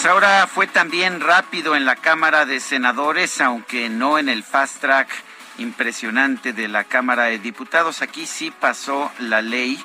Pues 0.00 0.10
ahora 0.10 0.46
fue 0.46 0.66
también 0.66 1.20
rápido 1.20 1.76
en 1.76 1.84
la 1.84 1.94
Cámara 1.94 2.46
de 2.46 2.60
Senadores, 2.60 3.38
aunque 3.42 3.90
no 3.90 4.18
en 4.18 4.30
el 4.30 4.42
fast 4.42 4.80
track 4.80 5.10
impresionante 5.58 6.54
de 6.54 6.68
la 6.68 6.84
Cámara 6.84 7.24
de 7.24 7.38
Diputados. 7.38 8.00
Aquí 8.00 8.24
sí 8.24 8.50
pasó 8.50 9.12
la 9.18 9.42
ley 9.42 9.78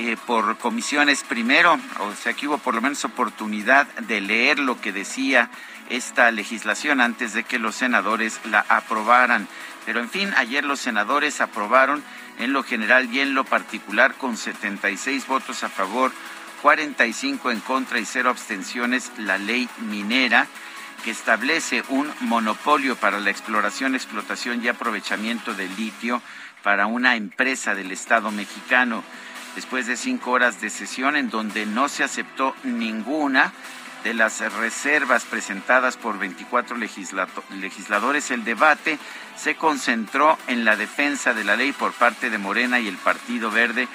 eh, 0.00 0.16
por 0.26 0.58
comisiones 0.58 1.22
primero, 1.22 1.78
o 2.00 2.12
sea 2.16 2.32
que 2.32 2.48
hubo 2.48 2.58
por 2.58 2.74
lo 2.74 2.80
menos 2.80 3.04
oportunidad 3.04 3.86
de 4.00 4.20
leer 4.20 4.58
lo 4.58 4.80
que 4.80 4.90
decía 4.90 5.48
esta 5.90 6.32
legislación 6.32 7.00
antes 7.00 7.32
de 7.32 7.44
que 7.44 7.60
los 7.60 7.76
senadores 7.76 8.40
la 8.46 8.66
aprobaran. 8.68 9.46
Pero 9.86 10.00
en 10.00 10.10
fin, 10.10 10.34
ayer 10.38 10.64
los 10.64 10.80
senadores 10.80 11.40
aprobaron 11.40 12.02
en 12.40 12.52
lo 12.52 12.64
general 12.64 13.14
y 13.14 13.20
en 13.20 13.34
lo 13.34 13.44
particular 13.44 14.14
con 14.14 14.36
76 14.36 15.24
votos 15.28 15.62
a 15.62 15.68
favor 15.68 16.10
45 16.62 17.50
en 17.50 17.60
contra 17.60 17.98
y 17.98 18.04
cero 18.04 18.30
abstenciones 18.30 19.10
la 19.18 19.36
ley 19.36 19.68
minera 19.80 20.46
que 21.04 21.10
establece 21.10 21.82
un 21.88 22.08
monopolio 22.20 22.94
para 22.94 23.18
la 23.18 23.30
exploración, 23.30 23.96
explotación 23.96 24.64
y 24.64 24.68
aprovechamiento 24.68 25.54
del 25.54 25.74
litio 25.74 26.22
para 26.62 26.86
una 26.86 27.16
empresa 27.16 27.74
del 27.74 27.90
Estado 27.90 28.30
mexicano. 28.30 29.02
Después 29.56 29.88
de 29.88 29.96
cinco 29.96 30.30
horas 30.30 30.60
de 30.60 30.70
sesión 30.70 31.16
en 31.16 31.28
donde 31.28 31.66
no 31.66 31.88
se 31.88 32.04
aceptó 32.04 32.54
ninguna 32.62 33.52
de 34.04 34.14
las 34.14 34.40
reservas 34.54 35.24
presentadas 35.24 35.96
por 35.96 36.18
24 36.18 36.76
legisladores, 36.76 38.30
el 38.30 38.44
debate 38.44 38.98
se 39.36 39.56
concentró 39.56 40.38
en 40.46 40.64
la 40.64 40.76
defensa 40.76 41.34
de 41.34 41.44
la 41.44 41.56
ley 41.56 41.72
por 41.72 41.92
parte 41.92 42.30
de 42.30 42.38
Morena 42.38 42.78
y 42.78 42.86
el 42.86 42.96
Partido 42.96 43.50
Verde 43.50 43.88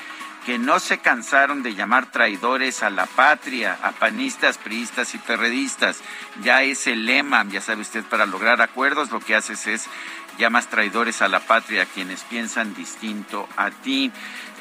que 0.47 0.57
no 0.57 0.79
se 0.79 0.99
cansaron 0.99 1.61
de 1.61 1.75
llamar 1.75 2.09
traidores 2.09 2.81
a 2.81 2.89
la 2.89 3.05
patria, 3.05 3.77
a 3.83 3.91
panistas, 3.91 4.57
priistas 4.57 5.13
y 5.13 5.17
perredistas. 5.17 5.99
Ya 6.41 6.63
es 6.63 6.87
el 6.87 7.05
lema, 7.05 7.45
ya 7.49 7.59
sabe 7.59 7.81
usted, 7.81 8.05
para 8.05 8.25
lograr 8.25 8.61
acuerdos 8.61 9.11
lo 9.11 9.19
que 9.19 9.35
haces 9.35 9.67
es 9.67 9.89
llamas 10.37 10.69
traidores 10.69 11.21
a 11.21 11.27
la 11.27 11.41
patria, 11.41 11.81
a 11.81 11.85
quienes 11.85 12.23
piensan 12.23 12.73
distinto 12.75 13.49
a 13.57 13.71
ti. 13.71 14.09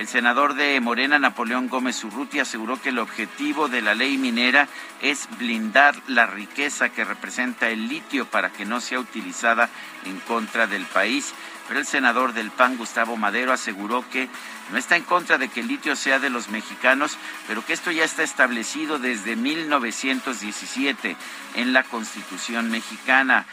El 0.01 0.09
senador 0.09 0.55
de 0.55 0.81
Morena, 0.81 1.21
Napoleón 1.21 1.69
Gómez 1.69 2.03
Urruti, 2.03 2.41
aseguró 2.41 2.83
que 2.83 2.89
el 2.89 2.99
objetivo 2.99 3.69
de 3.69 3.81
la 3.81 3.95
ley 3.95 4.19
minera 4.19 4.67
es 5.03 5.29
blindar 5.39 5.95
la 6.09 6.27
riqueza 6.27 6.89
que 6.89 7.05
representa 7.05 7.69
el 7.69 7.87
litio 7.87 8.27
para 8.27 8.51
que 8.51 8.65
no 8.65 8.81
sea 8.81 8.99
utilizada 8.99 9.69
en 10.05 10.19
contra 10.19 10.67
del 10.67 10.85
país. 10.87 11.33
Pero 11.69 11.81
el 11.81 11.87
senador 11.87 12.33
del 12.33 12.51
PAN, 12.51 12.77
Gustavo 12.77 13.17
Madero, 13.17 13.53
aseguró 13.53 14.05
que 14.11 14.29
no 14.71 14.79
está 14.79 14.97
en 14.97 15.03
contra 15.03 15.39
de 15.39 15.49
que 15.49 15.61
el 15.61 15.69
litio 15.69 15.97
sea 15.97 16.19
de 16.19 16.31
los 16.31 16.49
mexicanos, 16.49 17.19
pero 17.49 17.65
que 17.65 17.73
esto 17.73 17.91
ya 17.91 18.05
está 18.05 18.23
establecido 18.23 18.99
desde 18.99 19.37
1917 19.37 21.17
en 21.57 21.73
la 21.73 21.83
Constitución 21.83 22.71
mexicana. 22.71 23.47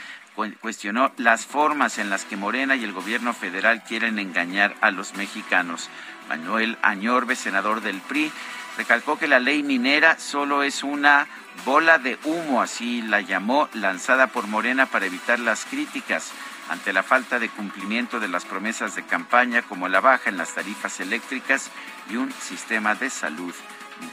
Cuestionó 0.61 1.11
las 1.17 1.45
formas 1.45 1.97
en 1.97 2.09
las 2.09 2.25
que 2.25 2.37
Morena 2.37 2.75
y 2.75 2.83
el 2.83 2.93
gobierno 2.93 3.33
federal 3.33 3.83
quieren 3.83 4.17
engañar 4.17 4.75
a 4.81 4.91
los 4.91 5.13
mexicanos. 5.15 5.89
Manuel 6.29 6.77
Añorbe, 6.81 7.35
senador 7.35 7.81
del 7.81 7.99
PRI, 8.01 8.31
recalcó 8.77 9.19
que 9.19 9.27
la 9.27 9.39
ley 9.39 9.61
minera 9.61 10.17
solo 10.17 10.63
es 10.63 10.83
una 10.83 11.27
bola 11.65 11.99
de 11.99 12.17
humo, 12.23 12.61
así 12.61 13.01
la 13.01 13.21
llamó, 13.21 13.69
lanzada 13.73 14.27
por 14.27 14.47
Morena 14.47 14.87
para 14.87 15.05
evitar 15.05 15.39
las 15.39 15.65
críticas 15.65 16.31
ante 16.73 16.91
la 16.91 17.03
falta 17.03 17.37
de 17.37 17.49
cumplimiento 17.49 18.19
de 18.19 18.27
las 18.27 18.45
promesas 18.45 18.95
de 18.95 19.03
campaña 19.03 19.61
como 19.61 19.87
la 19.87 20.01
baja 20.01 20.31
en 20.31 20.37
las 20.37 20.55
tarifas 20.55 20.99
eléctricas 20.99 21.69
y 22.09 22.15
un 22.15 22.31
sistema 22.31 22.95
de 22.95 23.11
salud 23.11 23.53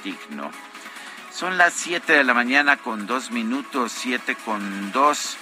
digno. 0.04 0.50
Son 1.32 1.56
las 1.56 1.72
7 1.72 2.12
de 2.12 2.22
la 2.22 2.34
mañana 2.34 2.76
con 2.76 3.06
dos 3.06 3.30
minutos, 3.30 3.92
7 3.92 4.36
con 4.44 4.92
dos. 4.92 5.38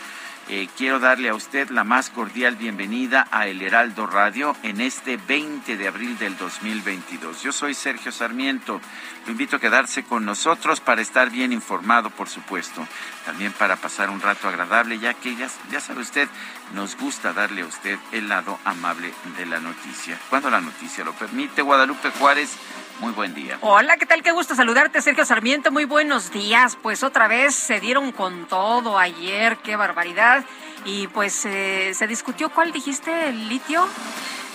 Eh, 0.49 0.69
quiero 0.77 1.01
darle 1.01 1.29
a 1.29 1.35
usted 1.35 1.71
la 1.71 1.83
más 1.83 2.09
cordial 2.09 2.55
bienvenida 2.55 3.27
a 3.33 3.49
El 3.49 3.63
Heraldo 3.63 4.07
Radio 4.07 4.57
en 4.63 4.81
este 4.81 5.17
20 5.17 5.77
de 5.77 5.89
abril 5.89 6.17
del 6.19 6.37
2022. 6.37 7.43
Yo 7.43 7.51
soy 7.51 7.75
Sergio 7.75 8.13
Sarmiento. 8.13 8.81
Lo 9.29 9.33
invito 9.33 9.57
a 9.57 9.61
quedarse 9.61 10.05
con 10.05 10.25
nosotros 10.25 10.81
para 10.81 11.03
estar 11.03 11.29
bien 11.29 11.53
informado, 11.53 12.09
por 12.09 12.31
supuesto. 12.31 12.89
También 13.27 13.53
para 13.53 13.77
pasar 13.77 14.09
un 14.09 14.23
rato 14.23 14.49
agradable, 14.49 14.99
ya 14.99 15.13
que 15.13 15.37
ya, 15.37 15.51
sabe 15.81 16.01
usted, 16.01 16.27
nos 16.73 16.97
gusta 16.97 17.35
darle 17.35 17.61
a 17.61 17.67
usted 17.67 17.99
el 18.13 18.27
lado 18.31 18.59
amable 18.65 19.13
de 19.37 19.45
la 19.45 19.61
noticia. 19.61 20.19
Cuando 20.31 20.49
la 20.49 20.63
noticia 20.63 21.05
lo 21.05 21.13
permite, 21.13 21.61
Guadalupe 21.61 22.11
Juárez 22.19 22.57
muy 23.01 23.13
buen 23.13 23.35
día. 23.35 23.59
Hola, 23.61 23.99
¿qué 23.99 24.07
tal? 24.07 24.23
Qué 24.23 24.33
gusto 24.33 24.55
saludarte, 24.55 25.03
Sergio 25.03 25.27
Sarmiento. 25.27 25.71
Muy 25.71 25.85
buenos 25.85 26.33
días. 26.33 26.79
Pues 26.81 27.03
otra 27.03 27.29
vez 27.29 27.55
se 27.55 27.81
dieron 27.81 28.13
con 28.13 28.47
todo 28.47 28.99
ayer, 28.99 29.59
qué 29.59 29.77
barbaridad. 29.77 30.43
Y 30.87 31.07
pues 31.09 31.45
eh, 31.45 31.93
se 31.93 32.07
discutió, 32.07 32.49
¿cuál 32.49 32.73
dijiste? 32.73 33.29
¿El 33.29 33.51
litio? 33.51 33.87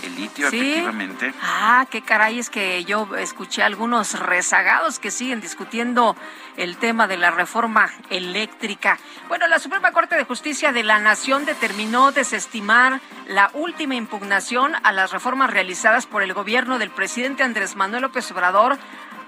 El 0.03 0.15
litio, 0.15 0.47
efectivamente. 0.47 1.33
Ah, 1.41 1.87
qué 1.89 2.01
caray, 2.01 2.39
es 2.39 2.49
que 2.49 2.83
yo 2.83 3.07
escuché 3.15 3.63
algunos 3.63 4.19
rezagados 4.19 4.99
que 4.99 5.11
siguen 5.11 5.39
discutiendo 5.39 6.15
el 6.57 6.77
tema 6.77 7.07
de 7.07 7.17
la 7.17 7.31
reforma 7.31 7.89
eléctrica. 8.09 8.99
Bueno, 9.29 9.47
la 9.47 9.59
Suprema 9.59 9.91
Corte 9.91 10.15
de 10.15 10.25
Justicia 10.25 10.73
de 10.73 10.83
la 10.83 10.99
Nación 10.99 11.45
determinó 11.45 12.11
desestimar 12.11 12.99
la 13.27 13.49
última 13.53 13.95
impugnación 13.95 14.73
a 14.83 14.91
las 14.91 15.11
reformas 15.11 15.49
realizadas 15.49 16.05
por 16.05 16.21
el 16.21 16.33
gobierno 16.33 16.79
del 16.79 16.91
presidente 16.91 17.43
Andrés 17.43 17.75
Manuel 17.75 18.03
López 18.03 18.29
Obrador 18.31 18.77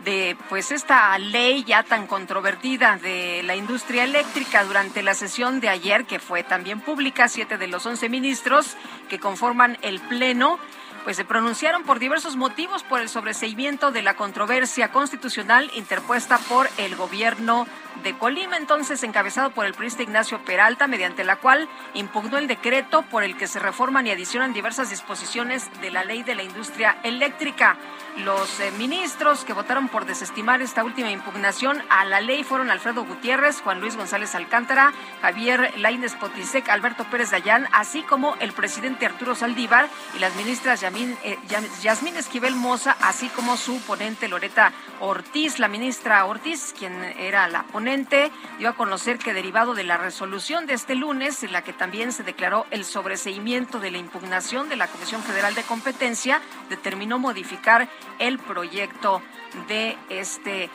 de 0.05 0.37
pues 0.47 0.71
esta 0.71 1.17
ley 1.17 1.63
ya 1.63 1.83
tan 1.83 2.07
controvertida 2.07 2.97
de 2.97 3.41
la 3.43 3.55
industria 3.55 4.03
eléctrica 4.03 4.63
durante 4.63 5.03
la 5.03 5.15
sesión 5.15 5.59
de 5.59 5.69
ayer, 5.69 6.05
que 6.05 6.19
fue 6.19 6.43
también 6.43 6.79
pública, 6.79 7.27
siete 7.27 7.57
de 7.57 7.67
los 7.67 7.85
once 7.85 8.07
ministros 8.07 8.77
que 9.09 9.19
conforman 9.19 9.77
el 9.81 9.99
Pleno 9.99 10.59
pues 11.05 11.17
se 11.17 11.23
pronunciaron 11.23 11.83
por 11.83 11.99
diversos 11.99 12.35
motivos 12.35 12.83
por 12.83 12.99
el 12.99 13.09
sobreseimiento 13.09 13.91
de 13.91 14.01
la 14.01 14.15
controversia 14.15 14.91
constitucional 14.91 15.69
interpuesta 15.75 16.39
por 16.49 16.67
el 16.77 16.95
gobierno 16.95 17.67
de 18.03 18.17
Colima, 18.17 18.57
entonces 18.57 19.03
encabezado 19.03 19.51
por 19.51 19.65
el 19.65 19.73
periodista 19.73 20.03
Ignacio 20.03 20.43
Peralta, 20.43 20.87
mediante 20.87 21.23
la 21.23 21.37
cual 21.37 21.69
impugnó 21.93 22.37
el 22.37 22.47
decreto 22.47 23.03
por 23.03 23.23
el 23.23 23.37
que 23.37 23.47
se 23.47 23.59
reforman 23.59 24.07
y 24.07 24.11
adicionan 24.11 24.51
diversas 24.51 24.89
disposiciones 24.89 25.69
de 25.79 25.91
la 25.91 26.03
ley 26.03 26.23
de 26.23 26.35
la 26.35 26.43
industria 26.43 26.97
eléctrica. 27.03 27.77
Los 28.17 28.59
eh, 28.59 28.71
ministros 28.77 29.45
que 29.45 29.53
votaron 29.53 29.89
por 29.89 30.05
desestimar 30.05 30.61
esta 30.61 30.83
última 30.83 31.11
impugnación 31.11 31.83
a 31.89 32.05
la 32.05 32.21
ley 32.21 32.43
fueron 32.43 32.71
Alfredo 32.71 33.05
Gutiérrez, 33.05 33.61
Juan 33.61 33.79
Luis 33.79 33.95
González 33.95 34.35
Alcántara, 34.35 34.93
Javier 35.21 35.73
Laínez 35.77 36.15
Potisek, 36.15 36.69
Alberto 36.69 37.05
Pérez 37.05 37.31
Dayán, 37.31 37.67
así 37.73 38.03
como 38.03 38.35
el 38.39 38.53
presidente 38.53 39.05
Arturo 39.05 39.35
Saldívar 39.35 39.89
y 40.15 40.19
las 40.19 40.35
ministras 40.35 40.81
Yasmín, 40.95 41.17
eh, 41.25 41.37
Yasmín 41.81 42.15
Esquivel 42.15 42.55
Moza, 42.55 42.95
así 43.01 43.27
como 43.27 43.57
su 43.57 43.81
ponente 43.81 44.29
Loreta 44.29 44.71
Ortiz. 45.01 45.59
La 45.59 45.67
ministra 45.67 46.25
Ortiz, 46.25 46.73
quien 46.77 47.03
era 47.03 47.49
la 47.49 47.63
ponente, 47.63 48.31
dio 48.59 48.69
a 48.69 48.75
conocer 48.77 49.17
que 49.17 49.33
derivado 49.33 49.73
de 49.73 49.83
la 49.83 49.97
resolución 49.97 50.65
de 50.65 50.73
este 50.73 50.95
lunes, 50.95 51.43
en 51.43 51.51
la 51.51 51.63
que 51.63 51.73
también 51.73 52.13
se 52.13 52.23
declaró 52.23 52.65
el 52.71 52.85
sobreseimiento 52.85 53.79
de 53.79 53.91
la 53.91 53.97
impugnación 53.97 54.69
de 54.69 54.77
la 54.77 54.87
Comisión 54.87 55.21
Federal 55.21 55.53
de 55.53 55.63
Competencia, 55.63 56.39
determinó 56.69 57.19
modificar 57.19 57.89
el 58.19 58.39
proyecto 58.39 59.21
de 59.67 59.97
este 60.09 60.69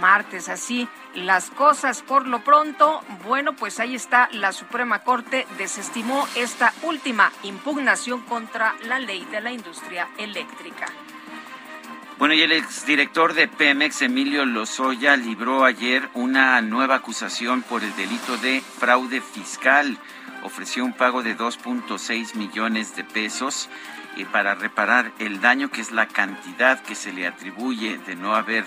martes. 0.00 0.48
Así 0.48 0.88
las 1.14 1.50
cosas 1.50 2.02
por 2.02 2.26
lo 2.26 2.44
pronto. 2.44 3.02
Bueno, 3.24 3.54
pues 3.54 3.80
ahí 3.80 3.94
está, 3.94 4.28
la 4.32 4.52
Suprema 4.52 5.00
Corte 5.00 5.46
desestimó 5.58 6.26
esta 6.36 6.72
última 6.82 7.32
impugnación 7.42 8.20
contra 8.22 8.74
la 8.84 8.98
ley 8.98 9.24
de 9.30 9.40
la 9.40 9.52
industria 9.52 10.08
eléctrica. 10.18 10.86
Bueno, 12.18 12.32
y 12.32 12.40
el 12.40 12.52
exdirector 12.52 13.34
de 13.34 13.46
Pemex, 13.46 14.00
Emilio 14.00 14.46
Lozoya, 14.46 15.16
libró 15.16 15.64
ayer 15.64 16.08
una 16.14 16.58
nueva 16.62 16.96
acusación 16.96 17.60
por 17.60 17.84
el 17.84 17.94
delito 17.94 18.38
de 18.38 18.62
fraude 18.62 19.20
fiscal. 19.20 19.98
Ofreció 20.42 20.84
un 20.86 20.94
pago 20.94 21.22
de 21.22 21.36
2.6 21.36 22.34
millones 22.34 22.96
de 22.96 23.04
pesos 23.04 23.68
eh, 24.16 24.24
para 24.32 24.54
reparar 24.54 25.12
el 25.18 25.42
daño, 25.42 25.70
que 25.70 25.82
es 25.82 25.92
la 25.92 26.08
cantidad 26.08 26.80
que 26.80 26.94
se 26.94 27.12
le 27.12 27.26
atribuye 27.26 27.98
de 28.06 28.16
no 28.16 28.34
haber 28.34 28.64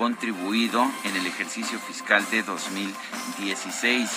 contribuido 0.00 0.90
en 1.04 1.14
el 1.14 1.26
ejercicio 1.26 1.78
fiscal 1.78 2.24
de 2.30 2.42
2016. 2.42 4.08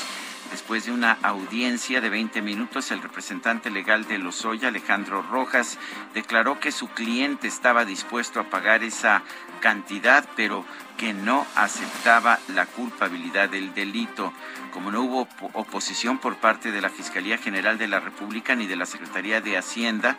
Después 0.49 0.85
de 0.85 0.93
una 0.93 1.17
audiencia 1.21 1.99
de 1.99 2.09
20 2.09 2.41
minutos, 2.41 2.89
el 2.91 3.01
representante 3.01 3.69
legal 3.69 4.05
de 4.05 4.17
Lozoya, 4.17 4.69
Alejandro 4.69 5.21
Rojas, 5.23 5.77
declaró 6.13 6.57
que 6.61 6.71
su 6.71 6.87
cliente 6.87 7.49
estaba 7.49 7.83
dispuesto 7.83 8.39
a 8.39 8.49
pagar 8.49 8.81
esa 8.81 9.23
cantidad, 9.63 10.27
pero 10.35 10.65
que 10.97 11.13
no 11.13 11.47
aceptaba 11.55 12.37
la 12.49 12.65
culpabilidad 12.65 13.47
del 13.47 13.73
delito. 13.73 14.33
Como 14.73 14.91
no 14.91 15.01
hubo 15.03 15.29
oposición 15.53 16.17
por 16.17 16.35
parte 16.35 16.73
de 16.73 16.81
la 16.81 16.89
Fiscalía 16.89 17.37
General 17.37 17.77
de 17.77 17.87
la 17.87 18.01
República 18.01 18.55
ni 18.55 18.67
de 18.67 18.75
la 18.75 18.85
Secretaría 18.85 19.39
de 19.39 19.57
Hacienda, 19.57 20.17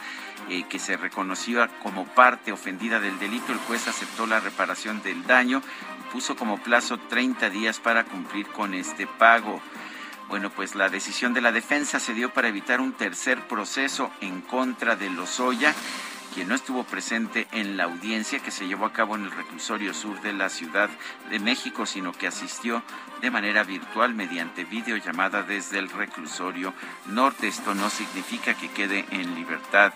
eh, 0.49 0.65
que 0.67 0.79
se 0.79 0.97
reconoció 0.97 1.69
como 1.83 2.07
parte 2.07 2.53
ofendida 2.53 3.01
del 3.01 3.19
delito, 3.19 3.53
el 3.53 3.59
juez 3.59 3.87
aceptó 3.87 4.27
la 4.27 4.41
reparación 4.41 5.03
del 5.03 5.27
daño 5.27 5.61
y 6.01 6.13
puso 6.13 6.37
como 6.37 6.57
plazo 6.57 6.97
30 6.97 7.51
días 7.51 7.81
para 7.81 8.05
cumplir 8.05 8.47
con 8.47 8.73
este 8.73 9.07
pago. 9.07 9.61
Bueno, 10.31 10.49
pues 10.49 10.75
la 10.75 10.89
decisión 10.89 11.35
de 11.35 11.43
la 11.43 11.53
defensa 11.53 12.01
se 12.01 12.15
dio 12.15 12.33
para 12.33 12.49
evitar 12.49 12.81
un 12.81 12.95
tercer 12.95 13.47
proceso 13.47 14.11
en 14.23 14.41
contra 14.41 14.97
de 14.97 15.11
Lozoya 15.11 15.75
quien 16.35 16.49
no 16.49 16.57
estuvo 16.57 16.83
presente 16.83 17.47
en 17.53 17.77
la 17.77 17.85
audiencia 17.85 18.41
que 18.41 18.51
se 18.51 18.67
llevó 18.67 18.87
a 18.87 18.93
cabo 18.93 19.15
en 19.15 19.23
el 19.23 19.31
reclusorio 19.31 19.95
sur 19.95 20.21
de 20.21 20.33
la 20.33 20.49
Ciudad 20.49 20.91
de 21.31 21.39
México, 21.39 21.87
sino 21.87 22.11
que 22.11 22.27
asistió 22.27 22.83
de 23.23 23.31
manera 23.31 23.63
virtual 23.63 24.15
mediante 24.15 24.65
videollamada 24.65 25.45
desde 25.45 25.79
el 25.79 25.89
reclusorio 25.89 26.75
norte. 27.07 27.47
Esto 27.47 27.77
no 27.77 27.89
significa 27.89 28.55
que 28.55 28.69
quede 28.69 29.05
en 29.11 29.37
libertad 29.37 29.93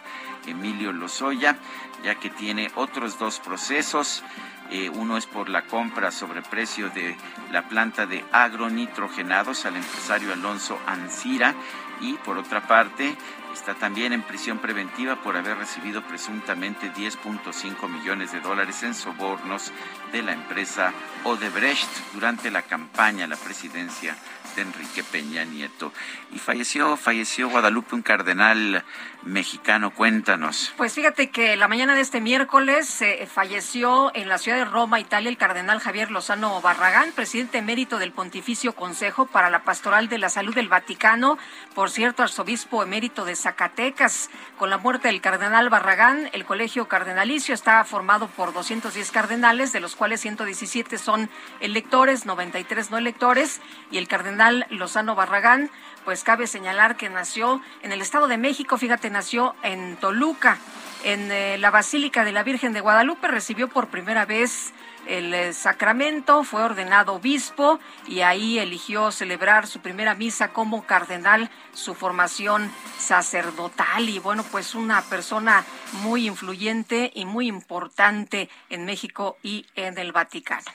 Emilio 0.46 0.92
Lozoya, 0.92 1.58
ya 2.04 2.14
que 2.14 2.30
tiene 2.30 2.70
otros 2.76 3.18
dos 3.18 3.40
procesos. 3.40 4.22
Eh, 4.70 4.90
uno 4.90 5.16
es 5.16 5.26
por 5.26 5.48
la 5.48 5.62
compra 5.62 6.12
sobre 6.12 6.42
precio 6.42 6.88
de 6.90 7.16
la 7.50 7.68
planta 7.68 8.06
de 8.06 8.24
agronitrogenados 8.30 9.64
al 9.64 9.76
empresario 9.76 10.32
Alonso 10.32 10.78
Ancira 10.86 11.54
y 12.00 12.12
por 12.14 12.38
otra 12.38 12.60
parte 12.68 13.16
Está 13.58 13.74
también 13.74 14.12
en 14.12 14.22
prisión 14.22 14.58
preventiva 14.58 15.20
por 15.20 15.36
haber 15.36 15.58
recibido 15.58 16.06
presuntamente 16.06 16.92
10.5 16.92 17.88
millones 17.88 18.30
de 18.30 18.40
dólares 18.40 18.84
en 18.84 18.94
sobornos 18.94 19.72
de 20.12 20.22
la 20.22 20.32
empresa 20.32 20.92
Odebrecht 21.24 21.90
durante 22.14 22.52
la 22.52 22.62
campaña 22.62 23.24
a 23.24 23.28
la 23.28 23.36
presidencia 23.36 24.16
de 24.54 24.62
Enrique 24.62 25.02
Peña 25.02 25.44
Nieto. 25.44 25.92
Y 26.30 26.38
falleció, 26.38 26.96
falleció 26.96 27.48
Guadalupe, 27.48 27.94
un 27.94 28.02
cardenal 28.02 28.84
mexicano. 29.22 29.92
Cuéntanos. 29.92 30.72
Pues 30.76 30.92
fíjate 30.92 31.30
que 31.30 31.56
la 31.56 31.68
mañana 31.68 31.94
de 31.94 32.02
este 32.02 32.20
miércoles 32.20 33.00
eh, 33.02 33.26
falleció 33.32 34.10
en 34.14 34.28
la 34.28 34.38
ciudad 34.38 34.58
de 34.58 34.64
Roma, 34.64 35.00
Italia, 35.00 35.30
el 35.30 35.36
cardenal 35.36 35.80
Javier 35.80 36.10
Lozano 36.10 36.60
Barragán, 36.60 37.12
presidente 37.12 37.58
emérito 37.58 37.98
del 37.98 38.12
Pontificio 38.12 38.74
Consejo 38.74 39.26
para 39.26 39.50
la 39.50 39.64
Pastoral 39.64 40.08
de 40.08 40.18
la 40.18 40.28
Salud 40.28 40.54
del 40.54 40.68
Vaticano, 40.68 41.38
por 41.74 41.90
cierto, 41.90 42.22
arzobispo 42.22 42.82
emérito 42.82 43.24
de 43.24 43.34
Zacatecas. 43.34 44.30
Con 44.58 44.70
la 44.70 44.78
muerte 44.78 45.08
del 45.08 45.20
cardenal 45.20 45.68
Barragán, 45.70 46.28
el 46.32 46.44
colegio 46.44 46.88
cardenalicio 46.88 47.54
está 47.54 47.82
formado 47.84 48.28
por 48.28 48.52
210 48.52 49.10
cardenales, 49.10 49.72
de 49.72 49.80
los 49.80 49.96
cuales 49.96 50.20
117 50.20 50.98
son 50.98 51.30
electores, 51.60 52.26
93 52.26 52.90
no 52.90 52.98
electores, 52.98 53.60
y 53.90 53.98
el 53.98 54.08
cardenal 54.08 54.66
Lozano 54.70 55.14
Barragán 55.14 55.70
pues 56.08 56.24
cabe 56.24 56.46
señalar 56.46 56.96
que 56.96 57.10
nació 57.10 57.60
en 57.82 57.92
el 57.92 58.00
Estado 58.00 58.28
de 58.28 58.38
México, 58.38 58.78
fíjate, 58.78 59.10
nació 59.10 59.54
en 59.62 59.94
Toluca, 59.96 60.56
en 61.04 61.30
eh, 61.30 61.58
la 61.58 61.70
Basílica 61.70 62.24
de 62.24 62.32
la 62.32 62.42
Virgen 62.42 62.72
de 62.72 62.80
Guadalupe, 62.80 63.28
recibió 63.28 63.68
por 63.68 63.88
primera 63.88 64.24
vez 64.24 64.72
el 65.06 65.34
eh, 65.34 65.52
sacramento, 65.52 66.44
fue 66.44 66.62
ordenado 66.62 67.12
obispo 67.12 67.78
y 68.06 68.22
ahí 68.22 68.58
eligió 68.58 69.10
celebrar 69.10 69.66
su 69.66 69.80
primera 69.80 70.14
misa 70.14 70.48
como 70.48 70.86
cardenal, 70.86 71.50
su 71.74 71.94
formación 71.94 72.72
sacerdotal 72.98 74.08
y 74.08 74.18
bueno, 74.18 74.44
pues 74.50 74.74
una 74.74 75.02
persona 75.02 75.62
muy 76.04 76.26
influyente 76.26 77.12
y 77.14 77.26
muy 77.26 77.48
importante 77.48 78.48
en 78.70 78.86
México 78.86 79.36
y 79.42 79.66
en 79.74 79.98
el 79.98 80.12
Vaticano. 80.12 80.72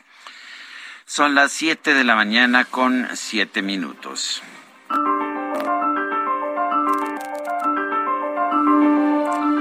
Son 1.07 1.33
las 1.33 1.51
7 1.53 1.95
de 1.95 2.03
la 2.03 2.13
mañana 2.13 2.65
con 2.65 3.07
7 3.11 3.63
minutos. 3.63 4.43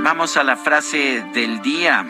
Vamos 0.02 0.37
a 0.37 0.43
la 0.43 0.56
frase 0.56 1.25
del 1.32 1.62
día. 1.62 2.04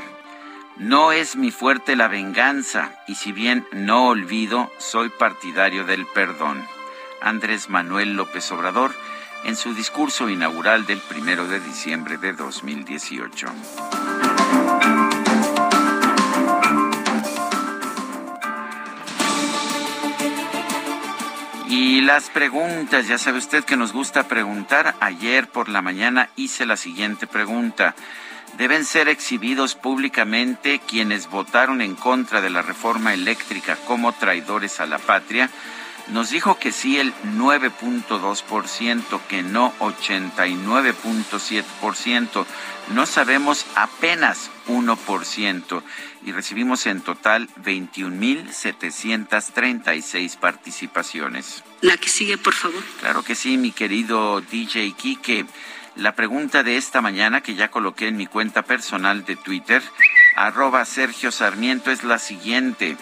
No 0.78 1.12
es 1.12 1.36
mi 1.36 1.50
fuerte 1.50 1.94
la 1.94 2.08
venganza, 2.08 2.94
y 3.06 3.16
si 3.16 3.32
bien 3.32 3.66
no 3.72 4.06
olvido, 4.06 4.72
soy 4.78 5.10
partidario 5.10 5.84
del 5.84 6.06
perdón. 6.06 6.66
Andrés 7.20 7.68
Manuel 7.68 8.14
López 8.14 8.50
Obrador 8.50 8.94
en 9.44 9.56
su 9.56 9.74
discurso 9.74 10.30
inaugural 10.30 10.86
del 10.86 11.00
primero 11.00 11.46
de 11.46 11.60
diciembre 11.60 12.16
de 12.16 12.32
2018. 12.32 13.48
Y 21.72 22.00
las 22.02 22.28
preguntas, 22.28 23.08
ya 23.08 23.16
sabe 23.16 23.38
usted 23.38 23.64
que 23.64 23.78
nos 23.78 23.94
gusta 23.94 24.28
preguntar. 24.28 24.94
Ayer 25.00 25.48
por 25.48 25.70
la 25.70 25.80
mañana 25.80 26.28
hice 26.36 26.66
la 26.66 26.76
siguiente 26.76 27.26
pregunta. 27.26 27.94
¿Deben 28.58 28.84
ser 28.84 29.08
exhibidos 29.08 29.74
públicamente 29.74 30.82
quienes 30.86 31.31
votaron 31.31 31.81
en 31.81 31.94
contra 31.94 32.43
de 32.43 32.50
la 32.50 32.60
reforma 32.60 33.14
eléctrica 33.14 33.79
como 33.86 34.12
traidores 34.12 34.81
a 34.81 34.86
la 34.86 34.98
patria? 34.98 35.48
Nos 36.08 36.29
dijo 36.29 36.58
que 36.58 36.72
sí 36.72 36.98
el 36.98 37.14
9.2%, 37.38 39.20
que 39.26 39.43
no 39.43 39.72
89.7%. 39.79 42.44
No 42.91 43.06
sabemos 43.06 43.64
apenas 43.76 44.50
1% 44.69 45.82
y 46.24 46.31
recibimos 46.32 46.86
en 46.86 47.00
total 47.00 47.48
21.736 47.64 50.36
participaciones. 50.36 51.64
La 51.81 51.96
que 51.96 52.08
sigue, 52.08 52.38
por 52.38 52.55
favor. 52.55 52.84
Claro 53.00 53.24
que 53.24 53.34
sí, 53.34 53.56
mi 53.56 53.72
querido 53.72 54.41
DJ 54.41 54.93
Kike. 54.93 55.46
La 55.96 56.14
pregunta 56.14 56.62
de 56.62 56.76
esta 56.79 57.02
mañana 57.02 57.43
que 57.43 57.55
ya 57.55 57.70
coloqué 57.70 58.08
en 58.08 58.17
mi 58.17 58.26
cuenta 58.26 58.62
personal 58.62 59.26
de 59.26 59.36
Twitter, 59.36 59.82
arroba 60.36 60.84
Sergio 60.84 61.31
Sarmiento, 61.31 61.91
es 61.91 62.02
la 62.02 62.19
siguiente. 62.19 62.96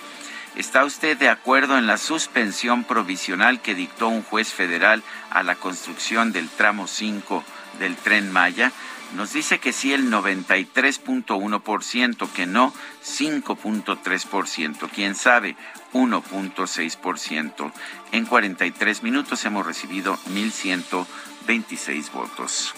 ¿Está 0.57 0.85
usted 0.85 1.17
de 1.17 1.29
acuerdo 1.29 1.79
en 1.79 1.87
la 1.87 1.99
suspensión 1.99 2.83
provisional 2.83 3.61
que 3.61 3.77
dictó 3.77 4.09
un 4.09 4.23
juez 4.23 4.53
federal 4.53 5.05
a 5.31 5.45
la 5.45 5.55
construcción 5.55 6.33
del 6.33 6.49
tramo 6.49 6.89
5 6.89 7.45
del 7.79 7.95
tren 7.95 8.33
Maya? 8.33 8.73
Nos 9.15 9.33
dice 9.33 9.59
que 9.59 9.73
sí 9.73 9.93
el 9.93 10.11
93.1%, 10.11 12.31
que 12.31 12.47
no 12.47 12.73
5.3%, 13.05 14.89
quién 14.95 15.15
sabe 15.15 15.57
1.6%. 15.93 17.73
En 18.13 18.27
43 18.27 19.03
minutos 19.03 19.45
hemos 19.45 19.67
recibido 19.67 20.17
1.126 20.29 22.13
votos. 22.13 22.75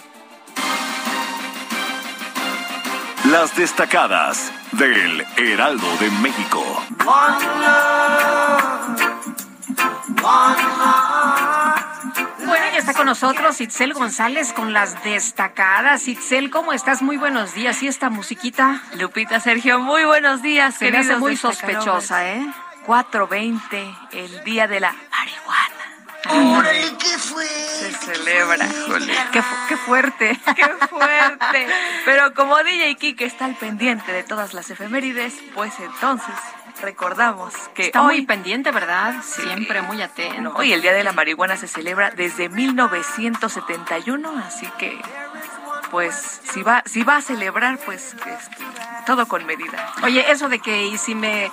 Las 3.30 3.54
destacadas 3.56 4.52
del 4.72 5.24
Heraldo 5.36 5.96
de 5.98 6.10
México. 6.10 6.64
Bueno, 7.04 7.52
está 12.82 12.94
con 12.94 13.06
nosotros 13.06 13.60
Itzel 13.60 13.94
González 13.94 14.52
con 14.52 14.72
las 14.72 15.04
destacadas. 15.04 16.08
Itzel, 16.08 16.50
¿cómo 16.50 16.72
estás? 16.72 17.00
Muy 17.00 17.16
buenos 17.16 17.54
días. 17.54 17.80
¿Y 17.84 17.86
esta 17.86 18.10
musiquita? 18.10 18.82
Lupita, 18.98 19.38
Sergio, 19.38 19.78
muy 19.78 20.04
buenos 20.04 20.42
días. 20.42 20.74
Se 20.74 20.90
me 20.90 20.98
hace 20.98 21.16
muy 21.16 21.36
sospechosa, 21.36 22.28
¿eh? 22.28 22.44
4.20, 22.84 24.08
el 24.12 24.42
día 24.42 24.66
de 24.66 24.80
la 24.80 24.92
marihuana. 25.12 26.58
¡Órale, 26.58 26.96
qué 26.98 27.18
fue! 27.18 27.46
Se 27.46 27.92
celebra. 27.92 28.66
Qué, 29.30 29.42
qué, 29.68 29.76
fuerte. 29.76 30.40
Qué 30.56 30.86
fuerte. 30.88 31.68
Pero 32.04 32.34
como 32.34 32.58
DJ 32.64 32.96
Kike 32.96 33.24
está 33.24 33.44
al 33.44 33.54
pendiente 33.54 34.10
de 34.10 34.24
todas 34.24 34.54
las 34.54 34.70
efemérides, 34.70 35.34
pues 35.54 35.72
entonces 35.78 36.34
recordamos 36.82 37.54
que 37.74 37.86
está 37.86 38.02
hoy, 38.02 38.16
muy 38.18 38.26
pendiente, 38.26 38.70
¿verdad? 38.70 39.14
Siempre 39.22 39.80
muy 39.82 40.02
atento. 40.02 40.52
Hoy 40.56 40.72
el 40.72 40.82
Día 40.82 40.92
de 40.92 41.04
la 41.04 41.12
Marihuana 41.12 41.56
se 41.56 41.68
celebra 41.68 42.10
desde 42.10 42.48
1971, 42.48 44.42
así 44.46 44.66
que 44.78 45.00
pues 45.90 46.40
si 46.50 46.62
va 46.62 46.82
si 46.86 47.02
va 47.02 47.16
a 47.16 47.22
celebrar 47.22 47.78
pues 47.84 48.14
este, 48.14 48.64
todo 49.06 49.26
con 49.28 49.44
medida. 49.44 49.92
Oye, 50.02 50.30
eso 50.30 50.48
de 50.48 50.58
que 50.58 50.86
y 50.86 50.96
si 50.98 51.14
me 51.14 51.50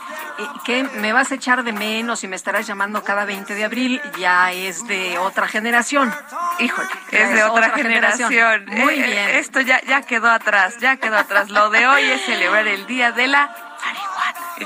que 0.63 0.83
me 0.83 1.11
vas 1.11 1.31
a 1.31 1.35
echar 1.35 1.63
de 1.63 1.73
menos 1.73 2.23
y 2.23 2.27
me 2.29 2.37
estarás 2.37 2.65
llamando 2.65 3.03
cada 3.03 3.25
20 3.25 3.53
de 3.53 3.65
abril 3.65 4.01
ya 4.17 4.51
es 4.53 4.87
de 4.87 5.17
otra 5.17 5.47
generación. 5.47 6.13
Híjole, 6.59 6.87
es, 7.11 7.33
de 7.33 7.43
otra, 7.43 7.71
generación. 7.71 8.65
Muy 8.67 8.93
Eh, 8.93 9.03
bien. 9.03 9.29
Esto 9.35 9.59
ya 9.61 9.81
ya 9.81 10.01
quedó 10.03 10.29
atrás, 10.29 10.77
ya 10.79 10.97
quedó 10.97 11.17
atrás. 11.17 11.49
Lo 11.49 11.69
de 11.69 11.85
hoy 11.87 12.03
es 12.03 12.21
celebrar 12.25 12.67
el 12.67 12.85
Día 12.87 13.11
de 13.11 13.27
la 13.27 13.53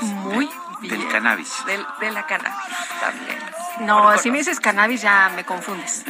Muy 0.02 0.50
del 0.82 0.98
bien. 0.98 1.08
cannabis. 1.10 1.52
Del- 1.66 1.86
de 2.00 2.10
la 2.12 2.26
cannabis 2.26 2.58
también. 3.00 3.38
No, 3.80 4.02
Por- 4.04 4.18
si 4.18 4.30
me 4.30 4.38
dices 4.38 4.60
cannabis 4.60 5.02
ya 5.02 5.30
me 5.34 5.44
confundes. 5.44 6.04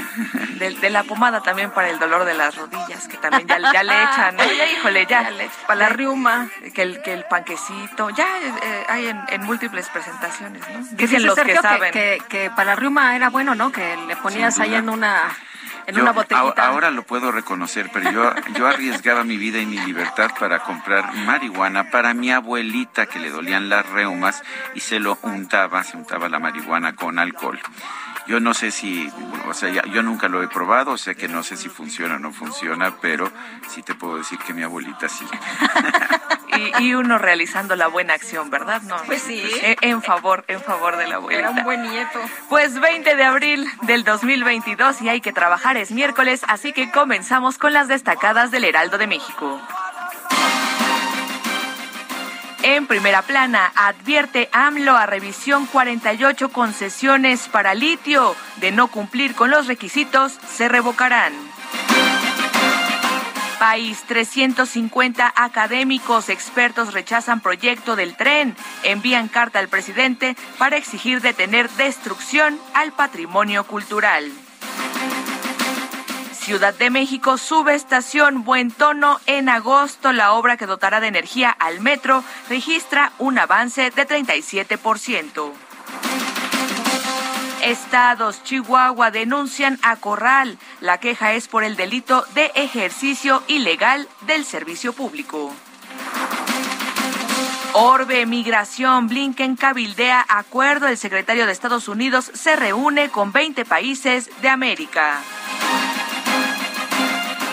De, 0.59 0.71
de 0.71 0.91
la 0.91 1.03
pomada 1.05 1.41
también 1.43 1.71
para 1.71 1.88
el 1.88 1.99
dolor 1.99 2.25
de 2.25 2.35
las 2.35 2.55
rodillas, 2.57 3.09
que 3.09 3.17
también 3.17 3.47
ya, 3.49 3.73
ya 3.73 3.83
le 3.83 4.03
echan, 4.03 4.37
¿no? 4.37 4.45
Ya, 4.59 4.67
híjole, 4.71 5.07
ya. 5.07 5.31
Para 5.67 5.81
la 5.81 5.88
riuma. 5.88 6.49
Que 6.75 6.83
el, 6.83 7.03
que 7.03 7.12
el 7.14 7.25
panquecito, 7.25 8.11
ya 8.11 8.26
eh, 8.26 8.87
hay 8.88 9.09
en, 9.09 9.21
en 9.29 9.43
múltiples 9.45 9.88
presentaciones, 9.88 10.61
¿no? 10.69 10.79
Dice 10.79 10.95
Dicen 10.97 11.26
los 11.26 11.35
que 11.38 11.57
saben. 11.57 11.93
Que, 11.93 12.23
que 12.29 12.50
para 12.50 12.64
la 12.73 12.76
riuma 12.76 13.17
era 13.17 13.31
bueno, 13.31 13.55
¿no? 13.55 13.73
Que 13.73 13.97
le 14.07 14.17
ponías 14.17 14.59
ahí 14.61 14.75
en 14.75 14.88
una 14.91 15.35
en 15.87 15.95
Yo 15.97 16.03
una 16.03 16.11
a- 16.11 16.14
botellita. 16.14 16.67
ahora 16.67 16.91
lo 16.91 17.03
puedo 17.03 17.31
reconocer, 17.33 17.91
pero 17.93 18.11
yo, 18.11 18.33
yo 18.57 18.67
arriesgaba 18.67 19.25
mi 19.25 19.37
vida 19.37 19.59
y 19.59 19.67
mi 19.67 19.79
libertad 19.79 20.31
para 20.38 20.61
comprar 20.61 21.12
marihuana 21.26 21.91
para 21.91 22.14
mi 22.14 22.31
abuelita 22.31 23.07
que 23.07 23.19
le 23.19 23.31
dolían 23.31 23.69
las 23.69 23.87
reumas 23.91 24.43
y 24.75 24.81
se 24.81 25.00
lo 25.00 25.19
untaba, 25.23 25.83
se 25.85 25.97
untaba 25.97 26.29
la 26.29 26.38
marihuana 26.38 26.95
con 26.95 27.19
alcohol. 27.19 27.59
Yo 28.26 28.41
no 28.41 28.55
sé 28.55 28.71
si, 28.71 29.11
o 29.49 29.53
sea, 29.53 29.69
ya- 29.69 29.85
yo 29.85 30.03
nunca 30.03 30.29
lo 30.29 30.43
he 30.43 30.49
probado, 30.49 30.93
o 30.93 30.99
sea 30.99 31.14
que 31.14 31.29
no 31.29 31.43
sé 31.43 31.59
si 31.59 31.69
funciona 31.69 32.17
o 32.17 32.19
no 32.19 32.33
funciona, 32.33 32.95
pero 33.03 33.31
sí 33.69 33.83
te 33.83 33.95
puedo 33.95 34.17
decir 34.17 34.38
que 34.38 34.55
mi 34.55 34.62
abuelita 34.62 35.09
sí. 35.11 35.26
Y, 36.56 36.84
y 36.84 36.94
uno 36.94 37.18
realizando 37.18 37.76
la 37.76 37.88
buena 37.88 38.14
acción, 38.14 38.50
¿verdad? 38.50 38.82
No, 38.82 38.96
Pues 39.06 39.23
sí. 39.23 39.42
En, 39.62 39.76
en 39.80 40.02
favor, 40.02 40.44
en 40.49 40.61
favor 40.61 40.96
de 40.96 41.06
la 41.06 41.16
abuelita. 41.16 41.49
Era 41.49 41.50
un 41.50 41.64
buen 41.64 41.82
nieto. 41.82 42.20
Pues 42.49 42.78
20 42.80 43.16
de 43.16 43.25
abril 43.25 43.66
del 43.82 44.04
2022 44.04 45.02
y 45.02 45.08
hay 45.08 45.20
que 45.20 45.32
trabajar, 45.32 45.76
es 45.76 45.90
miércoles, 45.90 46.42
así 46.49 46.73
que 46.73 46.90
comenzamos 46.90 47.58
con 47.58 47.73
las 47.73 47.88
destacadas 47.88 48.50
del 48.50 48.64
Heraldo 48.64 48.99
de 48.99 49.06
México. 49.06 49.61
En 52.62 52.87
primera 52.87 53.20
plana, 53.20 53.73
advierte 53.76 54.49
AMLO 54.50 54.96
a 54.96 55.04
revisión 55.04 55.66
48 55.66 56.49
concesiones 56.49 57.46
para 57.49 57.75
litio. 57.75 58.34
De 58.56 58.73
no 58.73 58.88
cumplir 58.88 59.34
con 59.34 59.50
los 59.50 59.66
requisitos, 59.66 60.32
se 60.32 60.68
revocarán. 60.70 61.34
País, 63.64 64.04
350 64.09 65.33
académicos 65.35 66.28
expertos 66.28 66.92
rechazan 66.92 67.40
proyecto 67.40 67.97
del 67.97 68.14
tren. 68.14 68.54
Envían 68.83 69.28
carta 69.28 69.59
al 69.59 69.68
presidente 69.68 70.37
para 70.59 70.76
exigir 70.76 71.23
detener 71.23 71.71
destrucción 71.71 72.61
al 72.75 72.92
patrimonio 72.92 73.64
cultural. 73.64 74.30
Ciudad 76.35 76.75
de 76.75 76.90
México, 76.90 77.38
subestación 77.38 78.44
Buen 78.44 78.71
Tono. 78.71 79.18
En 79.25 79.49
agosto, 79.49 80.12
la 80.12 80.35
obra 80.35 80.59
que 80.59 80.66
dotará 80.66 81.00
de 81.00 81.06
energía 81.06 81.49
al 81.49 81.80
metro 81.80 82.23
registra 82.50 83.12
un 83.18 83.38
avance 83.38 83.90
de 83.90 84.06
37%. 84.06 85.63
Estados 87.64 88.42
Chihuahua 88.42 89.11
denuncian 89.11 89.78
a 89.80 89.97
Corral. 89.97 90.59
La 90.83 90.99
queja 90.99 91.33
es 91.33 91.49
por 91.49 91.64
el 91.64 91.76
delito 91.76 92.26
de 92.35 92.52
ejercicio 92.56 93.42
ilegal 93.49 94.06
del 94.26 94.44
servicio 94.44 94.92
público. 94.92 95.50
Orbe 97.73 98.26
Migración 98.26 99.09
Blinken 99.09 99.56
cabildea 99.56 100.26
acuerdo. 100.28 100.88
El 100.88 100.99
secretario 100.99 101.47
de 101.47 101.52
Estados 101.52 101.88
Unidos 101.88 102.30
se 102.35 102.54
reúne 102.54 103.09
con 103.09 103.33
20 103.33 103.64
países 103.64 104.28
de 104.42 104.50
América. 104.50 105.23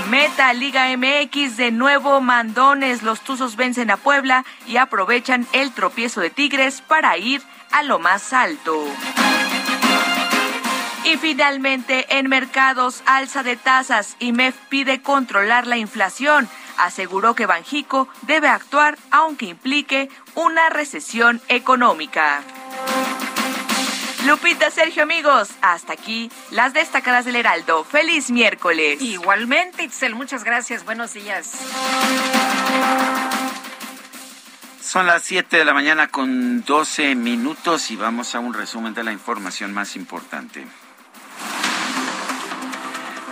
Meta 0.09 0.51
Liga 0.51 0.87
MX 0.97 1.55
de 1.55 1.71
nuevo 1.71 2.19
mandones. 2.19 3.01
Los 3.01 3.21
Tuzos 3.21 3.55
vencen 3.55 3.89
a 3.89 3.95
Puebla 3.95 4.43
y 4.67 4.75
aprovechan 4.75 5.47
el 5.53 5.71
tropiezo 5.71 6.19
de 6.19 6.29
Tigres 6.29 6.81
para 6.81 7.17
ir 7.17 7.41
a 7.71 7.81
lo 7.83 7.97
más 7.97 8.33
alto. 8.33 8.83
Y 11.03 11.17
finalmente, 11.17 12.17
en 12.17 12.29
mercados, 12.29 13.01
alza 13.05 13.43
de 13.43 13.57
tasas. 13.57 14.15
IMEF 14.19 14.55
pide 14.69 15.01
controlar 15.01 15.65
la 15.65 15.77
inflación. 15.77 16.47
Aseguró 16.77 17.35
que 17.35 17.45
Banjico 17.45 18.07
debe 18.23 18.47
actuar 18.47 18.97
aunque 19.09 19.45
implique 19.47 20.09
una 20.35 20.69
recesión 20.69 21.41
económica. 21.47 22.43
Lupita, 24.25 24.69
Sergio, 24.69 25.01
amigos, 25.01 25.49
hasta 25.61 25.93
aquí 25.93 26.31
las 26.51 26.73
destacadas 26.73 27.25
del 27.25 27.35
Heraldo. 27.35 27.83
Feliz 27.83 28.29
miércoles. 28.29 29.01
Igualmente, 29.01 29.83
Itzel, 29.83 30.13
muchas 30.13 30.43
gracias. 30.43 30.85
Buenos 30.85 31.13
días. 31.13 31.57
Son 34.79 35.07
las 35.07 35.23
7 35.23 35.57
de 35.57 35.65
la 35.65 35.73
mañana 35.73 36.07
con 36.09 36.63
12 36.63 37.15
minutos 37.15 37.89
y 37.89 37.95
vamos 37.95 38.35
a 38.35 38.39
un 38.39 38.53
resumen 38.53 38.93
de 38.93 39.03
la 39.03 39.11
información 39.11 39.73
más 39.73 39.95
importante. 39.95 40.67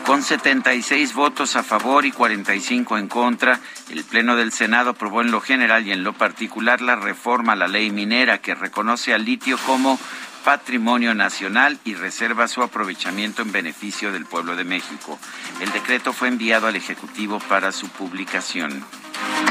Con 0.06 0.24
76 0.24 1.14
votos 1.14 1.56
a 1.56 1.62
favor 1.62 2.04
y 2.04 2.12
45 2.12 2.98
en 2.98 3.08
contra, 3.08 3.60
el 3.90 4.04
Pleno 4.04 4.36
del 4.36 4.52
Senado 4.52 4.90
aprobó 4.90 5.22
en 5.22 5.30
lo 5.30 5.40
general 5.40 5.86
y 5.86 5.92
en 5.92 6.04
lo 6.04 6.14
particular 6.14 6.82
la 6.82 6.96
reforma 6.96 7.54
a 7.54 7.56
la 7.56 7.68
ley 7.68 7.92
minera 7.92 8.40
que 8.40 8.56
reconoce 8.56 9.14
al 9.14 9.24
litio 9.24 9.60
como 9.68 10.00
patrimonio 10.44 11.14
nacional 11.14 11.78
y 11.86 11.94
reserva 11.94 12.48
su 12.48 12.64
aprovechamiento 12.64 13.44
en 13.44 13.52
beneficio 13.52 14.12
del 14.12 14.26
pueblo 14.26 14.56
de 14.56 14.64
México. 14.64 15.20
El 15.62 15.72
decreto 15.72 16.12
fue 16.12 16.30
enviado 16.30 16.66
al 16.66 16.76
Ejecutivo 16.76 17.40
para 17.48 17.72
su 17.72 17.88
publicación. 17.90 18.84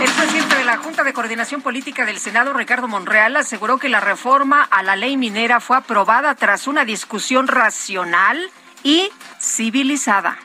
El 0.00 0.10
presidente 0.12 0.56
de 0.56 0.64
la 0.64 0.76
Junta 0.76 1.02
de 1.02 1.12
Coordinación 1.12 1.60
Política 1.60 2.04
del 2.04 2.20
Senado, 2.20 2.52
Ricardo 2.52 2.86
Monreal, 2.86 3.36
aseguró 3.36 3.78
que 3.78 3.88
la 3.88 3.98
reforma 3.98 4.62
a 4.62 4.82
la 4.84 4.94
ley 4.94 5.16
minera 5.16 5.58
fue 5.58 5.76
aprobada 5.76 6.34
tras 6.36 6.68
una 6.68 6.84
discusión 6.84 7.48
racional 7.48 8.38
y 8.84 9.10
civilizada. 9.40 10.38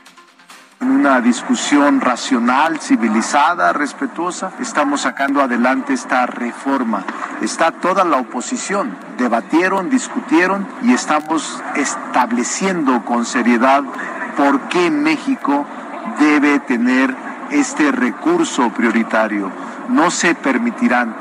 Una 0.79 1.21
discusión 1.21 2.01
racional, 2.01 2.79
civilizada, 2.79 3.73
respetuosa, 3.73 4.51
estamos 4.59 5.01
sacando 5.01 5.41
adelante 5.41 5.93
esta 5.93 6.25
reforma. 6.25 7.05
Está 7.41 7.71
toda 7.71 8.03
la 8.03 8.17
oposición. 8.17 8.97
Debatieron, 9.17 9.89
discutieron 9.89 10.67
y 10.81 10.93
estamos 10.93 11.61
estableciendo 11.75 13.05
con 13.05 13.25
seriedad 13.25 13.83
por 14.35 14.67
qué 14.69 14.89
México 14.89 15.65
debe 16.19 16.59
tener 16.59 17.15
este 17.53 17.91
recurso 17.91 18.69
prioritario. 18.69 19.51
No 19.89 20.11
se 20.11 20.35
permitirán 20.35 21.15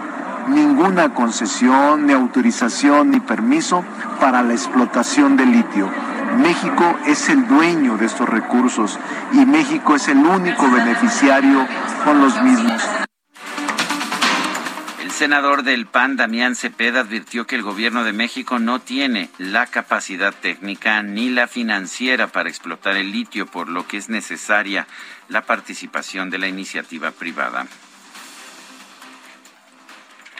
ninguna 0.48 1.14
concesión, 1.14 2.06
ni 2.06 2.12
autorización, 2.12 3.10
ni 3.10 3.20
permiso 3.20 3.84
para 4.20 4.42
la 4.42 4.52
explotación 4.52 5.36
del 5.36 5.52
litio. 5.52 5.88
México 6.38 6.96
es 7.06 7.28
el 7.28 7.46
dueño 7.46 7.96
de 7.96 8.06
estos 8.06 8.28
recursos 8.28 8.98
y 9.32 9.44
México 9.44 9.94
es 9.94 10.08
el 10.08 10.18
único 10.18 10.70
beneficiario 10.70 11.66
con 12.04 12.20
los 12.20 12.40
mismos. 12.42 13.01
Senador 15.12 15.62
del 15.62 15.86
PAN, 15.86 16.16
Damián 16.16 16.56
Cepeda, 16.56 17.00
advirtió 17.00 17.46
que 17.46 17.54
el 17.54 17.62
gobierno 17.62 18.02
de 18.02 18.14
México 18.14 18.58
no 18.58 18.80
tiene 18.80 19.30
la 19.38 19.66
capacidad 19.66 20.34
técnica 20.34 21.02
ni 21.02 21.28
la 21.28 21.46
financiera 21.46 22.28
para 22.28 22.48
explotar 22.48 22.96
el 22.96 23.12
litio, 23.12 23.46
por 23.46 23.68
lo 23.68 23.86
que 23.86 23.98
es 23.98 24.08
necesaria 24.08 24.86
la 25.28 25.42
participación 25.42 26.30
de 26.30 26.38
la 26.38 26.48
iniciativa 26.48 27.10
privada. 27.10 27.66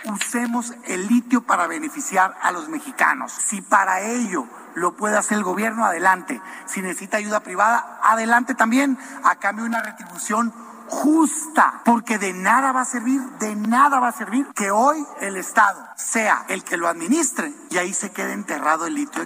usemos 0.04 0.74
el 0.86 1.06
litio 1.06 1.42
para 1.42 1.68
beneficiar 1.68 2.34
a 2.42 2.50
los 2.50 2.68
mexicanos. 2.68 3.30
Si 3.30 3.60
para 3.60 4.00
ello 4.00 4.48
lo 4.74 4.96
puede 4.96 5.16
hacer 5.16 5.38
el 5.38 5.44
gobierno, 5.44 5.84
adelante. 5.84 6.40
Si 6.66 6.82
necesita 6.82 7.18
ayuda 7.18 7.40
privada, 7.40 8.00
adelante 8.02 8.54
también, 8.54 8.98
a 9.22 9.36
cambio 9.36 9.64
de 9.64 9.70
una 9.70 9.82
retribución 9.82 10.52
justa, 10.92 11.80
porque 11.84 12.18
de 12.18 12.34
nada 12.34 12.70
va 12.72 12.82
a 12.82 12.84
servir, 12.84 13.20
de 13.40 13.56
nada 13.56 13.98
va 13.98 14.08
a 14.08 14.12
servir 14.12 14.46
que 14.54 14.70
hoy 14.70 15.04
el 15.20 15.36
Estado 15.36 15.82
sea 15.96 16.44
el 16.48 16.64
que 16.64 16.76
lo 16.76 16.86
administre 16.86 17.52
y 17.70 17.78
ahí 17.78 17.94
se 17.94 18.12
quede 18.12 18.34
enterrado 18.34 18.86
el 18.86 18.94
litio. 18.94 19.24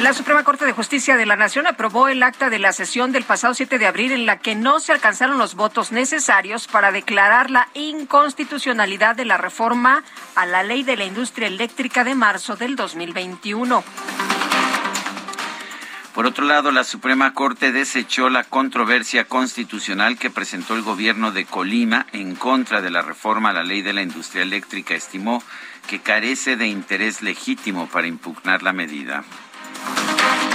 La 0.00 0.12
Suprema 0.12 0.44
Corte 0.44 0.66
de 0.66 0.72
Justicia 0.72 1.16
de 1.16 1.24
la 1.24 1.36
Nación 1.36 1.66
aprobó 1.66 2.08
el 2.08 2.22
acta 2.22 2.50
de 2.50 2.58
la 2.58 2.74
sesión 2.74 3.12
del 3.12 3.24
pasado 3.24 3.54
7 3.54 3.78
de 3.78 3.86
abril 3.86 4.12
en 4.12 4.26
la 4.26 4.40
que 4.40 4.54
no 4.54 4.78
se 4.78 4.92
alcanzaron 4.92 5.38
los 5.38 5.54
votos 5.54 5.90
necesarios 5.90 6.68
para 6.68 6.92
declarar 6.92 7.50
la 7.50 7.68
inconstitucionalidad 7.72 9.16
de 9.16 9.24
la 9.24 9.38
reforma 9.38 10.04
a 10.34 10.44
la 10.44 10.62
ley 10.62 10.82
de 10.82 10.98
la 10.98 11.06
industria 11.06 11.48
eléctrica 11.48 12.04
de 12.04 12.14
marzo 12.14 12.56
del 12.56 12.76
2021. 12.76 13.82
Por 16.16 16.24
otro 16.24 16.46
lado, 16.46 16.70
la 16.70 16.82
Suprema 16.82 17.34
Corte 17.34 17.72
desechó 17.72 18.30
la 18.30 18.42
controversia 18.42 19.26
constitucional 19.26 20.16
que 20.16 20.30
presentó 20.30 20.74
el 20.74 20.80
gobierno 20.80 21.30
de 21.30 21.44
Colima 21.44 22.06
en 22.12 22.36
contra 22.36 22.80
de 22.80 22.88
la 22.88 23.02
reforma 23.02 23.50
a 23.50 23.52
la 23.52 23.62
ley 23.62 23.82
de 23.82 23.92
la 23.92 24.00
industria 24.00 24.42
eléctrica. 24.42 24.94
Estimó 24.94 25.42
que 25.86 26.00
carece 26.00 26.56
de 26.56 26.68
interés 26.68 27.20
legítimo 27.20 27.86
para 27.88 28.06
impugnar 28.06 28.62
la 28.62 28.72
medida. 28.72 29.24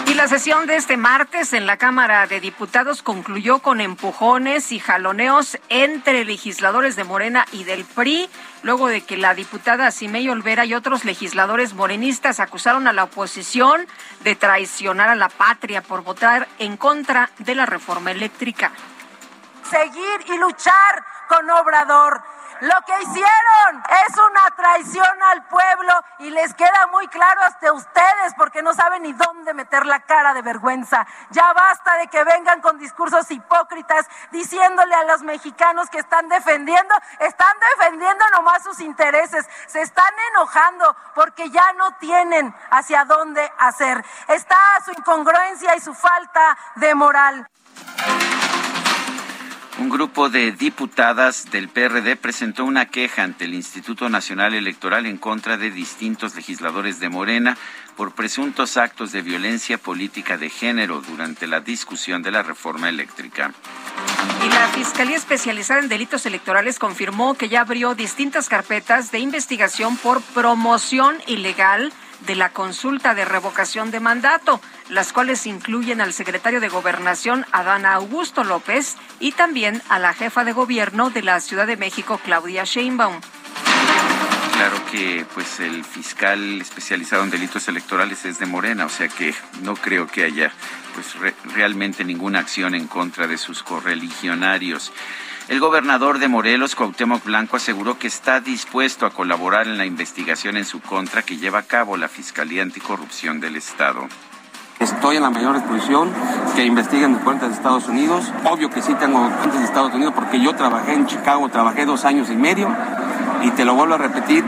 Y 0.08 0.16
la 0.16 0.28
sesión 0.28 0.66
de 0.66 0.78
este 0.78 0.98
martes 0.98 1.54
en 1.54 1.68
la 1.68 1.78
Cámara 1.78 2.26
de 2.26 2.40
Diputados 2.40 3.04
concluyó 3.04 3.60
con 3.60 3.82
empujones 3.82 4.72
y 4.72 4.80
jaloneos 4.80 5.60
entre 5.70 6.26
legisladores 6.26 6.96
de 6.96 7.04
Morena 7.04 7.46
y 7.52 7.66
del 7.66 7.86
PRI, 7.86 8.28
luego 8.64 8.88
de 8.88 9.02
que 9.02 9.18
la 9.18 9.34
diputada 9.34 9.92
Simei 9.92 10.30
Olvera 10.30 10.66
y 10.66 10.74
otros 10.74 11.06
legisladores 11.06 11.74
morenistas 11.74 12.40
acusaron 12.40 12.88
a 12.88 12.94
la 12.94 13.06
oposición 13.06 13.88
de 14.24 14.36
traicionar 14.36 15.10
a 15.10 15.16
la 15.16 15.30
patria 15.30 15.82
por 15.82 16.04
votar 16.04 16.48
en 16.60 16.78
contra 16.78 17.32
de 17.40 17.56
la 17.56 17.66
reforma 17.66 18.12
eléctrica. 18.12 18.72
Seguir 19.72 20.26
y 20.28 20.38
luchar 20.38 21.06
con 21.30 21.50
Obrador 21.50 22.22
lo 22.62 22.76
que 22.86 22.94
hicieron 23.02 23.84
es 24.08 24.18
una 24.18 24.56
traición 24.56 25.24
al 25.24 25.48
pueblo 25.48 25.94
y 26.20 26.30
les 26.30 26.54
queda 26.54 26.88
muy 26.92 27.08
claro 27.08 27.42
hasta 27.42 27.74
ustedes 27.74 28.36
porque 28.38 28.62
no 28.62 28.72
saben 28.76 29.02
ni 29.02 29.14
dónde 29.14 29.56
meter 29.56 29.84
la 29.88 30.02
cara 30.02 30.36
de 30.36 30.44
vergüenza. 30.44 31.08
Ya 31.32 31.52
basta 31.54 31.98
de 31.98 32.08
que 32.08 32.24
vengan 32.24 32.62
con 32.62 32.78
discursos 32.78 33.32
hipócritas 33.32 34.08
diciéndole 34.32 34.94
a 34.94 35.06
los 35.06 35.24
mexicanos 35.24 35.90
que 35.90 35.98
están 35.98 36.30
defendiendo, 36.30 36.94
están 37.20 37.58
defendiendo 37.78 38.24
nomás 38.30 38.62
sus 38.62 38.80
intereses, 38.80 39.50
se 39.66 39.82
están 39.82 40.14
enojando 40.32 40.96
porque 41.16 41.50
ya 41.50 41.74
no 41.74 41.96
tienen 41.96 42.54
hacia 42.70 43.06
dónde 43.06 43.52
hacer. 43.58 44.06
Está 44.28 44.58
su 44.86 44.92
incongruencia 44.92 45.76
y 45.76 45.80
su 45.80 45.96
falta 45.96 46.56
de 46.76 46.94
moral. 46.94 47.48
Un 49.82 49.90
grupo 49.90 50.30
de 50.30 50.52
diputadas 50.52 51.50
del 51.50 51.68
PRD 51.68 52.16
presentó 52.16 52.66
una 52.66 52.86
queja 52.86 53.24
ante 53.24 53.46
el 53.46 53.56
Instituto 53.56 54.10
Nacional 54.10 54.54
Electoral 54.54 55.08
en 55.08 55.18
contra 55.18 55.58
de 55.58 55.72
distintos 55.72 56.36
legisladores 56.36 57.00
de 57.00 57.10
Morena 57.10 57.58
por 57.98 58.14
presuntos 58.14 58.78
actos 58.78 59.12
de 59.12 59.24
violencia 59.24 59.80
política 59.80 60.38
de 60.38 60.52
género 60.52 61.02
durante 61.02 61.48
la 61.48 61.62
discusión 61.62 62.22
de 62.22 62.30
la 62.30 62.44
reforma 62.44 62.90
eléctrica. 62.90 63.54
Y 64.46 64.50
la 64.50 64.68
Fiscalía 64.68 65.18
Especializada 65.18 65.80
en 65.80 65.90
Delitos 65.90 66.28
Electorales 66.28 66.78
confirmó 66.78 67.34
que 67.34 67.50
ya 67.50 67.62
abrió 67.62 67.96
distintas 67.96 68.50
carpetas 68.50 69.12
de 69.12 69.18
investigación 69.18 69.98
por 69.98 70.22
promoción 70.22 71.18
ilegal 71.26 71.92
de 72.26 72.36
la 72.36 72.50
consulta 72.50 73.14
de 73.16 73.26
revocación 73.26 73.92
de 73.92 74.00
mandato, 74.00 74.62
las 74.90 75.14
cuales 75.14 75.46
incluyen 75.48 76.02
al 76.02 76.14
secretario 76.14 76.60
de 76.60 76.70
Gobernación, 76.70 77.46
Adán 77.52 77.86
Augusto 77.86 78.44
López, 78.44 78.98
y 79.20 79.32
también 79.32 79.82
a 79.90 80.00
la 80.00 80.14
jefa 80.14 80.44
de 80.44 80.54
gobierno 80.54 81.10
de 81.10 81.24
la 81.24 81.40
Ciudad 81.40 81.68
de 81.68 81.78
México, 81.78 82.20
Claudia 82.24 82.64
Sheinbaum. 82.64 83.22
Claro 84.54 84.78
que 84.92 85.26
pues 85.34 85.60
el 85.60 85.84
fiscal 85.84 86.62
especializado 86.62 87.24
en 87.24 87.32
delitos 87.32 87.68
electorales 87.68 88.26
es 88.26 88.38
de 88.38 88.46
Morena, 88.46 88.86
o 88.86 88.90
sea 88.90 89.08
que 89.08 89.34
no 89.64 89.76
creo 89.76 90.06
que 90.06 90.24
haya 90.24 90.52
pues 90.94 91.16
realmente 91.56 92.04
ninguna 92.04 92.40
acción 92.40 92.76
en 92.76 92.86
contra 92.86 93.26
de 93.26 93.40
sus 93.40 93.64
correligionarios. 93.64 94.92
El 95.52 95.60
gobernador 95.60 96.20
de 96.20 96.30
Morelos, 96.30 96.78
Cuauhtémoc 96.78 97.26
Blanco, 97.26 97.58
aseguró 97.58 98.00
que 98.00 98.08
está 98.08 98.40
dispuesto 98.40 99.06
a 99.06 99.10
colaborar 99.10 99.68
en 99.68 99.78
la 99.78 99.86
investigación 99.86 100.56
en 100.56 100.64
su 100.64 100.80
contra 100.80 101.24
que 101.24 101.36
lleva 101.36 101.60
a 101.60 101.64
cabo 101.64 101.98
la 101.98 102.08
Fiscalía 102.08 102.64
Anticorrupción 102.64 103.42
del 103.42 103.58
Estado. 103.58 104.08
Estoy 104.80 105.18
en 105.18 105.24
la 105.24 105.30
mayor 105.30 105.56
disposición 105.56 106.10
que 106.56 106.64
investiguen 106.64 107.12
mis 107.12 107.22
cuentas 107.24 107.50
de 107.50 107.56
Estados 107.56 107.90
Unidos. 107.90 108.32
Obvio 108.50 108.70
que 108.70 108.82
sí 108.82 108.94
tengo 108.94 109.20
cuentas 109.20 109.60
de 109.60 109.66
Estados 109.66 109.94
Unidos 109.94 110.14
porque 110.16 110.42
yo 110.42 110.56
trabajé 110.56 110.94
en 110.94 111.06
Chicago, 111.06 111.50
trabajé 111.50 111.86
dos 111.86 112.06
años 112.06 112.30
y 112.30 112.38
medio 112.38 112.74
y 113.44 113.52
te 113.52 113.66
lo 113.66 113.76
vuelvo 113.76 113.96
a 113.96 113.98
repetir, 113.98 114.46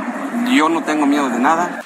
yo 0.54 0.70
no 0.70 0.84
tengo 0.84 1.06
miedo 1.06 1.28
de 1.28 1.40
nada. 1.40 1.84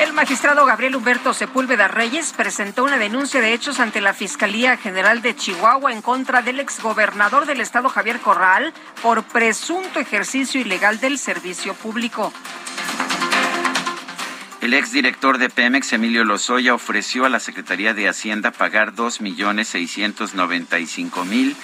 El 0.00 0.12
magistrado 0.12 0.66
Gabriel 0.66 0.96
Humberto 0.96 1.32
Sepúlveda 1.32 1.86
Reyes 1.86 2.32
presentó 2.32 2.82
una 2.82 2.98
denuncia 2.98 3.40
de 3.40 3.52
hechos 3.52 3.78
ante 3.78 4.00
la 4.00 4.12
Fiscalía 4.12 4.76
General 4.76 5.22
de 5.22 5.36
Chihuahua 5.36 5.92
en 5.92 6.02
contra 6.02 6.42
del 6.42 6.58
exgobernador 6.58 7.46
del 7.46 7.60
estado 7.60 7.88
Javier 7.88 8.18
Corral 8.18 8.74
por 9.02 9.22
presunto 9.22 10.00
ejercicio 10.00 10.60
ilegal 10.60 10.98
del 10.98 11.16
servicio 11.16 11.74
público. 11.74 12.32
El 14.60 14.74
exdirector 14.74 15.38
de 15.38 15.48
Pemex, 15.48 15.92
Emilio 15.92 16.24
Lozoya, 16.24 16.74
ofreció 16.74 17.24
a 17.24 17.28
la 17.28 17.38
Secretaría 17.38 17.94
de 17.94 18.08
Hacienda 18.08 18.50
pagar 18.50 18.94
2.695.000 18.94 21.54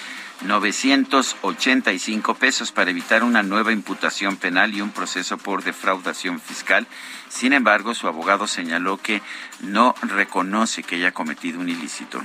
985 0.43 2.35
pesos 2.35 2.71
para 2.71 2.91
evitar 2.91 3.23
una 3.23 3.43
nueva 3.43 3.71
imputación 3.71 4.37
penal 4.37 4.73
y 4.73 4.81
un 4.81 4.91
proceso 4.91 5.37
por 5.37 5.63
defraudación 5.63 6.39
fiscal. 6.39 6.87
Sin 7.29 7.53
embargo, 7.53 7.93
su 7.93 8.07
abogado 8.07 8.47
señaló 8.47 8.97
que 8.97 9.21
no 9.61 9.95
reconoce 10.01 10.83
que 10.83 10.95
haya 10.95 11.11
cometido 11.11 11.59
un 11.59 11.69
ilícito. 11.69 12.21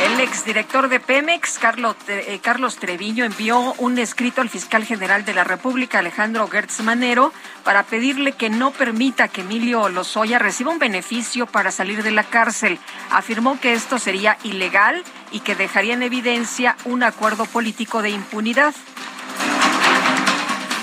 El 0.00 0.18
exdirector 0.20 0.88
de 0.88 0.98
Pemex, 0.98 1.58
Carlos, 1.58 1.94
eh, 2.08 2.40
Carlos 2.42 2.76
Treviño, 2.76 3.24
envió 3.24 3.74
un 3.78 3.98
escrito 3.98 4.40
al 4.40 4.48
fiscal 4.48 4.84
general 4.84 5.26
de 5.26 5.34
la 5.34 5.44
República, 5.44 5.98
Alejandro 5.98 6.48
Gertz 6.48 6.80
Manero, 6.80 7.34
para 7.64 7.82
pedirle 7.82 8.32
que 8.32 8.48
no 8.48 8.70
permita 8.70 9.28
que 9.28 9.42
Emilio 9.42 9.90
Lozoya 9.90 10.38
reciba 10.38 10.72
un 10.72 10.78
beneficio 10.78 11.46
para 11.46 11.70
salir 11.70 12.02
de 12.02 12.12
la 12.12 12.24
cárcel. 12.24 12.78
Afirmó 13.10 13.60
que 13.60 13.74
esto 13.74 13.98
sería 13.98 14.38
ilegal 14.42 15.04
y 15.32 15.40
que 15.40 15.54
dejaría 15.54 15.92
en 15.92 16.02
evidencia 16.02 16.76
un 16.86 17.02
acuerdo 17.02 17.44
político 17.44 18.00
de 18.00 18.08
impunidad. 18.08 18.74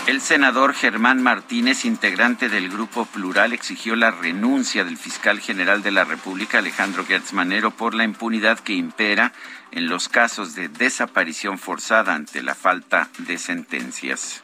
El 0.07 0.21
senador 0.21 0.73
Germán 0.73 1.21
Martínez, 1.21 1.83
integrante 1.83 2.47
del 2.47 2.69
Grupo 2.69 3.03
Plural, 3.03 3.51
exigió 3.51 3.97
la 3.97 4.09
renuncia 4.09 4.85
del 4.85 4.95
fiscal 4.95 5.41
general 5.41 5.83
de 5.83 5.91
la 5.91 6.05
República, 6.05 6.59
Alejandro 6.59 7.05
Gertz 7.05 7.33
Manero, 7.33 7.71
por 7.71 7.93
la 7.93 8.05
impunidad 8.05 8.57
que 8.57 8.71
impera 8.71 9.33
en 9.71 9.89
los 9.89 10.07
casos 10.07 10.55
de 10.55 10.69
desaparición 10.69 11.59
forzada 11.59 12.15
ante 12.15 12.41
la 12.41 12.55
falta 12.55 13.09
de 13.17 13.37
sentencias 13.37 14.41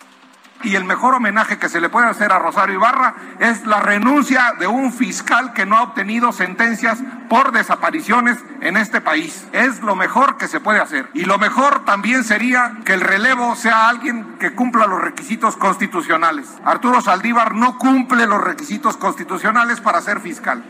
y 0.64 0.76
el 0.76 0.86
mejor 0.86 1.16
homenaje 1.16 1.58
que 1.58 1.70
se 1.70 1.82
le 1.82 1.90
puede 1.90 2.08
hacer 2.08 2.32
a 2.32 2.40
Rosario 2.40 2.76
Ibarra 2.76 3.16
es 3.40 3.66
la 3.66 3.80
renuncia 3.80 4.54
de 4.60 4.68
un 4.68 4.92
fiscal 4.94 5.54
que 5.54 5.66
no 5.66 5.78
ha 5.78 5.84
obtenido 5.84 6.32
sentencias 6.32 7.00
por 7.30 7.52
desapariciones 7.52 8.38
en 8.62 8.78
este 8.78 9.02
país. 9.02 9.46
Es 9.52 9.82
lo 9.82 9.96
mejor 9.96 10.38
que 10.38 10.48
se 10.48 10.60
puede 10.60 10.80
hacer. 10.80 11.10
Y 11.14 11.26
lo 11.26 11.38
mejor 11.38 11.86
también 11.86 12.24
sería 12.24 12.78
que 12.86 12.94
el 12.94 13.02
relevo 13.02 13.56
sea 13.56 13.90
alguien 13.90 14.38
que 14.40 14.54
cumpla 14.54 14.88
los 14.88 15.02
requisitos 15.02 15.58
constitucionales. 15.58 16.50
Arturo 16.66 17.02
Saldívar 17.02 17.56
no 17.56 17.78
cumple 17.78 18.26
los 18.26 18.42
requisitos 18.42 18.98
constitucionales 18.98 19.82
para 19.82 20.02
ser 20.02 20.20
fiscal. 20.20 20.64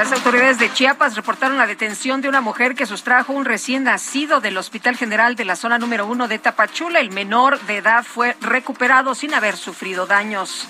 Las 0.00 0.12
autoridades 0.12 0.58
de 0.58 0.72
Chiapas 0.72 1.14
reportaron 1.14 1.58
la 1.58 1.66
detención 1.66 2.22
de 2.22 2.30
una 2.30 2.40
mujer 2.40 2.74
que 2.74 2.86
sustrajo 2.86 3.34
un 3.34 3.44
recién 3.44 3.84
nacido 3.84 4.40
del 4.40 4.56
Hospital 4.56 4.96
General 4.96 5.36
de 5.36 5.44
la 5.44 5.56
zona 5.56 5.76
número 5.78 6.06
uno 6.06 6.26
de 6.26 6.38
Tapachula. 6.38 7.00
El 7.00 7.10
menor 7.10 7.60
de 7.66 7.76
edad 7.76 8.02
fue 8.02 8.34
recuperado 8.40 9.14
sin 9.14 9.34
haber 9.34 9.58
sufrido 9.58 10.06
daños. 10.06 10.66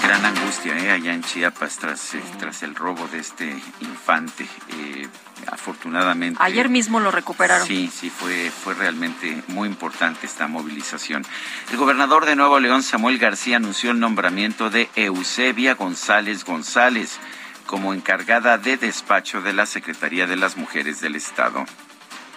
Gran 0.00 0.24
angustia 0.24 0.78
¿eh? 0.78 0.92
allá 0.92 1.12
en 1.12 1.24
Chiapas 1.24 1.78
tras, 1.78 2.14
eh, 2.14 2.22
tras 2.38 2.62
el 2.62 2.76
robo 2.76 3.08
de 3.08 3.18
este 3.18 3.48
infante. 3.80 4.46
Eh, 4.68 5.08
afortunadamente. 5.48 6.38
Ayer 6.40 6.68
mismo 6.68 7.00
lo 7.00 7.10
recuperaron. 7.10 7.66
Sí, 7.66 7.90
sí, 7.92 8.10
fue, 8.10 8.50
fue 8.50 8.74
realmente 8.74 9.42
muy 9.48 9.68
importante 9.68 10.24
esta 10.24 10.46
movilización. 10.46 11.26
El 11.72 11.78
gobernador 11.78 12.24
de 12.26 12.36
Nuevo 12.36 12.60
León, 12.60 12.84
Samuel 12.84 13.18
García, 13.18 13.56
anunció 13.56 13.90
el 13.90 13.98
nombramiento 13.98 14.70
de 14.70 14.88
Eusebia 14.94 15.74
González 15.74 16.44
González 16.44 17.18
como 17.66 17.92
encargada 17.92 18.58
de 18.58 18.76
despacho 18.76 19.42
de 19.42 19.52
la 19.52 19.66
Secretaría 19.66 20.26
de 20.26 20.36
las 20.36 20.56
Mujeres 20.56 21.00
del 21.00 21.16
Estado. 21.16 21.64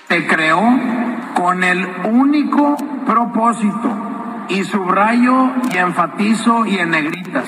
Se 0.07 0.25
creó 0.25 0.61
con 1.35 1.63
el 1.63 1.85
único 2.05 2.75
propósito, 3.05 4.09
y 4.49 4.63
subrayo 4.63 5.51
y 5.71 5.77
enfatizo 5.77 6.65
y 6.65 6.79
en 6.79 6.89
negritas, 6.89 7.47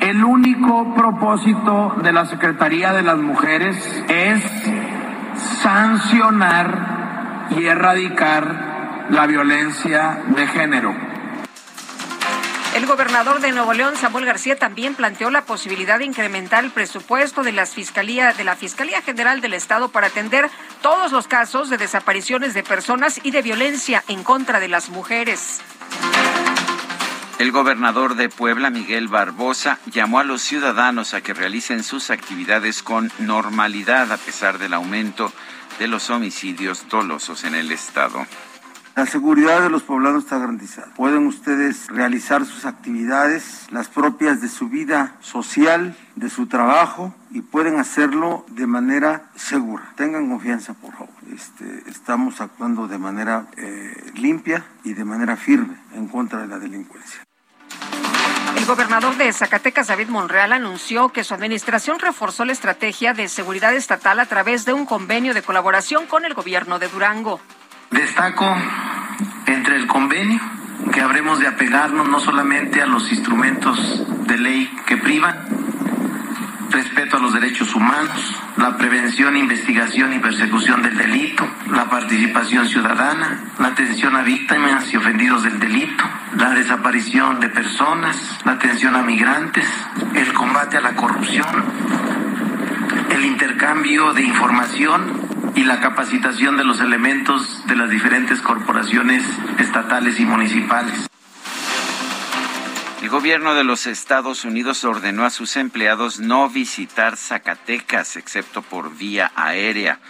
el 0.00 0.24
único 0.24 0.94
propósito 0.94 1.94
de 2.02 2.12
la 2.12 2.26
Secretaría 2.26 2.92
de 2.92 3.02
las 3.02 3.18
Mujeres 3.18 3.76
es 4.08 4.42
sancionar 5.62 7.46
y 7.56 7.66
erradicar 7.66 9.06
la 9.10 9.26
violencia 9.26 10.22
de 10.28 10.46
género. 10.48 11.09
El 12.74 12.86
gobernador 12.86 13.40
de 13.40 13.50
Nuevo 13.50 13.72
León, 13.72 13.96
Samuel 13.96 14.24
García, 14.24 14.56
también 14.56 14.94
planteó 14.94 15.30
la 15.30 15.44
posibilidad 15.44 15.98
de 15.98 16.04
incrementar 16.04 16.64
el 16.64 16.70
presupuesto 16.70 17.42
de, 17.42 17.50
las 17.50 17.74
fiscalía, 17.74 18.32
de 18.32 18.44
la 18.44 18.54
Fiscalía 18.54 19.02
General 19.02 19.40
del 19.40 19.54
Estado 19.54 19.88
para 19.88 20.06
atender 20.06 20.48
todos 20.80 21.10
los 21.10 21.26
casos 21.26 21.68
de 21.68 21.78
desapariciones 21.78 22.54
de 22.54 22.62
personas 22.62 23.20
y 23.24 23.32
de 23.32 23.42
violencia 23.42 24.04
en 24.06 24.22
contra 24.22 24.60
de 24.60 24.68
las 24.68 24.88
mujeres. 24.88 25.60
El 27.40 27.50
gobernador 27.50 28.14
de 28.14 28.28
Puebla, 28.28 28.70
Miguel 28.70 29.08
Barbosa, 29.08 29.78
llamó 29.86 30.20
a 30.20 30.24
los 30.24 30.42
ciudadanos 30.42 31.12
a 31.12 31.22
que 31.22 31.34
realicen 31.34 31.82
sus 31.82 32.10
actividades 32.10 32.84
con 32.84 33.10
normalidad 33.18 34.12
a 34.12 34.16
pesar 34.16 34.58
del 34.58 34.74
aumento 34.74 35.32
de 35.80 35.88
los 35.88 36.08
homicidios 36.10 36.88
dolosos 36.88 37.42
en 37.44 37.56
el 37.56 37.72
estado. 37.72 38.26
La 38.96 39.06
seguridad 39.06 39.62
de 39.62 39.70
los 39.70 39.82
poblanos 39.82 40.24
está 40.24 40.38
garantizada. 40.38 40.92
Pueden 40.94 41.26
ustedes 41.26 41.86
realizar 41.88 42.44
sus 42.44 42.64
actividades, 42.64 43.66
las 43.70 43.88
propias 43.88 44.40
de 44.40 44.48
su 44.48 44.68
vida 44.68 45.16
social, 45.20 45.96
de 46.16 46.28
su 46.28 46.46
trabajo, 46.48 47.14
y 47.30 47.40
pueden 47.40 47.78
hacerlo 47.78 48.44
de 48.48 48.66
manera 48.66 49.30
segura. 49.36 49.92
Tengan 49.96 50.28
confianza, 50.28 50.74
por 50.74 50.92
favor. 50.92 51.14
Este, 51.32 51.88
estamos 51.88 52.40
actuando 52.40 52.88
de 52.88 52.98
manera 52.98 53.46
eh, 53.56 54.12
limpia 54.16 54.64
y 54.82 54.94
de 54.94 55.04
manera 55.04 55.36
firme 55.36 55.76
en 55.94 56.08
contra 56.08 56.40
de 56.40 56.48
la 56.48 56.58
delincuencia. 56.58 57.20
El 58.56 58.66
gobernador 58.66 59.16
de 59.16 59.32
Zacatecas, 59.32 59.86
David 59.86 60.08
Monreal, 60.08 60.52
anunció 60.52 61.10
que 61.10 61.24
su 61.24 61.32
administración 61.32 62.00
reforzó 62.00 62.44
la 62.44 62.52
estrategia 62.52 63.14
de 63.14 63.28
seguridad 63.28 63.74
estatal 63.74 64.18
a 64.18 64.26
través 64.26 64.64
de 64.64 64.72
un 64.72 64.84
convenio 64.84 65.32
de 65.32 65.42
colaboración 65.42 66.06
con 66.06 66.24
el 66.24 66.34
gobierno 66.34 66.78
de 66.78 66.88
Durango. 66.88 67.40
Destaco 67.90 68.46
entre 69.46 69.74
el 69.74 69.88
convenio 69.88 70.40
que 70.92 71.00
habremos 71.00 71.40
de 71.40 71.48
apegarnos 71.48 72.08
no 72.08 72.20
solamente 72.20 72.80
a 72.80 72.86
los 72.86 73.10
instrumentos 73.10 74.06
de 74.26 74.38
ley 74.38 74.70
que 74.86 74.96
privan, 74.96 75.36
respeto 76.70 77.16
a 77.16 77.20
los 77.20 77.32
derechos 77.34 77.74
humanos, 77.74 78.36
la 78.56 78.76
prevención, 78.76 79.36
investigación 79.36 80.12
y 80.12 80.20
persecución 80.20 80.82
del 80.82 80.96
delito, 80.96 81.44
la 81.72 81.90
participación 81.90 82.68
ciudadana, 82.68 83.40
la 83.58 83.68
atención 83.68 84.14
a 84.14 84.22
víctimas 84.22 84.92
y 84.92 84.96
ofendidos 84.96 85.42
del 85.42 85.58
delito, 85.58 86.04
la 86.36 86.50
desaparición 86.50 87.40
de 87.40 87.48
personas, 87.48 88.38
la 88.44 88.52
atención 88.52 88.94
a 88.94 89.02
migrantes, 89.02 89.66
el 90.14 90.32
combate 90.32 90.76
a 90.76 90.80
la 90.80 90.94
corrupción, 90.94 91.64
el 93.10 93.24
intercambio 93.24 94.12
de 94.12 94.22
información 94.22 95.29
y 95.54 95.64
la 95.64 95.80
capacitación 95.80 96.56
de 96.56 96.64
los 96.64 96.80
elementos 96.80 97.66
de 97.66 97.76
las 97.76 97.90
diferentes 97.90 98.40
corporaciones 98.40 99.24
estatales 99.58 100.18
y 100.20 100.24
municipales. 100.24 101.08
El 103.02 103.08
gobierno 103.08 103.54
de 103.54 103.64
los 103.64 103.86
Estados 103.86 104.44
Unidos 104.44 104.84
ordenó 104.84 105.24
a 105.24 105.30
sus 105.30 105.56
empleados 105.56 106.20
no 106.20 106.48
visitar 106.50 107.16
Zacatecas, 107.16 108.16
excepto 108.16 108.62
por 108.62 108.94
vía 108.96 109.32
aérea, 109.34 110.00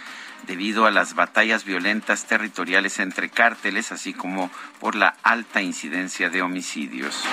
debido 0.45 0.85
a 0.85 0.91
las 0.91 1.15
batallas 1.15 1.63
violentas 1.63 2.25
territoriales 2.25 2.99
entre 2.99 3.29
cárteles, 3.29 3.91
así 3.91 4.13
como 4.13 4.51
por 4.79 4.95
la 4.95 5.15
alta 5.23 5.61
incidencia 5.61 6.29
de 6.29 6.41
homicidios. 6.41 7.23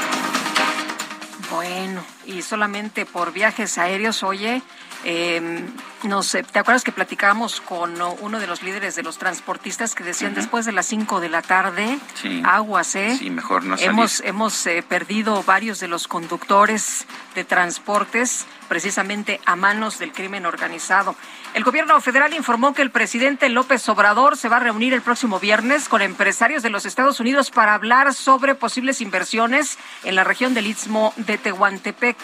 Bueno, 1.51 2.05
y 2.27 2.42
solamente 2.42 3.07
por 3.07 3.33
viajes 3.33 3.79
aéreos, 3.79 4.23
oye, 4.23 4.62
eh, 5.05 5.65
no 6.03 6.23
sé, 6.23 6.43
¿te 6.43 6.59
acuerdas 6.59 6.85
que 6.85 6.93
platicábamos 6.93 7.61
con 7.61 8.01
uno 8.21 8.39
de 8.41 8.47
los 8.47 8.63
líderes 8.63 8.95
de 8.95 9.03
los 9.03 9.19
transportistas 9.19 9.95
que 9.95 10.05
decían 10.05 10.35
después 10.35 10.65
de 10.65 10.73
las 10.73 10.87
5 10.87 11.21
de 11.21 11.29
la 11.29 11.43
tarde, 11.43 11.99
aguas, 12.45 12.95
¿eh? 12.95 13.17
Sí, 13.19 13.31
mejor 13.31 13.65
no 13.65 13.77
salir. 13.77 13.91
Hemos, 13.91 14.21
hemos 14.21 14.67
eh, 14.67 14.85
perdido 14.87 15.43
varios 15.43 15.81
de 15.81 15.89
los 15.89 16.09
conductores 16.09 17.07
de 17.35 17.45
transportes 17.45 18.47
precisamente 18.69 19.41
a 19.45 19.57
manos 19.57 19.99
del 19.99 20.13
crimen 20.13 20.47
organizado. 20.47 21.17
El 21.55 21.65
gobierno 21.65 22.01
federal 22.01 22.35
informó 22.35 22.75
que 22.75 22.83
el 22.83 22.91
presidente 22.91 23.49
López 23.49 23.89
Obrador 23.89 24.37
se 24.37 24.49
va 24.49 24.59
a 24.59 24.61
reunir 24.61 24.93
el 24.95 25.03
próximo 25.03 25.41
viernes 25.41 25.89
con 25.89 26.03
empresarios 26.03 26.63
de 26.63 26.71
los 26.71 26.87
Estados 26.87 27.19
Unidos 27.19 27.51
para 27.51 27.75
hablar 27.75 28.15
sobre 28.15 28.55
posibles 28.55 29.01
inversiones 29.01 29.79
en 30.05 30.15
la 30.15 30.25
región 30.25 30.55
del 30.55 30.67
Istmo 30.67 31.13
de 31.17 31.39
Tehuantepec. 31.39 32.17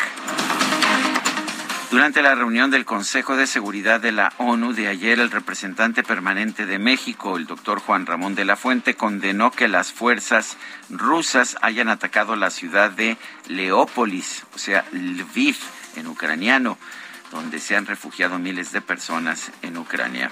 Durante 1.94 2.22
la 2.22 2.34
reunión 2.34 2.72
del 2.72 2.84
Consejo 2.84 3.36
de 3.36 3.46
Seguridad 3.46 4.00
de 4.00 4.10
la 4.10 4.32
ONU 4.38 4.72
de 4.72 4.88
ayer, 4.88 5.20
el 5.20 5.30
representante 5.30 6.02
permanente 6.02 6.66
de 6.66 6.80
México, 6.80 7.36
el 7.36 7.46
doctor 7.46 7.78
Juan 7.78 8.04
Ramón 8.04 8.34
de 8.34 8.44
la 8.44 8.56
Fuente, 8.56 8.96
condenó 8.96 9.52
que 9.52 9.68
las 9.68 9.92
fuerzas 9.92 10.56
rusas 10.90 11.56
hayan 11.62 11.88
atacado 11.88 12.34
la 12.34 12.50
ciudad 12.50 12.90
de 12.90 13.16
Leópolis, 13.46 14.44
o 14.56 14.58
sea, 14.58 14.84
Lviv, 14.90 15.56
en 15.94 16.08
ucraniano, 16.08 16.78
donde 17.34 17.58
se 17.58 17.76
han 17.76 17.84
refugiado 17.84 18.38
miles 18.38 18.70
de 18.70 18.80
personas 18.80 19.50
en 19.60 19.76
Ucrania. 19.76 20.30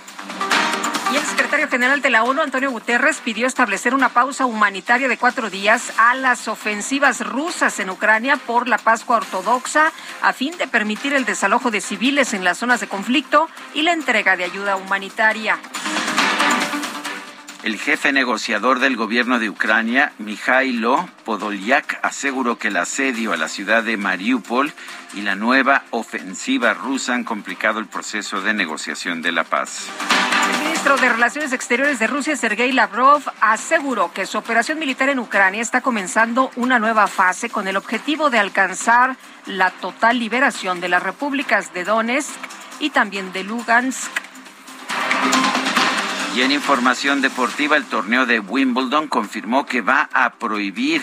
Y 1.13 1.17
el 1.17 1.23
secretario 1.25 1.69
general 1.69 2.01
de 2.01 2.09
la 2.09 2.23
ONU, 2.23 2.41
Antonio 2.41 2.71
Guterres, 2.71 3.19
pidió 3.19 3.47
establecer 3.47 3.93
una 3.93 4.09
pausa 4.09 4.47
humanitaria 4.47 5.09
de 5.09 5.19
cuatro 5.19 5.51
días 5.51 5.93
a 5.99 6.15
las 6.15 6.49
ofensivas 6.49 7.21
rusas 7.21 7.79
en 7.81 7.91
Ucrania 7.91 8.39
por 8.39 8.67
la 8.67 8.79
Pascua 8.79 9.17
Ortodoxa, 9.17 9.93
a 10.23 10.33
fin 10.33 10.57
de 10.57 10.69
permitir 10.69 11.13
el 11.13 11.27
desalojo 11.27 11.71
de 11.71 11.83
civiles 11.83 12.33
en 12.33 12.45
las 12.45 12.59
zonas 12.59 12.81
de 12.81 12.87
conflicto 12.87 13.49
y 13.75 13.83
la 13.83 13.93
entrega 13.93 14.37
de 14.37 14.45
ayuda 14.45 14.77
humanitaria. 14.77 15.59
El 17.63 17.79
jefe 17.79 18.13
negociador 18.13 18.81
del 18.81 18.97
gobierno 18.97 19.39
de 19.39 19.49
Ucrania, 19.49 20.13
Mikhailo 20.19 21.09
Podolyak, 21.25 22.01
aseguró 22.03 22.59
que 22.59 22.69
el 22.69 22.77
asedio 22.77 23.33
a 23.33 23.37
la 23.37 23.47
ciudad 23.47 23.85
de 23.85 23.97
Mariupol 23.97 24.73
y 25.15 25.21
la 25.21 25.37
nueva 25.37 25.85
ofensiva 25.91 26.75
rusa 26.75 27.15
han 27.15 27.23
complicado 27.23 27.79
el 27.79 27.87
proceso 27.87 28.41
de 28.41 28.53
negociación 28.53 29.23
de 29.23 29.31
la 29.31 29.45
paz. 29.45 29.87
El 30.53 30.65
ministro 30.65 30.97
de 30.97 31.09
Relaciones 31.09 31.53
Exteriores 31.53 32.01
de 32.01 32.09
Rusia, 32.09 32.35
Sergei 32.35 32.73
Lavrov, 32.73 33.23
aseguró 33.41 34.13
que 34.13 34.27
su 34.27 34.39
operación 34.39 34.81
militar 34.81 35.09
en 35.11 35.21
Ucrania 35.21 35.63
está 35.63 35.83
comenzando 35.83 36.51
una 36.57 36.81
nueva 36.81 37.07
fase 37.07 37.49
con 37.49 37.69
el 37.69 37.77
objetivo 37.77 38.29
de 38.29 38.41
alcanzar 38.41 39.17
la 39.47 39.71
total 39.71 40.19
liberación 40.19 40.81
de 40.81 40.89
las 40.89 41.03
repúblicas 41.05 41.73
de 41.73 41.85
Donetsk 41.85 42.35
y 42.81 42.91
también 42.91 43.33
de 43.33 43.45
Lugansk 43.45 44.11
y 46.35 46.41
en 46.41 46.51
información 46.51 47.21
deportiva, 47.21 47.77
el 47.77 47.85
torneo 47.85 48.25
de 48.25 48.41
Wimbledon 48.41 49.09
confirmó 49.09 49.67
que 49.67 49.83
va 49.83 50.09
a 50.13 50.35
prohibir 50.35 51.03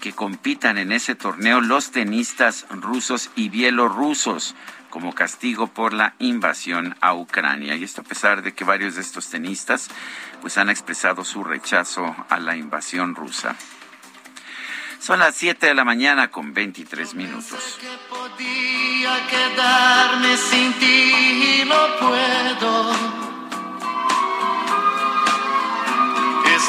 que 0.00 0.12
compitan 0.12 0.78
en 0.78 0.92
ese 0.92 1.14
torneo 1.14 1.60
los 1.60 1.90
tenistas 1.90 2.66
rusos 2.70 3.30
y 3.36 3.50
bielorrusos 3.50 4.54
como 4.88 5.14
castigo 5.14 5.66
por 5.66 5.92
la 5.92 6.14
invasión 6.18 6.96
a 7.02 7.14
Ucrania. 7.14 7.76
Y 7.76 7.84
esto 7.84 8.00
a 8.00 8.04
pesar 8.04 8.42
de 8.42 8.54
que 8.54 8.64
varios 8.64 8.94
de 8.94 9.02
estos 9.02 9.28
tenistas 9.28 9.88
pues 10.40 10.56
han 10.56 10.70
expresado 10.70 11.24
su 11.24 11.44
rechazo 11.44 12.16
a 12.28 12.40
la 12.40 12.56
invasión 12.56 13.14
rusa. 13.14 13.56
Son 14.98 15.18
las 15.18 15.34
7 15.36 15.66
de 15.66 15.74
la 15.74 15.84
mañana 15.84 16.30
con 16.30 16.54
23 16.54 17.14
minutos. 17.14 17.78
podía 18.08 19.26
quedarme 19.28 20.36
sin 20.36 20.72
ti, 20.74 21.64
no 21.66 21.98
puedo. 21.98 23.29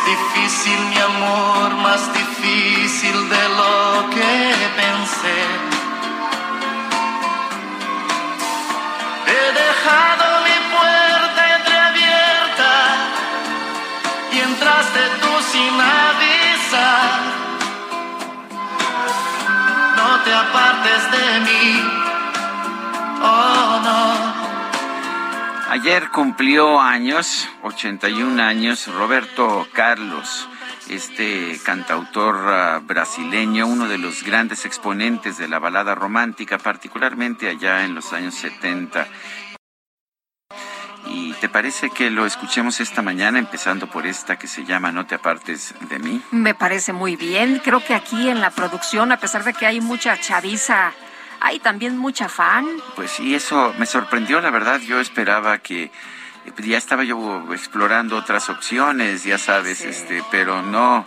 Difícil, 0.05 0.79
mi 0.89 0.97
amor, 0.97 1.75
más 1.75 2.11
difícil 2.13 3.29
de 3.29 3.49
lo 3.49 4.09
que 4.09 4.69
pensé. 4.75 5.39
He 9.27 9.45
dejado 9.63 10.25
mi 10.47 10.57
puerta 10.75 11.41
entreabierta 11.57 12.73
y 14.33 14.39
entraste 14.39 15.01
tú 15.21 15.33
sin 15.51 15.73
avisar. 15.79 17.19
No 19.97 20.19
te 20.23 20.33
apartes 20.33 21.11
de 21.11 21.39
mí, 21.41 21.83
oh 23.21 23.79
no. 23.83 24.41
Ayer 25.69 26.09
cumplió 26.09 26.81
años, 26.81 27.47
81 27.73 28.41
años, 28.43 28.87
Roberto 28.87 29.67
Carlos, 29.73 30.47
este 30.89 31.57
cantautor 31.63 32.35
uh, 32.35 32.85
brasileño, 32.85 33.65
uno 33.65 33.87
de 33.87 33.97
los 33.97 34.23
grandes 34.23 34.65
exponentes 34.65 35.37
de 35.37 35.47
la 35.47 35.57
balada 35.57 35.95
romántica, 35.95 36.57
particularmente 36.57 37.47
allá 37.47 37.85
en 37.85 37.95
los 37.95 38.11
años 38.11 38.35
70 38.35 39.07
¿Y 41.07 41.33
te 41.33 41.49
parece 41.49 41.89
que 41.89 42.09
lo 42.09 42.25
escuchemos 42.25 42.79
esta 42.79 43.01
mañana, 43.01 43.39
empezando 43.39 43.87
por 43.87 44.05
esta 44.05 44.37
que 44.37 44.47
se 44.47 44.65
llama 44.65 44.91
No 44.91 45.05
te 45.05 45.15
apartes 45.15 45.73
de 45.89 45.99
mí? 45.99 46.21
Me 46.31 46.53
parece 46.53 46.93
muy 46.93 47.15
bien. 47.15 47.61
Creo 47.63 47.83
que 47.83 47.93
aquí 47.93 48.29
en 48.29 48.39
la 48.39 48.51
producción, 48.51 49.11
a 49.11 49.17
pesar 49.17 49.43
de 49.43 49.53
que 49.53 49.65
hay 49.65 49.81
mucha 49.81 50.19
chaviza, 50.19 50.93
hay 51.39 51.59
también 51.59 51.97
mucha 51.97 52.29
fan. 52.29 52.67
Pues 52.95 53.11
sí, 53.11 53.33
eso 53.33 53.73
me 53.77 53.85
sorprendió, 53.85 54.39
la 54.41 54.51
verdad. 54.51 54.79
Yo 54.81 54.99
esperaba 54.99 55.57
que 55.57 55.91
ya 56.57 56.77
estaba 56.77 57.03
yo 57.03 57.45
explorando 57.53 58.17
otras 58.17 58.49
opciones, 58.49 59.23
ya 59.23 59.37
sabes, 59.37 59.81
este, 59.81 60.23
pero 60.31 60.61
no 60.61 61.05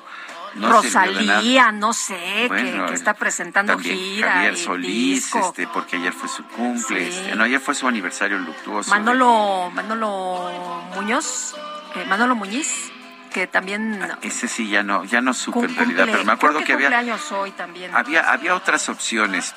no 0.55 0.71
Rosalía, 0.71 1.73
no 1.73 1.93
sé, 1.93 2.49
que, 2.49 2.95
está 2.95 3.15
presentando 3.15 3.77
gira. 3.79 4.33
Javier 4.35 4.57
Solís, 4.57 5.35
este, 5.35 5.67
porque 5.67 5.97
ayer 5.97 6.13
fue 6.13 6.29
su 6.29 6.45
cumple, 6.45 7.09
este, 7.09 7.35
no, 7.35 7.45
ayer 7.45 7.61
fue 7.61 7.75
su 7.75 7.89
aniversario 7.89 8.39
luctuoso. 8.39 8.91
Manolo, 8.91 9.71
Manolo 9.73 10.83
Muñoz, 10.95 11.57
eh, 11.97 12.05
Manolo 12.07 12.37
Muñiz 12.37 12.91
que 13.33 13.49
también 13.49 14.01
ah, 14.01 14.19
ese 14.23 14.47
sí 14.47 14.69
ya 14.69 14.85
no 14.85 15.05
ya 15.05 15.21
no 15.21 15.35
supe 15.35 15.67
en 15.67 15.75
realidad 15.75 16.07
pero 16.09 16.25
me 16.25 16.33
acuerdo 16.33 16.63
que, 16.63 16.73
había 16.73 17.19
hoy 17.33 17.51
también 17.51 17.93
había 17.93 18.31
había 18.31 18.55
otras 18.55 18.89
opciones 18.89 19.53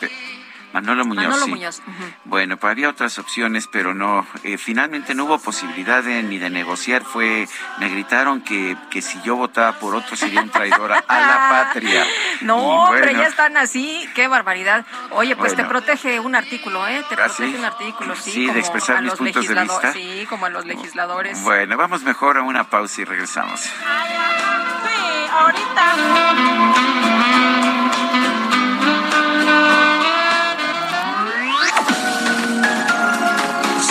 Manolo 0.82 1.06
Muñoz. 1.06 1.82
Bueno, 2.26 2.58
pues 2.58 2.72
había 2.72 2.90
otras 2.90 3.18
opciones, 3.18 3.68
pero 3.72 3.96
no, 3.96 4.28
eh, 4.44 4.60
finalmente 4.60 5.16
no 5.16 5.26
hubo 5.26 5.40
posibilidad 5.40 6.04
de, 6.04 6.22
ni 6.22 6.38
de 6.38 6.52
negociar. 6.52 7.04
Fue, 7.04 7.48
me 7.80 7.90
gritaron 7.90 8.42
que, 8.42 8.78
que 8.92 9.02
si 9.02 9.20
yo 9.24 9.36
votaba 9.36 9.80
por 9.80 9.96
otro 9.96 10.16
sería 10.16 10.42
un 10.42 10.50
traidor 10.50 10.92
a, 10.92 11.04
la 11.08 11.48
patria. 11.50 12.06
No, 12.42 12.90
pero 12.92 13.12
ya 13.12 13.26
están 13.26 13.58
así, 13.58 14.08
qué 14.14 14.28
barbaridad. 14.28 14.86
Oye, 15.12 15.36
pues 15.36 15.56
te 15.56 15.64
protege 15.64 16.20
un 16.20 16.36
artículo, 16.36 16.88
¿eh? 16.88 17.04
Te 17.10 17.16
¿Ah, 17.16 17.26
protege 17.26 17.58
un 17.58 17.66
artículo, 17.66 18.16
sí. 18.16 18.32
Sí, 18.32 18.46
de 18.52 18.60
expresar 18.60 19.02
mis 19.02 19.14
puntos 19.14 19.48
de 19.48 19.56
vista. 19.56 19.94
Sí, 19.94 20.28
como 20.30 20.46
a 20.46 20.50
los 20.50 20.66
legisladores. 20.66 21.42
Bueno, 21.42 21.76
vamos 21.76 22.04
mejor 22.04 22.38
a 22.38 22.44
una 22.44 22.70
pausa 22.70 23.02
y 23.02 23.06
regresamos. 23.06 23.62
Sí, 23.62 23.72
ahorita. 25.32 25.96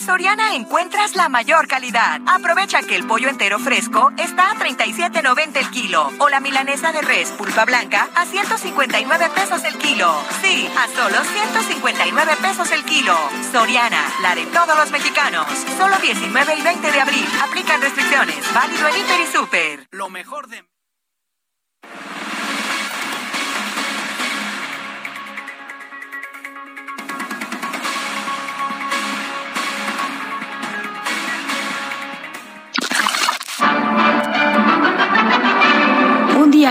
Soriana 0.00 0.54
encuentras 0.54 1.16
la 1.16 1.28
mayor 1.28 1.68
calidad. 1.68 2.20
Aprovecha 2.26 2.82
que 2.82 2.96
el 2.96 3.06
pollo 3.06 3.28
entero 3.28 3.58
fresco 3.58 4.12
está 4.18 4.50
a 4.50 4.54
37.90 4.54 5.56
el 5.56 5.70
kilo 5.70 6.10
o 6.18 6.28
la 6.28 6.40
milanesa 6.40 6.92
de 6.92 7.02
res 7.02 7.30
pulpa 7.32 7.64
blanca 7.64 8.08
a 8.14 8.26
159 8.26 9.30
pesos 9.34 9.64
el 9.64 9.76
kilo. 9.78 10.14
Sí, 10.42 10.68
a 10.76 10.88
solo 10.88 11.22
159 11.22 12.32
pesos 12.42 12.70
el 12.72 12.84
kilo. 12.84 13.16
Soriana, 13.52 14.02
la 14.22 14.34
de 14.34 14.46
todos 14.46 14.76
los 14.76 14.90
mexicanos. 14.90 15.46
Solo 15.78 15.96
19 15.98 16.54
y 16.56 16.62
20 16.62 16.92
de 16.92 17.00
abril. 17.00 17.26
Aplican 17.42 17.80
restricciones. 17.80 18.54
Válido 18.54 18.88
en 18.88 18.96
Hiper 18.96 19.20
y 19.20 19.26
Super. 19.26 19.88
Lo 19.90 20.08
mejor 20.10 20.48
de 20.48 20.64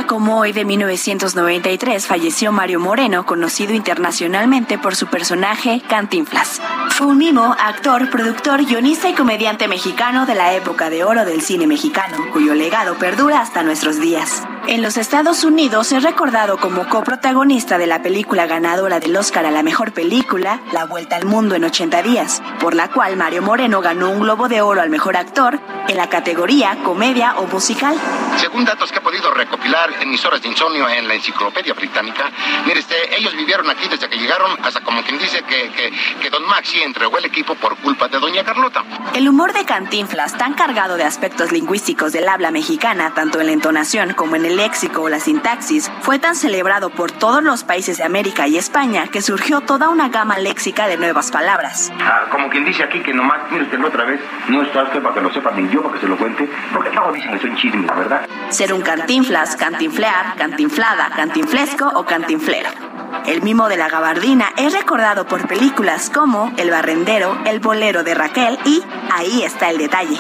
como 0.08 0.40
hoy 0.40 0.54
de 0.54 0.64
1993 0.64 2.08
falleció 2.08 2.54
Mario 2.54 2.80
Moreno, 2.80 3.26
conocido 3.26 3.74
internacionalmente 3.74 4.78
por 4.78 4.96
su 4.96 5.08
personaje 5.08 5.82
Cantinflas. 5.90 6.62
Fue 6.92 7.08
un 7.08 7.18
mimo, 7.18 7.54
actor, 7.60 8.10
productor, 8.10 8.66
guionista 8.66 9.10
y 9.10 9.14
comediante 9.14 9.68
mexicano 9.68 10.26
de 10.26 10.36
la 10.36 10.54
época 10.54 10.90
de 10.90 11.04
oro 11.04 11.26
del 11.26 11.42
cine 11.42 11.68
mexicano, 11.68 12.16
cuyo 12.32 12.56
legado 12.56 12.98
perdura 12.98 13.42
hasta 13.42 13.62
nuestros 13.62 14.00
días. 14.00 14.44
En 14.66 14.82
los 14.82 14.96
Estados 14.96 15.44
Unidos 15.44 15.92
es 15.92 16.04
recordado 16.04 16.58
como 16.58 16.88
coprotagonista 16.88 17.78
de 17.78 17.86
la 17.86 18.02
película 18.02 18.46
ganadora 18.46 19.02
del 19.02 19.16
Oscar 19.18 19.46
a 19.46 19.52
la 19.52 19.62
mejor 19.62 19.92
película, 19.92 20.62
La 20.72 20.86
Vuelta 20.86 21.18
al 21.18 21.26
Mundo 21.26 21.56
en 21.56 21.66
80 21.66 22.02
días, 22.02 22.42
por 22.62 22.74
la 22.74 22.90
cual 22.90 23.18
Mario 23.18 23.42
Moreno 23.42 23.82
ganó 23.82 24.10
un 24.10 24.22
Globo 24.22 24.48
de 24.48 24.62
Oro 24.62 24.82
al 24.82 24.90
mejor 24.90 25.18
actor 25.18 25.60
en 25.90 25.98
la 25.98 26.08
categoría 26.08 26.78
comedia 26.82 27.36
o 27.38 27.48
musical. 27.48 27.96
Según 28.38 28.64
datos 28.64 28.90
que 28.92 29.00
he 29.00 29.02
podido 29.02 29.32
recopilar 29.32 29.92
en 30.02 30.10
mis 30.10 30.24
horas 30.24 30.42
de 30.42 30.48
insomnio 30.48 30.88
en 30.88 31.10
la 31.10 31.16
enciclopedia 31.16 31.74
británica, 31.74 32.32
mire, 32.66 32.80
este, 32.80 33.18
ellos 33.18 33.36
vivieron 33.36 33.70
aquí 33.70 33.90
desde 33.90 34.10
que 34.10 34.18
llegaron, 34.18 34.58
hasta 34.64 34.80
como 34.82 35.04
quien 35.04 35.20
dice 35.20 35.44
que, 35.44 35.72
que, 35.72 35.92
que 36.22 36.30
Don 36.30 36.46
Maxi 36.48 36.82
entregó 36.82 37.18
el 37.18 37.26
equipo 37.26 37.56
por 37.56 37.76
culpa 37.78 38.08
de 38.08 38.18
Doña 38.18 38.46
Carlota. 38.46 38.84
El 39.14 39.28
humor 39.28 39.52
de 39.52 39.66
Cantinflas, 39.66 40.38
tan 40.38 40.54
cargado 40.54 40.96
de 40.96 41.04
aspectos 41.04 41.52
lingüísticos 41.52 42.14
del 42.14 42.30
habla 42.30 42.50
mexicana, 42.50 43.14
tanto 43.14 43.42
en 43.42 43.48
la 43.48 43.54
entonación 43.54 44.14
como 44.14 44.38
en 44.38 44.53
el 44.54 44.58
léxico 44.58 45.02
o 45.02 45.10
la 45.10 45.20
sintaxis, 45.20 45.92
fue 46.02 46.20
tan 46.20 46.36
celebrado 46.36 46.92
por 46.92 47.12
todos 47.12 47.44
los 47.44 47.64
países 47.64 47.98
de 47.98 48.04
América 48.04 48.48
y 48.48 48.58
España 48.58 49.08
que 49.08 49.22
surgió 49.22 49.62
toda 49.62 49.90
una 49.90 50.10
gama 50.10 50.38
léxica 50.38 50.88
de 50.88 50.96
nuevas 50.98 51.32
palabras. 51.32 51.92
Ah, 52.00 52.26
como 52.30 52.50
quien 52.50 52.64
dice 52.64 52.84
aquí 52.84 53.02
que 53.02 53.14
nomás, 53.14 53.40
mire 53.52 53.64
usted 53.64 53.84
otra 53.84 54.06
vez, 54.06 54.20
no 54.50 54.62
está 54.62 54.84
usted 54.84 55.02
para 55.02 55.16
que 55.16 55.22
lo 55.22 55.34
sepa 55.34 55.52
ni 55.52 55.68
yo 55.74 55.82
para 55.82 55.96
que 55.96 56.02
se 56.02 56.08
lo 56.08 56.18
cuente, 56.18 56.48
porque 56.72 56.92
luego 56.92 57.12
dicen 57.14 57.32
que 57.32 57.40
soy 57.40 57.56
chismes, 57.56 57.96
¿verdad? 57.96 58.28
Ser 58.50 58.74
un 58.74 58.82
cantinflas, 58.82 59.56
cantinflear, 59.56 60.36
cantinflada, 60.36 61.10
cantinflesco 61.16 61.92
o 61.96 62.06
cantinflero. 62.06 62.70
El 63.26 63.42
mimo 63.42 63.70
de 63.70 63.78
la 63.78 63.90
gabardina 63.90 64.52
es 64.58 64.74
recordado 64.74 65.26
por 65.26 65.48
películas 65.48 66.10
como 66.10 66.52
El 66.58 66.70
barrendero, 66.70 67.38
El 67.46 67.60
bolero 67.60 68.04
de 68.04 68.14
Raquel 68.16 68.60
y 68.66 68.84
Ahí 69.16 69.44
está 69.44 69.70
el 69.70 69.78
detalle. 69.78 70.18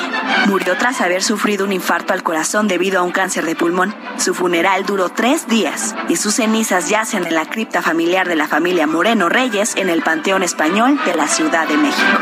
Murió 0.48 0.78
tras 0.78 1.02
haber 1.02 1.24
sufrido 1.24 1.66
un 1.66 1.74
infarto 1.74 2.14
al 2.14 2.22
corazón 2.22 2.68
debido 2.68 3.00
a 3.00 3.04
un 3.04 3.12
cáncer 3.12 3.44
de 3.44 3.56
pulmón. 3.56 3.96
Su 4.24 4.34
funeral 4.34 4.86
duró 4.86 5.10
tres 5.10 5.48
días 5.50 5.94
y 6.08 6.16
sus 6.16 6.36
cenizas 6.36 6.88
yacen 6.88 7.26
en 7.26 7.36
la 7.36 7.46
cripta 7.46 7.82
familiar 7.82 8.26
de 8.26 8.38
la 8.38 8.48
familia 8.48 8.88
Moreno 8.88 9.28
Reyes 9.28 9.76
en 9.76 9.90
el 9.90 10.02
Panteón 10.02 10.44
Español 10.44 10.98
de 11.04 11.14
la 11.14 11.28
Ciudad 11.28 11.68
de 11.68 11.76
México. 11.76 12.20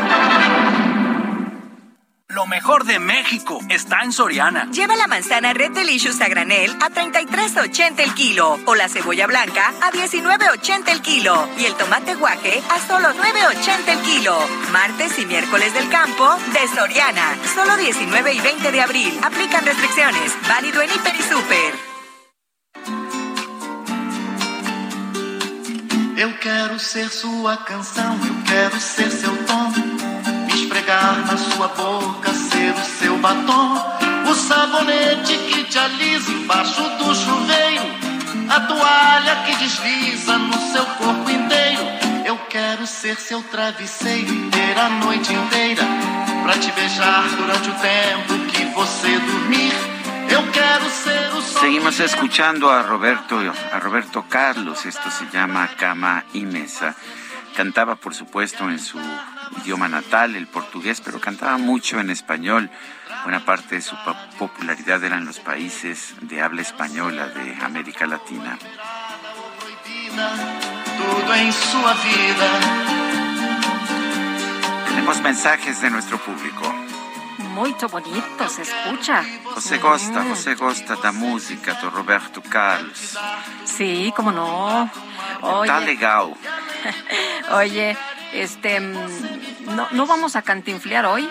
Lo 2.26 2.46
mejor 2.46 2.86
de 2.86 2.98
México 2.98 3.60
está 3.68 4.02
en 4.02 4.10
Soriana. 4.10 4.68
Lleva 4.72 4.96
la 4.96 5.06
manzana 5.06 5.52
Red 5.52 5.74
Delicious 5.74 6.20
a 6.20 6.26
granel 6.26 6.72
a 6.80 6.90
33.80 6.90 8.00
el 8.00 8.14
kilo 8.14 8.58
o 8.66 8.74
la 8.74 8.88
cebolla 8.88 9.28
blanca 9.28 9.72
a 9.80 9.92
19.80 9.92 10.88
el 10.88 11.02
kilo 11.02 11.48
y 11.56 11.66
el 11.66 11.76
tomate 11.76 12.16
guaje 12.16 12.60
a 12.68 12.80
solo 12.80 13.10
9.80 13.10 13.88
el 13.92 14.00
kilo. 14.00 14.36
Martes 14.72 15.20
y 15.20 15.26
miércoles 15.26 15.72
del 15.72 15.88
campo 15.88 16.34
de 16.52 16.66
Soriana. 16.74 17.38
Solo 17.54 17.76
19 17.76 18.34
y 18.34 18.40
20 18.40 18.72
de 18.72 18.80
abril. 18.80 19.20
Aplican 19.22 19.64
restricciones. 19.64 20.36
Válido 20.48 20.82
en 20.82 20.90
Hiper 20.90 21.14
y 21.14 21.22
Super. 21.22 21.91
Eu 26.22 26.32
quero 26.34 26.78
ser 26.78 27.10
sua 27.10 27.56
canção, 27.56 28.16
eu 28.24 28.44
quero 28.44 28.78
ser 28.78 29.10
seu 29.10 29.36
tom. 29.44 29.72
esfregar 30.54 31.26
na 31.26 31.36
sua 31.36 31.66
boca, 31.66 32.32
ser 32.32 32.72
o 32.72 32.84
seu 32.84 33.18
batom, 33.18 33.74
o 34.30 34.32
sabonete 34.32 35.36
que 35.36 35.64
te 35.64 35.76
alisa 35.76 36.30
embaixo 36.30 36.80
do 36.80 37.12
chuveiro, 37.12 37.82
a 38.48 38.60
toalha 38.60 39.34
que 39.44 39.56
desliza 39.56 40.38
no 40.38 40.56
seu 40.70 40.86
corpo 40.86 41.28
inteiro. 41.28 41.82
Eu 42.24 42.38
quero 42.48 42.86
ser 42.86 43.16
seu 43.16 43.42
travesseiro 43.42 44.48
ter 44.50 44.78
a 44.78 44.90
noite 44.90 45.32
inteira 45.32 45.82
pra 46.44 46.52
te 46.56 46.70
beijar 46.70 47.28
durante 47.30 47.68
o 47.68 47.74
tempo 47.74 48.46
que 48.52 48.64
você 48.66 49.18
dormir. 49.18 49.91
Ser 50.32 51.42
Seguimos 51.60 52.00
escuchando 52.00 52.70
a 52.70 52.82
Roberto, 52.82 53.38
a 53.38 53.78
Roberto 53.80 54.24
Carlos. 54.30 54.86
Esto 54.86 55.10
se 55.10 55.26
llama 55.30 55.68
Cama 55.76 56.24
y 56.32 56.46
Mesa. 56.46 56.94
Cantaba, 57.54 57.96
por 57.96 58.14
supuesto, 58.14 58.70
en 58.70 58.78
su 58.78 58.98
idioma 59.62 59.88
natal, 59.88 60.34
el 60.34 60.46
portugués, 60.46 61.02
pero 61.02 61.20
cantaba 61.20 61.58
mucho 61.58 62.00
en 62.00 62.08
español. 62.08 62.70
Buena 63.24 63.44
parte 63.44 63.74
de 63.74 63.82
su 63.82 63.94
popularidad 64.38 65.04
eran 65.04 65.26
los 65.26 65.38
países 65.38 66.14
de 66.22 66.40
habla 66.40 66.62
española 66.62 67.28
de 67.28 67.54
América 67.62 68.06
Latina. 68.06 68.58
Tenemos 74.88 75.20
mensajes 75.20 75.82
de 75.82 75.90
nuestro 75.90 76.16
público. 76.16 76.81
Muy 77.52 77.74
bonito, 77.90 78.48
se 78.48 78.62
escucha. 78.62 79.24
José 79.54 79.78
Gosta, 79.78 80.24
José 80.24 80.54
Gosta 80.54 80.96
da 80.96 81.12
música 81.12 81.74
do 81.74 81.90
Roberto 81.90 82.42
Carlos. 82.42 83.16
Sí, 83.64 84.12
cómo 84.16 84.32
no. 84.32 84.90
Oye. 85.42 85.68
Está 85.68 85.80
legal. 85.80 86.34
Oye, 87.52 87.96
este, 88.32 88.80
mm, 88.80 89.76
no, 89.76 89.88
no 89.92 90.06
vamos 90.06 90.34
a 90.36 90.42
cantinflear 90.42 91.04
hoy. 91.06 91.28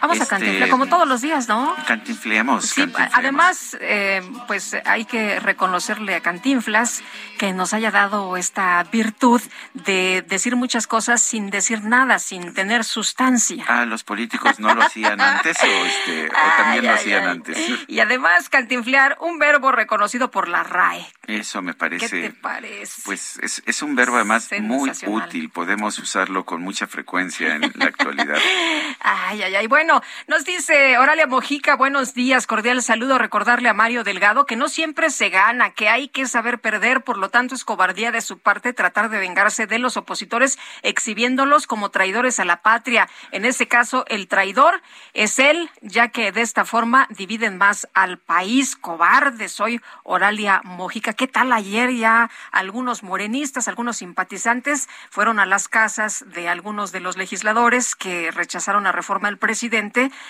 Vamos 0.00 0.18
a 0.20 0.22
Este, 0.22 0.34
cantinflear 0.34 0.68
como 0.70 0.86
todos 0.86 1.08
los 1.08 1.20
días, 1.20 1.48
¿no? 1.48 1.74
Cantinflemos. 1.86 2.66
Sí, 2.66 2.84
además, 3.12 3.76
eh, 3.80 4.22
pues 4.46 4.76
hay 4.84 5.04
que 5.04 5.40
reconocerle 5.40 6.14
a 6.14 6.20
Cantinflas 6.20 7.02
que 7.38 7.52
nos 7.52 7.72
haya 7.72 7.90
dado 7.90 8.36
esta 8.36 8.82
virtud 8.84 9.40
de 9.74 10.22
decir 10.26 10.56
muchas 10.56 10.86
cosas 10.86 11.22
sin 11.22 11.50
decir 11.50 11.84
nada, 11.84 12.18
sin 12.18 12.54
tener 12.54 12.84
sustancia. 12.84 13.64
Ah, 13.68 13.84
los 13.84 14.04
políticos 14.04 14.58
no 14.58 14.74
lo 14.74 14.82
hacían 14.82 15.20
antes 15.20 15.56
o, 15.62 15.66
este, 15.66 16.26
o 16.28 16.30
también 16.56 16.84
lo 16.86 16.92
hacían 16.92 17.22
ay. 17.24 17.28
antes. 17.30 17.58
Y 17.88 18.00
además, 18.00 18.48
cantinflear, 18.48 19.16
un 19.20 19.38
verbo 19.38 19.72
reconocido 19.72 20.30
por 20.30 20.48
la 20.48 20.62
RAE. 20.62 21.06
Eso 21.26 21.62
me 21.62 21.72
¿Qué 21.72 21.78
parece. 21.78 22.22
te 22.22 22.30
parece? 22.30 23.02
Pues 23.04 23.38
es, 23.42 23.62
es 23.66 23.82
un 23.82 23.94
verbo 23.94 24.16
además 24.16 24.48
muy 24.60 24.90
útil. 25.06 25.50
Podemos 25.50 25.98
usarlo 25.98 26.44
con 26.44 26.62
mucha 26.62 26.86
frecuencia 26.86 27.54
en 27.54 27.72
la 27.74 27.86
actualidad. 27.86 28.38
Ay, 29.00 29.42
ay, 29.42 29.54
ay. 29.54 29.66
Bueno, 29.66 29.87
nos 30.26 30.44
dice 30.44 30.98
Oralia 30.98 31.26
Mojica, 31.26 31.74
buenos 31.74 32.12
días, 32.12 32.46
cordial 32.46 32.82
saludo. 32.82 33.16
Recordarle 33.16 33.70
a 33.70 33.74
Mario 33.74 34.04
Delgado 34.04 34.44
que 34.44 34.54
no 34.54 34.68
siempre 34.68 35.08
se 35.08 35.30
gana, 35.30 35.70
que 35.70 35.88
hay 35.88 36.08
que 36.08 36.26
saber 36.26 36.60
perder, 36.60 37.02
por 37.04 37.16
lo 37.16 37.30
tanto 37.30 37.54
es 37.54 37.64
cobardía 37.64 38.12
de 38.12 38.20
su 38.20 38.38
parte 38.38 38.74
tratar 38.74 39.08
de 39.08 39.18
vengarse 39.18 39.66
de 39.66 39.78
los 39.78 39.96
opositores, 39.96 40.58
exhibiéndolos 40.82 41.66
como 41.66 41.90
traidores 41.90 42.38
a 42.38 42.44
la 42.44 42.60
patria. 42.60 43.08
En 43.32 43.46
ese 43.46 43.66
caso, 43.66 44.04
el 44.08 44.28
traidor 44.28 44.82
es 45.14 45.38
él, 45.38 45.70
ya 45.80 46.08
que 46.08 46.32
de 46.32 46.42
esta 46.42 46.66
forma 46.66 47.06
dividen 47.08 47.56
más 47.56 47.88
al 47.94 48.18
país. 48.18 48.76
Cobarde, 48.76 49.48
soy 49.48 49.80
Oralia 50.02 50.60
Mojica. 50.64 51.14
¿Qué 51.14 51.28
tal 51.28 51.50
ayer 51.50 51.92
ya 51.92 52.30
algunos 52.52 53.02
morenistas, 53.02 53.68
algunos 53.68 53.98
simpatizantes 53.98 54.88
fueron 55.08 55.40
a 55.40 55.46
las 55.46 55.68
casas 55.68 56.24
de 56.26 56.48
algunos 56.50 56.92
de 56.92 57.00
los 57.00 57.16
legisladores 57.16 57.96
que 57.96 58.30
rechazaron 58.30 58.84
la 58.84 58.92
reforma 58.92 59.28
del 59.28 59.38
presidente 59.38 59.77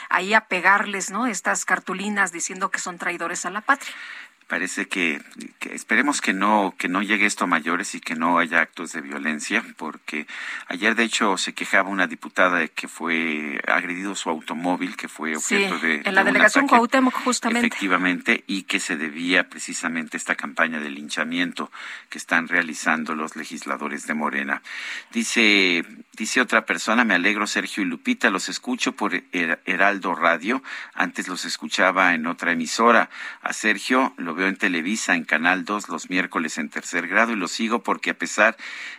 ahí 0.08 0.34
a 0.34 0.42
pegarles, 0.42 1.10
¿no? 1.10 1.26
Estas 1.26 1.64
cartulinas 1.64 2.32
diciendo 2.32 2.70
que 2.70 2.78
son 2.80 2.98
traidores 2.98 3.44
a 3.46 3.50
la 3.50 3.60
patria. 3.60 3.92
Parece 4.46 4.88
que, 4.88 5.20
que 5.58 5.74
esperemos 5.74 6.22
que 6.22 6.32
no 6.32 6.74
que 6.78 6.88
no 6.88 7.02
llegue 7.02 7.26
esto 7.26 7.44
a 7.44 7.46
mayores 7.46 7.94
y 7.94 8.00
que 8.00 8.14
no 8.14 8.38
haya 8.38 8.62
actos 8.62 8.92
de 8.92 9.02
violencia, 9.02 9.62
porque 9.76 10.26
ayer 10.68 10.94
de 10.94 11.04
hecho 11.04 11.36
se 11.36 11.52
quejaba 11.52 11.90
una 11.90 12.06
diputada 12.06 12.58
de 12.60 12.70
que 12.70 12.88
fue 12.88 13.60
agredido 13.68 14.14
su 14.14 14.30
automóvil, 14.30 14.96
que 14.96 15.06
fue 15.06 15.34
Sí, 15.38 15.54
objeto 15.54 15.78
de 15.80 16.00
en 16.02 16.14
la 16.14 16.22
de 16.24 16.28
delegación 16.32 16.64
ataque, 16.64 16.78
Cuauhtémoc 16.78 17.14
justamente. 17.24 17.66
efectivamente 17.66 18.44
y 18.46 18.62
que 18.62 18.80
se 18.80 18.96
debía 18.96 19.50
precisamente 19.50 20.16
esta 20.16 20.34
campaña 20.34 20.80
de 20.80 20.88
linchamiento 20.88 21.70
que 22.08 22.16
están 22.16 22.48
realizando 22.48 23.14
los 23.14 23.36
legisladores 23.36 24.06
de 24.06 24.14
Morena. 24.14 24.62
Dice 25.12 25.84
dice 26.18 26.40
otra 26.40 26.66
persona, 26.66 27.04
me 27.04 27.14
alegro 27.14 27.46
Sergio 27.46 27.82
y 27.82 27.86
Lupita, 27.86 28.30
los 28.30 28.48
escucho 28.48 28.92
por 28.92 29.12
Her- 29.14 29.60
Heraldo 29.64 30.14
Radio, 30.14 30.62
antes 30.94 31.28
los 31.28 31.44
escuchaba 31.44 32.14
en 32.14 32.26
otra 32.26 32.52
emisora. 32.52 33.08
A 33.40 33.52
Sergio 33.52 34.12
lo 34.16 34.34
veo 34.34 34.48
en 34.48 34.56
Televisa, 34.56 35.14
en 35.14 35.24
Canal 35.24 35.64
2, 35.64 35.88
los 35.88 36.10
miércoles 36.10 36.58
en 36.58 36.68
tercer 36.68 37.06
grado, 37.06 37.32
y 37.32 37.36
lo 37.36 37.48
sigo 37.48 37.82
porque 37.82 38.10
a 38.10 38.14
pesar 38.18 38.56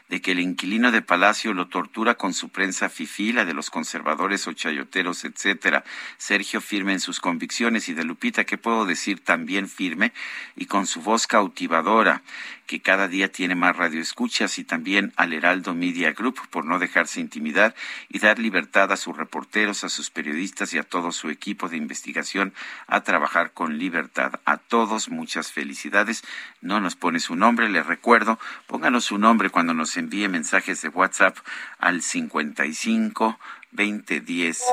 de 0.10 0.22
que 0.22 0.32
el 0.32 0.40
inquilino 0.40 0.92
de 0.92 1.02
Palacio 1.02 1.54
lo 1.54 1.68
tortura 1.68 2.16
con 2.16 2.34
su 2.34 2.50
prensa 2.50 2.90
fifí, 2.90 3.32
la 3.32 3.46
de 3.46 3.54
los 3.54 3.70
conservadores 3.70 4.48
o 4.48 4.54
chayoteros, 4.54 5.24
etcétera, 5.24 5.84
Sergio 6.18 6.62
firme 6.62 6.94
en 6.94 7.00
sus 7.00 7.20
convicciones 7.20 7.90
y 7.90 7.94
de 7.94 8.04
Lupita, 8.04 8.44
¿qué 8.44 8.58
puedo 8.58 8.86
decir? 8.86 9.24
También 9.24 9.70
firme 9.70 10.12
y 10.56 10.66
con 10.66 10.88
su 10.88 11.02
voz 11.02 11.28
cautivadora, 11.28 12.24
que 12.70 12.82
cada 12.82 13.08
día 13.08 13.32
tiene 13.32 13.56
más 13.56 13.76
radioescuchas 13.76 14.60
y 14.60 14.64
también 14.64 15.12
al 15.16 15.34
Heraldo 15.34 15.74
Media 15.74 16.12
Group 16.12 16.40
por 16.52 16.66
no 16.66 16.78
dejarse 16.78 17.20
intimidar 17.20 17.74
y 18.10 18.20
dar 18.20 18.38
libertad 18.38 18.92
a 18.92 18.98
sus 18.98 19.18
reporteros, 19.18 19.84
a 19.84 19.90
sus 19.90 20.12
periodistas 20.12 20.72
y 20.74 20.78
a 20.78 20.84
todo 20.84 21.12
su 21.12 21.32
equipo 21.32 21.68
de 21.68 21.78
investigación 21.78 22.54
a 22.86 23.02
trabajar 23.02 23.54
con 23.54 23.80
libertad. 23.80 24.40
A 24.46 24.58
todos 24.58 25.10
muchas 25.10 25.52
felicidades. 25.52 26.24
No 26.62 26.80
nos 26.80 26.96
pone 26.96 27.20
su 27.20 27.36
nombre, 27.36 27.70
les 27.70 27.88
recuerdo, 27.88 28.38
pónganos 28.68 29.06
su 29.06 29.18
nombre 29.18 29.50
cuando 29.50 29.74
nos 29.74 29.98
envíe 30.00 30.28
mensajes 30.28 30.82
de 30.82 30.90
WhatsApp 30.90 31.38
al 31.78 32.02
55 32.02 33.38
2010 33.72 34.64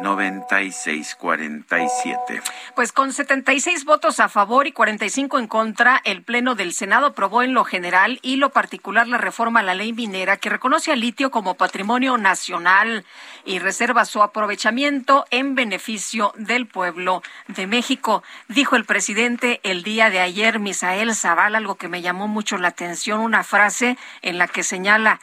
9647. 0.00 2.42
Pues 2.74 2.92
con 2.92 3.12
76 3.12 3.84
votos 3.84 4.20
a 4.20 4.28
favor 4.28 4.66
y 4.66 4.72
45 4.72 5.38
en 5.38 5.46
contra, 5.46 6.00
el 6.04 6.22
Pleno 6.22 6.54
del 6.54 6.72
Senado 6.72 7.06
aprobó 7.06 7.42
en 7.42 7.54
lo 7.54 7.64
general 7.64 8.18
y 8.22 8.36
lo 8.36 8.50
particular 8.50 9.08
la 9.08 9.18
reforma 9.18 9.60
a 9.60 9.62
la 9.62 9.74
ley 9.74 9.92
minera 9.92 10.36
que 10.36 10.50
reconoce 10.50 10.92
al 10.92 11.00
litio 11.00 11.30
como 11.30 11.54
patrimonio 11.54 12.18
nacional 12.18 13.04
y 13.44 13.58
reserva 13.58 14.04
su 14.04 14.22
aprovechamiento 14.22 15.24
en 15.30 15.54
beneficio 15.54 16.32
del 16.36 16.66
pueblo 16.66 17.22
de 17.48 17.66
México. 17.66 18.22
Dijo 18.48 18.76
el 18.76 18.84
presidente 18.84 19.60
el 19.62 19.82
día 19.82 20.10
de 20.10 20.20
ayer, 20.20 20.58
Misael 20.58 21.14
Zaval, 21.14 21.54
algo 21.54 21.76
que 21.76 21.88
me 21.88 22.02
llamó 22.02 22.28
mucho 22.28 22.58
la 22.58 22.68
atención, 22.68 23.20
una 23.20 23.44
frase 23.44 23.96
en 24.22 24.38
la 24.38 24.48
que 24.48 24.62
señala, 24.62 25.20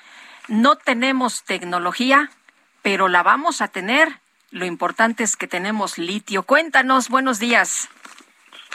no 0.47 0.77
tenemos 0.77 1.43
tecnología, 1.43 2.31
pero 2.81 3.07
la 3.07 3.23
vamos 3.23 3.61
a 3.61 3.67
tener. 3.67 4.07
Lo 4.51 4.65
importante 4.65 5.23
es 5.23 5.35
que 5.35 5.47
tenemos 5.47 5.97
litio. 5.97 6.43
Cuéntanos, 6.43 7.09
buenos 7.09 7.39
días. 7.39 7.89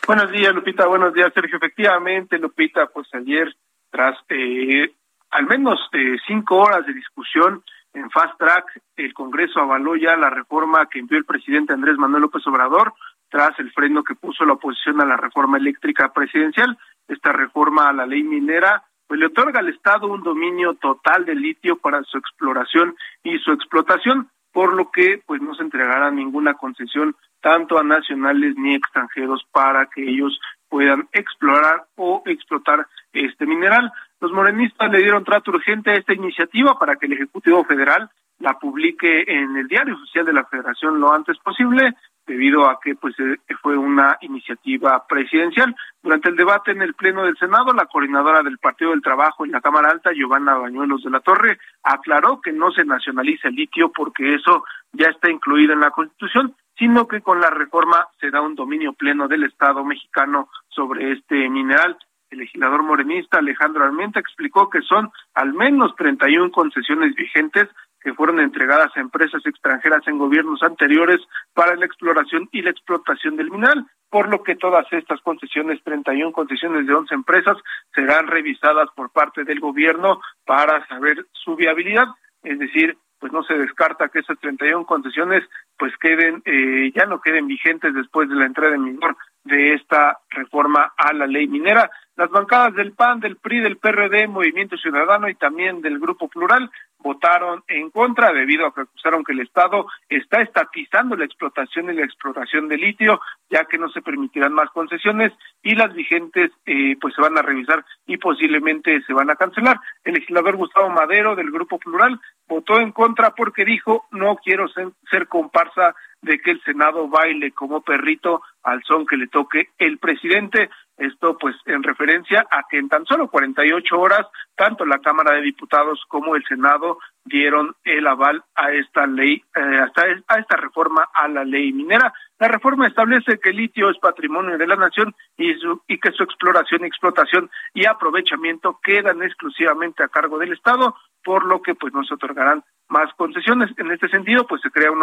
Buenos 0.07 0.31
días, 0.31 0.55
Lupita. 0.55 0.87
Buenos 0.87 1.15
días, 1.15 1.33
Sergio. 1.35 1.57
Efectivamente, 1.57 2.39
Lupita, 2.39 2.87
pues 2.87 3.09
ayer, 3.15 3.55
tras 3.91 4.17
eh, 4.29 4.93
al 5.31 5.47
menos 5.47 5.81
eh, 5.93 6.17
cinco 6.27 6.59
horas 6.59 6.87
de 6.87 6.93
discusión 6.93 7.63
en 7.93 8.11
Fast 8.11 8.39
Track, 8.39 8.83
el 8.97 9.15
Congreso 9.15 9.61
avaló 9.61 9.97
ya 9.97 10.17
la 10.17 10.31
reforma 10.31 10.87
que 10.87 10.99
envió 10.99 11.17
el 11.17 11.25
presidente 11.25 11.73
Andrés 11.73 11.97
Manuel 11.97 12.23
López 12.23 12.47
Obrador 12.47 12.93
tras 13.31 13.59
el 13.59 13.73
freno 13.73 14.05
que 14.05 14.15
puso 14.15 14.45
la 14.45 14.53
oposición 14.53 15.01
a 15.01 15.05
la 15.05 15.17
reforma 15.17 15.59
eléctrica 15.59 16.13
presidencial. 16.13 16.79
Esta 17.09 17.33
reforma 17.33 17.89
a 17.89 17.93
la 17.93 18.07
ley 18.07 18.23
minera 18.23 18.85
pues 19.07 19.21
le 19.21 19.27
otorga 19.27 19.61
al 19.61 19.69
Estado 19.69 20.07
un 20.07 20.23
dominio 20.23 20.75
total 20.75 21.25
del 21.25 21.41
litio 21.41 21.77
para 21.77 22.03
su 22.05 22.19
exploración 22.19 22.97
y 23.23 23.39
su 23.39 23.53
explotación, 23.53 24.29
por 24.53 24.75
lo 24.75 24.91
que 24.91 25.23
pues 25.27 25.43
no 25.43 25.55
se 25.55 25.63
entregará 25.63 26.11
ninguna 26.11 26.55
concesión 26.55 27.17
tanto 27.41 27.79
a 27.79 27.83
nacionales 27.83 28.55
ni 28.57 28.75
extranjeros 28.75 29.45
para 29.53 29.87
que 29.87 30.09
ellos 30.09 30.41
puedan 30.69 31.09
explorar 31.13 31.85
o 31.97 32.23
explotar 32.27 32.87
este 33.13 33.47
mineral. 33.47 33.93
Los 34.21 34.33
morenistas 34.33 34.91
le 34.91 34.99
dieron 34.99 35.25
trato 35.25 35.51
urgente 35.51 35.91
a 35.91 35.95
esta 35.95 36.15
iniciativa 36.15 36.79
para 36.79 36.97
que 36.97 37.07
el 37.07 37.13
Ejecutivo 37.13 37.65
Federal 37.65 38.11
la 38.39 38.59
publique 38.59 39.25
en 39.27 39.57
el 39.57 39.69
Diario 39.69 39.95
Oficial 39.95 40.25
de 40.25 40.33
la 40.33 40.45
Federación 40.45 41.01
lo 41.01 41.13
antes 41.13 41.39
posible, 41.39 41.95
debido 42.27 42.69
a 42.69 42.79
que 42.83 42.95
pues 42.95 43.15
eh, 43.19 43.37
fue 43.61 43.77
una 43.77 44.17
iniciativa 44.21 45.05
presidencial. 45.07 45.75
Durante 46.03 46.29
el 46.29 46.37
debate 46.37 46.73
en 46.73 46.83
el 46.83 46.95
Pleno 46.95 47.25
del 47.25 47.37
Senado, 47.37 47.73
la 47.73 47.87
coordinadora 47.87 48.43
del 48.43 48.59
Partido 48.59 48.91
del 48.91 49.03
Trabajo 49.03 49.45
en 49.45 49.53
la 49.53 49.61
Cámara 49.61 49.91
Alta, 49.91 50.13
Giovanna 50.13 50.55
Bañuelos 50.55 51.03
de 51.03 51.11
la 51.11 51.21
Torre, 51.21 51.59
aclaró 51.83 52.41
que 52.41 52.53
no 52.53 52.71
se 52.71 52.85
nacionaliza 52.85 53.49
el 53.49 53.57
litio 53.57 53.93
porque 53.93 54.35
eso 54.35 54.65
ya 54.93 55.09
está 55.09 55.31
incluido 55.31 55.73
en 55.73 55.81
la 55.81 55.91
Constitución, 55.91 56.55
sino 56.79 57.07
que 57.07 57.21
con 57.21 57.41
la 57.41 57.51
reforma 57.51 58.09
se 58.21 58.31
da 58.31 58.41
un 58.41 58.55
dominio 58.55 58.93
pleno 58.93 59.29
del 59.29 59.45
Estado 59.45 59.85
mexicano 59.85 60.49
sobre 60.69 61.13
este 61.13 61.49
mineral. 61.49 61.97
El 62.31 62.39
legislador 62.39 62.83
morenista 62.83 63.39
Alejandro 63.39 63.85
Armenta 63.85 64.19
explicó 64.19 64.69
que 64.69 64.83
son 64.83 65.11
al 65.35 65.53
menos 65.53 65.95
31 65.97 66.51
concesiones 66.51 67.15
vigentes 67.15 67.69
que 68.05 68.13
fueron 68.13 68.39
entregadas 68.39 68.95
a 68.95 69.01
empresas 69.01 69.45
extranjeras 69.47 70.07
en 70.07 70.19
gobiernos 70.19 70.63
anteriores 70.63 71.21
para 71.55 71.75
la 71.75 71.87
exploración 71.87 72.51
y 72.53 72.61
la 72.61 72.71
explotación 72.71 73.37
del 73.37 73.51
mineral, 73.51 73.87
por 74.11 74.29
lo 74.29 74.43
que 74.43 74.57
todas 74.57 74.87
estas 74.93 75.21
concesiones, 75.23 75.83
31 75.83 76.31
concesiones 76.33 76.87
de 76.87 76.95
11 76.95 77.15
empresas, 77.15 77.57
serán 77.95 78.27
revisadas 78.27 78.91
por 78.95 79.11
parte 79.11 79.45
del 79.45 79.59
gobierno 79.59 80.21
para 80.45 80.87
saber 80.87 81.27
su 81.33 81.57
viabilidad, 81.57 82.09
es 82.43 82.59
decir, 82.59 82.97
pues 83.19 83.33
no 83.33 83.43
se 83.43 83.55
descarta 83.55 84.11
que 84.11 84.19
esas 84.19 84.39
31 84.39 84.85
concesiones 84.85 85.43
pues 85.79 85.97
queden 85.97 86.43
eh, 86.45 86.93
ya 86.95 87.07
no 87.07 87.23
queden 87.23 87.47
vigentes 87.47 87.95
después 87.95 88.29
de 88.29 88.35
la 88.35 88.45
entrada 88.45 88.75
en 88.75 88.85
vigor 88.85 89.17
de 89.45 89.73
esta 89.73 90.19
reforma 90.29 90.93
a 90.97 91.15
la 91.15 91.27
ley 91.27 91.47
minera. 91.47 91.91
Las 92.17 92.31
bancadas 92.31 92.75
del 92.75 92.93
PAN, 92.93 93.21
del 93.21 93.37
PRI, 93.37 93.61
del 93.61 93.79
PRD, 93.79 94.29
Movimiento 94.29 94.77
Ciudadano 94.77 95.29
y 95.29 95.35
también 95.35 95.81
del 95.81 95.99
Grupo 95.99 96.29
Plural 96.29 96.71
votaron 97.05 97.63
en 97.69 97.91
contra 97.91 98.33
debido 98.33 98.67
a 98.67 98.75
que 98.75 98.81
acusaron 98.81 99.23
que 99.23 99.33
el 99.33 99.41
Estado 99.41 99.87
está 100.09 100.41
estatizando 100.41 101.15
la 101.17 101.27
explotación 101.27 101.91
y 101.91 101.97
la 101.97 102.05
exploración 102.05 102.67
de 102.67 102.79
litio, 102.79 103.21
ya 103.51 103.67
que 103.67 103.77
no 103.77 103.91
se 103.91 104.01
permitirán 104.01 104.55
más 104.55 104.71
concesiones 104.71 105.31
y 105.63 105.75
las 105.75 105.95
vigentes 105.95 106.51
eh, 106.65 106.97
pues 106.99 107.15
se 107.15 107.21
van 107.21 107.37
a 107.37 107.43
revisar 107.43 107.85
y 108.07 108.17
posiblemente 108.17 109.03
se 109.03 109.13
van 109.13 109.31
a 109.31 109.37
cancelar. 109.37 109.79
El 110.03 110.15
legislador 110.15 110.57
Gustavo 110.57 110.89
Madero 110.89 111.37
del 111.37 111.51
Grupo 111.51 111.79
Plural 111.79 112.19
votó 112.49 112.81
en 112.81 112.91
contra 112.91 113.35
porque 113.35 113.67
dijo 113.67 114.07
no 114.11 114.37
quiero 114.37 114.67
ser, 114.69 114.89
ser 115.11 115.29
comparsa 115.29 115.95
de 116.23 116.39
que 116.39 116.53
el 116.53 116.63
Senado 116.63 117.07
baile 117.09 117.53
como 117.53 117.83
perrito 117.83 118.43
al 118.63 118.83
son 118.85 119.07
que 119.07 119.19
le 119.19 119.27
toque 119.27 119.69
el 119.79 119.99
presidente. 119.99 120.71
Esto 120.97 121.37
pues 121.39 121.57
en 121.67 121.83
referencia 121.83 122.47
a 122.51 122.63
que 122.71 122.79
en 122.79 122.89
tan 122.89 123.05
solo 123.05 123.29
48 123.29 123.99
horas 123.99 124.27
tanto 124.57 124.87
la 124.87 125.01
Cámara 125.01 125.35
de 125.35 125.43
Diputados 125.43 126.01
como 126.09 126.37
el 126.37 126.45
Senado 126.45 126.99
dieron 127.25 127.75
el 127.85 128.07
aval 128.07 128.45
a 128.55 128.71
esta 128.71 129.07
ley, 129.07 129.43
eh, 129.57 129.81
a 130.29 130.39
esta 130.39 130.57
reforma 130.57 131.09
a 131.13 131.27
la 131.27 131.45
ley 131.45 131.73
minera. 131.73 132.13
La 132.39 132.49
reforma 132.49 132.87
establece 132.87 133.39
que 133.39 133.51
el 133.51 133.57
litio 133.57 133.91
es 133.91 133.99
patrimonio 133.99 134.57
de 134.57 134.67
la 134.67 134.77
nación 134.77 135.15
y, 135.37 135.53
y 135.89 135.99
que 135.99 136.13
su 136.13 136.23
exploración, 136.23 136.85
explotación 136.85 137.51
y 137.73 137.87
aprovechamiento 137.87 138.79
quedan 138.83 139.23
exclusivamente 139.23 140.05
a 140.05 140.09
cargo 140.09 140.39
del 140.39 140.53
Estado, 140.53 140.95
por 141.25 141.45
lo 141.45 141.63
que 141.63 141.75
pues 141.75 141.93
no 141.93 142.05
se 142.05 142.15
otorgarán 142.15 142.63
más 142.89 143.13
concesiones. 143.15 143.71
En 143.77 143.91
este 143.91 144.09
sentido, 144.09 144.47
pues 144.47 144.61
se 144.63 144.71
crea 144.71 144.91
un 144.91 145.03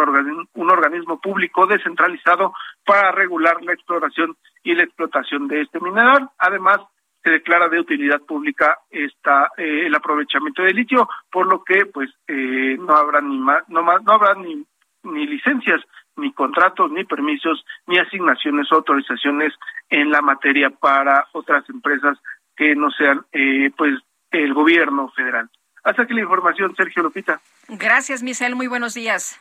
organismo, 0.70 1.20
público 1.20 1.66
descentralizado 1.66 2.52
para 2.84 3.12
regular 3.12 3.62
la 3.62 3.72
exploración 3.72 4.36
y 4.62 4.74
la 4.74 4.84
explotación 4.84 5.48
de 5.48 5.62
este 5.62 5.80
mineral. 5.80 6.30
Además, 6.38 6.80
se 7.22 7.30
declara 7.30 7.68
de 7.68 7.80
utilidad 7.80 8.20
pública 8.20 8.78
esta 8.90 9.50
eh, 9.56 9.86
el 9.86 9.94
aprovechamiento 9.94 10.62
de 10.62 10.74
litio, 10.74 11.08
por 11.30 11.46
lo 11.46 11.62
que 11.62 11.86
pues 11.86 12.10
eh, 12.26 12.76
no 12.80 12.94
habrá 12.94 13.20
ni 13.20 13.38
más, 13.38 13.68
no 13.68 13.82
más, 13.82 14.02
no 14.02 14.12
habrá 14.12 14.34
ni 14.34 14.64
ni 15.04 15.26
licencias, 15.26 15.80
ni 16.16 16.32
contratos, 16.32 16.90
ni 16.90 17.04
permisos, 17.04 17.64
ni 17.86 17.98
asignaciones 17.98 18.70
o 18.70 18.76
autorizaciones 18.76 19.52
en 19.88 20.10
la 20.10 20.20
materia 20.20 20.70
para 20.70 21.26
otras 21.32 21.68
empresas 21.68 22.18
que 22.56 22.74
no 22.74 22.90
sean 22.90 23.24
eh, 23.32 23.70
pues 23.76 23.94
el 24.30 24.54
gobierno 24.54 25.08
federal. 25.10 25.48
Hasta 25.84 26.02
aquí 26.02 26.14
la 26.14 26.20
información, 26.20 26.74
Sergio 26.76 27.02
Lupita. 27.02 27.40
Gracias, 27.68 28.22
Michelle. 28.22 28.54
Muy 28.54 28.66
buenos 28.66 28.94
días. 28.94 29.40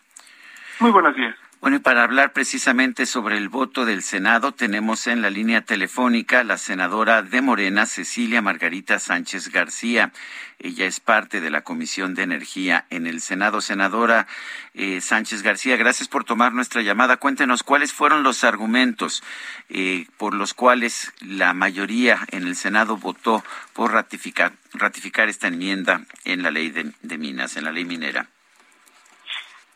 Muy 0.80 0.92
buenos 0.92 1.16
días. 1.16 1.36
Bueno, 1.62 1.78
y 1.78 1.80
para 1.80 2.01
hablar 2.01 2.34
precisamente 2.34 3.05
sobre 3.05 3.38
el 3.38 3.47
voto 3.47 3.86
del 3.86 4.01
Senado, 4.01 4.51
tenemos 4.51 5.05
en 5.05 5.22
la 5.22 5.30
línea 5.30 5.62
telefónica 5.62 6.43
la 6.43 6.57
senadora 6.57 7.22
de 7.22 7.39
Morena, 7.43 7.86
Cecilia 7.86 8.41
Margarita 8.41 8.97
Sánchez 8.97 9.49
García. 9.49 10.12
Ella 10.57 10.88
es 10.88 10.99
parte 10.99 11.39
de 11.39 11.51
la 11.51 11.62
Comisión 11.62 12.16
de 12.16 12.24
Energía 12.24 12.88
en 12.89 13.05
el 13.05 13.22
Senado. 13.22 13.62
Senadora 13.62 14.26
eh, 14.74 15.01
Sánchez 15.01 15.43
García, 15.43 15.78
gracias 15.78 16.09
por 16.09 16.24
tomar 16.24 16.51
nuestra 16.51 16.82
llamada. 16.82 17.18
Cuéntenos 17.18 17.62
cuáles 17.62 17.93
fueron 17.93 18.24
los 18.24 18.43
argumentos 18.43 19.22
eh, 19.70 20.07
por 20.18 20.34
los 20.34 20.55
cuales 20.55 21.14
la 21.20 21.53
mayoría 21.53 22.26
en 22.32 22.47
el 22.47 22.55
Senado 22.55 22.97
votó 22.97 23.43
por 23.74 23.91
ratificar, 23.91 24.53
ratificar 24.74 25.30
esta 25.30 25.49
enmienda 25.49 26.01
en 26.26 26.41
la 26.41 26.49
ley 26.49 26.72
de 26.72 27.18
minas, 27.20 27.55
en 27.55 27.66
la 27.66 27.72
ley 27.72 27.86
minera. 27.86 28.30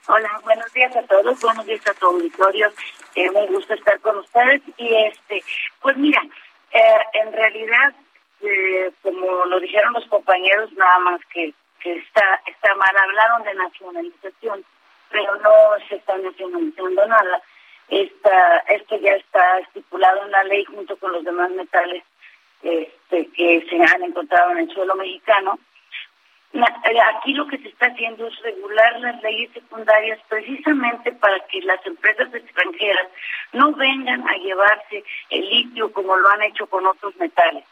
Hola, 0.08 0.40
buenos 0.44 0.72
días 0.72 0.96
a 0.96 1.02
todos, 1.02 1.42
buenos 1.42 1.66
días 1.66 1.82
a 1.88 1.94
tu 1.96 2.06
auditorio. 2.06 2.72
Eh, 3.16 3.28
un 3.28 3.48
gusto 3.48 3.74
estar 3.74 4.00
con 4.02 4.18
ustedes. 4.18 4.62
Y 4.78 4.94
este, 4.94 5.44
pues 5.82 5.98
mira, 5.98 6.22
eh, 6.72 7.00
en 7.14 7.34
realidad, 7.34 7.92
eh, 8.42 8.92
como 9.02 9.46
lo 9.46 9.60
dijeron 9.60 9.94
los 9.94 10.06
compañeros, 10.06 10.72
nada 10.74 11.00
más 11.00 11.22
que, 11.34 11.52
que 11.80 11.94
está, 11.94 12.40
está 12.46 12.76
mal, 12.76 12.96
hablaron 12.96 13.44
de 13.46 13.56
nacionalización, 13.56 14.64
pero 15.10 15.38
no 15.38 15.52
se 15.90 15.96
está 15.96 16.16
nacionalizando 16.20 17.08
nada. 17.08 17.42
Esta, 17.90 18.58
esto 18.60 19.00
ya 19.00 19.14
está 19.14 19.58
estipulado 19.60 20.24
en 20.24 20.32
la 20.32 20.44
ley 20.44 20.66
junto 20.66 20.98
con 20.98 21.14
los 21.14 21.24
demás 21.24 21.50
metales 21.50 22.04
este, 22.62 23.28
que 23.32 23.66
se 23.68 23.76
han 23.76 24.04
encontrado 24.04 24.52
en 24.52 24.60
el 24.60 24.70
suelo 24.72 24.94
mexicano 24.94 25.58
aquí 26.54 27.34
lo 27.34 27.48
que 27.48 27.58
se 27.58 27.70
está 27.70 27.88
haciendo 27.88 28.28
es 28.28 28.42
regular 28.42 29.00
las 29.00 29.22
leyes 29.22 29.52
secundarias 29.52 30.20
precisamente 30.30 31.12
para 31.14 31.40
que 31.48 31.62
las 31.62 31.86
empresas 31.86 32.34
extranjeras 32.34 33.08
no 33.54 33.74
vengan 33.74 34.28
a 34.28 34.38
llevarse 34.38 35.04
el 35.30 35.50
litio 35.50 35.92
como 35.92 36.16
lo 36.16 36.30
han 36.30 36.44
hecho 36.44 36.68
con 36.68 36.86
otros 36.86 37.16
metales. 37.18 37.64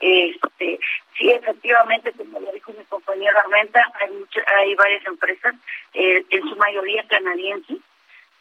Este, 0.00 0.80
sí, 1.18 1.30
efectivamente, 1.30 2.12
como 2.12 2.40
lo 2.40 2.50
dijo 2.52 2.72
mi 2.72 2.84
compañero 2.84 3.38
Armenta, 3.38 3.84
hay, 4.00 4.10
hay 4.56 4.74
varias 4.74 5.04
empresas, 5.06 5.54
eh, 5.92 6.24
en 6.30 6.48
su 6.48 6.56
mayoría 6.56 7.06
canadienses, 7.06 7.78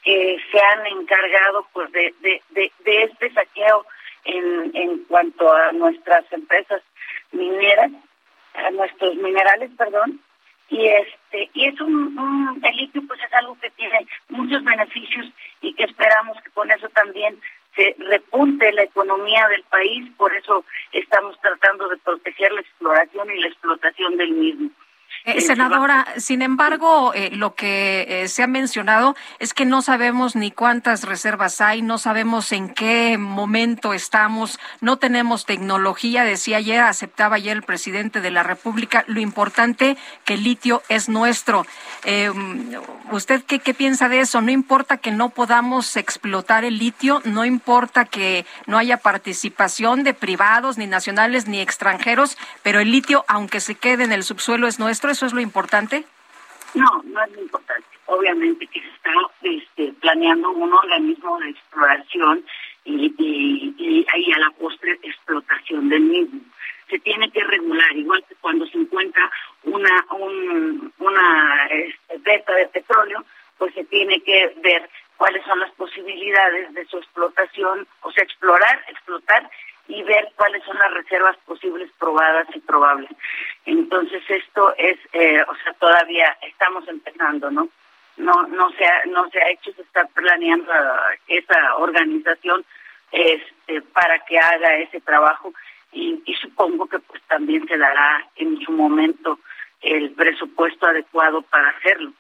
que 0.04 0.38
se 0.50 0.60
han 0.62 0.88
encargado 0.88 1.68
pues 1.74 1.92
de, 1.92 2.14
de, 2.22 2.42
de, 2.52 2.72
de 2.80 3.04
este 3.04 3.34
saqueo 3.34 3.86
en, 4.24 4.72
en 4.74 5.04
cuanto 5.04 5.52
a 5.52 5.74
nuestras 5.74 6.32
empresas 6.32 6.82
mineras 7.32 7.92
nuestros 8.72 9.16
minerales, 9.16 9.72
perdón, 9.78 10.20
y 10.70 10.86
este 10.88 11.50
y 11.54 11.68
es 11.68 11.82
un, 11.82 12.18
un 12.18 12.62
el 12.64 12.76
litio 12.76 13.02
pues 13.08 13.20
es 13.24 13.34
algo 13.34 13.58
que 13.60 13.70
tiene 13.72 14.06
muchos 14.30 14.64
beneficios 14.64 15.26
y 15.62 15.74
que 15.74 15.84
esperamos 15.84 16.38
que 16.44 16.52
con 16.52 16.70
eso 16.72 16.88
también 16.90 17.40
se 17.76 17.96
repunte 17.98 18.72
la 18.74 18.84
economía 18.84 19.48
del 19.48 19.64
país, 19.64 20.10
por 20.18 20.34
eso 20.36 20.66
estamos 20.92 21.40
tratando 21.42 21.88
de 21.88 21.98
proteger 21.98 22.52
la 22.52 22.62
exploración 22.62 23.30
y 23.32 23.42
la 23.42 23.48
explotación 23.48 24.18
del 24.18 24.32
mismo. 24.32 24.70
Eh, 25.26 25.42
senadora, 25.42 26.08
sin 26.18 26.42
embargo, 26.42 27.14
eh, 27.14 27.30
lo 27.34 27.54
que 27.54 28.06
eh, 28.08 28.28
se 28.30 28.44
ha 28.44 28.48
mencionado 28.48 29.16
es 29.40 29.54
que 29.54 29.66
no 29.66 29.82
sabemos 29.82 30.36
ni 30.36 30.50
cuántas 30.50 31.04
reservas 31.04 31.60
hay, 31.60 31.82
no 31.82 31.98
sabemos 31.98 32.52
en 32.54 32.70
qué 32.70 33.18
momento 33.18 33.94
estamos, 33.94 34.60
no 34.80 34.98
tenemos 34.98 35.46
tecnología, 35.46 36.24
decía 36.24 36.58
ayer, 36.58 36.82
aceptaba 36.82 37.36
ayer 37.36 37.58
el 37.58 37.64
presidente 37.64 38.22
de 38.22 38.32
la 38.32 38.44
República, 38.44 39.04
lo 39.08 39.20
importante 39.20 39.98
que 40.24 40.36
el 40.36 40.44
litio 40.44 40.84
es 40.88 41.10
nuestro. 41.10 41.66
¿Usted 43.12 43.44
qué, 43.44 43.60
qué 43.60 43.74
piensa 43.74 44.08
de 44.08 44.22
eso? 44.22 44.40
No 44.42 44.52
importa 44.52 44.98
que 44.98 45.12
no 45.12 45.30
podamos 45.30 45.98
explotar 45.98 46.64
el 46.64 46.78
litio, 46.78 47.22
no 47.26 47.44
importa 47.44 48.06
que 48.06 48.46
no 48.68 48.78
haya 48.78 48.98
participación 48.98 50.04
de 50.04 50.14
privados, 50.14 50.78
ni 50.78 50.88
nacionales, 50.88 51.48
ni 51.48 51.60
extranjeros, 51.60 52.38
pero 52.64 52.80
el 52.80 52.92
litio, 52.92 53.26
aunque 53.28 53.60
se 53.60 53.76
quede 53.76 54.04
en 54.06 54.12
el 54.12 54.24
subsuelo, 54.24 54.68
es 54.68 54.80
nuestro 54.80 55.09
¿Eso 55.10 55.26
es 55.26 55.34
lo 55.34 55.42
importante? 55.42 56.06
No, 56.76 57.02
no 57.04 57.24
es 57.24 57.32
lo 57.32 57.42
importante. 57.42 57.88
Obviamente 58.06 58.68
que 58.68 58.80
se 58.80 58.88
está 58.88 59.12
este, 59.42 59.94
planeando 60.00 60.52
un 60.52 60.72
organismo 60.72 61.40
de 61.40 61.50
exploración 61.50 62.46
y, 62.86 63.14
y, 63.18 63.76
y, 63.78 64.32
a 64.32 64.40
la 64.40 64.52
postre 64.52 65.00
explotación 65.02 65.90
del 65.90 66.02
mismo. 66.02 66.40
Se 66.90 67.00
tiene 67.00 67.32
que 67.32 67.44
regular, 67.44 67.92
igual 67.96 68.24
que 68.28 68.36
cuando 68.36 68.68
se 68.68 68.78
encuentra 68.78 69.32
una 69.64 70.06
un, 70.12 70.94
una 71.00 71.68
este, 71.72 72.18
beta 72.20 72.54
de 72.54 72.68
petróleo, 72.68 73.26
pues 73.58 73.74
se 73.74 73.84
tiene 73.86 74.22
que 74.22 74.54
ver 74.64 74.90
cuáles 75.18 75.44
son 75.46 75.60
las 75.60 75.72
posibilidades 75.72 76.74
de 76.74 76.86
su 76.86 76.98
explotación, 76.98 77.88
o 78.02 78.12
sea, 78.12 78.24
explorar, 78.24 78.86
explotar 78.88 79.50
y 79.90 80.04
ver 80.04 80.32
cuáles 80.36 80.64
son 80.64 80.78
las 80.78 80.94
reservas 80.94 81.36
posibles 81.46 81.92
probadas 82.00 82.48
y 82.56 82.60
probables. 82.60 83.10
Entonces 83.70 84.24
esto 84.28 84.74
es, 84.80 84.98
eh, 85.14 85.44
o 85.48 85.56
sea, 85.64 85.74
todavía 85.74 86.36
estamos 86.42 86.88
empezando, 86.88 87.52
¿no? 87.52 87.70
No, 88.18 88.34
no 88.48 88.72
se 88.72 88.84
ha, 88.84 89.06
no 89.06 89.30
se 89.30 89.40
ha 89.40 89.52
hecho, 89.52 89.72
se 89.74 89.84
está 89.84 90.06
planeando 90.06 90.72
esa 91.28 91.76
organización 91.76 92.66
este, 93.12 93.82
para 93.94 94.26
que 94.26 94.40
haga 94.40 94.76
ese 94.78 95.00
trabajo 95.02 95.54
y, 95.92 96.20
y 96.26 96.34
supongo 96.34 96.88
que 96.88 96.98
pues 96.98 97.22
también 97.28 97.68
se 97.68 97.78
dará 97.78 98.26
en 98.38 98.60
su 98.62 98.72
momento 98.72 99.40
el 99.82 100.14
presupuesto 100.14 100.88
adecuado 100.88 101.44
para 101.44 101.70
hacerlo. 101.70 102.12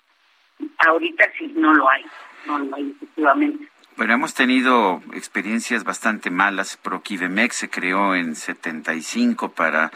Ahorita 0.77 1.31
sí 1.35 1.51
no 1.55 1.73
lo 1.73 1.89
hay, 1.89 2.05
no 2.45 2.59
lo 2.59 2.75
hay 2.75 2.93
efectivamente. 2.95 3.67
Bueno, 3.97 4.13
hemos 4.13 4.35
tenido 4.35 5.01
experiencias 5.13 5.83
bastante 5.83 6.29
malas. 6.29 6.77
Proquivemex 6.77 7.55
se 7.55 7.69
creó 7.69 8.15
en 8.15 8.35
75 8.35 9.51
para 9.51 9.91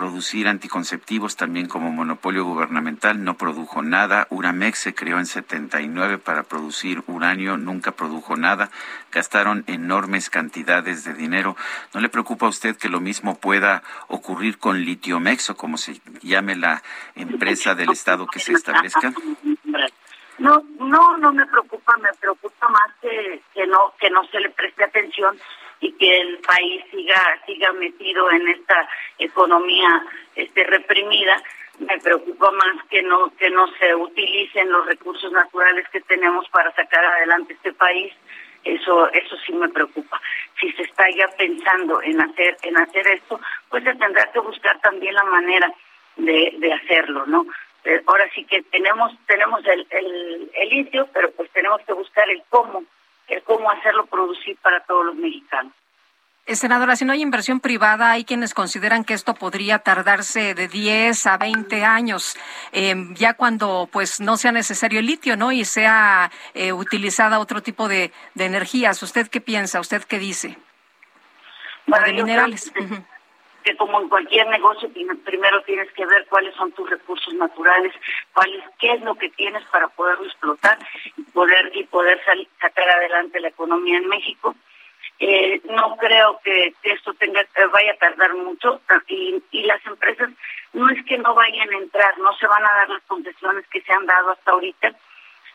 producir 0.00 0.48
anticonceptivos 0.48 1.36
también 1.36 1.68
como 1.68 1.92
monopolio 1.92 2.42
gubernamental, 2.46 3.22
no 3.22 3.36
produjo 3.36 3.82
nada. 3.82 4.26
Uramex 4.30 4.78
se 4.78 4.94
creó 4.94 5.18
en 5.18 5.26
79 5.26 6.16
para 6.16 6.42
producir 6.42 7.02
uranio, 7.06 7.58
nunca 7.58 7.92
produjo 7.92 8.34
nada. 8.34 8.70
Gastaron 9.12 9.62
enormes 9.66 10.30
cantidades 10.30 11.04
de 11.04 11.12
dinero. 11.12 11.54
¿No 11.92 12.00
le 12.00 12.08
preocupa 12.08 12.46
a 12.46 12.48
usted 12.48 12.78
que 12.78 12.88
lo 12.88 13.00
mismo 13.00 13.38
pueda 13.40 13.82
ocurrir 14.08 14.56
con 14.56 14.80
Litiomex 14.80 15.50
o 15.50 15.56
como 15.58 15.76
se 15.76 16.00
llame 16.22 16.56
la 16.56 16.82
empresa 17.14 17.74
del 17.74 17.90
Estado 17.90 18.26
que 18.26 18.38
se 18.38 18.54
establezca? 18.54 19.12
No, 20.38 20.64
no, 20.78 21.18
no 21.18 21.30
me 21.30 21.44
preocupa, 21.44 21.94
me 21.98 22.08
preocupa 22.18 22.68
más 22.70 22.90
que, 23.02 23.42
que 23.52 23.66
no 23.66 23.92
que 24.00 24.08
no 24.08 24.24
se 24.28 24.40
le 24.40 24.48
preste 24.48 24.82
atención 24.82 25.36
y 25.80 25.92
que 25.92 26.20
el 26.20 26.38
país 26.38 26.84
siga 26.90 27.38
siga 27.46 27.72
metido 27.72 28.30
en 28.30 28.48
esta 28.48 28.88
economía 29.18 30.04
este 30.36 30.64
reprimida. 30.64 31.42
Me 31.78 31.98
preocupa 31.98 32.50
más 32.50 32.84
que 32.90 33.02
no 33.02 33.34
que 33.36 33.50
no 33.50 33.66
se 33.78 33.94
utilicen 33.94 34.70
los 34.70 34.86
recursos 34.86 35.32
naturales 35.32 35.88
que 35.90 36.00
tenemos 36.02 36.48
para 36.50 36.74
sacar 36.74 37.04
adelante 37.04 37.54
este 37.54 37.72
país. 37.72 38.12
Eso 38.64 39.10
eso 39.12 39.36
sí 39.46 39.52
me 39.52 39.68
preocupa. 39.70 40.20
Si 40.60 40.70
se 40.72 40.82
está 40.82 41.08
ya 41.10 41.28
pensando 41.38 42.02
en 42.02 42.20
hacer 42.20 42.56
en 42.62 42.76
hacer 42.76 43.06
esto, 43.08 43.40
pues 43.70 43.84
se 43.84 43.94
tendrá 43.94 44.30
que 44.32 44.40
buscar 44.40 44.78
también 44.80 45.14
la 45.14 45.24
manera 45.24 45.72
de, 46.16 46.54
de 46.58 46.72
hacerlo, 46.72 47.24
¿no? 47.26 47.46
Eh, 47.84 48.02
ahora 48.06 48.28
sí 48.34 48.44
que 48.44 48.62
tenemos 48.64 49.12
tenemos 49.26 49.64
el, 49.66 49.86
el, 49.90 50.68
litio, 50.68 51.08
pero 51.14 51.30
pues 51.32 51.50
tenemos 51.50 51.80
que 51.82 51.94
buscar 51.94 52.28
el 52.28 52.42
cómo, 52.50 52.84
el 53.30 53.42
cómo 53.42 53.70
hacerlo 53.70 54.06
producir 54.06 54.56
para 54.58 54.80
todos 54.84 55.06
los 55.06 55.14
mexicanos. 55.14 55.72
Eh, 56.46 56.56
senadora, 56.56 56.96
si 56.96 57.04
no 57.04 57.12
hay 57.12 57.22
inversión 57.22 57.60
privada, 57.60 58.10
hay 58.10 58.24
quienes 58.24 58.54
consideran 58.54 59.04
que 59.04 59.14
esto 59.14 59.34
podría 59.34 59.78
tardarse 59.78 60.54
de 60.54 60.66
10 60.66 61.26
a 61.26 61.36
20 61.36 61.84
años, 61.84 62.36
em, 62.72 63.14
ya 63.14 63.34
cuando 63.34 63.88
pues 63.92 64.20
no 64.20 64.36
sea 64.36 64.50
necesario 64.50 64.98
el 64.98 65.06
litio, 65.06 65.36
¿no? 65.36 65.52
Y 65.52 65.64
sea 65.64 66.30
eh, 66.54 66.72
utilizada 66.72 67.38
otro 67.38 67.62
tipo 67.62 67.88
de, 67.88 68.12
energías. 68.36 69.02
¿Usted 69.02 69.28
qué 69.28 69.40
piensa? 69.40 69.80
¿Usted 69.80 70.02
qué 70.04 70.18
dice? 70.18 70.58
de 71.86 72.12
minerales. 72.12 72.72
Que, 73.64 73.76
como 73.76 74.00
en 74.00 74.08
cualquier 74.08 74.46
negocio, 74.48 74.90
primero 75.24 75.62
tienes 75.62 75.90
que 75.92 76.06
ver 76.06 76.26
cuáles 76.28 76.54
son 76.54 76.72
tus 76.72 76.88
recursos 76.88 77.34
naturales, 77.34 77.92
cuáles, 78.32 78.64
qué 78.78 78.92
es 78.92 79.02
lo 79.02 79.14
que 79.14 79.28
tienes 79.30 79.62
para 79.64 79.88
poderlo 79.88 80.24
explotar 80.24 80.78
y 81.16 81.22
poder 81.22 81.70
y 81.74 81.84
poder 81.84 82.20
sacar 82.60 82.88
adelante 82.88 83.40
la 83.40 83.48
economía 83.48 83.98
en 83.98 84.08
México 84.08 84.54
eh, 85.20 85.60
no 85.64 85.96
creo 85.98 86.40
que, 86.42 86.74
esto 86.82 87.12
tenga 87.14 87.42
eh, 87.42 87.66
vaya 87.70 87.92
a 87.92 87.96
tardar 87.96 88.34
mucho 88.34 88.80
y, 89.06 89.42
y 89.50 89.62
las 89.64 89.84
empresas 89.84 90.30
no 90.72 90.88
es 90.88 91.04
que 91.04 91.18
no 91.18 91.34
vayan 91.34 91.70
a 91.70 91.76
entrar, 91.76 92.18
no 92.18 92.34
se 92.36 92.46
van 92.46 92.64
a 92.64 92.72
dar 92.72 92.88
las 92.88 93.02
concesiones 93.02 93.66
que 93.68 93.82
se 93.82 93.92
han 93.92 94.06
dado 94.06 94.30
hasta 94.30 94.52
ahorita. 94.52 94.92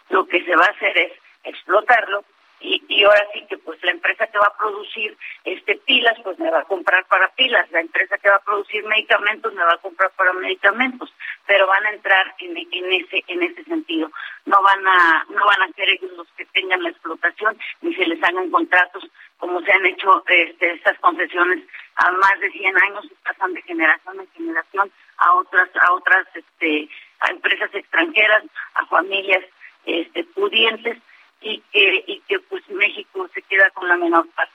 Lo 0.10 0.28
que 0.28 0.44
se 0.44 0.56
va 0.56 0.66
a 0.66 0.70
hacer 0.70 0.96
es 1.00 1.14
explotarlo 1.44 2.24
y, 2.60 2.84
y 2.88 3.04
ahora 3.04 3.28
sí 3.34 3.46
que 3.48 3.58
pues 3.58 3.82
la 3.84 3.92
empresa 3.92 4.28
que 4.28 4.38
va 4.38 4.48
a 4.48 4.58
producir 4.58 5.18
este 5.44 5.76
pilas 5.86 6.18
pues 6.24 6.40
me 6.40 6.50
va 6.50 6.60
a 6.60 6.66
comprar 6.66 7.06
para 7.06 7.30
pilas, 7.36 7.70
la 7.72 7.82
empresa 7.82 8.18
que 8.18 8.30
va 8.30 8.38
a 8.38 8.44
producir 8.44 8.84
medicamentos 8.86 9.54
me 9.54 9.64
va 9.64 9.74
a 9.74 9.82
comprar 9.82 10.12
para 10.12 10.34
medicamentos, 10.34 11.14
pero 11.46 11.68
van 11.68 11.86
a 11.86 11.92
entrar 11.92 12.34
en, 12.40 12.58
en 12.58 12.94
ese 12.94 13.24
en 13.28 13.44
ese 13.44 13.64
sentido. 13.64 14.10
No 14.46 14.62
van 14.62 14.88
a 14.88 15.26
no 15.30 15.46
van 15.46 15.70
a 15.70 15.74
ser 15.74 15.90
ellos 15.90 16.12
los 16.14 16.28
que 16.38 16.46
tengan 16.46 16.84
la 16.84 16.90
explotación 16.90 17.58
ni 17.82 17.94
se 17.96 18.06
les 18.06 18.24
hagan 18.24 18.50
contratos 18.50 19.04
como 19.38 19.62
se 19.62 19.72
han 19.72 19.86
hecho 19.86 20.24
este, 20.28 20.72
estas 20.72 20.98
concesiones 21.00 21.64
a 21.96 22.12
más 22.12 22.40
de 22.40 22.50
100 22.52 22.76
años 22.84 23.06
pasan 23.24 23.54
de 23.54 23.62
generación 23.64 24.20
en 24.20 24.28
generación 24.32 24.92
a 25.18 25.34
otras 25.34 25.70
a 25.82 25.94
otras 25.94 26.26
este 26.34 26.90
a 27.20 27.32
empresas 27.32 27.74
extranjeras, 27.74 28.44
a 28.76 28.86
familias 28.88 29.44
este 29.86 30.24
pudientes 30.24 30.98
y 31.46 31.62
que, 31.72 32.04
y 32.08 32.20
que 32.22 32.40
pues 32.40 32.68
México 32.70 33.30
se 33.34 33.42
queda 33.44 33.70
con 33.70 33.88
la 33.88 33.96
menor 33.96 34.28
parte. 34.30 34.52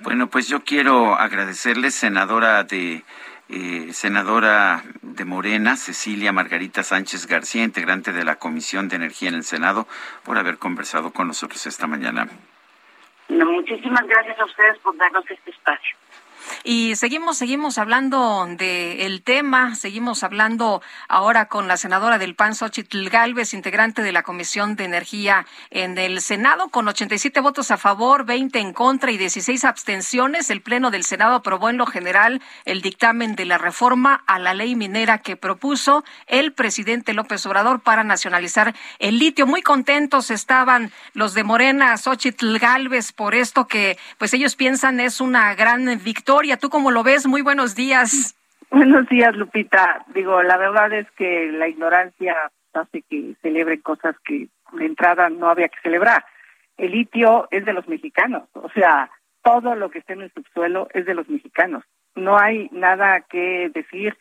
Bueno, 0.00 0.26
pues 0.26 0.48
yo 0.48 0.64
quiero 0.64 1.14
agradecerle, 1.14 1.90
senadora 1.90 2.64
de 2.64 3.04
eh, 3.48 3.92
senadora 3.92 4.82
de 5.02 5.24
Morena, 5.24 5.76
Cecilia 5.76 6.32
Margarita 6.32 6.82
Sánchez 6.82 7.26
García, 7.26 7.62
integrante 7.62 8.12
de 8.12 8.24
la 8.24 8.36
Comisión 8.36 8.88
de 8.88 8.96
Energía 8.96 9.28
en 9.28 9.36
el 9.36 9.44
Senado, 9.44 9.86
por 10.24 10.36
haber 10.36 10.58
conversado 10.58 11.12
con 11.12 11.28
nosotros 11.28 11.64
esta 11.66 11.86
mañana. 11.86 12.28
muchísimas 13.28 14.06
gracias 14.06 14.38
a 14.40 14.44
ustedes 14.44 14.78
por 14.80 14.96
darnos 14.96 15.24
este 15.30 15.50
espacio. 15.52 15.96
Y 16.64 16.94
seguimos, 16.96 17.38
seguimos 17.38 17.78
hablando 17.78 18.46
del 18.46 19.22
tema, 19.22 19.74
seguimos 19.74 20.22
hablando 20.22 20.80
ahora 21.08 21.46
con 21.46 21.68
la 21.68 21.76
senadora 21.76 22.18
del 22.18 22.34
PAN, 22.34 22.54
Xochitl 22.54 23.08
Galvez, 23.08 23.52
integrante 23.52 24.02
de 24.02 24.12
la 24.12 24.22
Comisión 24.22 24.76
de 24.76 24.84
Energía 24.84 25.46
en 25.70 25.98
el 25.98 26.20
Senado, 26.20 26.68
con 26.68 26.86
87 26.86 27.40
votos 27.40 27.70
a 27.70 27.76
favor, 27.76 28.24
20 28.24 28.58
en 28.60 28.72
contra 28.72 29.10
y 29.10 29.18
16 29.18 29.64
abstenciones. 29.64 30.50
El 30.50 30.62
Pleno 30.62 30.90
del 30.90 31.04
Senado 31.04 31.34
aprobó 31.34 31.68
en 31.68 31.78
lo 31.78 31.86
general 31.86 32.40
el 32.64 32.80
dictamen 32.80 33.34
de 33.34 33.44
la 33.44 33.58
reforma 33.58 34.22
a 34.26 34.38
la 34.38 34.54
ley 34.54 34.76
minera 34.76 35.18
que 35.18 35.36
propuso 35.36 36.04
el 36.26 36.52
presidente 36.52 37.12
López 37.12 37.44
Obrador 37.46 37.80
para 37.80 38.04
nacionalizar 38.04 38.74
el 38.98 39.18
litio. 39.18 39.46
Muy 39.46 39.62
contentos 39.62 40.30
estaban 40.30 40.92
los 41.12 41.34
de 41.34 41.44
Morena, 41.44 41.96
Xochitl 41.96 42.58
Galvez, 42.58 43.12
por 43.12 43.34
esto 43.34 43.66
que 43.66 43.98
pues 44.18 44.32
ellos 44.32 44.54
piensan 44.54 45.00
es 45.00 45.20
una 45.20 45.54
gran 45.54 46.00
victoria 46.02 46.31
¿Tú 46.60 46.70
cómo 46.70 46.90
lo 46.90 47.02
ves? 47.02 47.26
Muy 47.26 47.42
buenos 47.42 47.74
días. 47.74 48.34
Buenos 48.70 49.06
días, 49.08 49.36
Lupita. 49.36 50.02
Digo, 50.14 50.42
la 50.42 50.56
verdad 50.56 50.90
es 50.94 51.06
que 51.12 51.52
la 51.52 51.68
ignorancia 51.68 52.34
hace 52.72 53.02
que 53.02 53.34
celebren 53.42 53.82
cosas 53.82 54.16
que 54.24 54.48
de 54.72 54.86
entrada 54.86 55.28
no 55.28 55.50
había 55.50 55.68
que 55.68 55.78
celebrar. 55.82 56.24
El 56.78 56.92
litio 56.92 57.48
es 57.50 57.66
de 57.66 57.74
los 57.74 57.86
mexicanos, 57.86 58.44
o 58.54 58.70
sea, 58.70 59.10
todo 59.42 59.74
lo 59.74 59.90
que 59.90 59.98
está 59.98 60.14
en 60.14 60.22
el 60.22 60.32
subsuelo 60.32 60.88
es 60.94 61.04
de 61.04 61.14
los 61.14 61.28
mexicanos. 61.28 61.84
No 62.14 62.38
hay 62.38 62.70
nada 62.72 63.20
que 63.20 63.70
decir 63.74 64.16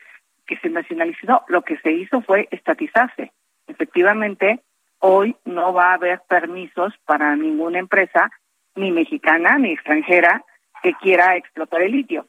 que 0.46 0.58
se 0.58 0.70
nacionalizó. 0.70 1.44
Lo 1.48 1.62
que 1.62 1.78
se 1.78 1.94
hizo 1.94 2.22
fue 2.22 2.50
estatizarse. 2.52 3.32
Efectivamente, 3.68 4.60
hoy 5.00 5.38
no 5.46 5.74
va 5.74 5.92
a 5.92 5.94
haber 5.94 6.22
permisos 6.28 6.94
para 7.06 7.38
ninguna 7.38 7.80
empresa, 7.80 8.30
ni 8.76 8.92
mexicana 8.92 9.58
ni 9.58 9.72
extranjera, 9.72 10.44
que 10.82 10.94
quiera 10.96 11.36
explotar 11.36 11.82
el 11.82 11.92
litio. 11.92 12.28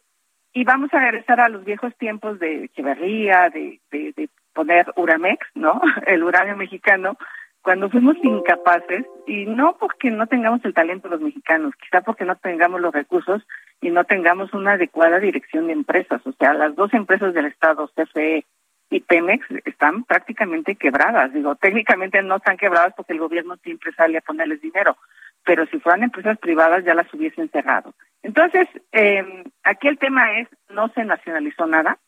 Y 0.52 0.64
vamos 0.64 0.92
a 0.92 1.00
regresar 1.00 1.40
a 1.40 1.48
los 1.48 1.64
viejos 1.64 1.96
tiempos 1.96 2.38
de 2.38 2.64
Echeverría, 2.64 3.48
de, 3.50 3.80
de, 3.90 4.28
poner 4.52 4.92
Uramex, 4.96 5.46
¿no? 5.54 5.80
El 6.06 6.22
uranio 6.22 6.56
mexicano, 6.56 7.16
cuando 7.62 7.88
fuimos 7.88 8.16
incapaces, 8.22 9.06
y 9.26 9.46
no 9.46 9.76
porque 9.78 10.10
no 10.10 10.26
tengamos 10.26 10.62
el 10.64 10.74
talento 10.74 11.08
los 11.08 11.20
mexicanos, 11.20 11.72
quizá 11.76 12.02
porque 12.02 12.24
no 12.24 12.36
tengamos 12.36 12.80
los 12.80 12.92
recursos 12.92 13.46
y 13.80 13.90
no 13.90 14.04
tengamos 14.04 14.52
una 14.52 14.72
adecuada 14.72 15.20
dirección 15.20 15.68
de 15.68 15.72
empresas. 15.72 16.20
O 16.26 16.32
sea, 16.32 16.52
las 16.52 16.74
dos 16.74 16.92
empresas 16.92 17.32
del 17.32 17.46
Estado, 17.46 17.88
CFE 17.94 18.44
y 18.90 19.00
Pemex, 19.00 19.46
están 19.64 20.04
prácticamente 20.04 20.74
quebradas. 20.74 21.32
Digo, 21.32 21.54
técnicamente 21.54 22.20
no 22.22 22.36
están 22.36 22.58
quebradas 22.58 22.92
porque 22.94 23.14
el 23.14 23.20
gobierno 23.20 23.56
siempre 23.62 23.92
sale 23.92 24.18
a 24.18 24.22
ponerles 24.22 24.60
dinero, 24.60 24.98
pero 25.44 25.66
si 25.66 25.78
fueran 25.80 26.04
empresas 26.04 26.38
privadas 26.38 26.84
ya 26.84 26.94
las 26.94 27.12
hubiesen 27.12 27.48
cerrado. 27.50 27.94
Entonces, 28.22 28.68
eh, 28.92 29.44
aquí 29.64 29.88
el 29.88 29.98
tema 29.98 30.38
es, 30.38 30.48
no 30.70 30.88
se 30.90 31.04
nacionalizó 31.04 31.66
nada, 31.66 31.98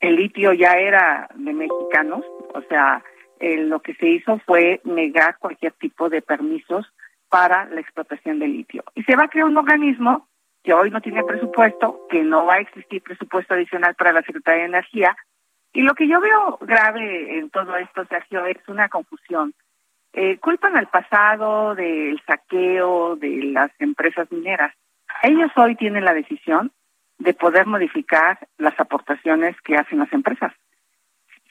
el 0.00 0.16
litio 0.16 0.52
ya 0.52 0.74
era 0.74 1.28
de 1.34 1.52
mexicanos, 1.52 2.24
o 2.54 2.62
sea, 2.68 3.04
eh, 3.38 3.58
lo 3.58 3.80
que 3.80 3.94
se 3.94 4.08
hizo 4.08 4.38
fue 4.40 4.80
negar 4.84 5.38
cualquier 5.38 5.72
tipo 5.72 6.08
de 6.08 6.22
permisos 6.22 6.92
para 7.28 7.64
la 7.66 7.80
explotación 7.80 8.38
del 8.38 8.52
litio. 8.52 8.84
Y 8.94 9.04
se 9.04 9.16
va 9.16 9.24
a 9.24 9.28
crear 9.28 9.46
un 9.46 9.56
organismo 9.56 10.28
que 10.62 10.72
hoy 10.72 10.90
no 10.90 11.00
tiene 11.00 11.24
presupuesto, 11.24 12.06
que 12.10 12.22
no 12.22 12.46
va 12.46 12.54
a 12.54 12.60
existir 12.60 13.02
presupuesto 13.02 13.54
adicional 13.54 13.94
para 13.94 14.12
la 14.12 14.22
Secretaría 14.22 14.62
de 14.62 14.68
Energía. 14.68 15.16
Y 15.72 15.82
lo 15.82 15.94
que 15.94 16.06
yo 16.06 16.20
veo 16.20 16.58
grave 16.60 17.38
en 17.38 17.50
todo 17.50 17.76
esto, 17.76 18.04
Sergio, 18.06 18.44
es 18.46 18.58
una 18.68 18.88
confusión. 18.88 19.54
Eh, 20.14 20.38
culpan 20.38 20.76
al 20.76 20.88
pasado 20.88 21.74
del 21.74 22.20
saqueo 22.26 23.16
de 23.16 23.44
las 23.44 23.70
empresas 23.78 24.30
mineras. 24.30 24.74
Ellos 25.22 25.50
hoy 25.56 25.74
tienen 25.76 26.04
la 26.04 26.12
decisión 26.12 26.70
de 27.18 27.32
poder 27.32 27.66
modificar 27.66 28.38
las 28.58 28.78
aportaciones 28.78 29.58
que 29.62 29.76
hacen 29.76 30.00
las 30.00 30.12
empresas. 30.12 30.52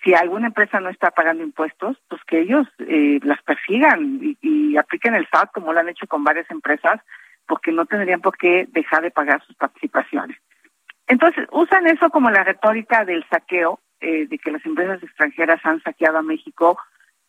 Si 0.03 0.13
alguna 0.13 0.47
empresa 0.47 0.79
no 0.79 0.89
está 0.89 1.11
pagando 1.11 1.43
impuestos, 1.43 1.97
pues 2.07 2.21
que 2.25 2.39
ellos 2.39 2.67
eh, 2.79 3.19
las 3.23 3.41
persigan 3.43 4.19
y, 4.21 4.37
y 4.41 4.77
apliquen 4.77 5.15
el 5.15 5.27
SAT 5.27 5.51
como 5.51 5.73
lo 5.73 5.79
han 5.79 5.89
hecho 5.89 6.07
con 6.07 6.23
varias 6.23 6.49
empresas, 6.51 6.99
porque 7.47 7.71
no 7.71 7.85
tendrían 7.85 8.21
por 8.21 8.37
qué 8.37 8.67
dejar 8.71 9.01
de 9.03 9.11
pagar 9.11 9.43
sus 9.45 9.55
participaciones. 9.55 10.37
Entonces, 11.07 11.47
usan 11.51 11.87
eso 11.87 12.09
como 12.09 12.29
la 12.29 12.43
retórica 12.43 13.05
del 13.05 13.25
saqueo, 13.29 13.79
eh, 13.99 14.27
de 14.27 14.37
que 14.39 14.51
las 14.51 14.65
empresas 14.65 15.01
extranjeras 15.03 15.59
han 15.63 15.81
saqueado 15.83 16.17
a 16.17 16.23
México 16.23 16.77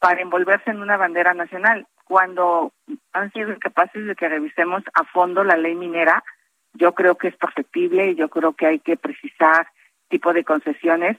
para 0.03 0.21
envolverse 0.21 0.69
en 0.69 0.83
una 0.83 0.97
bandera 0.97 1.33
nacional. 1.33 1.87
Cuando 2.03 2.73
han 3.13 3.33
sido 3.33 3.53
incapaces 3.53 4.05
de 4.05 4.17
que 4.17 4.29
revisemos 4.29 4.83
a 4.95 5.05
fondo 5.05 5.45
la 5.45 5.57
ley 5.57 5.77
minera, 5.77 6.25
yo 6.73 6.93
creo 6.93 7.15
que 7.15 7.29
es 7.29 7.37
perfectible 7.37 8.09
y 8.09 8.17
yo 8.17 8.29
creo 8.29 8.53
que 8.53 8.67
hay 8.67 8.79
que 8.81 8.97
precisar 8.97 9.69
tipo 10.09 10.33
de 10.33 10.43
concesiones. 10.43 11.19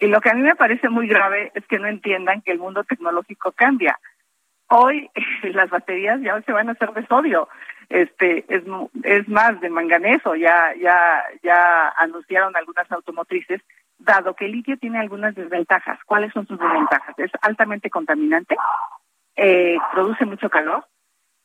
Y 0.00 0.08
lo 0.08 0.20
que 0.20 0.30
a 0.30 0.34
mí 0.34 0.42
me 0.42 0.56
parece 0.56 0.88
muy 0.88 1.06
grave 1.06 1.52
es 1.54 1.64
que 1.68 1.78
no 1.78 1.86
entiendan 1.86 2.42
que 2.42 2.50
el 2.50 2.58
mundo 2.58 2.82
tecnológico 2.82 3.52
cambia. 3.52 3.96
Hoy 4.66 5.08
las 5.52 5.70
baterías 5.70 6.20
ya 6.20 6.42
se 6.42 6.50
van 6.50 6.70
a 6.70 6.72
hacer 6.72 6.92
de 6.94 7.06
sodio, 7.06 7.48
este 7.88 8.44
es 8.48 8.64
es 9.02 9.28
más 9.28 9.60
de 9.60 9.70
manganeso, 9.70 10.34
ya 10.34 10.74
ya 10.80 11.24
ya 11.42 11.88
anunciaron 11.96 12.54
algunas 12.56 12.90
automotrices 12.92 13.62
dado 13.98 14.34
que 14.34 14.44
el 14.44 14.52
litio 14.52 14.76
tiene 14.78 14.98
algunas 14.98 15.34
desventajas. 15.34 15.98
¿Cuáles 16.04 16.32
son 16.32 16.46
sus 16.46 16.58
desventajas? 16.58 17.18
Es 17.18 17.30
altamente 17.40 17.90
contaminante, 17.90 18.56
eh, 19.36 19.76
produce 19.92 20.24
mucho 20.24 20.50
calor, 20.50 20.84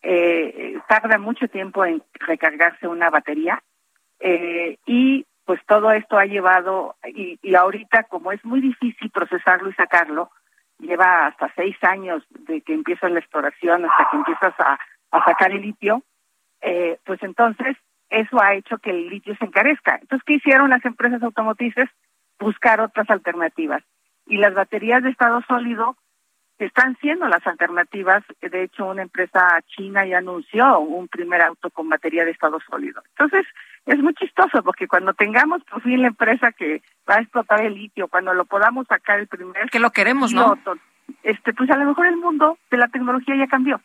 eh, 0.01 0.79
tarda 0.87 1.17
mucho 1.17 1.47
tiempo 1.47 1.85
en 1.85 2.03
recargarse 2.13 2.87
una 2.87 3.09
batería 3.09 3.63
eh, 4.19 4.77
y 4.85 5.25
pues 5.45 5.59
todo 5.65 5.91
esto 5.91 6.17
ha 6.17 6.25
llevado, 6.25 6.95
y, 7.05 7.37
y 7.41 7.55
ahorita 7.55 8.03
como 8.03 8.31
es 8.31 8.43
muy 8.45 8.61
difícil 8.61 9.11
procesarlo 9.11 9.69
y 9.69 9.73
sacarlo, 9.73 10.29
lleva 10.79 11.27
hasta 11.27 11.51
seis 11.55 11.75
años 11.81 12.23
de 12.29 12.61
que 12.61 12.73
empieza 12.73 13.09
la 13.09 13.19
exploración 13.19 13.85
hasta 13.85 14.09
que 14.09 14.17
empiezas 14.17 14.53
a, 14.59 14.79
a 15.11 15.25
sacar 15.25 15.51
el 15.51 15.61
litio, 15.61 16.01
eh, 16.63 16.97
pues 17.05 17.21
entonces 17.21 17.77
eso 18.09 18.41
ha 18.41 18.55
hecho 18.55 18.77
que 18.77 18.89
el 18.89 19.09
litio 19.09 19.35
se 19.37 19.45
encarezca. 19.45 19.97
Entonces, 20.01 20.23
¿qué 20.25 20.33
hicieron 20.35 20.69
las 20.69 20.83
empresas 20.85 21.21
automotrices? 21.21 21.89
buscar 22.43 22.81
otras 22.81 23.09
alternativas. 23.09 23.83
Y 24.27 24.37
las 24.37 24.53
baterías 24.53 25.03
de 25.03 25.09
estado 25.09 25.41
sólido 25.47 25.97
están 26.59 26.95
siendo 27.01 27.27
las 27.27 27.45
alternativas. 27.45 28.23
De 28.41 28.63
hecho, 28.63 28.85
una 28.85 29.01
empresa 29.01 29.59
china 29.67 30.05
ya 30.05 30.19
anunció 30.19 30.79
un 30.79 31.07
primer 31.07 31.41
auto 31.41 31.69
con 31.71 31.89
batería 31.89 32.23
de 32.23 32.31
estado 32.31 32.59
sólido. 32.69 33.01
Entonces, 33.09 33.45
es 33.85 33.99
muy 33.99 34.13
chistoso 34.13 34.63
porque 34.63 34.87
cuando 34.87 35.13
tengamos 35.13 35.63
por 35.63 35.81
fin 35.81 36.01
la 36.01 36.07
empresa 36.09 36.51
que 36.51 36.81
va 37.09 37.15
a 37.15 37.21
explotar 37.21 37.61
el 37.61 37.73
litio, 37.73 38.07
cuando 38.07 38.33
lo 38.33 38.45
podamos 38.45 38.87
sacar 38.87 39.19
el 39.19 39.27
primer... 39.27 39.69
Que 39.69 39.79
lo 39.79 39.91
queremos, 39.91 40.31
¿no? 40.31 40.57
Este, 41.23 41.53
pues 41.53 41.69
a 41.69 41.75
lo 41.75 41.85
mejor 41.85 42.07
el 42.07 42.17
mundo 42.17 42.57
de 42.71 42.77
la 42.77 42.87
tecnología 42.87 43.35
ya 43.35 43.47
cambió. 43.47 43.81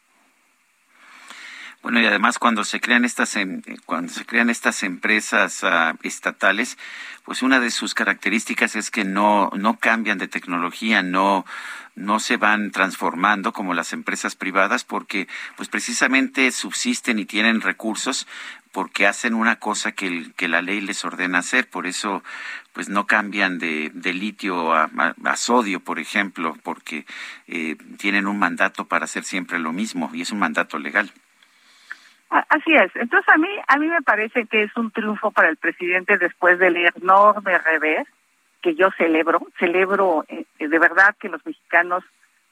Bueno, 1.82 2.00
y 2.00 2.06
además 2.06 2.38
cuando 2.38 2.64
se 2.64 2.80
crean 2.80 3.04
estas 3.04 3.36
em, 3.36 3.62
cuando 3.86 4.12
se 4.12 4.26
crean 4.26 4.50
estas 4.50 4.82
empresas 4.82 5.62
ah, 5.62 5.94
estatales, 6.02 6.76
pues 7.24 7.42
una 7.42 7.60
de 7.60 7.70
sus 7.70 7.94
características 7.94 8.74
es 8.74 8.90
que 8.90 9.04
no 9.04 9.50
no 9.56 9.78
cambian 9.78 10.18
de 10.18 10.28
tecnología, 10.28 11.02
no 11.02 11.44
no 11.94 12.20
se 12.20 12.36
van 12.36 12.70
transformando 12.70 13.52
como 13.52 13.74
las 13.74 13.92
empresas 13.92 14.36
privadas 14.36 14.84
porque 14.84 15.28
pues 15.56 15.68
precisamente 15.68 16.50
subsisten 16.52 17.18
y 17.18 17.24
tienen 17.26 17.60
recursos 17.60 18.26
porque 18.72 19.06
hacen 19.06 19.34
una 19.34 19.56
cosa 19.56 19.92
que, 19.92 20.32
que 20.36 20.48
la 20.48 20.62
ley 20.62 20.80
les 20.80 21.04
ordena 21.04 21.38
hacer, 21.38 21.68
por 21.68 21.86
eso 21.86 22.22
pues 22.72 22.88
no 22.88 23.06
cambian 23.06 23.58
de, 23.58 23.90
de 23.94 24.12
litio 24.12 24.72
a, 24.72 24.88
sodio, 25.36 25.80
por 25.80 25.98
ejemplo, 25.98 26.56
porque 26.62 27.06
eh, 27.46 27.76
tienen 27.98 28.26
un 28.26 28.38
mandato 28.38 28.86
para 28.86 29.04
hacer 29.04 29.24
siempre 29.24 29.58
lo 29.58 29.72
mismo 29.72 30.10
y 30.12 30.22
es 30.22 30.30
un 30.30 30.38
mandato 30.38 30.78
legal. 30.78 31.12
Así 32.30 32.74
es. 32.74 32.94
Entonces 32.94 33.28
a 33.32 33.38
mí 33.38 33.48
a 33.66 33.76
mí 33.78 33.86
me 33.86 34.02
parece 34.02 34.46
que 34.46 34.62
es 34.62 34.76
un 34.76 34.90
triunfo 34.90 35.30
para 35.30 35.48
el 35.48 35.56
presidente 35.56 36.18
después 36.18 36.58
del 36.58 36.76
enorme 36.76 37.58
revés 37.58 38.06
que 38.60 38.74
yo 38.74 38.90
celebro. 38.98 39.40
Celebro 39.58 40.24
eh, 40.28 40.44
de 40.58 40.78
verdad 40.78 41.16
que 41.18 41.28
los 41.28 41.44
mexicanos 41.46 42.04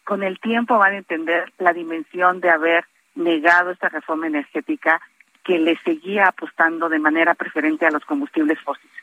con 0.05 0.23
el 0.23 0.39
tiempo 0.41 0.79
van 0.79 0.93
a 0.93 0.99
entender 0.99 1.53
la 1.59 1.73
dimensión 1.73 2.41
de 2.41 2.51
haber 2.51 2.85
negado 3.17 3.71
esta 3.71 3.89
reforma 3.89 4.27
energética 4.27 5.01
que 5.45 5.59
le 5.59 5.77
seguía 5.85 6.29
apostando 6.29 6.89
de 6.89 6.99
manera 6.99 7.35
preferente 7.35 7.87
a 7.87 7.91
los 7.91 8.05
combustibles 8.05 8.61
fósiles. 8.61 8.97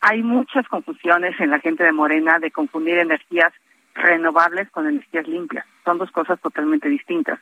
Hay 0.00 0.22
muchas 0.22 0.66
confusiones 0.68 1.38
en 1.40 1.50
la 1.50 1.60
gente 1.60 1.84
de 1.84 1.92
Morena 1.92 2.38
de 2.38 2.50
confundir 2.50 2.98
energías 2.98 3.52
renovables 3.94 4.70
con 4.70 4.86
energías 4.88 5.26
limpias. 5.26 5.64
Son 5.84 5.98
dos 5.98 6.10
cosas 6.10 6.40
totalmente 6.40 6.88
distintas. 6.88 7.40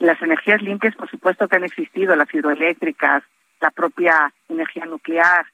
Las 0.00 0.20
energías 0.20 0.60
limpias, 0.62 0.96
por 0.96 1.08
supuesto 1.08 1.46
que 1.46 1.56
han 1.56 1.64
existido, 1.64 2.16
las 2.16 2.32
hidroeléctricas, 2.34 3.22
la 3.60 3.70
propia 3.70 4.32
energía 4.48 4.86
nuclear, 4.86 5.46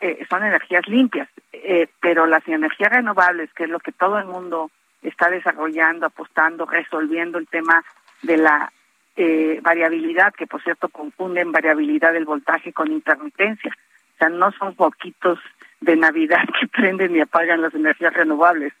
eh, 0.00 0.26
son 0.28 0.44
energías 0.44 0.88
limpias, 0.88 1.28
eh, 1.52 1.86
pero 2.00 2.26
las 2.26 2.46
energías 2.48 2.90
renovables, 2.90 3.52
que 3.52 3.64
es 3.64 3.70
lo 3.70 3.78
que 3.78 3.92
todo 3.92 4.18
el 4.18 4.24
mundo 4.24 4.70
está 5.02 5.30
desarrollando, 5.30 6.06
apostando, 6.06 6.66
resolviendo 6.66 7.38
el 7.38 7.46
tema 7.46 7.84
de 8.22 8.38
la 8.38 8.72
eh, 9.14 9.60
variabilidad, 9.62 10.32
que 10.32 10.46
por 10.46 10.62
cierto 10.62 10.88
confunden 10.88 11.52
variabilidad 11.52 12.12
del 12.14 12.24
voltaje 12.24 12.72
con 12.72 12.90
intermitencia. 12.90 13.76
O 14.14 14.18
sea, 14.18 14.28
no 14.30 14.50
son 14.52 14.74
poquitos 14.74 15.38
de 15.80 15.96
Navidad 15.96 16.48
que 16.60 16.66
prenden 16.66 17.14
y 17.14 17.20
apagan 17.20 17.60
las 17.60 17.74
energías 17.74 18.14
renovables 18.14 18.72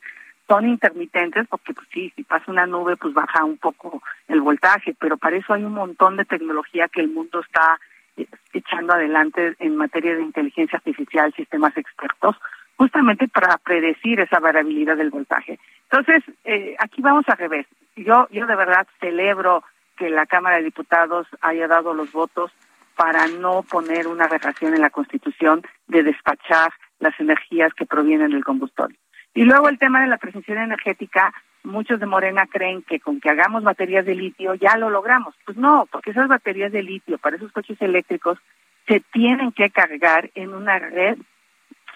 son 0.52 0.68
intermitentes 0.68 1.48
porque 1.48 1.72
pues 1.72 1.88
sí, 1.94 2.12
si 2.14 2.24
pasa 2.24 2.52
una 2.52 2.66
nube 2.66 2.98
pues 2.98 3.14
baja 3.14 3.42
un 3.42 3.56
poco 3.56 4.02
el 4.28 4.42
voltaje, 4.42 4.94
pero 5.00 5.16
para 5.16 5.36
eso 5.36 5.54
hay 5.54 5.64
un 5.64 5.72
montón 5.72 6.18
de 6.18 6.26
tecnología 6.26 6.88
que 6.88 7.00
el 7.00 7.08
mundo 7.08 7.40
está 7.40 7.80
eh, 8.18 8.26
echando 8.52 8.92
adelante 8.92 9.56
en 9.60 9.76
materia 9.76 10.14
de 10.14 10.20
inteligencia 10.20 10.76
artificial, 10.76 11.32
sistemas 11.32 11.74
expertos, 11.78 12.36
justamente 12.76 13.28
para 13.28 13.56
predecir 13.56 14.20
esa 14.20 14.40
variabilidad 14.40 14.98
del 14.98 15.08
voltaje. 15.08 15.58
Entonces, 15.90 16.22
eh, 16.44 16.76
aquí 16.78 17.00
vamos 17.00 17.24
al 17.28 17.38
revés. 17.38 17.66
Yo, 17.96 18.28
yo 18.30 18.46
de 18.46 18.56
verdad 18.56 18.86
celebro 19.00 19.64
que 19.96 20.10
la 20.10 20.26
Cámara 20.26 20.56
de 20.56 20.64
Diputados 20.64 21.26
haya 21.40 21.66
dado 21.66 21.94
los 21.94 22.12
votos 22.12 22.52
para 22.94 23.26
no 23.26 23.62
poner 23.62 24.06
una 24.06 24.28
relación 24.28 24.74
en 24.74 24.82
la 24.82 24.90
Constitución 24.90 25.62
de 25.86 26.02
despachar 26.02 26.74
las 26.98 27.18
energías 27.18 27.72
que 27.72 27.86
provienen 27.86 28.32
del 28.32 28.44
combustible. 28.44 28.98
Y 29.34 29.44
luego 29.44 29.68
el 29.68 29.78
tema 29.78 30.02
de 30.02 30.08
la 30.08 30.18
transición 30.18 30.58
energética, 30.58 31.32
muchos 31.64 31.98
de 31.98 32.06
Morena 32.06 32.46
creen 32.46 32.82
que 32.82 33.00
con 33.00 33.20
que 33.20 33.30
hagamos 33.30 33.62
baterías 33.62 34.04
de 34.04 34.14
litio 34.14 34.54
ya 34.54 34.76
lo 34.76 34.90
logramos. 34.90 35.34
Pues 35.44 35.56
no, 35.56 35.86
porque 35.90 36.10
esas 36.10 36.28
baterías 36.28 36.72
de 36.72 36.82
litio 36.82 37.18
para 37.18 37.36
esos 37.36 37.52
coches 37.52 37.80
eléctricos 37.80 38.38
se 38.86 39.00
tienen 39.00 39.52
que 39.52 39.70
cargar 39.70 40.30
en 40.34 40.54
una 40.54 40.78
red 40.78 41.16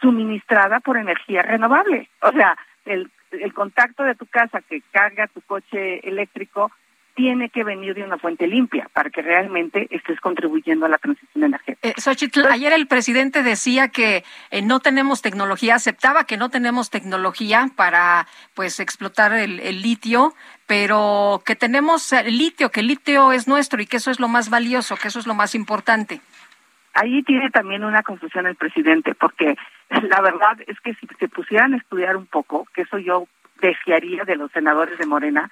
suministrada 0.00 0.80
por 0.80 0.96
energía 0.96 1.42
renovable. 1.42 2.08
O 2.22 2.32
sea, 2.32 2.56
el, 2.84 3.10
el 3.32 3.52
contacto 3.52 4.04
de 4.04 4.14
tu 4.14 4.26
casa 4.26 4.62
que 4.62 4.82
carga 4.92 5.26
tu 5.26 5.40
coche 5.42 6.06
eléctrico 6.08 6.70
tiene 7.16 7.48
que 7.48 7.64
venir 7.64 7.94
de 7.94 8.04
una 8.04 8.18
fuente 8.18 8.46
limpia 8.46 8.88
para 8.92 9.08
que 9.08 9.22
realmente 9.22 9.88
estés 9.90 10.20
contribuyendo 10.20 10.84
a 10.84 10.88
la 10.90 10.98
transición 10.98 11.44
energética. 11.44 11.88
Eh, 11.88 12.50
ayer 12.50 12.72
el 12.74 12.86
presidente 12.86 13.42
decía 13.42 13.88
que 13.88 14.22
eh, 14.50 14.62
no 14.62 14.80
tenemos 14.80 15.22
tecnología, 15.22 15.74
aceptaba 15.74 16.24
que 16.24 16.36
no 16.36 16.50
tenemos 16.50 16.90
tecnología 16.90 17.70
para 17.74 18.26
pues 18.54 18.80
explotar 18.80 19.32
el, 19.32 19.56
litio, 19.82 20.34
pero 20.66 21.42
que 21.44 21.56
tenemos 21.56 22.12
el 22.12 22.36
litio, 22.36 22.70
que 22.70 22.80
el 22.80 22.88
litio 22.88 23.32
es 23.32 23.48
nuestro 23.48 23.80
y 23.80 23.86
que 23.86 23.96
eso 23.96 24.10
es 24.10 24.20
lo 24.20 24.28
más 24.28 24.50
valioso, 24.50 24.96
que 24.96 25.08
eso 25.08 25.18
es 25.18 25.26
lo 25.26 25.34
más 25.34 25.54
importante. 25.54 26.20
Ahí 26.92 27.22
tiene 27.22 27.50
también 27.50 27.82
una 27.82 28.02
confusión 28.02 28.46
el 28.46 28.56
presidente, 28.56 29.14
porque 29.14 29.56
la 29.88 30.20
verdad 30.20 30.58
es 30.66 30.78
que 30.80 30.92
si 30.94 31.06
se 31.18 31.28
pusieran 31.28 31.72
a 31.72 31.78
estudiar 31.78 32.16
un 32.16 32.26
poco, 32.26 32.66
que 32.74 32.82
eso 32.82 32.98
yo 32.98 33.26
desearía 33.62 34.24
de 34.24 34.36
los 34.36 34.52
senadores 34.52 34.98
de 34.98 35.06
Morena, 35.06 35.48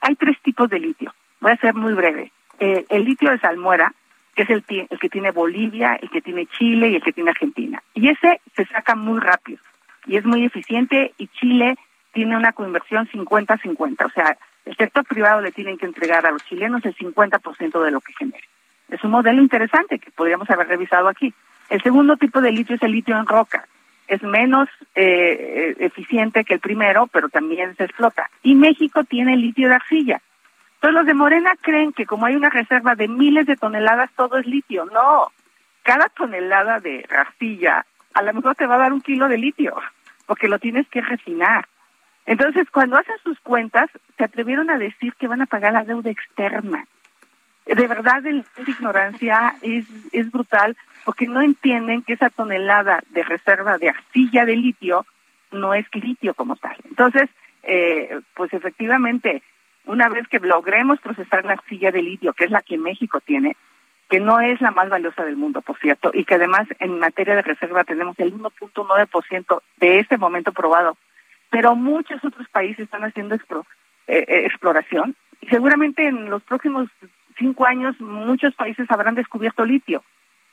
hay 0.00 0.16
tres 0.16 0.40
tipos 0.42 0.68
de 0.68 0.80
litio. 0.80 1.14
Voy 1.40 1.52
a 1.52 1.56
ser 1.56 1.74
muy 1.74 1.94
breve. 1.94 2.32
Eh, 2.58 2.84
el 2.88 3.04
litio 3.04 3.30
de 3.30 3.38
salmuera, 3.38 3.92
que 4.34 4.42
es 4.42 4.50
el, 4.50 4.64
el 4.68 4.98
que 4.98 5.08
tiene 5.08 5.30
Bolivia, 5.30 5.96
el 6.00 6.10
que 6.10 6.20
tiene 6.20 6.46
Chile 6.46 6.90
y 6.90 6.96
el 6.96 7.02
que 7.02 7.12
tiene 7.12 7.30
Argentina. 7.30 7.82
Y 7.94 8.08
ese 8.08 8.40
se 8.54 8.64
saca 8.66 8.94
muy 8.94 9.20
rápido 9.20 9.58
y 10.06 10.16
es 10.16 10.24
muy 10.24 10.44
eficiente 10.44 11.12
y 11.18 11.28
Chile 11.28 11.76
tiene 12.12 12.36
una 12.36 12.52
conversión 12.52 13.08
50-50. 13.08 14.06
O 14.06 14.10
sea, 14.10 14.36
el 14.64 14.76
sector 14.76 15.04
privado 15.04 15.40
le 15.40 15.52
tienen 15.52 15.78
que 15.78 15.86
entregar 15.86 16.26
a 16.26 16.30
los 16.30 16.44
chilenos 16.44 16.84
el 16.84 16.94
50% 16.94 17.82
de 17.82 17.90
lo 17.90 18.00
que 18.00 18.12
genere. 18.14 18.44
Es 18.88 19.02
un 19.04 19.10
modelo 19.10 19.40
interesante 19.40 19.98
que 19.98 20.10
podríamos 20.10 20.48
haber 20.50 20.68
revisado 20.68 21.08
aquí. 21.08 21.32
El 21.70 21.82
segundo 21.82 22.16
tipo 22.16 22.40
de 22.40 22.52
litio 22.52 22.76
es 22.76 22.82
el 22.82 22.92
litio 22.92 23.16
en 23.16 23.26
roca 23.26 23.66
es 24.14 24.22
menos 24.22 24.68
eh, 24.94 25.74
eficiente 25.78 26.44
que 26.44 26.54
el 26.54 26.60
primero, 26.60 27.06
pero 27.06 27.28
también 27.28 27.76
se 27.76 27.84
explota. 27.84 28.28
Y 28.42 28.54
México 28.54 29.04
tiene 29.04 29.36
litio 29.36 29.68
de 29.68 29.74
arcilla. 29.74 30.20
Entonces 30.74 30.94
los 30.94 31.06
de 31.06 31.14
Morena 31.14 31.52
creen 31.60 31.92
que 31.92 32.06
como 32.06 32.26
hay 32.26 32.34
una 32.36 32.50
reserva 32.50 32.94
de 32.94 33.08
miles 33.08 33.46
de 33.46 33.56
toneladas, 33.56 34.10
todo 34.16 34.38
es 34.38 34.46
litio. 34.46 34.84
No, 34.86 35.28
cada 35.82 36.08
tonelada 36.08 36.80
de 36.80 37.06
arcilla 37.08 37.86
a 38.14 38.22
lo 38.22 38.34
mejor 38.34 38.54
te 38.54 38.66
va 38.66 38.74
a 38.74 38.78
dar 38.78 38.92
un 38.92 39.00
kilo 39.00 39.28
de 39.28 39.38
litio, 39.38 39.74
porque 40.26 40.48
lo 40.48 40.58
tienes 40.58 40.86
que 40.88 41.00
refinar. 41.00 41.66
Entonces, 42.26 42.70
cuando 42.70 42.96
hacen 42.96 43.16
sus 43.22 43.38
cuentas, 43.40 43.90
se 44.16 44.24
atrevieron 44.24 44.70
a 44.70 44.78
decir 44.78 45.14
que 45.14 45.26
van 45.26 45.42
a 45.42 45.46
pagar 45.46 45.72
la 45.72 45.84
deuda 45.84 46.10
externa. 46.10 46.86
De 47.66 47.86
verdad, 47.86 48.22
la 48.22 48.44
ignorancia 48.66 49.54
es, 49.62 49.86
es 50.12 50.30
brutal 50.30 50.76
porque 51.04 51.26
no 51.26 51.40
entienden 51.40 52.02
que 52.02 52.14
esa 52.14 52.30
tonelada 52.30 53.02
de 53.10 53.22
reserva 53.22 53.78
de 53.78 53.90
arcilla 53.90 54.44
de 54.44 54.56
litio 54.56 55.06
no 55.52 55.74
es 55.74 55.86
litio 55.94 56.34
como 56.34 56.56
tal. 56.56 56.76
Entonces, 56.88 57.28
eh, 57.62 58.20
pues 58.34 58.52
efectivamente, 58.52 59.42
una 59.86 60.08
vez 60.08 60.26
que 60.28 60.40
logremos 60.40 61.00
procesar 61.00 61.44
la 61.44 61.52
arcilla 61.52 61.92
de 61.92 62.02
litio, 62.02 62.32
que 62.32 62.44
es 62.44 62.50
la 62.50 62.62
que 62.62 62.78
México 62.78 63.20
tiene, 63.20 63.56
que 64.08 64.20
no 64.20 64.40
es 64.40 64.60
la 64.60 64.70
más 64.72 64.88
valiosa 64.88 65.24
del 65.24 65.36
mundo, 65.36 65.62
por 65.62 65.78
cierto, 65.78 66.10
y 66.12 66.24
que 66.24 66.34
además 66.34 66.68
en 66.80 66.98
materia 66.98 67.34
de 67.34 67.42
reserva 67.42 67.84
tenemos 67.84 68.18
el 68.18 68.34
1.9% 68.34 69.62
de 69.78 69.98
este 70.00 70.18
momento 70.18 70.52
probado, 70.52 70.96
pero 71.50 71.74
muchos 71.76 72.22
otros 72.24 72.48
países 72.48 72.80
están 72.80 73.04
haciendo 73.04 73.34
eh, 73.34 73.40
eh, 74.06 74.24
exploración 74.44 75.16
y 75.40 75.48
seguramente 75.48 76.06
en 76.06 76.28
los 76.28 76.42
próximos 76.42 76.88
cinco 77.36 77.66
años 77.66 78.00
muchos 78.00 78.54
países 78.54 78.90
habrán 78.90 79.14
descubierto 79.14 79.64
litio. 79.64 80.02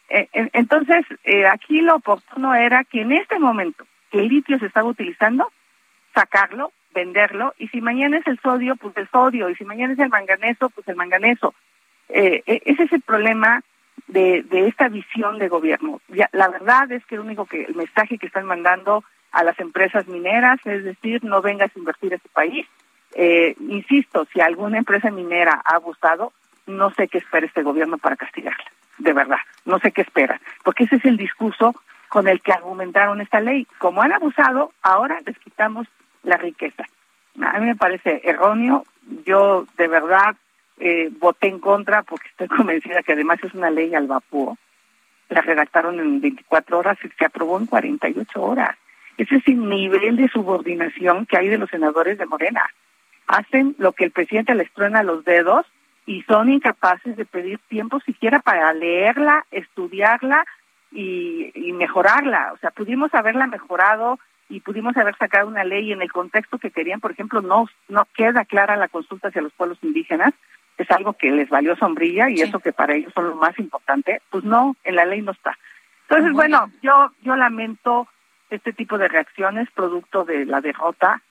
Eh, 0.10 0.28
entonces, 0.54 1.06
eh, 1.24 1.46
aquí 1.46 1.82
lo 1.82 1.98
oportuno 1.98 2.56
era 2.56 2.84
que 2.84 3.02
en 3.02 3.12
este 3.12 3.38
momento 3.40 3.86
que 4.12 4.20
el 4.20 4.28
litio 4.28 4.58
se 4.58 4.66
estaba 4.66 4.90
utilizando, 4.90 5.52
sacarlo, 6.16 6.72
venderlo, 6.96 7.54
y 7.60 7.68
si 7.68 7.80
mañana 7.80 8.18
es 8.18 8.26
el 8.26 8.40
sodio, 8.40 8.76
pues 8.76 8.98
el 8.98 9.08
sodio, 9.10 9.50
y 9.50 9.56
si 9.56 9.66
mañana 9.66 9.94
es 9.94 10.00
el 10.00 10.10
manganeso, 10.10 10.70
pues 10.72 10.88
el 10.88 10.96
manganeso. 10.96 11.54
Eh, 12.10 12.42
e, 12.48 12.62
ese 12.66 12.84
es 12.84 12.94
el 12.94 13.02
problema 13.02 13.62
de, 14.08 14.42
de 14.42 14.68
esta 14.68 14.90
visión 14.90 15.38
de 15.38 15.48
gobierno. 15.48 16.02
la 16.32 16.48
verdad 16.48 16.92
es 16.92 17.06
que 17.06 17.16
el 17.16 17.22
único 17.22 17.46
que 17.46 17.66
el 17.66 17.76
mensaje 17.76 18.18
que 18.18 18.26
están 18.26 18.46
mandando 18.46 19.04
a 19.32 19.44
las 19.44 19.60
empresas 19.60 20.08
mineras 20.08 20.60
es 20.66 20.84
decir, 20.84 21.24
no 21.24 21.44
vengas 21.44 21.70
a 21.76 21.80
invertir 21.80 22.14
a 22.14 22.16
este 22.16 22.30
país. 22.30 22.66
insisto, 23.60 24.26
si 24.34 24.42
alguna 24.42 24.80
empresa 24.80 25.12
minera 25.12 25.62
ha 25.64 25.76
abusado, 25.76 26.34
no 26.70 26.92
sé 26.92 27.08
qué 27.08 27.18
espera 27.18 27.46
este 27.46 27.64
gobierno 27.64 27.98
para 27.98 28.16
castigarla 28.16 28.66
de 29.00 29.14
verdad, 29.14 29.38
no 29.66 29.80
sé 29.80 29.92
qué 29.92 30.02
esperan, 30.02 30.40
porque 30.64 30.84
ese 30.84 30.98
es 30.98 31.06
el 31.06 31.18
discurso 31.18 31.74
con 32.10 32.28
el 32.28 32.42
que 32.42 32.52
argumentaron 32.52 33.22
esta 33.22 33.40
ley. 33.40 33.66
Como 33.78 34.02
han 34.02 34.12
abusado, 34.12 34.72
ahora 34.82 35.20
les 35.26 35.38
quitamos 35.40 35.88
la 36.24 36.38
riqueza. 36.38 36.84
A 37.42 37.60
mí 37.60 37.66
me 37.66 37.76
parece 37.76 38.22
erróneo. 38.24 38.86
Yo 39.26 39.66
de 39.78 39.88
verdad 39.88 40.36
eh, 40.80 41.10
voté 41.20 41.48
en 41.48 41.60
contra 41.60 42.04
porque 42.04 42.28
estoy 42.30 42.48
convencida 42.58 43.04
que 43.04 43.14
además 43.14 43.40
es 43.44 43.54
una 43.54 43.70
ley 43.70 43.94
al 43.96 44.08
vapor. 44.08 44.56
La 45.30 45.42
redactaron 45.42 46.00
en 46.00 46.22
24 46.22 46.80
horas 46.80 46.98
y 47.04 47.10
se 47.10 47.26
aprobó 47.26 47.60
en 47.60 47.68
48 47.68 48.42
horas. 48.42 48.76
Ese 49.18 49.36
es 49.36 49.48
el 49.48 49.70
nivel 49.70 50.16
de 50.16 50.30
subordinación 50.30 51.26
que 51.26 51.38
hay 51.38 51.48
de 51.50 51.58
los 51.58 51.70
senadores 51.70 52.18
de 52.18 52.26
Morena. 52.26 52.64
Hacen 53.28 53.76
lo 53.78 53.92
que 53.92 54.06
el 54.06 54.12
presidente 54.12 54.56
les 54.56 54.72
truena 54.74 55.04
los 55.04 55.24
dedos 55.24 55.68
y 56.06 56.24
son 56.24 56.50
incapaces 56.50 57.16
de 57.16 57.26
pedir 57.26 57.60
tiempo 57.70 58.00
siquiera 58.02 58.40
para 58.40 58.74
leerla, 58.74 59.46
estudiarla 59.52 60.46
y, 60.92 61.52
y 61.54 61.74
mejorarla. 61.74 62.54
O 62.54 62.58
sea, 62.58 62.72
pudimos 62.72 63.14
haberla 63.14 63.48
mejorado 63.48 64.20
y 64.50 64.62
pudimos 64.62 64.98
haber 64.98 65.16
sacado 65.18 65.48
una 65.48 65.64
ley 65.64 65.92
en 65.92 66.02
el 66.02 66.12
contexto 66.12 66.58
que 66.58 66.72
querían, 66.72 67.00
por 67.00 67.12
ejemplo, 67.12 67.42
no, 67.42 67.68
no 67.88 68.08
queda 68.16 68.46
clara 68.46 68.76
la 68.76 68.88
consulta 68.88 69.28
hacia 69.28 69.44
los 69.44 69.54
pueblos 69.54 69.78
indígenas, 69.84 70.34
es 70.78 70.90
algo 70.92 71.14
que 71.14 71.30
les 71.30 71.50
valió 71.50 71.76
sombrilla 71.76 72.30
y 72.30 72.42
eso 72.42 72.60
que 72.60 72.74
para 72.74 72.96
ellos 72.96 73.14
son 73.14 73.30
lo 73.30 73.36
más 73.36 73.58
importante, 73.60 74.22
pues 74.30 74.44
no, 74.44 74.76
en 74.84 74.96
la 74.96 75.06
ley 75.06 75.22
no 75.22 75.34
está. 75.34 75.58
Entonces, 76.08 76.34
bueno, 76.34 76.72
yo 76.82 77.12
yo 77.22 77.36
lamento 77.36 78.08
este 78.50 78.74
tipo 78.74 78.98
de 78.98 79.08
reacciones 79.08 79.70
producto 79.72 80.26
de 80.26 80.46
la 80.46 80.62
derrota 80.62 81.22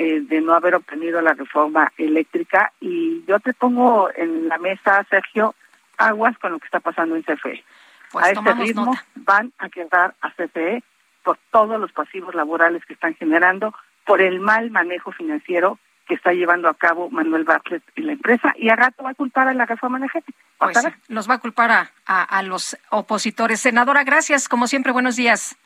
eh, 0.00 0.20
de 0.20 0.40
no 0.40 0.54
haber 0.54 0.76
obtenido 0.76 1.20
la 1.20 1.34
reforma 1.34 1.92
eléctrica 1.98 2.72
y 2.78 3.24
yo 3.26 3.40
te 3.40 3.52
pongo 3.52 4.08
en 4.14 4.46
la 4.46 4.56
mesa, 4.56 5.04
Sergio, 5.10 5.56
aguas 5.96 6.38
con 6.38 6.52
lo 6.52 6.60
que 6.60 6.66
está 6.66 6.78
pasando 6.78 7.16
en 7.16 7.24
CFE. 7.24 7.64
Pues 8.12 8.24
a 8.24 8.30
este 8.30 8.54
ritmo 8.54 8.96
van 9.16 9.52
a 9.58 9.68
quedar 9.68 10.14
a 10.20 10.30
CFE 10.30 10.84
por 11.24 11.36
todos 11.50 11.80
los 11.80 11.90
pasivos 11.90 12.32
laborales 12.36 12.84
que 12.86 12.92
están 12.92 13.16
generando, 13.16 13.74
por 14.06 14.22
el 14.22 14.38
mal 14.38 14.70
manejo 14.70 15.10
financiero 15.10 15.80
que 16.06 16.14
está 16.14 16.32
llevando 16.32 16.68
a 16.68 16.74
cabo 16.74 17.10
Manuel 17.10 17.42
Bartlett 17.42 17.82
y 17.96 18.02
la 18.02 18.12
empresa, 18.12 18.54
y 18.56 18.68
a 18.68 18.76
rato 18.76 19.02
va 19.02 19.10
a 19.10 19.14
culpar 19.14 19.48
a 19.48 19.52
la 19.52 19.66
reforma 19.66 19.98
energética. 19.98 20.38
Pues 20.58 20.78
los 21.08 21.28
va 21.28 21.34
a 21.34 21.38
culpar 21.38 21.72
a, 21.72 21.90
a, 22.06 22.22
a, 22.22 22.42
los 22.44 22.78
opositores. 22.90 23.60
Senadora, 23.60 24.04
gracias. 24.04 24.48
Como 24.48 24.68
siempre, 24.68 24.92
buenos 24.92 25.16
días. 25.16 25.56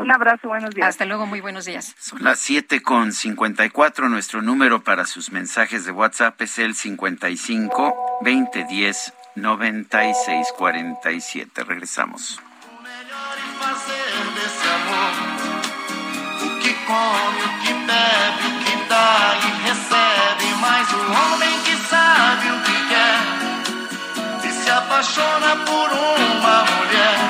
Un 0.00 0.10
abrazo, 0.10 0.48
buenos 0.48 0.74
días. 0.74 0.88
Hasta 0.88 1.04
luego, 1.04 1.26
muy 1.26 1.40
buenos 1.40 1.66
días. 1.66 1.94
Son 1.98 2.24
las 2.24 2.38
siete 2.38 2.80
con 2.82 3.12
cincuenta 3.12 3.66
y 3.66 3.70
cuatro. 3.70 4.08
Nuestro 4.08 4.40
número 4.40 4.82
para 4.82 5.04
sus 5.04 5.30
mensajes 5.30 5.84
de 5.84 5.92
WhatsApp 5.92 6.40
es 6.40 6.58
el 6.58 6.74
55 6.74 8.18
2010 8.22 9.12
9647. 9.36 11.64
Regresamos. 11.64 12.40
come, 16.90 17.44
o 17.44 17.46
que 17.62 17.72
bebe, 17.72 18.46
o 18.48 18.50
que 18.64 18.74
dá 18.88 19.38
e 19.46 19.48
recebe. 19.68 20.46
Mas 20.60 20.86
o 20.92 20.94
homem 21.12 21.54
que 21.62 21.76
sabe 21.88 22.50
o 22.50 22.60
que 22.66 22.76
quer 22.90 23.20
e 24.44 24.46
se 24.52 24.70
apaixona 24.70 25.56
por 25.64 25.88
uma 25.92 26.64
mulher. 26.64 27.29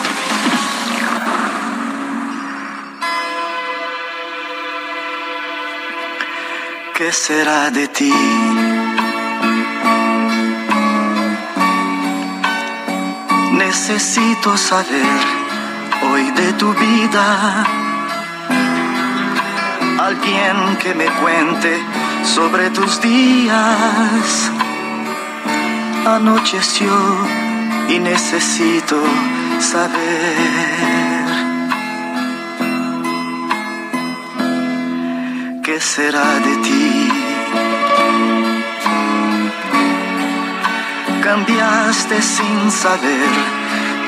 ¿Qué 7.01 7.11
será 7.11 7.71
de 7.71 7.87
ti? 7.87 8.13
Necesito 13.53 14.55
saber 14.55 15.19
hoy 16.03 16.29
de 16.29 16.53
tu 16.59 16.71
vida. 16.75 17.65
Alguien 19.99 20.77
que 20.77 20.93
me 20.93 21.07
cuente 21.23 21.83
sobre 22.23 22.69
tus 22.69 23.01
días. 23.01 24.51
Anocheció 26.05 26.93
y 27.89 27.97
necesito 27.97 29.01
saber. 29.59 31.10
¿Qué 35.71 35.79
será 35.79 36.37
de 36.41 36.57
ti? 36.57 37.09
Cambiaste 41.23 42.21
sin 42.21 42.69
saber 42.69 43.29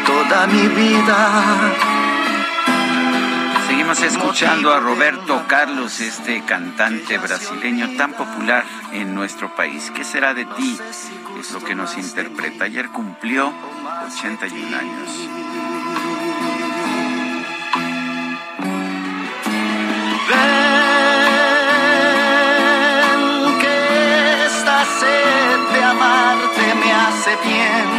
toda 0.06 0.46
mi 0.48 0.68
vida. 0.68 1.74
Seguimos 3.66 4.02
escuchando 4.02 4.74
a 4.74 4.82
Roberto 4.82 5.46
Carlos, 5.48 6.02
este 6.02 6.44
cantante 6.44 7.18
brasileño 7.18 7.96
tan 7.96 8.12
popular 8.12 8.66
en 8.92 9.16
nuestro 9.16 9.56
país. 9.56 9.90
¿Qué 9.96 10.04
será 10.04 10.34
de 10.34 10.44
ti? 10.44 10.78
Es 11.40 11.52
lo 11.54 11.64
que 11.64 11.76
nos 11.76 11.98
interpreta. 11.98 12.66
Ayer 12.66 12.90
cumplió 12.90 13.54
81 14.14 14.78
años. 14.78 15.30
Ven 20.28 20.63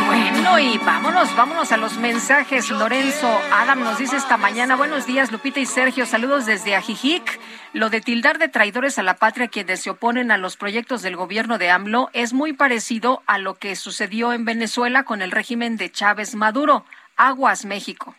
Bueno, 0.07 0.59
y 0.59 0.79
vámonos, 0.79 1.35
vámonos 1.37 1.73
a 1.73 1.77
los 1.77 1.97
mensajes. 1.97 2.71
Lorenzo 2.71 3.29
Adam 3.53 3.81
nos 3.81 3.99
dice 3.99 4.17
esta 4.17 4.37
mañana, 4.37 4.77
buenos 4.77 5.07
días 5.07 5.33
Lupita 5.33 5.61
y 5.61 5.67
Sergio, 5.67 6.07
saludos 6.07 6.47
desde 6.47 6.77
Ajijic. 6.77 7.41
Lo 7.73 7.91
de 7.91 8.01
tildar 8.01 8.39
de 8.39 8.49
traidores 8.49 8.99
a 8.99 9.03
la 9.03 9.17
patria 9.17 9.49
quienes 9.49 9.81
se 9.81 9.91
oponen 9.91 10.31
a 10.31 10.39
los 10.39 10.57
proyectos 10.57 11.03
del 11.03 11.17
gobierno 11.17 11.59
de 11.59 11.71
AMLO 11.71 12.11
es 12.13 12.33
muy 12.33 12.53
parecido 12.53 13.23
a 13.27 13.39
lo 13.39 13.55
que 13.55 13.77
sucedió 13.77 14.33
en 14.33 14.45
Venezuela 14.45 15.05
con 15.05 15.23
el 15.23 15.31
régimen 15.31 15.77
de 15.77 15.91
Chávez 15.91 16.35
Maduro. 16.35 16.85
Aguas, 17.17 17.65
México. 17.65 18.15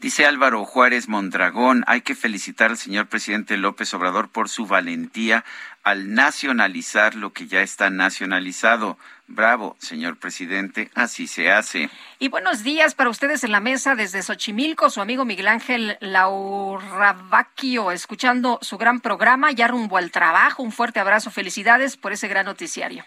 Dice 0.00 0.26
Álvaro 0.26 0.64
Juárez 0.64 1.08
Mondragón, 1.08 1.82
hay 1.88 2.02
que 2.02 2.14
felicitar 2.14 2.70
al 2.70 2.78
señor 2.78 3.08
presidente 3.08 3.56
López 3.56 3.92
Obrador 3.94 4.28
por 4.28 4.48
su 4.48 4.64
valentía 4.64 5.44
al 5.82 6.14
nacionalizar 6.14 7.16
lo 7.16 7.32
que 7.32 7.48
ya 7.48 7.62
está 7.62 7.90
nacionalizado. 7.90 8.96
Bravo, 9.26 9.76
señor 9.80 10.16
presidente, 10.16 10.90
así 10.94 11.26
se 11.26 11.50
hace. 11.50 11.90
Y 12.20 12.28
buenos 12.28 12.62
días 12.62 12.94
para 12.94 13.10
ustedes 13.10 13.42
en 13.42 13.50
la 13.50 13.58
mesa 13.58 13.96
desde 13.96 14.22
Xochimilco, 14.22 14.88
su 14.88 15.00
amigo 15.00 15.24
Miguel 15.24 15.48
Ángel 15.48 15.98
Lauravaquio, 16.00 17.90
escuchando 17.90 18.60
su 18.62 18.78
gran 18.78 19.00
programa, 19.00 19.50
ya 19.50 19.66
rumbo 19.66 19.96
al 19.96 20.12
trabajo. 20.12 20.62
Un 20.62 20.70
fuerte 20.70 21.00
abrazo, 21.00 21.32
felicidades 21.32 21.96
por 21.96 22.12
ese 22.12 22.28
gran 22.28 22.46
noticiario. 22.46 23.04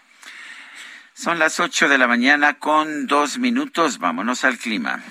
Son 1.14 1.40
las 1.40 1.60
ocho 1.62 1.88
de 1.88 1.98
la 1.98 2.08
mañana 2.08 2.60
con 2.60 3.08
dos 3.08 3.38
minutos, 3.38 3.98
vámonos 3.98 4.44
al 4.44 4.58
clima. 4.58 5.02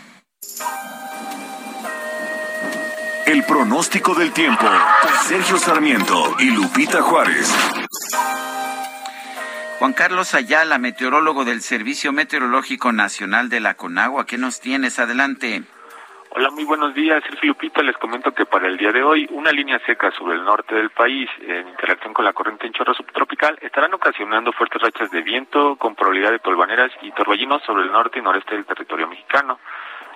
El 3.30 3.44
pronóstico 3.44 4.12
del 4.16 4.32
tiempo. 4.32 4.66
Sergio 5.22 5.56
Sarmiento 5.56 6.34
y 6.40 6.50
Lupita 6.50 7.00
Juárez. 7.00 7.48
Juan 9.78 9.92
Carlos 9.92 10.34
Ayala, 10.34 10.78
meteorólogo 10.78 11.44
del 11.44 11.60
Servicio 11.60 12.12
Meteorológico 12.12 12.90
Nacional 12.90 13.48
de 13.48 13.60
la 13.60 13.74
Conagua, 13.74 14.26
¿qué 14.26 14.36
nos 14.36 14.60
tienes? 14.60 14.98
Adelante. 14.98 15.62
Hola, 16.30 16.50
muy 16.50 16.64
buenos 16.64 16.92
días, 16.92 17.22
Sergio 17.22 17.50
Lupita. 17.50 17.84
Les 17.84 17.96
comento 17.98 18.32
que 18.32 18.46
para 18.46 18.66
el 18.66 18.76
día 18.76 18.90
de 18.90 19.04
hoy, 19.04 19.28
una 19.30 19.52
línea 19.52 19.80
seca 19.86 20.10
sobre 20.10 20.34
el 20.34 20.44
norte 20.44 20.74
del 20.74 20.90
país, 20.90 21.30
en 21.40 21.68
interacción 21.68 22.12
con 22.12 22.24
la 22.24 22.32
corriente 22.32 22.66
en 22.66 22.72
chorro 22.72 22.94
subtropical, 22.94 23.56
estarán 23.62 23.94
ocasionando 23.94 24.50
fuertes 24.50 24.82
rachas 24.82 25.08
de 25.12 25.22
viento 25.22 25.76
con 25.76 25.94
probabilidad 25.94 26.32
de 26.32 26.40
tolvaneras 26.40 26.90
y 27.02 27.12
torbellinos 27.12 27.62
sobre 27.62 27.84
el 27.84 27.92
norte 27.92 28.18
y 28.18 28.22
noreste 28.22 28.56
del 28.56 28.64
territorio 28.64 29.06
mexicano. 29.06 29.60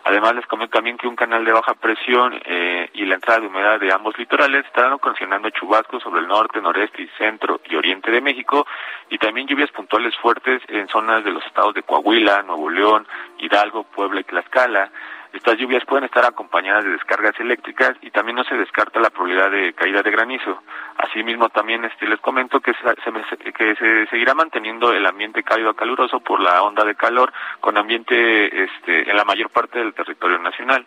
Además, 0.07 0.35
les 0.35 0.47
comento 0.47 0.77
también 0.77 0.99
que 0.99 1.09
un 1.09 1.17
canal 1.17 1.47
de 1.47 1.53
baja 1.53 1.75
presión 1.75 2.39
eh, 2.45 2.91
y 2.93 3.07
la 3.07 3.15
entrada 3.15 3.41
de 3.41 3.47
humedad 3.47 3.81
de 3.81 3.91
ambos 3.91 4.17
litorales 4.19 4.67
estarán 4.67 4.93
ocasionando 4.93 5.49
chubascos 5.49 6.03
sobre 6.03 6.21
el 6.21 6.29
norte, 6.29 6.61
noreste 6.61 7.03
y 7.03 7.09
centro 7.17 7.61
y 7.65 7.75
oriente 7.75 8.11
de 8.11 8.21
México 8.21 8.67
y 9.09 9.17
también 9.17 9.47
lluvias 9.47 9.71
puntuales 9.71 10.15
fuertes 10.17 10.61
en 10.69 10.89
zonas 10.89 11.25
de 11.25 11.31
los 11.31 11.43
estados 11.47 11.73
de 11.73 11.83
Coahuila, 11.83 12.43
Nuevo 12.43 12.69
León, 12.69 13.07
Hidalgo, 13.39 13.85
Puebla 13.85 14.21
y 14.21 14.25
Tlaxcala. 14.25 14.91
Estas 15.35 15.59
lluvias 15.59 15.85
pueden 15.85 16.05
estar 16.05 16.25
acompañadas 16.25 16.85
de 16.85 16.93
descargas 16.93 17.39
eléctricas 17.41 17.97
y 18.03 18.13
también 18.13 18.37
no 18.37 18.45
se 18.45 18.55
descarta 18.55 19.01
la 19.01 19.11
probabilidad 19.11 19.51
de 19.51 19.73
caída 19.73 20.01
de 20.01 20.13
granizo. 20.13 20.63
Asimismo, 20.97 21.49
también 21.49 21.85
este, 21.85 22.07
les 22.07 22.21
comento 22.21 22.61
que 22.61 22.73
se, 22.73 24.07
seguirá 24.07 24.35
manteniendo 24.35 24.93
el 24.93 25.05
ambiente 25.05 25.43
cálido 25.43 25.71
a 25.71 25.77
caluroso 25.77 26.21
por 26.21 26.39
la 26.39 26.63
onda 26.63 26.85
de 26.85 26.95
calor 26.95 27.33
con 27.59 27.77
ambiente 27.77 28.65
este, 28.65 29.11
en 29.11 29.17
la 29.17 29.25
mayor 29.25 29.51
parte 29.51 29.81
del 29.81 29.93
territorio 29.93 30.39
nacional. 30.39 30.87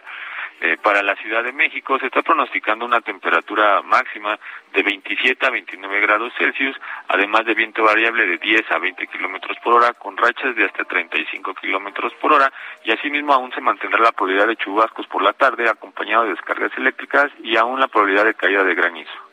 Eh, 0.60 0.76
para 0.82 1.04
la 1.04 1.16
Ciudad 1.18 1.44
de 1.44 1.52
México 1.52 2.00
se 2.00 2.08
está 2.08 2.24
pronosticando 2.24 2.84
una 2.84 3.00
temperatura 3.02 3.84
máxima 3.84 4.40
de 4.74 4.82
27 4.82 5.46
a 5.46 5.52
29 5.52 6.02
grados 6.02 6.34
Celsius, 6.36 6.76
además 7.08 7.46
de 7.46 7.54
viento 7.54 7.84
variable 7.84 8.26
de 8.26 8.38
10 8.40 8.72
a 8.72 8.80
20 8.80 9.06
kilómetros 9.06 9.56
por 9.64 9.76
hora, 9.76 9.94
con 9.94 10.18
rachas 10.18 10.56
de 10.56 10.66
hasta 10.66 10.84
35 10.84 11.54
kilómetros 11.54 12.12
por 12.16 12.34
hora, 12.34 12.52
y 12.84 12.92
asimismo 12.92 13.34
aún 13.34 13.52
se 13.52 13.62
mantendrá 13.62 14.00
la 14.00 14.12
probabilidad 14.12 14.48
de 14.48 14.56
chubascos 14.56 15.06
por 15.06 15.22
la 15.22 15.34
tarde, 15.34 15.70
acompañado 15.70 16.24
de 16.24 16.32
descargas 16.32 16.76
eléctricas 16.76 17.32
y 17.44 17.56
aún 17.56 17.80
la 17.80 17.88
probabilidad 17.88 18.26
de 18.26 18.34
caída 18.34 18.64
de 18.64 18.74
granizo. 18.74 19.27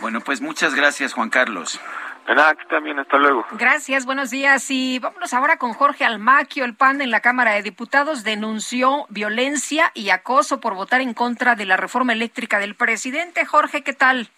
Bueno, 0.00 0.20
pues 0.20 0.40
muchas 0.40 0.74
gracias, 0.74 1.12
Juan 1.12 1.30
Carlos 1.30 1.80
también, 2.68 2.98
hasta 2.98 3.16
luego. 3.16 3.46
Gracias, 3.52 4.04
buenos 4.04 4.30
días. 4.30 4.70
Y 4.70 4.98
vámonos 4.98 5.32
ahora 5.32 5.56
con 5.56 5.72
Jorge 5.72 6.04
Almaquio. 6.04 6.64
El 6.64 6.74
PAN 6.74 7.00
en 7.00 7.10
la 7.10 7.20
Cámara 7.20 7.52
de 7.52 7.62
Diputados 7.62 8.22
denunció 8.22 9.06
violencia 9.08 9.90
y 9.94 10.10
acoso 10.10 10.60
por 10.60 10.74
votar 10.74 11.00
en 11.00 11.14
contra 11.14 11.54
de 11.54 11.64
la 11.64 11.76
reforma 11.76 12.12
eléctrica 12.12 12.58
del 12.58 12.74
presidente. 12.74 13.46
Jorge, 13.46 13.82
¿qué 13.82 13.92
tal? 13.92 14.28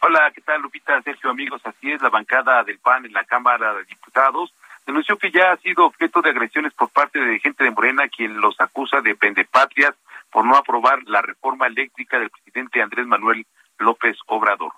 Hola, 0.00 0.30
¿qué 0.34 0.40
tal, 0.40 0.62
Lupita? 0.62 1.00
Sergio, 1.02 1.30
amigos. 1.30 1.60
Así 1.64 1.90
es, 1.90 2.00
la 2.00 2.08
bancada 2.08 2.64
del 2.64 2.78
PAN 2.78 3.04
en 3.04 3.12
la 3.12 3.24
Cámara 3.24 3.74
de 3.74 3.84
Diputados 3.84 4.52
denunció 4.86 5.18
que 5.18 5.30
ya 5.30 5.52
ha 5.52 5.56
sido 5.58 5.84
objeto 5.84 6.22
de 6.22 6.30
agresiones 6.30 6.72
por 6.72 6.88
parte 6.90 7.18
de 7.18 7.40
gente 7.40 7.64
de 7.64 7.72
Morena, 7.72 8.08
quien 8.08 8.40
los 8.40 8.58
acusa 8.60 9.00
de 9.00 9.16
pendepatrias 9.16 9.94
por 10.30 10.44
no 10.44 10.56
aprobar 10.56 11.00
la 11.06 11.22
reforma 11.22 11.66
eléctrica 11.66 12.18
del 12.18 12.30
presidente 12.30 12.80
Andrés 12.80 13.06
Manuel 13.06 13.46
López 13.78 14.16
Obrador 14.26 14.72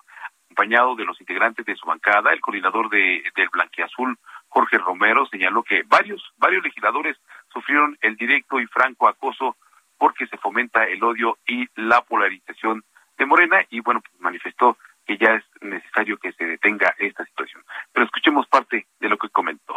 acompañado 0.58 0.96
de 0.96 1.04
los 1.04 1.20
integrantes 1.20 1.64
de 1.64 1.76
su 1.76 1.86
bancada, 1.86 2.32
el 2.32 2.40
coordinador 2.40 2.90
de, 2.90 3.22
del 3.36 3.48
Blanquiazul, 3.52 4.18
Jorge 4.48 4.78
Romero, 4.78 5.26
señaló 5.26 5.62
que 5.62 5.82
varios, 5.86 6.22
varios 6.36 6.64
legisladores 6.64 7.16
sufrieron 7.52 7.96
el 8.00 8.16
directo 8.16 8.58
y 8.58 8.66
franco 8.66 9.06
acoso 9.06 9.56
porque 9.98 10.26
se 10.26 10.36
fomenta 10.38 10.84
el 10.84 11.02
odio 11.04 11.38
y 11.46 11.68
la 11.76 12.02
polarización 12.02 12.82
de 13.16 13.26
Morena 13.26 13.64
y 13.70 13.80
bueno, 13.80 14.00
pues 14.00 14.20
manifestó 14.20 14.76
que 15.06 15.16
ya 15.16 15.34
es 15.34 15.44
necesario 15.60 16.18
que 16.18 16.32
se 16.32 16.44
detenga 16.44 16.94
esta 16.98 17.24
situación. 17.24 17.62
Pero 17.92 18.06
escuchemos 18.06 18.46
parte 18.48 18.86
de 18.98 19.08
lo 19.08 19.16
que 19.16 19.28
comentó. 19.28 19.74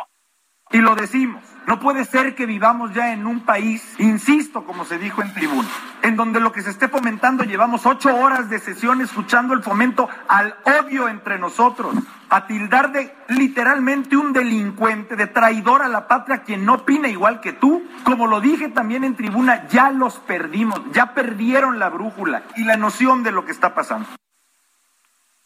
Y 0.73 0.77
lo 0.79 0.95
decimos, 0.95 1.43
no 1.67 1.79
puede 1.79 2.05
ser 2.05 2.33
que 2.33 2.45
vivamos 2.45 2.93
ya 2.93 3.13
en 3.13 3.27
un 3.27 3.41
país, 3.41 3.95
insisto, 3.99 4.65
como 4.65 4.83
se 4.83 4.97
dijo 4.97 5.21
en 5.21 5.33
tribuna, 5.33 5.67
en 6.01 6.15
donde 6.15 6.39
lo 6.39 6.51
que 6.51 6.61
se 6.61 6.69
esté 6.69 6.87
fomentando 6.87 7.43
llevamos 7.43 7.85
ocho 7.85 8.15
horas 8.15 8.49
de 8.49 8.57
sesión 8.59 9.01
escuchando 9.01 9.53
el 9.53 9.61
fomento 9.61 10.09
al 10.27 10.55
odio 10.63 11.07
entre 11.07 11.37
nosotros, 11.37 11.93
a 12.29 12.47
tildar 12.47 12.91
de 12.91 13.13
literalmente 13.27 14.17
un 14.17 14.33
delincuente, 14.33 15.15
de 15.15 15.27
traidor 15.27 15.81
a 15.81 15.87
la 15.87 16.07
patria 16.07 16.43
quien 16.43 16.65
no 16.65 16.75
opina 16.75 17.09
igual 17.09 17.41
que 17.41 17.53
tú. 17.53 17.85
Como 18.05 18.27
lo 18.27 18.41
dije 18.41 18.69
también 18.69 19.03
en 19.03 19.15
tribuna, 19.15 19.67
ya 19.67 19.91
los 19.91 20.19
perdimos, 20.19 20.81
ya 20.91 21.13
perdieron 21.13 21.79
la 21.79 21.89
brújula 21.89 22.43
y 22.55 22.63
la 22.63 22.77
noción 22.77 23.23
de 23.23 23.33
lo 23.33 23.45
que 23.45 23.51
está 23.51 23.75
pasando. 23.75 24.07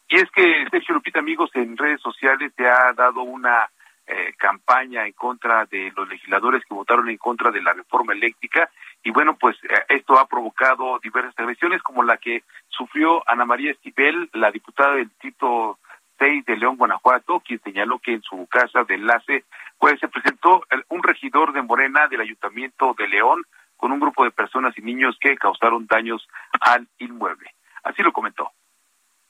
Y 0.08 0.18
es 0.18 0.30
que, 0.32 0.66
Sergio 0.70 0.96
Lupita, 0.96 1.20
amigos, 1.20 1.50
en 1.56 1.76
redes 1.76 2.00
sociales 2.00 2.54
se 2.56 2.68
ha 2.68 2.94
dado 2.94 3.24
una 3.24 3.68
eh, 4.08 4.34
campaña 4.38 5.08
en 5.08 5.14
contra 5.14 5.66
de 5.66 5.92
los 5.96 6.08
legisladores 6.08 6.64
que 6.66 6.76
votaron 6.76 7.10
en 7.10 7.18
contra 7.18 7.50
de 7.50 7.62
la 7.62 7.74
reforma 7.74 8.14
eléctrica 8.14 8.70
y 9.04 9.10
bueno 9.10 9.36
pues 9.36 9.58
eh, 9.64 9.84
esto 9.90 10.20
ha 10.20 10.28
provocado 10.28 11.00
diversas 11.00 11.34
agresiones 11.40 11.82
como 11.82 12.04
la 12.04 12.18
que 12.18 12.44
sufrió 12.68 13.28
Ana 13.28 13.46
María 13.46 13.72
Estibel, 13.72 14.30
la 14.34 14.52
diputada 14.52 14.96
del 14.96 15.10
Tito 15.20 15.80
6 16.20 16.46
de 16.46 16.58
León, 16.58 16.78
Guanajuato, 16.78 17.40
quien 17.40 17.60
señaló 17.62 17.98
que 18.00 18.14
en 18.14 18.22
su 18.22 18.46
casa 18.48 18.84
de 18.84 18.94
enlace 18.94 19.44
pues 19.80 20.00
se 20.00 20.08
presentó 20.08 20.64
un 20.90 21.02
regidor 21.02 21.52
de 21.54 21.64
Morena 21.64 22.08
del 22.08 22.22
Ayuntamiento 22.22 22.96
de 22.98 23.08
León 23.08 23.44
con 23.76 23.92
un 23.92 24.00
grupo 24.00 24.24
de 24.24 24.32
personas 24.32 24.78
y 24.78 24.82
niños 24.82 25.18
que 25.20 25.36
causaron 25.36 25.88
daños 25.88 26.28
al 26.62 26.88
inmueble. 27.00 27.56
Así 27.84 28.02
lo 28.04 28.14
comentó. 28.14 28.52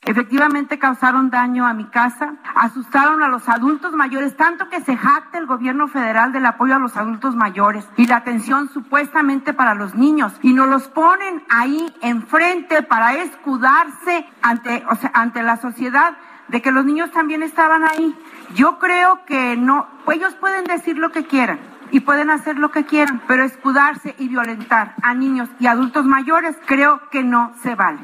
Efectivamente 0.05 0.77
causaron 0.77 1.31
daño 1.31 1.65
a 1.65 1.73
mi 1.73 1.85
casa, 1.85 2.35
asustaron 2.53 3.23
a 3.23 3.27
los 3.27 3.49
adultos 3.49 3.93
mayores, 3.93 4.37
tanto 4.37 4.69
que 4.69 4.81
se 4.81 4.95
jacta 4.95 5.39
el 5.39 5.47
gobierno 5.47 5.87
federal 5.87 6.31
del 6.31 6.45
apoyo 6.45 6.75
a 6.75 6.79
los 6.79 6.95
adultos 6.95 7.35
mayores 7.35 7.87
y 7.97 8.05
la 8.05 8.17
atención 8.17 8.69
supuestamente 8.69 9.53
para 9.53 9.73
los 9.73 9.95
niños 9.95 10.31
y 10.43 10.53
nos 10.53 10.67
los 10.67 10.87
ponen 10.89 11.43
ahí 11.49 11.91
enfrente 12.01 12.83
para 12.83 13.15
escudarse 13.15 14.27
ante, 14.43 14.85
ante 15.13 15.41
la 15.41 15.57
sociedad 15.57 16.15
de 16.49 16.61
que 16.61 16.71
los 16.71 16.85
niños 16.85 17.09
también 17.09 17.41
estaban 17.41 17.83
ahí. 17.83 18.15
Yo 18.53 18.77
creo 18.77 19.25
que 19.25 19.57
no, 19.57 19.87
ellos 20.13 20.35
pueden 20.35 20.65
decir 20.65 20.99
lo 20.99 21.11
que 21.11 21.25
quieran, 21.25 21.59
y 21.91 22.01
pueden 22.01 22.29
hacer 22.29 22.57
lo 22.57 22.71
que 22.71 22.85
quieran, 22.85 23.21
pero 23.27 23.43
escudarse 23.43 24.15
y 24.19 24.27
violentar 24.27 24.95
a 25.01 25.13
niños 25.13 25.49
y 25.59 25.67
adultos 25.67 26.05
mayores 26.05 26.55
creo 26.65 27.01
que 27.09 27.23
no 27.23 27.53
se 27.61 27.73
vale. 27.73 27.99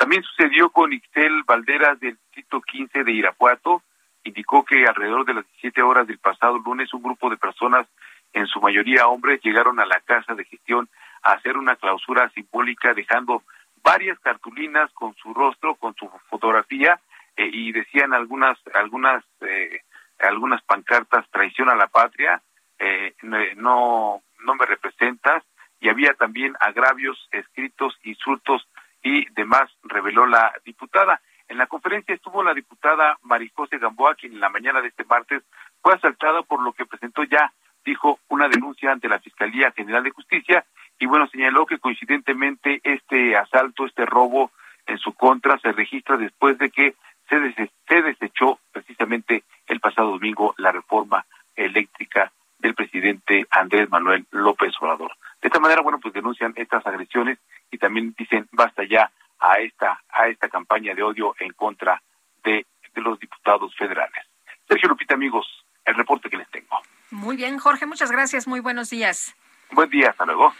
También 0.00 0.22
sucedió 0.22 0.70
con 0.70 0.94
Ixel 0.94 1.42
Valderas 1.42 2.00
del 2.00 2.16
Distrito 2.16 2.62
15 2.62 3.04
de 3.04 3.12
Irapuato. 3.12 3.82
Indicó 4.24 4.64
que 4.64 4.86
alrededor 4.86 5.26
de 5.26 5.34
las 5.34 5.44
17 5.60 5.82
horas 5.82 6.06
del 6.06 6.16
pasado 6.18 6.56
lunes 6.58 6.94
un 6.94 7.02
grupo 7.02 7.28
de 7.28 7.36
personas, 7.36 7.86
en 8.32 8.46
su 8.46 8.62
mayoría 8.62 9.08
hombres, 9.08 9.42
llegaron 9.42 9.78
a 9.78 9.84
la 9.84 10.00
casa 10.00 10.34
de 10.34 10.46
gestión 10.46 10.88
a 11.22 11.32
hacer 11.32 11.58
una 11.58 11.76
clausura 11.76 12.30
simbólica 12.30 12.94
dejando 12.94 13.42
varias 13.82 14.18
cartulinas 14.20 14.90
con 14.94 15.14
su 15.16 15.34
rostro, 15.34 15.74
con 15.74 15.94
su 15.96 16.08
fotografía 16.30 16.98
eh, 17.36 17.50
y 17.52 17.70
decían 17.70 18.14
algunas 18.14 18.56
algunas 18.72 19.22
eh, 19.42 19.82
algunas 20.18 20.62
pancartas 20.62 21.28
traición 21.30 21.68
a 21.68 21.74
la 21.74 21.88
patria, 21.88 22.40
eh, 22.78 23.14
no 23.56 24.22
no 24.46 24.54
me 24.54 24.64
representas 24.64 25.44
y 25.78 25.90
había 25.90 26.14
también 26.14 26.54
agravios 26.58 27.18
escritos, 27.32 27.98
insultos 28.02 28.66
y 29.02 29.24
demás, 29.32 29.70
reveló 29.82 30.26
la 30.26 30.52
diputada. 30.64 31.20
En 31.48 31.58
la 31.58 31.66
conferencia 31.66 32.14
estuvo 32.14 32.42
la 32.42 32.54
diputada 32.54 33.18
Marijose 33.22 33.78
Gamboa, 33.78 34.14
quien 34.14 34.34
en 34.34 34.40
la 34.40 34.48
mañana 34.48 34.80
de 34.80 34.88
este 34.88 35.04
martes 35.04 35.42
fue 35.82 35.94
asaltada 35.94 36.42
por 36.42 36.62
lo 36.62 36.72
que 36.72 36.86
presentó 36.86 37.24
ya, 37.24 37.52
dijo, 37.84 38.20
una 38.28 38.48
denuncia 38.48 38.92
ante 38.92 39.08
la 39.08 39.18
Fiscalía 39.18 39.72
General 39.72 40.02
de 40.02 40.10
Justicia 40.10 40.64
y 41.00 41.06
bueno, 41.06 41.26
señaló 41.28 41.64
que 41.64 41.78
coincidentemente 41.78 42.80
este 42.84 43.36
asalto, 43.36 43.86
este 43.86 44.04
robo 44.04 44.52
en 44.86 44.98
su 44.98 45.14
contra 45.14 45.58
se 45.58 45.72
registra 45.72 46.18
después 46.18 46.58
de 46.58 46.70
que 46.70 46.94
se, 47.28 47.70
se 47.88 48.02
desechó 48.02 48.58
precisamente 48.70 49.44
el 49.66 49.80
pasado 49.80 50.10
domingo 50.10 50.54
la 50.58 50.72
reforma 50.72 51.24
eléctrica 51.56 52.30
del 52.58 52.74
presidente 52.74 53.46
Andrés 53.50 53.88
Manuel 53.88 54.26
López 54.30 54.74
Obrador. 54.80 55.12
De 55.40 55.48
esta 55.48 55.60
manera, 55.60 55.80
bueno, 55.80 55.98
pues 56.00 56.14
denuncian 56.14 56.52
estas 56.56 56.86
agresiones 56.86 57.38
y 57.70 57.78
también 57.78 58.14
dicen 58.18 58.48
basta 58.52 58.84
ya 58.84 59.10
a 59.38 59.58
esta 59.58 60.00
a 60.10 60.28
esta 60.28 60.48
campaña 60.48 60.94
de 60.94 61.02
odio 61.02 61.34
en 61.38 61.52
contra 61.54 62.02
de, 62.44 62.66
de 62.94 63.00
los 63.00 63.18
diputados 63.18 63.74
federales. 63.76 64.24
Sergio 64.68 64.88
Lupita, 64.88 65.14
amigos, 65.14 65.46
el 65.84 65.94
reporte 65.94 66.28
que 66.28 66.36
les 66.36 66.48
tengo. 66.50 66.80
Muy 67.10 67.36
bien, 67.36 67.58
Jorge, 67.58 67.86
muchas 67.86 68.10
gracias. 68.10 68.46
Muy 68.46 68.60
buenos 68.60 68.90
días. 68.90 69.34
Buen 69.72 69.90
día, 69.90 70.10
hasta 70.10 70.26
luego. 70.26 70.54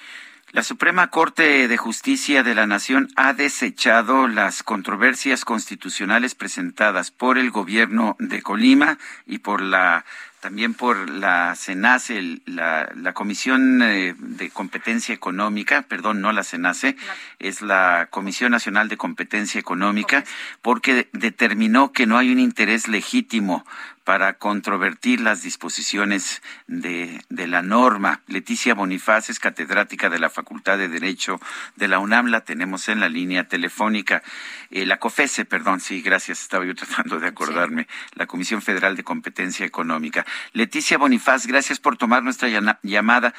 La 0.53 0.65
Suprema 0.65 1.11
Corte 1.11 1.69
de 1.69 1.77
Justicia 1.77 2.43
de 2.43 2.57
la 2.57 2.67
Nación 2.67 3.09
ha 3.15 3.33
desechado 3.35 4.27
las 4.27 4.65
controversias 4.65 5.45
constitucionales 5.45 6.35
presentadas 6.35 7.13
por 7.13 7.39
el 7.39 7.53
gobierno 7.53 8.17
de 8.19 8.43
Colima 8.43 8.99
y 9.27 9.39
por 9.39 9.61
la 9.61 10.05
también 10.41 10.75
por 10.75 11.09
la 11.09 11.55
CENACE, 11.55 12.41
la, 12.47 12.91
la 12.95 13.13
Comisión 13.13 13.83
eh, 13.83 14.15
de 14.19 14.51
Competencia 14.51 15.15
Económica, 15.15 15.83
perdón, 15.83 16.21
no 16.21 16.33
la 16.33 16.45
CENACE, 16.45 16.97
es 17.39 17.63
la 17.63 18.09
Comisión 18.11 18.53
Nacional 18.53 18.89
de 18.89 18.97
Competencia 18.97 19.61
Económica, 19.61 20.25
porque 20.63 21.09
determinó 21.13 21.93
que 21.93 22.07
no 22.07 22.19
hay 22.19 22.33
un 22.33 22.39
interés 22.39 22.89
legítimo 22.89 23.65
para 24.05 24.35
controvertir 24.35 25.21
las 25.21 25.43
disposiciones 25.43 26.43
de, 26.67 27.23
de, 27.29 27.47
la 27.47 27.63
norma. 27.63 28.23
Leticia 28.27 28.75
Bonifaz 28.75 29.31
es 29.31 29.39
catedrática 29.39 30.09
de 30.09 30.19
la 30.19 30.31
Facultad 30.31 30.79
de 30.79 30.89
Derecho 30.89 31.41
de 31.77 31.89
la 31.89 31.99
UNAM, 31.99 32.27
la 32.27 32.41
tenemos 32.43 32.89
en 32.89 33.01
la 33.01 33.09
línea 33.09 33.49
telefónica. 33.49 34.23
Eh, 34.71 34.87
la 34.87 34.99
COFESE, 34.99 35.45
perdón, 35.45 35.81
sí, 35.81 36.01
gracias, 36.03 36.41
estaba 36.41 36.65
yo 36.65 36.75
tratando 36.77 37.21
de 37.21 37.29
acordarme, 37.29 37.87
la 38.15 38.27
Comisión 38.27 38.63
Federal 38.63 38.97
de 38.97 39.05
Competencia 39.05 39.67
Económica. 39.67 40.25
Leticia 40.53 40.99
Bonifaz, 40.99 41.47
gracias 41.47 41.79
por 41.79 41.97
tomar 41.97 42.23
nuestra 42.23 42.49
llamada. 42.83 43.35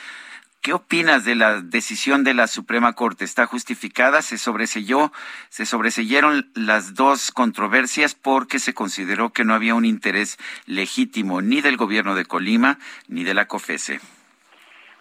¿Qué 0.62 0.74
opinas 0.74 1.26
de 1.26 1.34
la 1.34 1.60
decisión 1.60 2.24
de 2.24 2.36
la 2.36 2.46
Suprema 2.46 2.94
Corte? 2.94 3.26
¿Está 3.26 3.48
justificada? 3.48 4.22
¿Se 4.22 4.38
sobreselló, 4.38 5.12
se 5.50 5.66
sobreseyeron 5.66 6.52
las 6.54 6.94
dos 6.94 7.32
controversias 7.32 8.14
porque 8.14 8.60
se 8.60 8.76
consideró 8.76 9.32
que 9.32 9.44
no 9.44 9.56
había 9.56 9.74
un 9.74 9.86
interés 9.86 10.38
legítimo 10.68 11.42
ni 11.42 11.62
del 11.62 11.78
gobierno 11.78 12.14
de 12.14 12.26
Colima 12.26 12.78
ni 13.08 13.24
de 13.24 13.34
la 13.34 13.48
COFESE? 13.48 14.02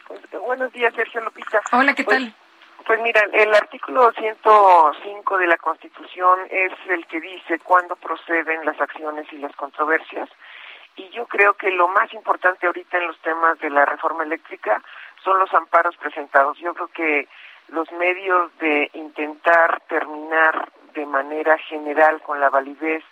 Pues, 0.09 0.21
buenos 0.47 0.73
días, 0.73 0.95
Sergio 0.95 1.21
Lupita. 1.21 1.61
Hola, 1.73 1.95
¿qué 1.95 2.05
Pues, 2.05 2.17
tal? 2.17 2.35
Pues 2.87 2.99
mira, 3.03 3.21
el 3.35 3.55
artículo 3.55 4.11
105 4.13 5.37
de 5.37 5.47
la 5.47 5.59
Constitución 5.59 6.39
es 6.51 6.73
el 6.89 7.07
que 7.07 7.21
dice 7.21 7.59
cuándo 7.59 7.97
proceden 7.97 8.65
las 8.65 8.81
acciones 8.81 9.31
y 9.31 9.37
las 9.37 9.55
controversias. 9.57 10.31
Y 10.97 11.09
yo 11.11 11.27
creo 11.27 11.55
que 11.55 11.71
lo 11.71 11.87
más 11.89 12.13
importante 12.15 12.67
ahorita 12.67 12.99
en 12.99 13.07
los 13.07 13.19
temas 13.21 13.59
de 13.61 13.71
la 13.71 13.85
reforma 13.85 14.25
eléctrica 14.25 14.83
son 15.25 15.39
los 15.39 15.53
amparos 15.55 15.97
presentados. 15.97 16.59
Yo 16.59 16.75
creo 16.75 16.89
que 16.89 17.29
los 17.69 17.91
medios 17.93 18.57
de 18.59 18.91
intentar 18.95 19.83
terminar 19.89 20.71
de 20.95 21.07
manera 21.07 21.57
general 21.59 22.21
con 22.23 22.41
la 22.41 22.51
validez 22.51 23.05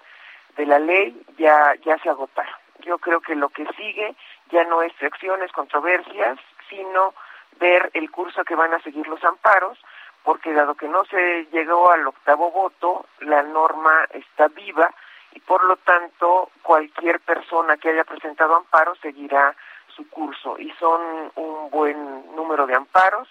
de 0.57 0.67
la 0.67 0.79
ley 0.79 1.21
ya, 1.39 1.75
ya 1.85 1.99
se 1.99 2.09
agotaron. 2.09 2.55
Yo 2.81 2.99
creo 2.99 3.21
que 3.21 3.35
lo 3.35 3.49
que 3.51 3.67
sigue 3.77 4.15
ya 4.51 4.65
no 4.65 4.83
es 4.83 4.93
acciones, 5.03 5.53
controversias, 5.53 6.39
sino 6.69 7.15
ver 7.59 7.91
el 7.95 8.11
curso 8.11 8.45
que 8.45 8.55
van 8.55 8.75
a 8.75 8.81
seguir 8.81 9.07
los 9.09 9.23
amparos, 9.25 9.79
porque 10.23 10.53
dado 10.53 10.75
que 10.75 10.89
no 10.89 11.05
se 11.05 11.47
llegó 11.53 11.91
al 11.91 12.07
octavo 12.07 12.51
voto, 12.51 13.07
la 13.21 13.43
norma 13.43 14.07
está 14.13 14.49
viva 14.49 14.93
y 15.33 15.41
por 15.41 15.65
lo 15.65 15.77
tanto 15.77 16.51
cualquier 16.63 17.21
persona 17.21 17.77
que 17.77 17.91
haya 17.91 18.05
presentado 18.05 18.57
amparo 18.57 18.95
seguirá 18.97 19.55
su 19.99 20.09
curso 20.09 20.57
y 20.59 20.71
son 20.79 21.33
un 21.35 21.71
buen 21.71 21.99
número 22.37 22.67
de 22.69 22.75
amparos 22.77 23.29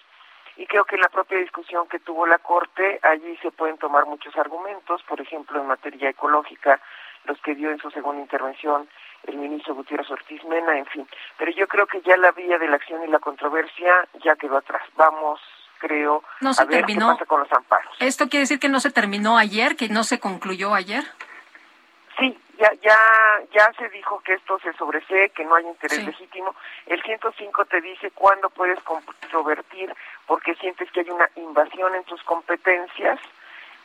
y 0.58 0.66
creo 0.66 0.84
que 0.84 0.96
en 0.96 1.00
la 1.00 1.08
propia 1.08 1.38
discusión 1.38 1.88
que 1.88 1.98
tuvo 1.98 2.26
la 2.26 2.38
Corte 2.38 3.00
allí 3.02 3.36
se 3.42 3.50
pueden 3.50 3.78
tomar 3.78 4.04
muchos 4.06 4.36
argumentos, 4.36 5.02
por 5.04 5.18
ejemplo 5.20 5.60
en 5.60 5.66
materia 5.66 6.10
ecológica, 6.10 6.78
los 7.24 7.40
que 7.40 7.54
dio 7.54 7.70
en 7.70 7.78
su 7.78 7.90
segunda 7.90 8.20
intervención 8.20 8.86
el 9.24 9.36
ministro 9.36 9.74
Gutiérrez 9.74 10.10
Ortiz 10.10 10.44
Mena, 10.44 10.78
en 10.78 10.86
fin. 10.86 11.08
Pero 11.38 11.50
yo 11.52 11.66
creo 11.66 11.86
que 11.86 12.00
ya 12.02 12.16
la 12.16 12.32
vía 12.32 12.58
de 12.58 12.68
la 12.68 12.76
acción 12.76 13.02
y 13.02 13.08
la 13.08 13.18
controversia 13.18 13.92
ya 14.24 14.36
quedó 14.36 14.58
atrás. 14.58 14.82
Vamos, 14.96 15.40
creo, 15.78 16.22
No 16.40 16.52
se 16.54 16.62
a 16.62 16.66
ver 16.66 16.78
terminó. 16.78 17.08
qué 17.08 17.12
pasa 17.14 17.26
con 17.26 17.40
los 17.40 17.52
amparos. 17.52 17.94
¿Esto 17.98 18.28
quiere 18.28 18.42
decir 18.42 18.60
que 18.60 18.68
no 18.68 18.78
se 18.80 18.90
terminó 18.92 19.36
ayer, 19.36 19.76
que 19.76 19.88
no 19.88 20.04
se 20.04 20.20
concluyó 20.20 20.72
ayer? 20.74 21.04
Sí, 22.18 22.36
ya, 22.58 22.72
ya, 22.82 22.98
ya 23.52 23.72
se 23.78 23.88
dijo 23.90 24.20
que 24.20 24.34
esto 24.34 24.58
se 24.58 24.72
sobresee, 24.72 25.30
que 25.30 25.44
no 25.44 25.54
hay 25.54 25.66
interés 25.66 26.04
legítimo. 26.04 26.54
El 26.86 27.00
105 27.02 27.64
te 27.66 27.80
dice 27.80 28.10
cuándo 28.10 28.50
puedes 28.50 28.80
controvertir 28.80 29.94
porque 30.26 30.56
sientes 30.56 30.90
que 30.90 31.00
hay 31.00 31.10
una 31.10 31.30
invasión 31.36 31.94
en 31.94 32.02
tus 32.04 32.20
competencias 32.24 33.20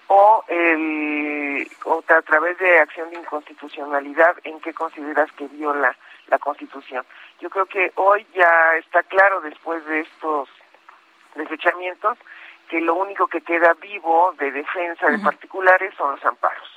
o, 0.07 0.43
el, 0.47 1.69
o 1.86 2.03
a 2.07 2.21
través 2.23 2.57
de 2.57 2.79
acción 2.79 3.11
de 3.11 3.17
inconstitucionalidad 3.17 4.36
en 4.43 4.59
que 4.61 4.73
consideras 4.73 5.31
que 5.34 5.47
viola 5.47 5.95
la 6.27 6.39
Constitución. 6.39 7.05
Yo 7.39 7.49
creo 7.49 7.67
que 7.67 7.91
hoy 7.95 8.25
ya 8.34 8.77
está 8.77 9.03
claro 9.03 9.41
después 9.41 9.86
de 9.86 10.01
estos 10.01 10.49
desechamientos 11.36 12.17
que 12.74 12.82
lo 12.82 12.95
único 12.95 13.28
que 13.28 13.41
queda 13.41 13.76
vivo 13.80 14.34
de 14.39 14.51
defensa 14.51 15.05
de 15.07 15.19
particulares 15.19 15.93
son 15.95 16.09
los 16.15 16.26
amparos. 16.26 16.67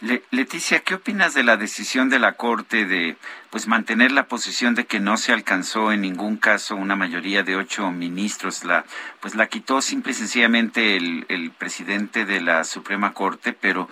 Le- 0.00 0.22
Leticia, 0.30 0.78
¿qué 0.80 0.94
opinas 0.94 1.34
de 1.34 1.42
la 1.42 1.56
decisión 1.56 2.08
de 2.10 2.20
la 2.20 2.34
Corte 2.34 2.84
de 2.84 3.16
pues 3.50 3.66
mantener 3.66 4.12
la 4.12 4.26
posición 4.28 4.76
de 4.76 4.84
que 4.84 5.00
no 5.00 5.16
se 5.16 5.32
alcanzó 5.32 5.90
en 5.90 6.02
ningún 6.02 6.36
caso 6.36 6.76
una 6.76 6.94
mayoría 6.94 7.42
de 7.42 7.56
ocho 7.56 7.90
ministros? 7.90 8.62
La 8.62 8.84
pues 9.20 9.34
la 9.34 9.48
quitó 9.48 9.80
simple 9.82 10.12
y 10.12 10.14
sencillamente 10.14 10.96
el, 10.96 11.26
el 11.28 11.50
presidente 11.50 12.24
de 12.24 12.40
la 12.40 12.62
Suprema 12.62 13.12
Corte, 13.12 13.52
pero 13.52 13.88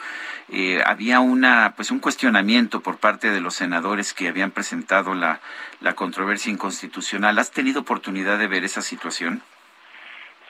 eh, 0.51 0.85
había 0.87 1.19
una 1.19 1.73
pues 1.75 1.91
un 1.91 1.99
cuestionamiento 1.99 2.79
por 2.81 2.99
parte 2.99 3.31
de 3.31 3.41
los 3.41 3.57
senadores 3.57 4.15
que 4.15 4.29
habían 4.29 4.53
presentado 4.53 5.15
la 5.15 5.41
la 5.81 5.95
controversia 5.95 6.53
inconstitucional. 6.53 7.41
¿Has 7.41 7.51
tenido 7.51 7.81
oportunidad 7.81 8.39
de 8.39 8.47
ver 8.47 8.63
esa 8.63 8.83
situación? 8.83 9.43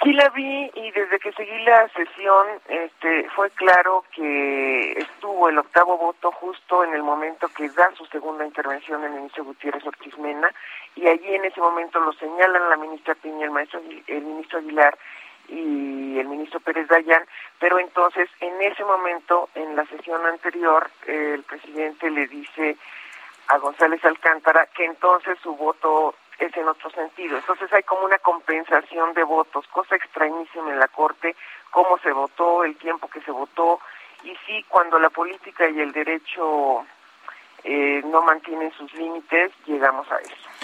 Sí 0.04 0.12
la 0.12 0.28
vi 0.28 0.70
y 0.74 0.90
desde 0.90 1.18
que 1.18 1.32
seguí 1.32 1.58
la 1.64 1.88
sesión 1.88 2.46
este, 2.68 3.26
fue 3.30 3.48
claro 3.52 4.04
que 4.14 4.92
estuvo 4.98 5.48
el 5.48 5.56
octavo 5.56 5.96
voto 5.96 6.30
justo 6.30 6.84
en 6.84 6.92
el 6.92 7.02
momento 7.02 7.48
que 7.48 7.70
da 7.70 7.90
su 7.96 8.04
segunda 8.06 8.44
intervención 8.44 9.02
el 9.02 9.12
ministro 9.12 9.44
Gutiérrez 9.44 9.82
Ortiz 9.86 10.18
Mena 10.18 10.52
y 10.94 11.06
allí 11.06 11.34
en 11.34 11.46
ese 11.46 11.58
momento 11.58 12.00
lo 12.00 12.12
señalan 12.12 12.68
la 12.68 12.76
ministra 12.76 13.14
Piña, 13.14 13.46
el, 13.46 13.50
maestro, 13.50 13.80
el 14.06 14.22
ministro 14.24 14.58
Aguilar 14.58 14.98
y 15.48 16.18
el 16.18 16.28
ministro 16.28 16.60
Pérez 16.60 16.86
Dayán, 16.86 17.24
pero 17.58 17.78
entonces 17.78 18.28
en 18.40 18.60
ese 18.60 18.84
momento, 18.84 19.48
en 19.54 19.74
la 19.74 19.86
sesión 19.86 20.26
anterior, 20.26 20.90
el 21.06 21.42
presidente 21.44 22.10
le 22.10 22.26
dice 22.26 22.76
a 23.48 23.56
González 23.56 24.04
Alcántara 24.04 24.66
que 24.66 24.84
entonces 24.84 25.38
su 25.42 25.56
voto 25.56 26.14
es 26.46 26.56
en 26.56 26.68
otro 26.68 26.90
sentido. 26.90 27.36
Entonces 27.36 27.72
hay 27.72 27.82
como 27.82 28.04
una 28.04 28.18
compensación 28.18 29.14
de 29.14 29.24
votos, 29.24 29.66
cosa 29.68 29.96
extrañísima 29.96 30.72
en 30.72 30.78
la 30.78 30.88
Corte, 30.88 31.36
cómo 31.70 31.98
se 31.98 32.12
votó, 32.12 32.64
el 32.64 32.76
tiempo 32.76 33.08
que 33.08 33.20
se 33.20 33.30
votó, 33.30 33.80
y 34.22 34.34
sí, 34.46 34.64
cuando 34.68 34.98
la 34.98 35.10
política 35.10 35.68
y 35.68 35.80
el 35.80 35.92
derecho 35.92 36.86
eh, 37.62 38.02
no 38.06 38.22
mantienen 38.22 38.72
sus 38.72 38.92
límites, 38.94 39.52
llegamos 39.66 40.10
a 40.10 40.18
eso. 40.18 40.63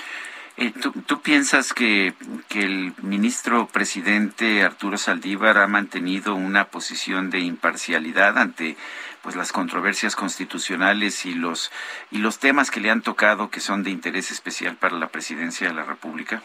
Eh, 0.57 0.73
¿tú, 1.07 1.21
piensas 1.23 1.73
que, 1.73 2.13
que 2.49 2.61
el 2.61 2.93
ministro 3.03 3.67
presidente 3.67 4.63
Arturo 4.63 4.99
Saldívar 4.99 5.59
ha 5.59 5.67
mantenido 5.67 6.35
una 6.35 6.67
posición 6.67 7.31
de 7.31 7.39
imparcialidad 7.39 8.37
ante 8.37 8.77
pues 9.23 9.37
las 9.37 9.53
controversias 9.53 10.17
constitucionales 10.17 11.25
y 11.27 11.35
los 11.35 11.71
y 12.11 12.19
los 12.19 12.39
temas 12.39 12.71
que 12.71 12.81
le 12.81 12.91
han 12.91 13.03
tocado 13.03 13.51
que 13.51 13.61
son 13.61 13.83
de 13.83 13.91
interés 13.91 14.31
especial 14.31 14.77
para 14.77 14.97
la 14.97 15.09
presidencia 15.09 15.69
de 15.69 15.75
la 15.75 15.85
República? 15.85 16.43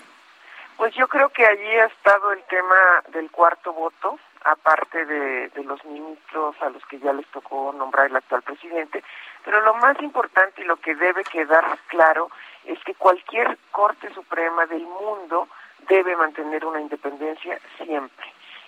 Pues 0.78 0.94
yo 0.96 1.08
creo 1.08 1.30
que 1.30 1.46
allí 1.46 1.76
ha 1.78 1.86
estado 1.86 2.34
el 2.34 2.44
tema 2.44 2.76
del 3.14 3.32
cuarto 3.32 3.72
voto, 3.72 4.20
aparte 4.44 5.06
de, 5.06 5.50
de 5.50 5.64
los 5.64 5.84
ministros 5.86 6.56
a 6.62 6.70
los 6.70 6.86
que 6.86 7.00
ya 7.00 7.14
les 7.14 7.26
tocó 7.28 7.74
nombrar 7.74 8.08
el 8.08 8.16
actual 8.18 8.42
presidente, 8.42 9.04
pero 9.44 9.62
lo 9.62 9.76
más 9.76 10.00
importante 10.02 10.62
y 10.62 10.66
lo 10.66 10.76
que 10.78 10.96
debe 10.96 11.24
quedar 11.24 11.66
claro 11.88 12.30
es 12.68 12.80
que 12.84 12.96
cualquier 12.96 13.58
Corte 13.72 14.14
Suprema 14.14 14.66
del 14.66 14.84
mundo 14.84 15.48
debe 15.88 16.16
mantener 16.16 16.66
una 16.66 16.82
independencia 16.82 17.60
siempre. 17.78 18.26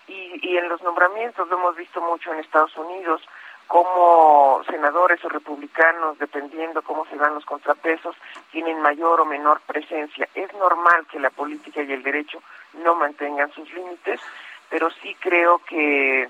Y, 0.07 0.39
y 0.41 0.57
en 0.57 0.69
los 0.69 0.81
nombramientos 0.81 1.47
lo 1.49 1.57
hemos 1.57 1.75
visto 1.75 2.01
mucho 2.01 2.31
en 2.31 2.39
Estados 2.39 2.75
Unidos, 2.77 3.21
como 3.67 4.61
senadores 4.69 5.23
o 5.25 5.29
republicanos, 5.29 6.17
dependiendo 6.19 6.81
cómo 6.81 7.05
se 7.07 7.17
dan 7.17 7.33
los 7.33 7.45
contrapesos, 7.45 8.15
tienen 8.51 8.81
mayor 8.81 9.19
o 9.19 9.25
menor 9.25 9.59
presencia. 9.61 10.27
Es 10.33 10.53
normal 10.53 11.05
que 11.11 11.19
la 11.19 11.29
política 11.29 11.81
y 11.83 11.91
el 11.91 12.03
derecho 12.03 12.41
no 12.73 12.95
mantengan 12.95 13.51
sus 13.51 13.71
límites, 13.73 14.21
pero 14.69 14.89
sí 15.01 15.15
creo 15.19 15.59
que 15.59 16.29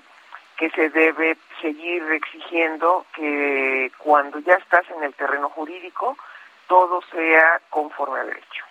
que 0.58 0.70
se 0.70 0.90
debe 0.90 1.38
seguir 1.62 2.02
exigiendo 2.10 3.06
que 3.14 3.92
cuando 3.96 4.40
ya 4.40 4.54
estás 4.54 4.84
en 4.90 5.04
el 5.04 5.14
terreno 5.14 5.48
jurídico 5.50 6.18
todo 6.68 7.00
sea 7.10 7.60
conforme 7.70 8.20
a 8.20 8.24
derecho. 8.24 8.67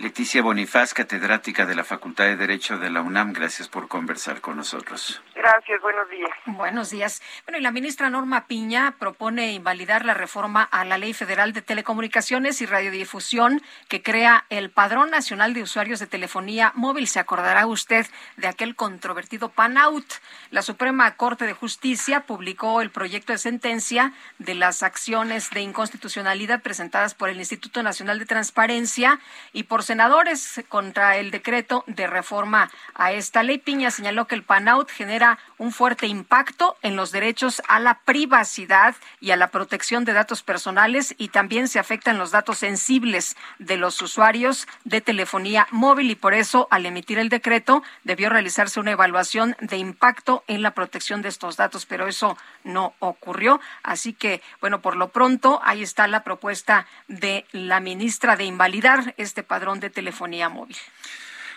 Leticia 0.00 0.40
Bonifaz, 0.40 0.94
catedrática 0.94 1.66
de 1.66 1.74
la 1.74 1.84
Facultad 1.84 2.24
de 2.24 2.36
Derecho 2.36 2.78
de 2.78 2.88
la 2.88 3.02
UNAM, 3.02 3.34
gracias 3.34 3.68
por 3.68 3.86
conversar 3.86 4.40
con 4.40 4.56
nosotros. 4.56 5.22
Gracias, 5.34 5.78
buenos 5.82 6.08
días. 6.08 6.30
Buenos 6.46 6.90
días. 6.90 7.22
Bueno, 7.44 7.58
y 7.58 7.62
la 7.62 7.70
ministra 7.70 8.08
Norma 8.08 8.46
Piña 8.46 8.96
propone 8.98 9.52
invalidar 9.52 10.06
la 10.06 10.14
reforma 10.14 10.62
a 10.62 10.86
la 10.86 10.96
Ley 10.96 11.12
Federal 11.12 11.52
de 11.52 11.60
Telecomunicaciones 11.60 12.62
y 12.62 12.66
Radiodifusión 12.66 13.60
que 13.88 14.02
crea 14.02 14.46
el 14.48 14.70
Padrón 14.70 15.10
Nacional 15.10 15.52
de 15.52 15.62
Usuarios 15.62 16.00
de 16.00 16.06
Telefonía 16.06 16.72
Móvil. 16.76 17.06
Se 17.06 17.20
acordará 17.20 17.66
usted 17.66 18.06
de 18.38 18.48
aquel 18.48 18.76
controvertido 18.76 19.50
PANOUT. 19.50 20.06
La 20.50 20.62
Suprema 20.62 21.14
Corte 21.16 21.44
de 21.44 21.52
Justicia 21.52 22.20
publicó 22.20 22.80
el 22.80 22.90
proyecto 22.90 23.34
de 23.34 23.38
sentencia 23.38 24.14
de 24.38 24.54
las 24.54 24.82
acciones 24.82 25.50
de 25.50 25.60
inconstitucionalidad 25.60 26.62
presentadas 26.62 27.14
por 27.14 27.28
el 27.28 27.36
Instituto 27.36 27.82
Nacional 27.82 28.18
de 28.18 28.24
Transparencia 28.24 29.20
y 29.52 29.64
por 29.64 29.89
senadores 29.90 30.62
contra 30.68 31.16
el 31.16 31.32
decreto 31.32 31.82
de 31.88 32.06
reforma 32.06 32.70
a 32.94 33.10
esta 33.10 33.42
ley. 33.42 33.58
Piña 33.58 33.90
señaló 33.90 34.28
que 34.28 34.36
el 34.36 34.44
PANOUT 34.44 34.88
genera 34.88 35.40
un 35.58 35.72
fuerte 35.72 36.06
impacto 36.06 36.76
en 36.82 36.94
los 36.94 37.10
derechos 37.10 37.60
a 37.66 37.80
la 37.80 37.98
privacidad 37.98 38.94
y 39.20 39.32
a 39.32 39.36
la 39.36 39.48
protección 39.48 40.04
de 40.04 40.12
datos 40.12 40.44
personales 40.44 41.16
y 41.18 41.30
también 41.30 41.66
se 41.66 41.80
afectan 41.80 42.18
los 42.18 42.30
datos 42.30 42.58
sensibles 42.58 43.36
de 43.58 43.78
los 43.78 44.00
usuarios 44.00 44.68
de 44.84 45.00
telefonía 45.00 45.66
móvil 45.72 46.12
y 46.12 46.14
por 46.14 46.34
eso 46.34 46.68
al 46.70 46.86
emitir 46.86 47.18
el 47.18 47.28
decreto 47.28 47.82
debió 48.04 48.30
realizarse 48.30 48.78
una 48.78 48.92
evaluación 48.92 49.56
de 49.58 49.76
impacto 49.76 50.44
en 50.46 50.62
la 50.62 50.70
protección 50.70 51.20
de 51.20 51.30
estos 51.30 51.56
datos, 51.56 51.84
pero 51.84 52.06
eso 52.06 52.38
no 52.62 52.94
ocurrió. 53.00 53.60
Así 53.82 54.12
que, 54.12 54.40
bueno, 54.60 54.80
por 54.82 54.94
lo 54.94 55.08
pronto 55.08 55.60
ahí 55.64 55.82
está 55.82 56.06
la 56.06 56.22
propuesta 56.22 56.86
de 57.08 57.44
la 57.50 57.80
ministra 57.80 58.36
de 58.36 58.44
invalidar 58.44 59.14
este 59.16 59.42
padrón 59.42 59.79
de 59.80 59.90
telefonía 59.90 60.48
móvil. 60.48 60.76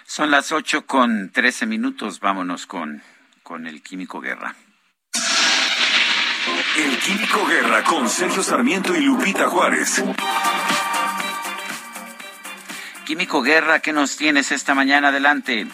Son 0.06 0.32
las 0.32 0.52
ocho 0.52 0.86
con 0.86 1.32
trece 1.32 1.66
minutos. 1.66 2.20
Vámonos 2.20 2.66
con, 2.66 3.02
con 3.44 3.68
el 3.68 3.82
Químico 3.82 4.20
Guerra. 4.20 4.56
El 6.78 6.98
Químico 7.00 7.46
Guerra 7.46 7.84
con 7.84 8.10
Sergio 8.10 8.42
Sarmiento 8.42 8.96
y 8.96 9.02
Lupita 9.02 9.48
Juárez. 9.48 10.04
Químico 13.06 13.42
Guerra, 13.42 13.80
¿qué 13.80 13.94
nos 13.94 14.18
tienes 14.18 14.52
esta 14.52 14.74
mañana? 14.74 15.10
Adelante. 15.10 15.68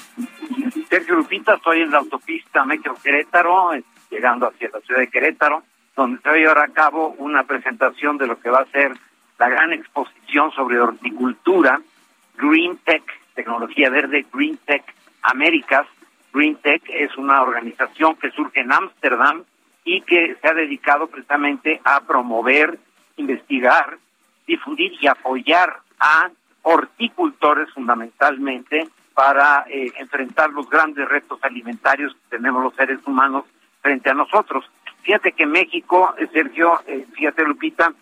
Sergio 0.89 1.15
Lupita, 1.15 1.55
estoy 1.55 1.81
en 1.81 1.91
la 1.91 1.99
autopista 1.99 2.65
Metro 2.65 2.95
Querétaro, 3.01 3.71
llegando 4.09 4.47
hacia 4.47 4.69
la 4.73 4.81
ciudad 4.81 5.01
de 5.01 5.09
Querétaro, 5.09 5.63
donde 5.95 6.21
se 6.21 6.27
va 6.27 6.35
a 6.35 6.37
llevar 6.37 6.57
a 6.59 6.67
cabo 6.69 7.15
una 7.19 7.43
presentación 7.43 8.17
de 8.17 8.27
lo 8.27 8.39
que 8.39 8.49
va 8.49 8.61
a 8.61 8.71
ser 8.71 8.93
la 9.37 9.47
gran 9.47 9.71
exposición 9.71 10.51
sobre 10.51 10.79
horticultura, 10.79 11.79
Green 12.39 12.77
Tech, 12.85 13.03
tecnología 13.35 13.89
verde, 13.89 14.25
Green 14.33 14.57
Tech 14.65 14.83
Américas. 15.23 15.85
Green 16.33 16.55
Tech 16.57 16.81
es 16.87 17.15
una 17.17 17.41
organización 17.41 18.15
que 18.15 18.31
surge 18.31 18.61
en 18.61 18.71
Ámsterdam 18.71 19.43
y 19.83 20.01
que 20.01 20.37
se 20.41 20.47
ha 20.47 20.53
dedicado 20.53 21.07
precisamente 21.07 21.81
a 21.83 22.01
promover, 22.01 22.79
investigar, 23.17 23.97
difundir 24.47 24.93
y 25.01 25.07
apoyar 25.07 25.79
a 25.99 26.29
horticultores 26.61 27.69
fundamentalmente 27.73 28.87
para 29.13 29.65
eh, 29.69 29.91
enfrentar 29.97 30.49
los 30.51 30.69
grandes 30.69 31.07
retos 31.09 31.39
alimentarios 31.43 32.13
que 32.13 32.37
tenemos 32.37 32.63
los 32.63 32.75
seres 32.75 32.99
humanos 33.05 33.45
frente 33.81 34.09
a 34.09 34.13
nosotros. 34.13 34.69
Fíjate 35.01 35.33
que 35.33 35.45
México, 35.45 36.13
eh, 36.17 36.27
Sergio, 36.31 36.79
eh, 36.87 37.05
fíjate 37.13 37.43
Lupita, 37.43 37.93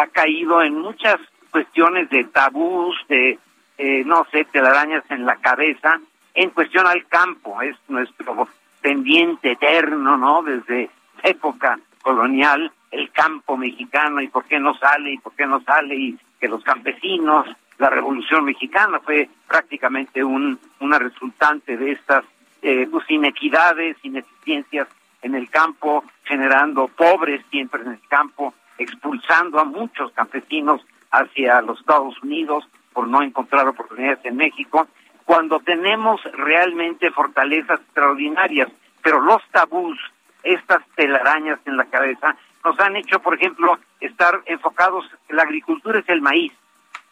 ha 0.00 0.06
caído 0.06 0.62
en 0.62 0.80
muchas 0.80 1.16
cuestiones 1.50 2.08
de 2.08 2.24
tabús, 2.24 2.96
de, 3.10 3.38
no 3.78 4.26
sé, 4.30 4.44
telarañas 4.44 5.04
en 5.10 5.26
la 5.26 5.36
cabeza, 5.36 6.00
en 6.34 6.50
cuestión 6.50 6.86
al 6.86 7.06
campo. 7.06 7.60
Es 7.62 7.76
nuestro 7.88 8.48
pendiente 8.80 9.52
eterno, 9.52 10.16
¿no? 10.16 10.42
Desde 10.42 10.90
época 11.22 11.78
colonial, 12.02 12.70
el 12.90 13.10
campo 13.10 13.56
mexicano 13.56 14.20
y 14.20 14.28
por 14.28 14.44
qué 14.44 14.60
no 14.60 14.76
sale 14.78 15.12
y 15.12 15.18
por 15.18 15.34
qué 15.34 15.46
no 15.46 15.60
sale 15.62 15.96
y 15.96 16.18
que 16.38 16.48
los 16.48 16.62
campesinos, 16.62 17.46
la 17.78 17.90
revolución 17.90 18.44
mexicana 18.44 19.00
fue 19.00 19.28
prácticamente 19.48 20.22
un, 20.22 20.58
una 20.80 20.98
resultante 20.98 21.76
de 21.76 21.92
estas 21.92 22.24
eh, 22.62 22.86
pues, 22.90 23.10
inequidades, 23.10 23.96
ineficiencias 24.02 24.88
en 25.22 25.34
el 25.34 25.50
campo, 25.50 26.04
generando 26.24 26.88
pobres 26.88 27.44
siempre 27.50 27.82
en 27.82 27.92
el 27.92 28.00
campo, 28.08 28.54
expulsando 28.78 29.58
a 29.58 29.64
muchos 29.64 30.12
campesinos 30.12 30.80
hacia 31.10 31.60
los 31.62 31.80
Estados 31.80 32.22
Unidos 32.22 32.68
por 32.96 33.08
no 33.08 33.20
encontrar 33.20 33.68
oportunidades 33.68 34.24
en 34.24 34.38
México, 34.38 34.88
cuando 35.26 35.60
tenemos 35.60 36.18
realmente 36.32 37.10
fortalezas 37.10 37.78
extraordinarias, 37.78 38.70
pero 39.02 39.20
los 39.20 39.42
tabús, 39.50 39.98
estas 40.42 40.80
telarañas 40.94 41.58
en 41.66 41.76
la 41.76 41.84
cabeza, 41.84 42.34
nos 42.64 42.80
han 42.80 42.96
hecho, 42.96 43.20
por 43.20 43.34
ejemplo, 43.34 43.78
estar 44.00 44.40
enfocados, 44.46 45.04
la 45.28 45.42
agricultura 45.42 45.98
es 45.98 46.08
el 46.08 46.22
maíz, 46.22 46.54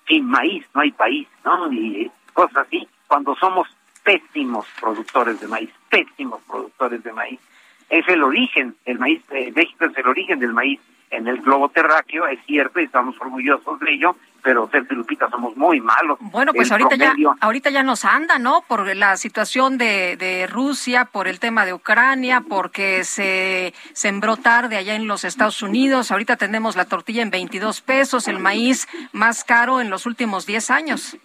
sin 0.09 0.26
maíz 0.26 0.64
no 0.72 0.80
hay 0.80 0.93
país, 0.93 1.28
¿no? 1.45 1.70
Y 1.70 2.11
cosas 2.32 2.66
así, 2.66 2.89
cuando 3.07 3.37
somos 3.37 3.68
pésimos 4.03 4.66
productores 4.80 5.39
de 5.39 5.49
maíz, 5.49 5.70
pésimos 5.91 6.41
productores 6.45 7.05
de 7.05 7.12
maíz. 7.12 7.41
Es 7.91 8.09
el 8.09 8.22
origen, 8.22 8.74
el 8.87 8.99
maíz, 8.99 9.22
México 9.55 9.85
es 9.85 9.99
el 9.99 10.09
origen 10.09 10.39
del 10.39 10.55
maíz 10.55 10.80
en 11.17 11.29
el 11.29 11.41
globo 11.41 11.69
terráqueo, 11.69 12.27
es 12.27 12.39
cierto, 12.47 12.81
y 12.81 12.85
estamos 12.85 13.15
orgullosos 13.21 13.79
de 13.81 13.93
ello, 13.93 14.17
pero 14.43 14.69
Sergio 14.71 14.97
Lupita 14.97 15.29
somos 15.31 15.57
muy 15.57 15.81
malos. 15.81 16.19
Bueno, 16.21 16.53
pues 16.53 16.71
ahorita 16.71 16.97
ya 16.97 17.15
ahorita 17.41 17.71
ya 17.71 17.83
nos 17.83 18.05
anda, 18.05 18.39
¿no? 18.39 18.62
Por 18.69 18.95
la 18.95 19.17
situación 19.17 19.79
de, 19.79 20.17
de 20.17 20.47
Rusia, 20.47 21.07
por 21.07 21.29
el 21.29 21.41
tema 21.41 21.65
de 21.65 21.73
Ucrania, 21.73 22.43
porque 22.47 23.05
se 23.05 23.73
sembró 23.95 24.37
tarde 24.37 24.77
allá 24.77 24.95
en 24.95 25.07
los 25.07 25.25
Estados 25.25 25.62
Unidos. 25.62 26.11
Ahorita 26.11 26.37
tenemos 26.37 26.77
la 26.77 26.85
tortilla 26.85 27.23
en 27.23 27.31
22 27.31 27.81
pesos, 27.81 28.29
el 28.29 28.39
maíz 28.39 28.87
más 29.12 29.45
caro 29.45 29.81
en 29.81 29.89
los 29.89 30.05
últimos 30.05 30.45
10 30.45 30.71
años. 30.71 31.17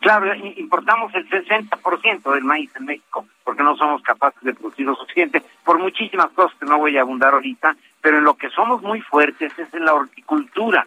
Claro, 0.00 0.34
importamos 0.34 1.12
el 1.14 1.28
60% 1.28 2.32
del 2.32 2.44
maíz 2.44 2.70
en 2.76 2.86
México 2.86 3.26
porque 3.50 3.64
no 3.64 3.76
somos 3.76 4.00
capaces 4.02 4.40
de 4.42 4.54
producir 4.54 4.86
lo 4.86 4.94
suficiente 4.94 5.42
por 5.64 5.76
muchísimas 5.80 6.30
cosas 6.30 6.56
que 6.58 6.66
no 6.66 6.78
voy 6.78 6.96
a 6.96 7.00
abundar 7.00 7.34
ahorita, 7.34 7.76
pero 8.00 8.18
en 8.18 8.24
lo 8.24 8.34
que 8.34 8.50
somos 8.50 8.82
muy 8.82 9.00
fuertes 9.00 9.52
es 9.58 9.72
en 9.74 9.84
la 9.84 9.94
horticultura. 9.94 10.86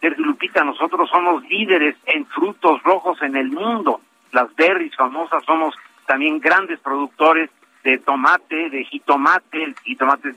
Sergio 0.00 0.24
Lupita, 0.24 0.64
nosotros 0.64 1.08
somos 1.10 1.42
líderes 1.44 1.96
en 2.06 2.26
frutos 2.26 2.82
rojos 2.82 3.20
en 3.22 3.36
el 3.36 3.50
mundo. 3.50 4.00
Las 4.32 4.54
berries 4.54 4.94
famosas 4.96 5.44
somos 5.44 5.74
también 6.06 6.40
grandes 6.40 6.80
productores 6.80 7.50
de 7.84 7.98
tomate, 7.98 8.70
de 8.70 8.84
jitomate, 8.84 9.64
el 9.64 9.74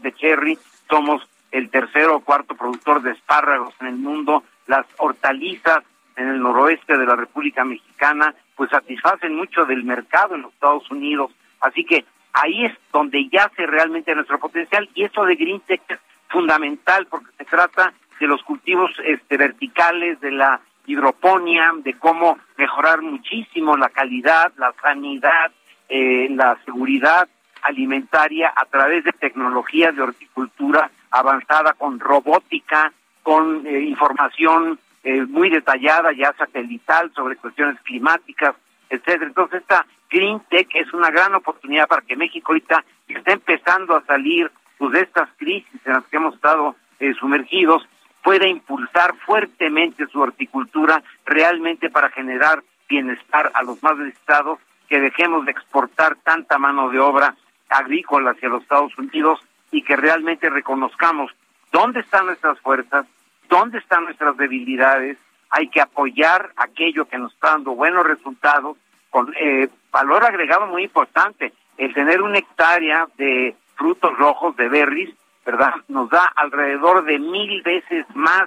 de 0.01 0.13
cherry, 0.13 0.57
somos 0.89 1.27
el 1.51 1.69
tercero 1.69 2.17
o 2.17 2.19
cuarto 2.21 2.55
productor 2.55 3.01
de 3.01 3.11
espárragos 3.11 3.73
en 3.79 3.87
el 3.87 3.95
mundo, 3.95 4.43
las 4.67 4.85
hortalizas 4.97 5.83
en 6.15 6.29
el 6.29 6.41
noroeste 6.41 6.97
de 6.97 7.05
la 7.05 7.15
República 7.15 7.63
Mexicana, 7.63 8.33
pues 8.55 8.69
satisfacen 8.69 9.35
mucho 9.35 9.65
del 9.65 9.83
mercado 9.83 10.35
en 10.35 10.43
los 10.43 10.53
Estados 10.53 10.89
Unidos. 10.91 11.31
Así 11.59 11.85
que 11.85 12.05
ahí 12.33 12.65
es 12.65 12.73
donde 12.91 13.27
yace 13.29 13.65
realmente 13.65 14.15
nuestro 14.15 14.39
potencial 14.39 14.89
y 14.95 15.03
eso 15.03 15.25
de 15.25 15.35
Green 15.35 15.59
Tech 15.61 15.81
es 15.89 15.99
fundamental 16.33 17.05
porque 17.05 17.31
se 17.37 17.45
trata 17.45 17.93
de 18.19 18.27
los 18.27 18.43
cultivos 18.43 18.91
este, 19.05 19.37
verticales, 19.37 20.19
de 20.19 20.31
la 20.31 20.59
hidroponía, 20.85 21.71
de 21.77 21.93
cómo 21.93 22.37
mejorar 22.57 23.01
muchísimo 23.01 23.77
la 23.77 23.89
calidad, 23.89 24.51
la 24.57 24.73
sanidad, 24.81 25.51
eh, 25.87 26.27
la 26.31 26.57
seguridad 26.65 27.29
alimentaria 27.61 28.51
a 28.53 28.65
través 28.65 29.05
de 29.05 29.13
tecnologías 29.13 29.95
de 29.95 30.01
horticultura 30.01 30.91
avanzada 31.11 31.73
con 31.73 31.99
robótica, 31.99 32.91
con 33.21 33.65
eh, 33.65 33.79
información 33.81 34.79
eh, 35.03 35.21
muy 35.21 35.49
detallada 35.49 36.11
ya 36.11 36.33
satelital 36.33 37.11
sobre 37.13 37.37
cuestiones 37.37 37.79
climáticas, 37.83 38.55
etcétera. 38.89 39.27
Entonces 39.27 39.61
esta 39.61 39.85
Green 40.09 40.41
Tech 40.49 40.67
es 40.73 40.91
una 40.93 41.09
gran 41.09 41.33
oportunidad 41.35 41.87
para 41.87 42.01
que 42.01 42.15
México 42.15 42.51
ahorita 42.51 42.83
esté 43.07 43.33
empezando 43.33 43.95
a 43.95 44.05
salir 44.05 44.51
de 44.89 45.01
estas 45.01 45.29
crisis 45.37 45.81
en 45.85 45.93
las 45.93 46.05
que 46.05 46.17
hemos 46.17 46.35
estado 46.35 46.75
sumergidos 47.19 47.87
pueda 48.23 48.47
impulsar 48.47 49.15
fuertemente 49.25 50.07
su 50.07 50.19
horticultura 50.19 51.03
realmente 51.25 51.89
para 51.89 52.09
generar 52.09 52.63
bienestar 52.87 53.51
a 53.53 53.63
los 53.63 53.83
más 53.83 53.97
necesitados, 53.97 54.59
que 54.87 54.99
dejemos 54.99 55.45
de 55.45 55.51
exportar 55.51 56.15
tanta 56.23 56.57
mano 56.57 56.89
de 56.89 56.99
obra 56.99 57.35
agrícola 57.69 58.31
hacia 58.31 58.49
los 58.49 58.63
Estados 58.63 58.97
Unidos 58.97 59.39
y 59.71 59.81
que 59.81 59.95
realmente 59.95 60.49
reconozcamos 60.49 61.31
dónde 61.71 62.01
están 62.01 62.27
nuestras 62.27 62.59
fuerzas, 62.59 63.05
dónde 63.49 63.79
están 63.79 64.05
nuestras 64.05 64.37
debilidades, 64.37 65.17
hay 65.49 65.67
que 65.67 65.81
apoyar 65.81 66.51
aquello 66.55 67.05
que 67.05 67.17
nos 67.17 67.33
está 67.33 67.51
dando 67.51 67.71
buenos 67.71 68.05
resultados, 68.05 68.77
con 69.09 69.33
eh, 69.39 69.69
valor 69.91 70.23
agregado 70.23 70.67
muy 70.67 70.83
importante, 70.83 71.53
el 71.77 71.93
tener 71.93 72.21
una 72.21 72.39
hectárea 72.39 73.07
de 73.17 73.55
frutos 73.75 74.17
rojos, 74.17 74.55
de 74.55 74.69
berries, 74.69 75.13
¿verdad? 75.45 75.73
Nos 75.87 76.09
da 76.09 76.25
alrededor 76.35 77.05
de 77.05 77.19
mil 77.19 77.61
veces 77.61 78.05
más 78.13 78.43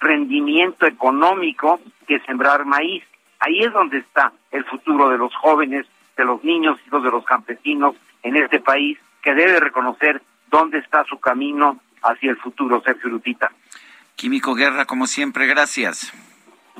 rendimiento 0.00 0.86
económico 0.86 1.80
que 2.06 2.20
sembrar 2.20 2.64
maíz. 2.64 3.04
Ahí 3.38 3.60
es 3.60 3.72
donde 3.72 3.98
está 3.98 4.32
el 4.50 4.64
futuro 4.64 5.10
de 5.10 5.18
los 5.18 5.34
jóvenes, 5.34 5.86
de 6.16 6.24
los 6.24 6.42
niños, 6.42 6.78
hijos 6.86 7.02
de 7.02 7.10
los 7.10 7.24
campesinos 7.24 7.94
en 8.22 8.36
este 8.36 8.60
país, 8.60 8.98
que 9.22 9.34
debe 9.34 9.60
reconocer 9.60 10.22
dónde 10.50 10.78
está 10.78 11.04
su 11.04 11.18
camino 11.18 11.78
hacia 12.02 12.30
el 12.30 12.36
futuro, 12.38 12.82
Sergio 12.84 13.10
Lupita. 13.10 13.50
Químico 14.16 14.54
Guerra, 14.54 14.84
como 14.84 15.06
siempre, 15.06 15.46
gracias. 15.46 16.12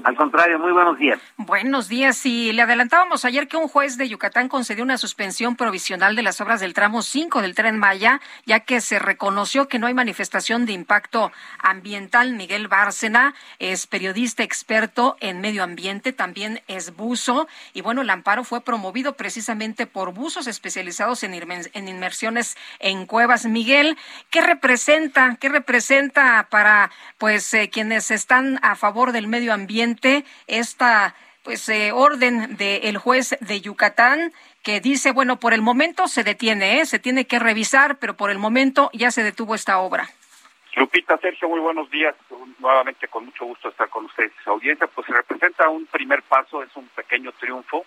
Al 0.05 0.17
contrario, 0.17 0.59
muy 0.59 0.73
buenos 0.73 0.99
días. 0.99 1.21
Buenos 1.37 1.89
días. 1.89 2.25
Y 2.25 2.53
le 2.53 2.63
adelantábamos 2.63 3.25
ayer 3.25 3.49
que 3.49 3.57
un 3.57 3.69
juez 3.69 3.97
de 3.99 4.09
Yucatán 4.09 4.49
concedió 4.49 4.85
una 4.85 4.99
suspensión 4.99 5.57
provisional 5.57 6.17
de 6.17 6.23
las 6.23 6.41
obras 6.41 6.61
del 6.61 6.75
tramo 6.75 7.03
5 7.03 7.43
del 7.43 7.55
tren 7.55 7.79
Maya, 7.79 8.21
ya 8.47 8.61
que 8.61 8.81
se 8.81 8.99
reconoció 8.99 9.69
que 9.69 9.79
no 9.79 9.87
hay 9.87 9.95
manifestación 9.95 10.65
de 10.65 10.73
impacto 10.73 11.33
ambiental. 11.59 12.33
Miguel 12.35 12.69
Bárcena 12.69 13.35
es 13.59 13.87
periodista 13.87 14.43
experto 14.43 15.17
en 15.21 15.41
medio 15.41 15.63
ambiente, 15.63 16.13
también 16.13 16.63
es 16.67 16.97
buzo. 16.97 17.47
Y 17.75 17.83
bueno, 17.83 18.03
el 18.03 18.11
amparo 18.11 18.45
fue 18.45 18.63
promovido 18.63 19.17
precisamente 19.17 19.87
por 19.87 20.15
buzos 20.15 20.47
especializados 20.47 21.23
en, 21.25 21.35
inmersiones 21.89 22.57
en 22.79 23.07
cuevas. 23.07 23.45
Miguel, 23.45 23.99
¿qué 24.31 24.41
representa? 24.41 25.37
¿Qué 25.41 25.49
representa 25.49 26.47
para 26.51 26.91
pues 27.19 27.53
eh, 27.55 27.69
quienes 27.71 28.11
están 28.11 28.59
a 28.63 28.77
favor 28.77 29.13
del 29.13 29.27
medio 29.27 29.53
ambiente? 29.53 29.90
Esta 30.47 31.15
pues 31.43 31.69
eh, 31.69 31.93
orden 31.93 32.57
del 32.57 32.99
juez 32.99 33.37
de 33.41 33.61
Yucatán 33.61 34.33
que 34.63 34.81
dice, 34.81 35.13
bueno, 35.13 35.39
por 35.39 35.55
el 35.55 35.63
momento 35.63 36.07
se 36.07 36.23
detiene, 36.23 36.81
¿eh? 36.81 36.87
se 36.87 36.99
tiene 36.99 37.27
que 37.27 37.39
revisar, 37.39 37.99
pero 37.99 38.15
por 38.15 38.31
el 38.31 38.39
momento 38.39 38.91
ya 38.93 39.11
se 39.11 39.23
detuvo 39.23 39.55
esta 39.55 39.79
obra. 39.79 40.09
Lupita, 40.77 41.19
Sergio, 41.19 41.49
muy 41.49 41.61
buenos 41.61 41.91
días. 41.91 42.15
Nuevamente 42.59 43.09
con 43.09 43.25
mucho 43.25 43.45
gusto 43.47 43.71
estar 43.71 43.89
con 43.89 44.05
ustedes. 44.05 44.33
Su 44.45 44.51
audiencia, 44.51 44.87
pues 44.87 45.09
representa 45.09 45.69
un 45.69 45.87
primer 45.87 46.23
paso, 46.23 46.63
es 46.63 46.75
un 46.77 46.87
pequeño 46.89 47.33
triunfo, 47.33 47.85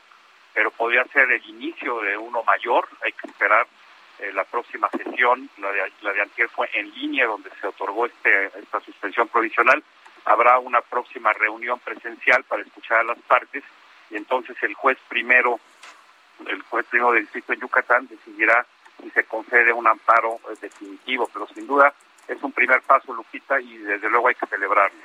pero 0.54 0.72
podría 0.72 1.06
ser 1.06 1.32
el 1.32 1.46
inicio 1.50 2.02
de 2.02 2.18
uno 2.18 2.44
mayor. 2.44 2.88
Hay 3.04 3.14
que 3.14 3.28
esperar 3.28 3.68
eh, 4.20 4.32
la 4.34 4.44
próxima 4.44 4.90
sesión, 4.90 5.50
la 5.58 5.72
de, 5.72 5.92
la 6.02 6.12
de 6.12 6.22
antier 6.22 6.50
fue 6.50 6.70
en 6.74 6.92
línea, 6.94 7.28
donde 7.28 7.50
se 7.62 7.68
otorgó 7.68 8.06
este, 8.06 8.48
esta 8.60 8.80
suspensión 8.82 9.28
provisional 9.28 9.84
habrá 10.26 10.60
una 10.60 10.82
próxima 10.82 11.34
reunión 11.34 11.80
presencial 11.80 12.44
para 12.44 12.64
escuchar 12.64 13.00
a 13.00 13.04
las 13.04 13.20
partes 13.20 13.64
y 14.10 14.16
entonces 14.16 14.56
el 14.62 14.74
juez 14.74 14.98
primero, 15.08 15.60
el 16.48 16.62
juez 16.64 16.86
primero 16.88 17.12
del 17.12 17.24
distrito 17.24 17.54
de 17.54 17.60
Yucatán 17.60 18.08
decidirá 18.08 18.66
si 19.02 19.10
se 19.12 19.24
concede 19.26 19.74
un 19.74 19.88
amparo 19.88 20.40
eh, 20.50 20.56
definitivo, 20.62 21.30
pero 21.34 21.48
sin 21.48 21.68
duda 21.68 21.94
es 22.28 22.42
un 22.42 22.52
primer 22.52 22.82
paso, 22.82 23.14
Lupita, 23.14 23.60
y 23.60 23.78
desde 23.78 24.10
luego 24.10 24.28
hay 24.28 24.36
que 24.36 24.46
celebrarlo. 24.48 24.98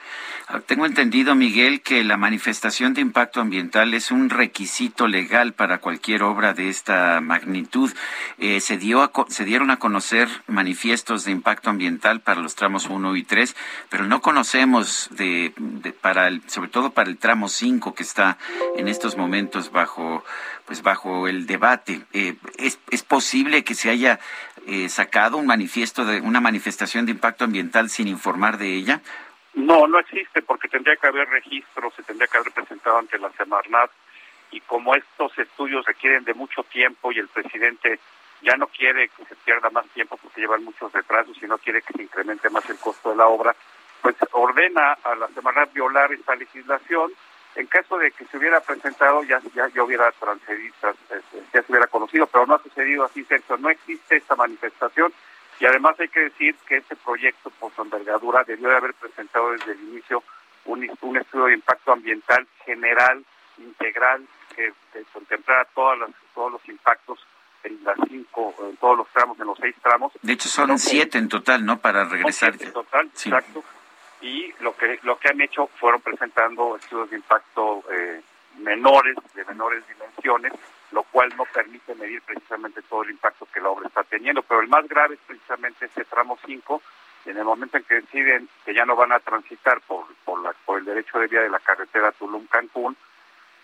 Ah, 0.48 0.60
tengo 0.64 0.86
entendido, 0.86 1.34
Miguel, 1.34 1.82
que 1.82 2.04
la 2.04 2.16
manifestación 2.16 2.94
de 2.94 3.00
impacto 3.00 3.40
ambiental 3.40 3.92
es 3.94 4.10
un 4.10 4.30
requisito 4.30 5.08
legal 5.08 5.52
para 5.52 5.78
cualquier 5.78 6.22
obra 6.22 6.54
de 6.54 6.68
esta 6.68 7.20
magnitud. 7.20 7.92
Eh, 8.38 8.60
se, 8.60 8.78
dio 8.78 9.10
se 9.28 9.44
dieron 9.44 9.70
a 9.70 9.78
conocer 9.78 10.28
manifiestos 10.46 11.24
de 11.24 11.32
impacto 11.32 11.70
ambiental 11.70 12.20
para 12.20 12.40
los 12.40 12.54
tramos 12.54 12.86
1 12.86 13.16
y 13.16 13.24
3, 13.24 13.56
pero 13.88 14.04
no 14.04 14.20
conocemos, 14.20 15.08
de, 15.10 15.52
para 16.00 16.28
el, 16.28 16.48
sobre 16.48 16.70
todo 16.70 16.90
para 16.90 17.10
el 17.10 17.18
tramo 17.18 17.48
5 17.48 17.94
que 17.94 18.02
está 18.02 18.38
en 18.76 18.88
estos 18.88 19.16
momentos 19.16 19.72
bajo 19.72 20.24
pues 20.68 20.82
bajo 20.82 21.26
el 21.26 21.46
debate. 21.46 22.02
Eh, 22.12 22.36
¿es, 22.58 22.78
¿Es 22.90 23.02
posible 23.02 23.64
que 23.64 23.74
se 23.74 23.88
haya 23.88 24.20
eh, 24.66 24.90
sacado 24.90 25.38
un 25.38 25.46
manifiesto 25.46 26.04
de 26.04 26.20
una 26.20 26.42
manifestación 26.42 27.06
de 27.06 27.12
impacto 27.12 27.44
ambiental 27.44 27.88
sin 27.88 28.06
informar 28.06 28.58
de 28.58 28.74
ella? 28.74 29.00
No, 29.54 29.88
no 29.88 29.98
existe 29.98 30.42
porque 30.42 30.68
tendría 30.68 30.96
que 30.96 31.06
haber 31.06 31.26
registro, 31.30 31.90
se 31.96 32.02
tendría 32.02 32.28
que 32.28 32.36
haber 32.36 32.52
presentado 32.52 32.98
ante 32.98 33.18
la 33.18 33.30
Semarnat 33.32 33.90
y 34.50 34.60
como 34.60 34.94
estos 34.94 35.36
estudios 35.38 35.86
requieren 35.86 36.24
de 36.24 36.34
mucho 36.34 36.62
tiempo 36.64 37.12
y 37.12 37.18
el 37.18 37.28
presidente 37.28 37.98
ya 38.42 38.54
no 38.58 38.66
quiere 38.66 39.08
que 39.08 39.24
se 39.24 39.36
pierda 39.36 39.70
más 39.70 39.86
tiempo 39.88 40.18
porque 40.18 40.42
llevan 40.42 40.64
muchos 40.64 40.92
retrasos 40.92 41.42
y 41.42 41.46
no 41.46 41.56
quiere 41.56 41.80
que 41.80 41.94
se 41.94 42.02
incremente 42.02 42.50
más 42.50 42.68
el 42.68 42.76
costo 42.76 43.10
de 43.10 43.16
la 43.16 43.26
obra, 43.26 43.56
pues 44.02 44.16
ordena 44.32 44.98
a 45.02 45.14
la 45.14 45.28
Semarnat 45.28 45.72
violar 45.72 46.12
esta 46.12 46.36
legislación 46.36 47.10
en 47.58 47.66
caso 47.66 47.98
de 47.98 48.12
que 48.12 48.24
se 48.26 48.38
hubiera 48.38 48.60
presentado 48.60 49.24
ya 49.24 49.40
ya, 49.52 49.82
hubiera 49.82 50.12
transferido, 50.12 50.74
eh, 51.10 51.20
ya 51.52 51.62
se 51.62 51.72
hubiera 51.72 51.88
conocido, 51.88 52.26
pero 52.28 52.46
no 52.46 52.54
ha 52.54 52.62
sucedido 52.62 53.04
así, 53.04 53.24
Sergio. 53.24 53.56
No 53.56 53.68
existe 53.68 54.16
esta 54.16 54.36
manifestación 54.36 55.12
y 55.58 55.66
además 55.66 55.98
hay 55.98 56.08
que 56.08 56.20
decir 56.20 56.54
que 56.66 56.76
este 56.76 56.94
proyecto 56.94 57.50
por 57.50 57.74
su 57.74 57.82
envergadura 57.82 58.44
debió 58.44 58.68
de 58.68 58.76
haber 58.76 58.94
presentado 58.94 59.50
desde 59.50 59.72
el 59.72 59.80
inicio 59.80 60.22
un, 60.66 60.88
un 61.00 61.16
estudio 61.16 61.46
de 61.46 61.54
impacto 61.54 61.92
ambiental 61.92 62.46
general, 62.64 63.24
integral, 63.58 64.24
que, 64.54 64.72
contemplara 65.12 65.64
todas 65.74 65.98
las, 65.98 66.10
todos 66.34 66.52
los 66.52 66.68
impactos 66.68 67.18
en 67.64 67.82
las 67.82 67.96
cinco, 68.08 68.54
en 68.60 68.76
todos 68.76 68.98
los 68.98 69.08
tramos, 69.08 69.38
en 69.40 69.46
los 69.46 69.58
seis 69.58 69.74
tramos. 69.82 70.12
De 70.22 70.32
hecho, 70.32 70.48
son 70.48 70.78
siete 70.78 71.18
en 71.18 71.28
total, 71.28 71.66
¿no? 71.66 71.80
Para 71.80 72.04
regresar. 72.04 72.54
en 72.60 72.72
total, 72.72 73.06
exacto 73.06 73.64
y 74.20 74.52
lo 74.60 74.76
que 74.76 74.98
lo 75.02 75.18
que 75.18 75.28
han 75.28 75.40
hecho 75.40 75.68
fueron 75.78 76.00
presentando 76.00 76.76
estudios 76.76 77.10
de 77.10 77.16
impacto 77.16 77.84
eh, 77.90 78.20
menores, 78.58 79.16
de 79.34 79.44
menores 79.44 79.84
dimensiones, 79.86 80.52
lo 80.92 81.02
cual 81.04 81.32
no 81.36 81.44
permite 81.44 81.94
medir 81.94 82.22
precisamente 82.22 82.82
todo 82.82 83.02
el 83.02 83.10
impacto 83.10 83.46
que 83.52 83.60
la 83.60 83.70
obra 83.70 83.88
está 83.88 84.02
teniendo. 84.04 84.42
Pero 84.42 84.60
el 84.60 84.68
más 84.68 84.86
grave 84.88 85.14
es 85.14 85.20
precisamente 85.26 85.86
este 85.86 86.04
tramo 86.04 86.38
5, 86.44 86.82
en 87.26 87.36
el 87.36 87.44
momento 87.44 87.76
en 87.76 87.84
que 87.84 87.96
deciden 87.96 88.48
que 88.64 88.74
ya 88.74 88.84
no 88.84 88.96
van 88.96 89.12
a 89.12 89.20
transitar 89.20 89.80
por, 89.82 90.06
por, 90.24 90.42
la, 90.42 90.52
por 90.64 90.78
el 90.78 90.84
derecho 90.84 91.18
de 91.18 91.26
vía 91.26 91.42
de 91.42 91.50
la 91.50 91.60
carretera 91.60 92.12
Tulum-Cancún, 92.12 92.96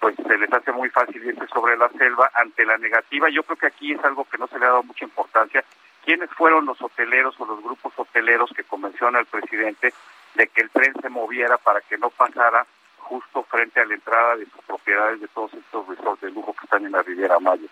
pues 0.00 0.16
se 0.16 0.36
les 0.36 0.52
hace 0.52 0.70
muy 0.72 0.90
fácil 0.90 1.24
irse 1.24 1.46
sobre 1.46 1.76
la 1.76 1.88
selva 1.90 2.30
ante 2.34 2.66
la 2.66 2.76
negativa. 2.76 3.30
Yo 3.30 3.42
creo 3.42 3.56
que 3.56 3.68
aquí 3.68 3.92
es 3.92 4.04
algo 4.04 4.24
que 4.24 4.38
no 4.38 4.46
se 4.48 4.58
le 4.58 4.66
ha 4.66 4.68
dado 4.68 4.82
mucha 4.82 5.04
importancia. 5.04 5.64
¿Quiénes 6.04 6.28
fueron 6.30 6.66
los 6.66 6.80
hoteleros 6.82 7.34
o 7.40 7.46
los 7.46 7.62
grupos 7.62 7.94
hoteleros 7.96 8.50
que 8.54 8.64
convencionan 8.64 9.16
al 9.20 9.26
presidente 9.26 9.94
de 10.34 10.48
que 10.48 10.62
el 10.62 10.70
tren 10.70 10.94
se 11.00 11.08
moviera 11.08 11.58
para 11.58 11.80
que 11.82 11.98
no 11.98 12.10
pasara 12.10 12.66
justo 12.98 13.42
frente 13.44 13.80
a 13.80 13.84
la 13.84 13.94
entrada 13.94 14.36
de 14.36 14.46
sus 14.46 14.64
propiedades 14.64 15.20
de 15.20 15.28
todos 15.28 15.52
estos 15.54 15.86
resorts 15.86 16.22
de 16.22 16.30
lujo 16.30 16.54
que 16.54 16.64
están 16.64 16.84
en 16.84 16.92
la 16.92 17.02
Riviera 17.02 17.38
Maya. 17.38 17.68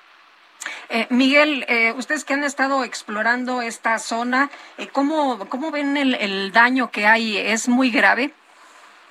Eh, 0.88 1.06
Miguel, 1.10 1.64
eh, 1.68 1.92
ustedes 1.96 2.24
que 2.24 2.34
han 2.34 2.44
estado 2.44 2.84
explorando 2.84 3.62
esta 3.62 3.98
zona, 3.98 4.50
eh, 4.78 4.88
¿cómo, 4.92 5.48
¿cómo 5.48 5.70
ven 5.70 5.96
el, 5.96 6.14
el 6.14 6.52
daño 6.52 6.90
que 6.90 7.06
hay? 7.06 7.38
¿Es 7.38 7.68
muy 7.68 7.90
grave? 7.90 8.30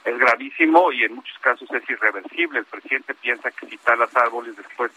Es 0.05 0.17
gravísimo 0.17 0.91
y 0.91 1.03
en 1.03 1.15
muchos 1.15 1.37
casos 1.39 1.69
es 1.71 1.89
irreversible. 1.89 2.59
El 2.59 2.65
presidente 2.65 3.13
piensa 3.15 3.51
que 3.51 3.67
si 3.67 3.77
talas 3.77 4.15
árboles 4.15 4.55
después 4.55 4.91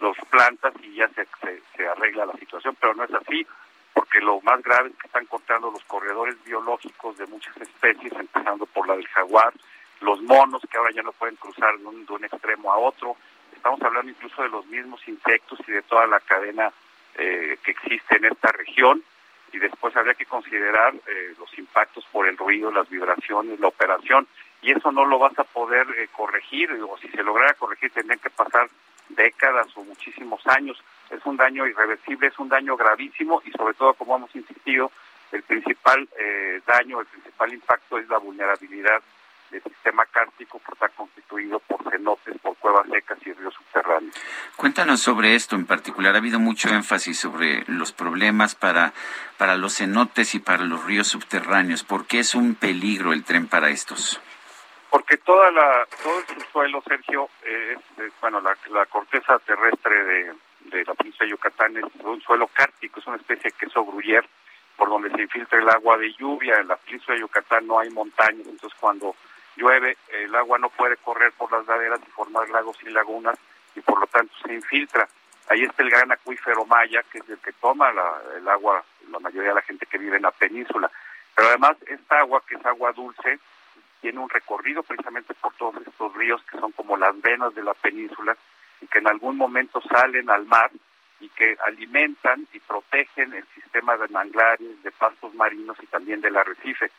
los 0.00 0.16
plantas 0.28 0.74
y 0.82 0.94
ya 0.96 1.08
se, 1.08 1.26
se, 1.40 1.62
se 1.76 1.88
arregla 1.88 2.26
la 2.26 2.34
situación, 2.34 2.76
pero 2.80 2.94
no 2.94 3.04
es 3.04 3.14
así 3.14 3.46
porque 3.94 4.20
lo 4.20 4.40
más 4.42 4.60
grave 4.62 4.90
es 4.90 4.96
que 4.96 5.06
están 5.06 5.24
cortando 5.26 5.70
los 5.70 5.84
corredores 5.84 6.36
biológicos 6.44 7.16
de 7.16 7.26
muchas 7.26 7.56
especies, 7.56 8.12
empezando 8.12 8.66
por 8.66 8.86
la 8.88 8.96
del 8.96 9.06
jaguar, 9.08 9.54
los 10.00 10.20
monos 10.22 10.62
que 10.70 10.76
ahora 10.76 10.90
ya 10.92 11.02
no 11.02 11.12
pueden 11.12 11.36
cruzar 11.36 11.78
de 11.78 11.86
un, 11.86 12.24
extremo 12.24 12.72
a 12.72 12.78
otro. 12.78 13.16
Estamos 13.54 13.80
hablando 13.82 14.10
incluso 14.10 14.42
de 14.42 14.48
los 14.48 14.66
mismos 14.66 15.00
insectos 15.06 15.58
y 15.66 15.72
de 15.72 15.82
toda 15.82 16.06
la 16.06 16.20
cadena 16.20 16.72
eh, 17.14 17.56
que 17.62 17.70
existe 17.70 18.16
en 18.16 18.26
esta 18.26 18.52
región. 18.52 19.02
Y 19.52 19.58
después 19.58 19.96
habría 19.96 20.14
que 20.14 20.26
considerar 20.26 20.92
eh, 20.94 21.34
los 21.38 21.56
impactos 21.56 22.04
por 22.10 22.26
el 22.26 22.36
ruido, 22.36 22.72
las 22.72 22.88
vibraciones, 22.88 23.60
la 23.60 23.68
operación. 23.68 24.26
Y 24.60 24.72
eso 24.72 24.90
no 24.90 25.04
lo 25.04 25.18
vas 25.20 25.38
a 25.38 25.44
poder 25.44 25.86
eh, 25.96 26.08
corregir, 26.12 26.72
o 26.72 26.98
si 26.98 27.08
se 27.08 27.22
lograra 27.22 27.54
corregir 27.54 27.92
tendrían 27.92 28.18
que 28.18 28.30
pasar 28.30 28.68
décadas 29.08 29.68
o 29.76 29.84
muchísimos 29.84 30.46
años 30.46 30.82
es 31.10 31.24
un 31.24 31.36
daño 31.36 31.66
irreversible, 31.66 32.28
es 32.28 32.38
un 32.38 32.48
daño 32.48 32.76
gravísimo 32.76 33.42
y 33.44 33.50
sobre 33.52 33.74
todo, 33.74 33.94
como 33.94 34.16
hemos 34.16 34.34
insistido, 34.34 34.90
el 35.32 35.42
principal 35.42 36.08
eh, 36.18 36.60
daño, 36.66 37.00
el 37.00 37.06
principal 37.06 37.52
impacto 37.52 37.98
es 37.98 38.08
la 38.08 38.18
vulnerabilidad 38.18 39.02
del 39.50 39.62
sistema 39.62 40.04
cártico 40.06 40.60
que 40.64 40.72
está 40.72 40.88
constituido 40.90 41.60
por 41.60 41.90
cenotes, 41.90 42.38
por 42.38 42.56
cuevas 42.56 42.88
secas 42.90 43.18
y 43.24 43.32
ríos 43.32 43.54
subterráneos. 43.54 44.14
Cuéntanos 44.56 45.00
sobre 45.00 45.34
esto 45.34 45.56
en 45.56 45.66
particular. 45.66 46.14
Ha 46.14 46.18
habido 46.18 46.38
mucho 46.38 46.68
énfasis 46.68 47.18
sobre 47.18 47.64
los 47.66 47.92
problemas 47.92 48.54
para, 48.54 48.92
para 49.36 49.56
los 49.56 49.76
cenotes 49.76 50.34
y 50.34 50.40
para 50.40 50.64
los 50.64 50.84
ríos 50.84 51.08
subterráneos. 51.08 51.84
¿Por 51.84 52.06
qué 52.06 52.20
es 52.20 52.34
un 52.34 52.54
peligro 52.54 53.12
el 53.12 53.24
tren 53.24 53.46
para 53.46 53.70
estos? 53.70 54.20
Porque 54.94 55.16
toda 55.16 55.50
la, 55.50 55.84
todo 56.04 56.20
el 56.20 56.26
subsuelo, 56.28 56.80
Sergio, 56.86 57.28
es, 57.42 57.78
bueno, 58.20 58.40
la 58.40 58.86
corteza 58.86 59.40
terrestre 59.40 60.04
de, 60.04 60.32
de 60.66 60.84
la 60.84 60.94
península 60.94 61.24
de 61.24 61.30
Yucatán 61.32 61.76
es 61.78 61.84
un 62.04 62.20
suelo 62.22 62.46
cártico, 62.46 63.00
es 63.00 63.06
una 63.08 63.16
especie 63.16 63.50
de 63.50 63.56
queso 63.56 63.84
gruyere 63.84 64.28
por 64.76 64.88
donde 64.88 65.10
se 65.10 65.22
infiltra 65.22 65.58
el 65.58 65.68
agua 65.68 65.98
de 65.98 66.12
lluvia. 66.12 66.60
En 66.60 66.68
la 66.68 66.76
península 66.76 67.16
de 67.16 67.22
Yucatán 67.22 67.66
no 67.66 67.80
hay 67.80 67.90
montañas, 67.90 68.46
entonces 68.46 68.78
cuando 68.78 69.16
llueve 69.56 69.96
el 70.10 70.32
agua 70.36 70.58
no 70.60 70.68
puede 70.68 70.96
correr 70.98 71.32
por 71.32 71.50
las 71.50 71.66
laderas 71.66 71.98
y 72.06 72.10
formar 72.12 72.48
lagos 72.50 72.78
y 72.84 72.90
lagunas 72.90 73.36
y 73.74 73.80
por 73.80 73.98
lo 73.98 74.06
tanto 74.06 74.32
se 74.46 74.54
infiltra. 74.54 75.08
Ahí 75.48 75.64
está 75.64 75.82
el 75.82 75.90
gran 75.90 76.12
acuífero 76.12 76.66
Maya, 76.66 77.02
que 77.10 77.18
es 77.18 77.28
el 77.28 77.38
que 77.38 77.52
toma 77.54 77.90
el 78.36 78.48
agua 78.48 78.84
la 79.10 79.18
mayoría 79.18 79.48
de 79.48 79.56
la 79.56 79.62
gente 79.62 79.86
que 79.86 79.98
vive 79.98 80.18
en 80.18 80.22
la 80.22 80.30
península. 80.30 80.88
Pero 81.34 81.48
además 81.48 81.78
esta 81.84 82.20
agua, 82.20 82.44
que 82.46 82.54
es 82.54 82.64
agua 82.64 82.92
dulce, 82.92 83.40
tiene 84.04 84.18
un 84.18 84.28
recorrido 84.28 84.82
precisamente 84.82 85.32
por 85.32 85.54
todos 85.54 85.76
estos 85.86 86.12
ríos 86.12 86.42
que 86.42 86.58
son 86.58 86.72
como 86.72 86.94
las 86.98 87.18
venas 87.22 87.54
de 87.54 87.62
la 87.62 87.72
península 87.72 88.36
y 88.82 88.86
que 88.86 88.98
en 88.98 89.08
algún 89.08 89.38
momento 89.38 89.80
salen 89.80 90.28
al 90.28 90.44
mar 90.44 90.70
y 91.20 91.30
que 91.30 91.56
alimentan 91.64 92.46
y 92.52 92.60
protegen 92.60 93.32
el 93.32 93.46
sistema 93.54 93.96
de 93.96 94.08
manglares, 94.08 94.82
de 94.82 94.90
pastos 94.90 95.32
marinos 95.32 95.78
y 95.82 95.86
también 95.86 96.20
del 96.20 96.36
arrecife. 96.36 96.90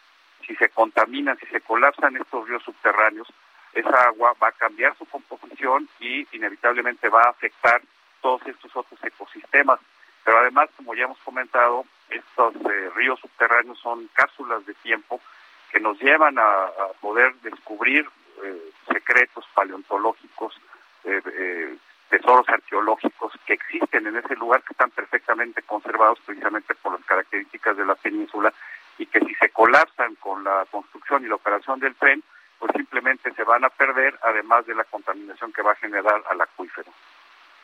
Si 0.48 0.56
se 0.56 0.70
contaminan, 0.70 1.38
si 1.38 1.46
se 1.46 1.62
colapsan 1.62 2.18
estos 2.18 2.50
ríos 2.50 2.64
subterráneos, 2.64 3.28
esa 3.74 4.06
agua 4.06 4.34
va 4.42 4.48
a 4.48 4.54
cambiar 4.54 4.98
su 4.98 5.06
composición 5.06 5.88
y 6.00 6.26
inevitablemente 6.36 7.10
va 7.10 7.22
a 7.22 7.30
afectar 7.30 7.84
todos 8.20 8.42
estos 8.48 8.76
otros 8.76 9.00
ecosistemas. 9.04 9.80
Pero 10.24 10.40
además, 10.40 10.72
como 10.76 10.96
ya 10.96 11.04
hemos 11.04 11.20
comentado, 11.20 11.86
estos 12.10 12.56
eh, 12.56 12.90
ríos 12.96 13.20
subterráneos 13.20 13.78
son 13.78 14.10
cápsulas 14.16 14.66
de 14.66 14.74
tiempo 14.74 15.22
que 15.76 15.82
nos 15.82 16.00
llevan 16.00 16.40
a, 16.40 16.70
poder 17.02 17.36
descubrir 17.44 18.08
eh, 18.42 18.72
secretos 18.88 19.46
paleontológicos, 19.54 20.56
eh, 21.04 21.22
eh, 21.26 21.76
tesoros 22.10 22.48
arqueológicos 22.48 23.34
que 23.46 23.56
existen 23.56 24.08
en 24.08 24.16
ese 24.16 24.38
lugar 24.38 24.64
que 24.64 24.72
están 24.72 24.90
perfectamente 24.92 25.62
conservados 25.64 26.20
precisamente 26.26 26.76
por 26.76 26.94
las 26.94 27.04
características 27.04 27.76
de 27.76 27.86
la 27.86 27.96
península 27.96 28.54
y 28.98 29.06
que 29.06 29.20
si 29.20 29.36
se 29.36 29.50
colapsan 29.50 30.16
con 30.16 30.46
la 30.46 30.66
construcción 30.72 31.26
y 31.26 31.28
la 31.28 31.36
operación 31.36 31.82
del 31.82 31.96
tren, 31.96 32.24
pues 32.58 32.72
simplemente 32.74 33.34
se 33.34 33.44
van 33.44 33.66
a 33.66 33.70
perder, 33.70 34.18
además 34.24 34.66
de 34.66 34.76
la 34.76 34.86
contaminación 34.86 35.52
que 35.52 35.62
va 35.62 35.74
a 35.74 35.84
generar 35.84 36.24
al 36.30 36.40
acuífero. 36.40 36.90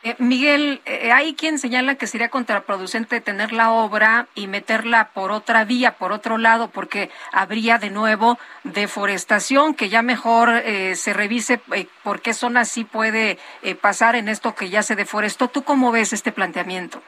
Eh, 0.03 0.15
Miguel, 0.17 0.81
eh, 0.85 1.11
hay 1.11 1.35
quien 1.35 1.59
señala 1.59 1.93
que 1.93 2.07
sería 2.07 2.29
contraproducente 2.29 3.21
tener 3.21 3.53
la 3.53 3.71
obra 3.71 4.27
y 4.33 4.47
meterla 4.47 5.09
por 5.09 5.31
otra 5.31 5.63
vía, 5.63 5.91
por 5.91 6.11
otro 6.11 6.39
lado, 6.39 6.69
porque 6.69 7.11
habría 7.31 7.77
de 7.77 7.91
nuevo 7.91 8.39
deforestación, 8.63 9.75
que 9.75 9.89
ya 9.89 10.01
mejor 10.01 10.49
eh, 10.49 10.95
se 10.95 11.13
revise 11.13 11.61
por 12.03 12.21
qué 12.21 12.33
zona 12.33 12.65
sí 12.65 12.83
puede 12.83 13.37
pasar 13.81 14.15
en 14.15 14.27
esto 14.27 14.55
que 14.55 14.69
ya 14.69 14.81
se 14.81 14.95
deforestó. 14.95 15.49
¿Tú 15.49 15.63
cómo 15.63 15.91
ves 15.91 16.13
este 16.13 16.31
planteamiento? 16.31 17.01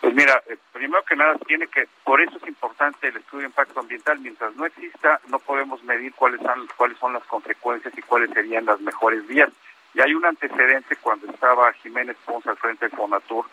Pues 0.00 0.14
mira, 0.14 0.40
primero 0.72 1.02
que 1.04 1.16
nada 1.16 1.34
tiene 1.46 1.66
que, 1.66 1.88
por 2.04 2.20
eso 2.20 2.36
es 2.36 2.46
importante 2.46 3.08
el 3.08 3.16
estudio 3.16 3.40
de 3.40 3.46
impacto 3.46 3.80
ambiental. 3.80 4.20
Mientras 4.20 4.54
no 4.54 4.66
exista, 4.66 5.20
no 5.28 5.40
podemos 5.40 5.82
medir 5.82 6.14
cuáles 6.14 6.40
son, 6.42 6.68
cuáles 6.76 6.96
son 6.98 7.12
las 7.12 7.24
consecuencias 7.24 7.92
y 7.96 8.02
cuáles 8.02 8.30
serían 8.30 8.66
las 8.66 8.80
mejores 8.80 9.26
vías 9.26 9.50
Y 9.96 10.00
hay 10.02 10.12
un 10.12 10.26
antecedente 10.26 10.96
cuando 10.96 11.26
estaba 11.30 11.72
Jiménez 11.72 12.18
Ponce 12.26 12.50
al 12.50 12.58
frente 12.58 12.90
de 12.90 12.94
Fonatur, 12.94 13.46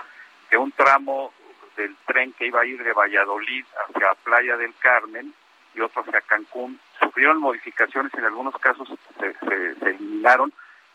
que 0.49 0.57
un 0.57 0.73
tramo 0.73 1.31
del 1.77 1.95
tren 2.05 2.33
que 2.33 2.47
iba 2.47 2.59
a 2.59 2.65
ir 2.65 2.83
de 2.83 2.91
Valladolid 2.91 3.65
hacia 3.87 4.13
Playa 4.25 4.57
del 4.57 4.73
Carmen 4.75 5.33
y 5.73 5.79
otro 5.79 6.01
hacia 6.01 6.19
Cancún 6.19 6.81
sufrieron 6.99 7.39
modificaciones, 7.39 8.13
en 8.15 8.25
algunos 8.25 8.57
casos 8.57 8.89
se, 9.19 9.33
se 9.39 9.89
eliminaron 9.89 10.51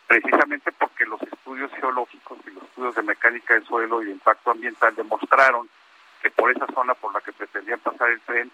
precisamente 0.06 0.70
porque 0.70 1.06
los 1.06 1.22
estudios 1.22 1.72
geológicos 1.72 2.38
y 2.46 2.50
los 2.50 2.64
estudios 2.64 2.94
de 2.94 3.02
mecánica 3.02 3.54
del 3.54 3.64
suelo 3.64 4.02
y 4.02 4.06
de 4.06 4.12
impacto 4.12 4.50
ambiental 4.50 4.94
demostraron 4.94 5.66
que 6.20 6.30
por 6.30 6.50
esa 6.50 6.66
zona 6.74 6.92
por 6.92 7.14
la 7.14 7.22
que 7.22 7.32
pretendían 7.32 7.80
pasar 7.80 8.10
el 8.10 8.20
tren 8.20 8.50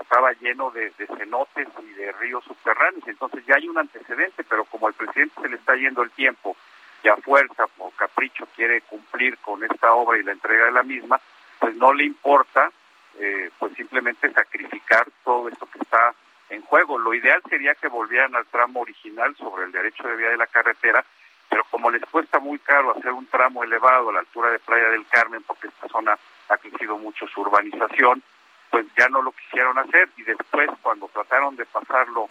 estaba 0.00 0.32
lleno 0.32 0.70
de, 0.70 0.92
cenotes 1.18 1.68
y 1.82 1.92
de 1.94 2.12
ríos 2.12 2.44
subterráneos. 2.44 3.06
Entonces 3.06 3.44
ya 3.46 3.56
hay 3.56 3.68
un 3.68 3.78
antecedente, 3.78 4.44
pero 4.44 4.64
como 4.64 4.86
al 4.86 4.94
presidente 4.94 5.40
se 5.40 5.48
le 5.48 5.56
está 5.56 5.74
yendo 5.76 6.02
el 6.02 6.10
tiempo 6.10 6.56
y 7.02 7.08
a 7.08 7.16
fuerza, 7.16 7.66
por 7.78 7.92
capricho, 7.94 8.46
quiere 8.54 8.82
cumplir 8.82 9.38
con 9.38 9.62
esta 9.64 9.92
obra 9.94 10.18
y 10.18 10.22
la 10.22 10.32
entrega 10.32 10.66
de 10.66 10.72
la 10.72 10.82
misma, 10.82 11.20
pues 11.58 11.74
no 11.76 11.94
le 11.94 12.04
importa 12.04 12.70
eh, 13.18 13.50
pues 13.58 13.74
simplemente 13.74 14.32
sacrificar 14.32 15.06
todo 15.24 15.48
esto 15.48 15.66
que 15.66 15.78
está 15.78 16.14
en 16.50 16.62
juego. 16.62 16.98
Lo 16.98 17.14
ideal 17.14 17.42
sería 17.48 17.74
que 17.74 17.88
volvieran 17.88 18.34
al 18.34 18.46
tramo 18.46 18.80
original 18.80 19.34
sobre 19.36 19.64
el 19.64 19.72
derecho 19.72 20.06
de 20.06 20.16
vía 20.16 20.30
de 20.30 20.36
la 20.36 20.46
carretera, 20.46 21.04
pero 21.48 21.64
como 21.70 21.90
les 21.90 22.04
cuesta 22.06 22.38
muy 22.38 22.58
caro 22.58 22.96
hacer 22.96 23.12
un 23.12 23.26
tramo 23.26 23.64
elevado 23.64 24.10
a 24.10 24.12
la 24.12 24.20
altura 24.20 24.50
de 24.50 24.58
Playa 24.58 24.88
del 24.90 25.06
Carmen, 25.06 25.42
porque 25.42 25.68
esta 25.68 25.88
zona 25.88 26.18
ha 26.48 26.56
crecido 26.58 26.98
mucho 26.98 27.26
su 27.28 27.40
urbanización, 27.40 28.22
pues 28.70 28.86
ya 28.96 29.08
no 29.08 29.22
lo 29.22 29.32
quisieron 29.32 29.78
hacer 29.78 30.08
y 30.16 30.22
después 30.22 30.70
cuando 30.82 31.08
trataron 31.08 31.56
de 31.56 31.66
pasarlo 31.66 32.28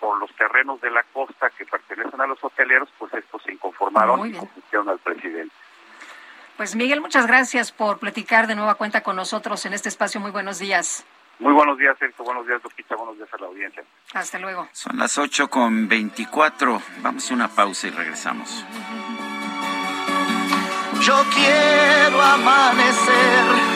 por 0.00 0.18
los 0.18 0.30
terrenos 0.34 0.80
de 0.80 0.90
la 0.90 1.02
costa 1.04 1.50
que 1.50 1.64
pertenecen 1.64 2.20
a 2.20 2.26
los 2.26 2.42
hoteleros, 2.42 2.88
pues 2.98 3.14
estos 3.14 3.42
se 3.42 3.52
inconformaron 3.52 4.28
y 4.28 4.32
convirtieron 4.32 4.88
al 4.88 4.98
presidente. 4.98 5.54
Pues 6.56 6.74
Miguel, 6.74 7.00
muchas 7.00 7.26
gracias 7.26 7.70
por 7.70 7.98
platicar 7.98 8.46
de 8.46 8.54
nueva 8.54 8.76
cuenta 8.76 9.02
con 9.02 9.16
nosotros 9.16 9.64
en 9.66 9.74
este 9.74 9.88
espacio. 9.88 10.20
Muy 10.20 10.30
buenos 10.30 10.58
días. 10.58 11.04
Muy 11.38 11.52
buenos 11.52 11.76
días, 11.76 11.94
Sergio. 11.98 12.24
Buenos 12.24 12.46
días, 12.46 12.62
Lupita. 12.64 12.96
Buenos 12.96 13.16
días 13.18 13.28
a 13.32 13.36
la 13.38 13.46
audiencia. 13.46 13.84
Hasta 14.14 14.38
luego. 14.38 14.68
Son 14.72 14.98
las 14.98 15.18
8 15.18 15.48
con 15.48 15.86
24. 15.86 16.80
Vamos 17.02 17.30
a 17.30 17.34
una 17.34 17.48
pausa 17.48 17.88
y 17.88 17.90
regresamos. 17.90 18.64
Yo 21.02 21.22
quiero 21.34 22.22
amanecer 22.22 23.75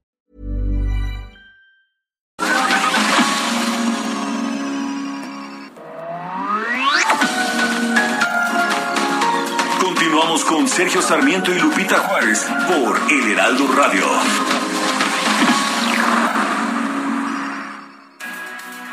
Continuamos 10.21 10.45
con 10.45 10.67
Sergio 10.67 11.01
Sarmiento 11.01 11.51
y 11.51 11.57
Lupita 11.57 11.97
Juárez 11.97 12.45
por 12.67 13.11
El 13.11 13.31
Heraldo 13.31 13.67
Radio. 13.73 14.05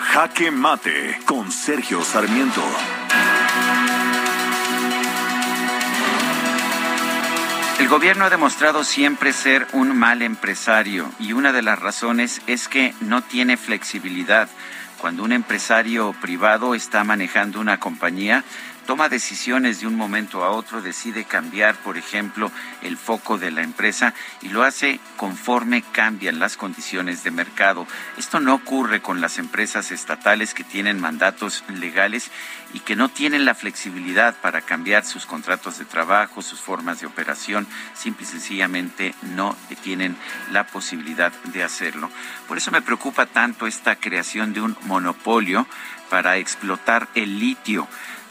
Jaque 0.04 0.50
Mate 0.50 1.20
con 1.26 1.52
Sergio 1.52 2.02
Sarmiento. 2.02 2.62
El 7.78 7.88
gobierno 7.88 8.24
ha 8.24 8.30
demostrado 8.30 8.82
siempre 8.82 9.34
ser 9.34 9.66
un 9.74 9.94
mal 9.98 10.22
empresario 10.22 11.10
y 11.20 11.34
una 11.34 11.52
de 11.52 11.60
las 11.60 11.78
razones 11.78 12.40
es 12.46 12.68
que 12.68 12.94
no 13.02 13.20
tiene 13.20 13.58
flexibilidad. 13.58 14.48
Cuando 14.98 15.24
un 15.24 15.32
empresario 15.32 16.14
privado 16.22 16.74
está 16.74 17.04
manejando 17.04 17.60
una 17.60 17.78
compañía, 17.78 18.44
toma 18.88 19.10
decisiones 19.10 19.80
de 19.80 19.86
un 19.86 19.96
momento 19.96 20.42
a 20.42 20.50
otro, 20.50 20.80
decide 20.80 21.24
cambiar, 21.24 21.76
por 21.76 21.98
ejemplo, 21.98 22.50
el 22.80 22.96
foco 22.96 23.36
de 23.36 23.50
la 23.50 23.60
empresa 23.60 24.14
y 24.40 24.48
lo 24.48 24.62
hace 24.62 24.98
conforme 25.18 25.82
cambian 25.82 26.38
las 26.38 26.56
condiciones 26.56 27.22
de 27.22 27.30
mercado. 27.30 27.86
Esto 28.16 28.40
no 28.40 28.54
ocurre 28.54 29.02
con 29.02 29.20
las 29.20 29.36
empresas 29.36 29.90
estatales 29.90 30.54
que 30.54 30.64
tienen 30.64 31.02
mandatos 31.02 31.64
legales 31.68 32.30
y 32.72 32.80
que 32.80 32.96
no 32.96 33.10
tienen 33.10 33.44
la 33.44 33.54
flexibilidad 33.54 34.34
para 34.40 34.62
cambiar 34.62 35.04
sus 35.04 35.26
contratos 35.26 35.78
de 35.78 35.84
trabajo, 35.84 36.40
sus 36.40 36.60
formas 36.60 36.98
de 37.00 37.08
operación, 37.08 37.66
simple 37.92 38.24
y 38.24 38.30
sencillamente 38.30 39.14
no 39.20 39.54
tienen 39.82 40.16
la 40.50 40.66
posibilidad 40.66 41.30
de 41.44 41.62
hacerlo. 41.62 42.10
Por 42.46 42.56
eso 42.56 42.70
me 42.70 42.80
preocupa 42.80 43.26
tanto 43.26 43.66
esta 43.66 43.96
creación 43.96 44.54
de 44.54 44.62
un 44.62 44.78
monopolio 44.86 45.66
para 46.08 46.38
explotar 46.38 47.06
el 47.14 47.38
litio 47.38 47.86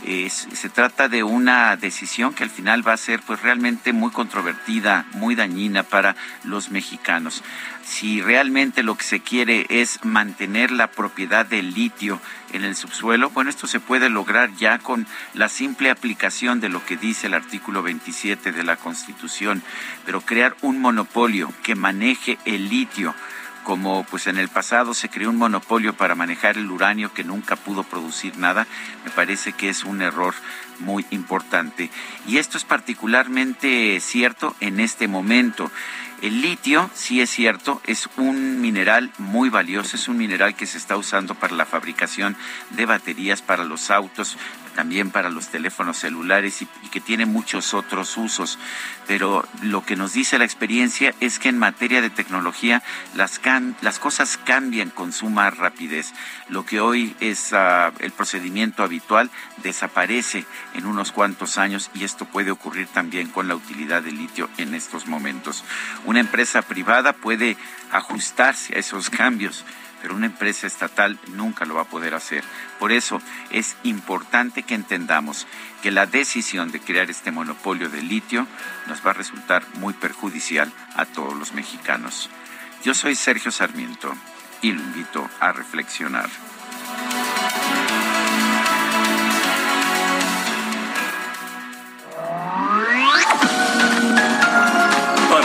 se 0.06 0.70
trata 0.70 1.10
de 1.10 1.24
una 1.24 1.76
decisión 1.76 2.34
que 2.34 2.44
al 2.44 2.50
final 2.50 2.88
va 2.88 2.94
a 2.94 2.98
ser 2.98 3.20
pues 3.22 3.42
realmente 3.42 3.94
muy 3.94 4.12
controvertida, 4.12 5.06
muy 5.14 5.36
dañina 5.36 5.84
para 5.84 6.16
los 6.44 6.70
mexicanos. 6.70 7.44
Si 7.84 8.22
realmente 8.22 8.84
lo 8.84 8.96
que 8.96 9.04
se 9.04 9.22
quiere 9.22 9.66
es 9.70 10.04
mantener 10.04 10.72
la 10.72 10.88
propiedad 10.88 11.46
del 11.46 11.74
litio 11.74 12.22
en 12.54 12.64
el 12.64 12.76
subsuelo, 12.76 13.30
bueno, 13.32 13.50
esto 13.50 13.66
se 13.66 13.80
puede 13.80 14.10
lograr 14.10 14.54
ya 14.56 14.78
con 14.78 15.08
la 15.34 15.50
simple 15.50 15.90
aplicación 15.90 16.60
de 16.60 16.70
lo 16.70 16.86
que 16.86 16.98
dice 16.98 17.28
el 17.28 17.34
artículo 17.34 17.82
27 17.82 18.52
de 18.52 18.64
la 18.64 18.76
Constitución, 18.76 19.64
pero 20.06 20.22
crear 20.22 20.56
un 20.62 20.80
monopolio 20.80 21.52
que 21.64 21.76
maneje 21.76 22.38
el 22.46 22.70
litio 22.70 23.16
como 23.68 24.06
pues 24.06 24.28
en 24.28 24.38
el 24.38 24.48
pasado 24.48 24.94
se 24.94 25.10
creó 25.10 25.30
un 25.30 25.36
monopolio 25.36 25.94
para 25.94 26.16
manejar 26.16 26.58
el 26.58 26.72
uranio 26.72 27.14
que 27.14 27.26
nunca 27.26 27.58
pudo 27.58 27.84
producir 27.84 28.38
nada, 28.38 28.66
me 29.04 29.12
parece 29.12 29.52
que 29.52 29.68
es 29.68 29.84
un 29.84 30.02
error 30.02 30.34
muy 30.80 31.06
importante. 31.10 31.90
Y 32.26 32.38
esto 32.38 32.58
es 32.58 32.64
particularmente 32.64 34.00
cierto 34.00 34.56
en 34.62 34.80
este 34.80 35.10
momento. 35.10 35.70
El 36.22 36.42
litio, 36.42 36.90
sí 36.94 37.20
es 37.20 37.30
cierto, 37.30 37.82
es 37.86 38.08
un 38.16 38.62
mineral 38.62 39.12
muy 39.18 39.50
valioso, 39.50 39.98
es 39.98 40.08
un 40.08 40.16
mineral 40.16 40.56
que 40.56 40.66
se 40.66 40.78
está 40.78 40.96
usando 40.96 41.36
para 41.36 41.54
la 41.54 41.66
fabricación 41.66 42.38
de 42.70 42.86
baterías 42.86 43.42
para 43.42 43.66
los 43.66 43.92
autos, 43.92 44.38
también 44.78 45.10
para 45.10 45.32
los 45.32 45.48
teléfonos 45.48 45.98
celulares 45.98 46.62
y, 46.62 46.68
que 46.92 47.02
tiene 47.02 47.26
muchos 47.26 47.74
otros 47.74 48.16
usos. 48.16 48.60
Pero 49.08 49.44
lo 49.64 49.84
que 49.84 49.96
nos 49.96 50.14
dice 50.14 50.38
la 50.38 50.46
experiencia 50.46 51.16
es 51.20 51.40
que 51.40 51.50
en 51.50 51.58
materia 51.58 52.00
de 52.00 52.12
tecnología 52.12 52.84
las, 53.16 53.42
las 53.82 53.98
cosas 53.98 54.38
cambian 54.38 54.92
con 54.92 55.14
suma 55.14 55.50
rapidez. 55.50 56.14
Lo 56.48 56.64
que 56.64 56.80
hoy 56.80 57.16
es 57.20 57.54
ah, 57.54 57.92
el 57.98 58.12
procedimiento 58.12 58.84
habitual 58.84 59.32
desaparece 59.64 60.46
en 60.76 60.86
unos 60.86 61.12
cuantos 61.12 61.58
años 61.58 61.90
y 61.96 62.04
esto 62.04 62.26
puede 62.26 62.52
ocurrir 62.52 62.86
también 62.86 63.30
con 63.30 63.48
la 63.48 63.56
utilidad 63.56 64.04
del 64.04 64.20
litio 64.20 64.48
en 64.58 64.76
estos 64.76 65.08
momentos. 65.08 65.64
Una 66.06 66.20
empresa 66.20 66.62
privada 66.62 67.14
puede 67.14 67.58
ajustarse 67.92 68.76
a 68.76 68.80
esos 68.80 69.10
cambios 69.24 69.66
pero 70.08 70.16
una 70.16 70.28
empresa 70.28 70.68
estatal 70.68 71.20
nunca 71.34 71.66
lo 71.66 71.76
va 71.76 71.82
a 71.82 71.90
poder 71.90 72.14
hacer. 72.16 72.42
Por 72.80 72.94
eso 72.94 73.22
es 73.50 73.76
importante 73.84 74.64
que 74.64 74.74
entendamos 74.74 75.46
que 75.84 75.92
la 75.92 76.06
decisión 76.06 76.72
de 76.72 76.80
crear 76.80 77.10
este 77.10 77.30
monopolio 77.30 77.90
de 77.90 78.02
litio 78.02 78.48
nos 78.88 79.06
va 79.06 79.10
a 79.10 79.16
resultar 79.16 79.66
muy 79.74 79.94
perjudicial 79.94 80.72
a 80.96 81.04
todos 81.04 81.36
los 81.36 81.52
mexicanos. 81.52 82.30
Yo 82.86 82.94
soy 82.94 83.16
Sergio 83.16 83.52
Sarmiento 83.52 84.16
y 84.62 84.72
lo 84.72 84.80
invito 84.80 85.30
a 85.42 85.52
reflexionar. 85.52 86.30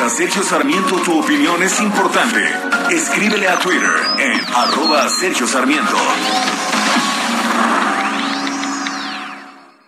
Sergio 0.08 0.42
Sarmiento 0.42 0.96
tu 0.96 1.18
opinión 1.18 1.62
es 1.62 1.80
importante. 1.80 2.71
Escríbele 2.90 3.48
a 3.48 3.58
Twitter 3.58 3.90
en 4.18 4.40
arroba 4.54 5.08
Sergio 5.08 5.46
Sarmiento. 5.46 5.96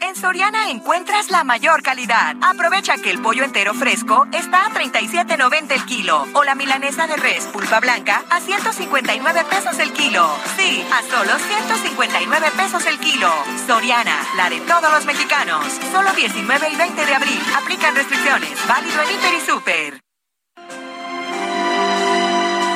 En 0.00 0.16
Soriana 0.16 0.70
encuentras 0.70 1.30
la 1.30 1.44
mayor 1.44 1.82
calidad. 1.82 2.36
Aprovecha 2.40 2.96
que 2.98 3.10
el 3.10 3.20
pollo 3.20 3.44
entero 3.44 3.74
fresco 3.74 4.26
está 4.32 4.66
a 4.66 4.70
37.90 4.70 5.72
el 5.72 5.84
kilo 5.86 6.26
o 6.34 6.44
la 6.44 6.54
milanesa 6.54 7.06
de 7.06 7.16
res 7.16 7.44
pulpa 7.46 7.80
blanca 7.80 8.22
a 8.30 8.40
159 8.40 9.44
pesos 9.50 9.78
el 9.78 9.92
kilo. 9.92 10.26
Sí, 10.56 10.84
a 10.92 11.02
solo 11.02 11.38
159 11.38 12.46
pesos 12.56 12.86
el 12.86 12.98
kilo. 12.98 13.30
Soriana, 13.66 14.16
la 14.36 14.50
de 14.50 14.60
todos 14.60 14.92
los 14.92 15.04
mexicanos. 15.04 15.66
Solo 15.92 16.12
19 16.12 16.68
y 16.70 16.76
20 16.76 17.06
de 17.06 17.14
abril. 17.14 17.40
Aplican 17.56 17.94
restricciones. 17.94 18.66
Válido 18.68 19.02
en 19.02 19.10
Hiper 19.10 19.34
y 19.34 19.40
Super. 19.40 20.03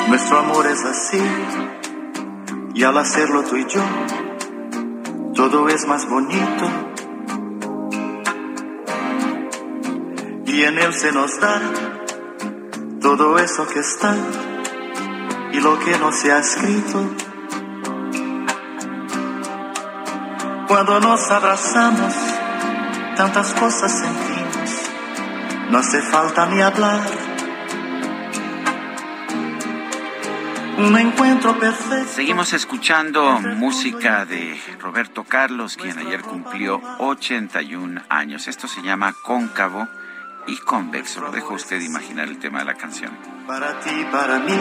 Nuestro 0.09 0.39
amor 0.39 0.67
es 0.67 0.83
así, 0.87 1.23
y 2.73 2.83
al 2.83 2.97
hacerlo 2.97 3.43
tú 3.43 3.57
y 3.57 3.67
yo, 3.67 3.83
todo 5.35 5.69
es 5.69 5.87
más 5.87 6.09
bonito. 6.09 6.65
Y 10.47 10.63
en 10.63 10.79
él 10.79 10.95
se 10.95 11.13
nos 11.13 11.39
da 11.39 11.61
todo 13.03 13.39
eso 13.39 13.67
que 13.69 13.81
está 13.81 14.17
y 15.53 15.61
lo 15.61 15.79
que 15.79 15.99
no 15.99 16.11
se 16.11 16.33
ha 16.33 16.39
escrito. 16.39 17.05
Cuando 20.69 21.01
nos 21.01 21.31
abrazamos, 21.31 22.15
tantas 23.15 23.53
cosas 23.53 23.93
sentimos, 23.93 25.71
no 25.71 25.79
hace 25.79 26.01
falta 26.01 26.47
ni 26.47 26.63
hablar. 26.63 27.28
Un 30.79 30.97
encuentro 30.97 31.59
perfecto. 31.59 32.09
Seguimos 32.15 32.53
escuchando 32.53 33.41
música 33.41 34.25
de 34.25 34.57
Roberto 34.79 35.25
Carlos, 35.25 35.77
quien 35.77 35.99
ayer 35.99 36.23
cumplió 36.23 36.81
81 36.99 38.03
años. 38.09 38.47
Esto 38.47 38.69
se 38.69 38.83
llama 38.83 39.13
Cóncavo 39.25 39.89
y 40.47 40.57
Convexo. 40.59 41.21
Lo 41.21 41.33
dejo 41.33 41.55
a 41.55 41.57
usted 41.57 41.81
imaginar 41.81 42.29
el 42.29 42.39
tema 42.39 42.61
de 42.61 42.67
la 42.67 42.75
canción. 42.75 43.11
Para 43.49 43.81
ti, 43.81 44.07
para 44.13 44.39
mí, 44.39 44.57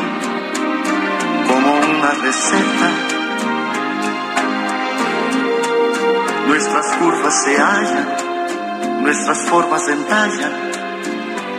como 1.47 1.79
una 1.81 2.11
receta. 2.13 2.89
Nuestras 6.47 6.95
curvas 6.95 7.43
se 7.43 7.57
hallan, 7.57 9.03
nuestras 9.03 9.37
formas 9.47 9.85
se 9.85 9.93
entallan 9.93 10.66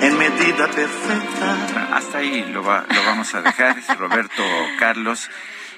en 0.01 0.19
medida 0.19 0.69
perfecta. 0.69 1.97
Hasta 1.97 2.19
ahí 2.19 2.45
lo, 2.53 2.63
va- 2.63 2.85
lo 2.89 3.03
vamos 3.05 3.35
a 3.35 3.43
dejar, 3.43 3.77
Roberto 3.99 4.43
Carlos. 4.79 5.31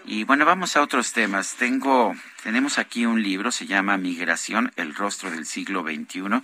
Y 0.07 0.25
bueno, 0.25 0.45
vamos 0.45 0.77
a 0.77 0.83
otros 0.83 1.13
temas. 1.13 1.55
Tengo, 1.57 2.15
tenemos 2.43 2.79
aquí 2.79 3.07
un 3.07 3.23
libro, 3.23 3.53
se 3.53 3.67
llama 3.67 3.97
Migración, 3.97 4.73
el 4.77 4.95
rostro 4.95 5.31
del 5.31 5.47
siglo 5.47 5.83
XXI. 5.83 6.43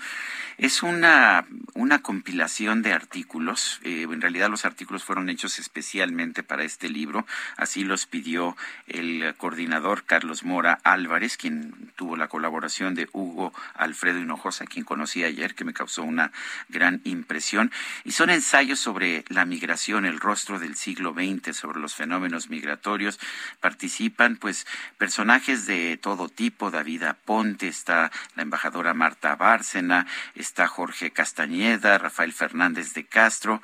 Es 0.59 0.83
una, 0.83 1.47
una 1.75 2.01
compilación 2.01 2.83
de 2.83 2.93
artículos. 2.93 3.81
eh, 3.83 4.03
en 4.03 4.21
realidad 4.21 4.51
los 4.51 4.65
artículos 4.65 5.05
fueron 5.05 5.29
hechos 5.29 5.59
especialmente 5.59 6.43
para 6.43 6.65
este 6.65 6.89
libro. 6.89 7.27
Así 7.57 7.85
los 7.85 8.07
pidió 8.07 8.57
el 8.87 9.35
coordinador 9.37 10.05
Carlos 10.05 10.45
Mora 10.45 10.79
Álvarez, 10.83 11.37
quien 11.37 11.93
tuvo 11.97 12.17
la 12.17 12.29
colaboración 12.29 12.95
de 12.95 13.09
Hugo 13.13 13.53
Alfredo 13.75 14.19
Hinojosa, 14.19 14.65
quien 14.65 14.85
conocí 14.85 15.25
ayer, 15.25 15.55
que 15.55 15.65
me 15.65 15.75
causó 15.75 16.03
una 16.03 16.33
gran 16.69 17.01
impresión. 17.05 17.71
Y 18.05 18.13
son 18.13 18.31
ensayos 18.31 18.81
sobre 18.81 19.25
la 19.29 19.45
migración, 19.45 20.07
el 20.07 20.21
rostro 20.21 20.59
del 20.59 20.77
siglo 20.77 21.13
XX, 21.15 21.57
sobre 21.57 21.81
los 21.81 21.95
fenómenos 21.95 22.49
migratorios. 22.49 23.19
Participan 23.61 24.37
pues 24.37 24.67
personajes 24.99 25.67
de 25.67 25.86
todo 25.97 26.29
tipo. 26.29 26.71
David 26.71 27.05
Aponte, 27.05 27.69
está 27.69 28.11
la 28.35 28.43
embajadora 28.43 28.95
Marta 28.95 29.37
Bárcena, 29.37 30.07
está 30.35 30.67
Jorge 30.67 31.13
Castañeda, 31.13 31.99
Rafael 31.99 32.33
Fernández 32.33 32.95
de 32.95 33.07
Castro, 33.07 33.63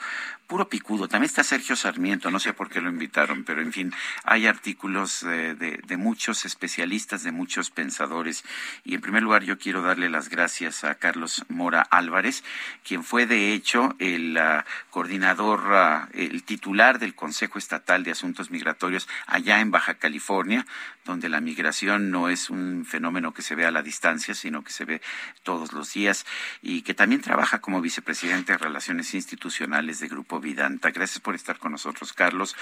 puro 0.52 0.68
picudo. 0.68 1.08
También 1.08 1.30
está 1.30 1.42
Sergio 1.42 1.76
Sarmiento, 1.76 2.30
no 2.30 2.38
sé 2.38 2.52
por 2.52 2.68
qué 2.68 2.82
lo 2.82 2.90
invitaron, 2.90 3.42
pero 3.42 3.62
en 3.62 3.72
fin, 3.72 3.90
hay 4.22 4.46
artículos 4.46 5.22
eh, 5.22 5.54
de, 5.54 5.96
muchos 5.96 6.44
especialistas, 6.44 7.22
de 7.22 7.32
muchos 7.32 7.70
pensadores. 7.70 8.44
Y 8.84 8.94
en 8.94 9.00
primer 9.00 9.22
lugar, 9.22 9.44
yo 9.44 9.58
quiero 9.58 9.80
darle 9.80 10.10
las 10.10 10.28
gracias 10.28 10.84
a 10.84 10.96
Carlos 10.96 11.46
Mora 11.48 11.80
Álvarez, 11.80 12.44
quien 12.86 13.02
fue 13.02 13.24
de 13.24 13.54
hecho 13.54 13.94
el 13.98 14.36
ah, 14.36 14.66
coordinador, 14.90 15.62
ah, 15.72 16.10
el 16.12 16.42
titular 16.42 16.98
del 16.98 17.14
Consejo 17.14 17.58
Estatal 17.58 18.04
de 18.04 18.10
Asuntos 18.10 18.50
Migratorios 18.50 19.08
allá 19.26 19.60
en 19.60 19.70
Baja 19.70 19.94
California, 19.94 20.66
donde 21.06 21.30
la 21.30 21.40
migración 21.40 22.10
no 22.10 22.28
es 22.28 22.50
un 22.50 22.84
fenómeno 22.84 23.32
que 23.32 23.40
se 23.40 23.54
ve 23.54 23.64
a 23.64 23.70
la 23.70 23.82
distancia, 23.82 24.34
sino 24.34 24.62
que 24.62 24.72
se 24.72 24.84
ve 24.84 25.00
todos 25.44 25.72
los 25.72 25.94
días, 25.94 26.26
y 26.60 26.82
que 26.82 26.92
también 26.92 27.22
trabaja 27.22 27.60
como 27.60 27.80
vicepresidente 27.80 28.52
de 28.52 28.58
Relaciones 28.58 29.14
Institucionales 29.14 29.98
de 29.98 30.08
Grupo 30.08 30.41
Vidanta. 30.42 30.90
Gracias 30.90 31.20
por 31.20 31.34
estar 31.34 31.58
con 31.58 31.72
nosotros, 31.72 32.12
Carlos. 32.12 32.54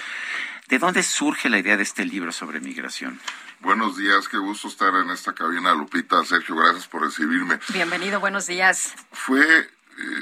¿De 0.69 0.79
dónde 0.79 1.03
surge 1.03 1.49
la 1.49 1.59
idea 1.59 1.75
de 1.75 1.83
este 1.83 2.05
libro 2.05 2.31
sobre 2.31 2.61
migración? 2.61 3.19
Buenos 3.59 3.97
días, 3.97 4.29
qué 4.29 4.37
gusto 4.37 4.69
estar 4.69 4.95
en 4.95 5.09
esta 5.09 5.33
cabina, 5.33 5.73
Lupita. 5.73 6.23
Sergio, 6.23 6.55
gracias 6.55 6.87
por 6.87 7.01
recibirme. 7.01 7.59
Bienvenido, 7.73 8.19
buenos 8.21 8.47
días. 8.47 8.93
Fue 9.11 9.41
eh, 9.41 9.67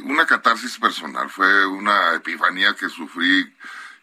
una 0.04 0.26
catarsis 0.26 0.80
personal, 0.80 1.30
fue 1.30 1.68
una 1.68 2.16
epifanía 2.16 2.76
que 2.76 2.90
sufrí, 2.90 3.54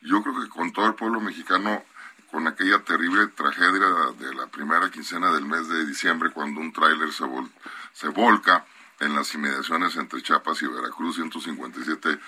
yo 0.03 0.23
creo 0.23 0.41
que 0.41 0.49
con 0.49 0.73
todo 0.73 0.87
el 0.87 0.95
pueblo 0.95 1.21
mexicano, 1.21 1.85
con 2.31 2.47
aquella 2.47 2.83
terrible 2.85 3.27
tragedia 3.29 4.13
de 4.19 4.35
la 4.35 4.47
primera 4.47 4.91
quincena 4.91 5.33
del 5.33 5.45
mes 5.47 5.69
de 5.69 5.85
diciembre, 5.87 6.31
cuando 6.31 6.61
un 6.61 6.73
tráiler 6.73 7.13
se, 7.13 7.25
vol- 7.25 7.51
se 7.93 8.09
volca 8.09 8.65
en 9.01 9.15
las 9.15 9.35
inmediaciones 9.35 9.97
entre 9.97 10.23
Chiapas 10.23 10.63
y 10.63 10.67
Veracruz, 10.67 11.17
157 11.17 12.19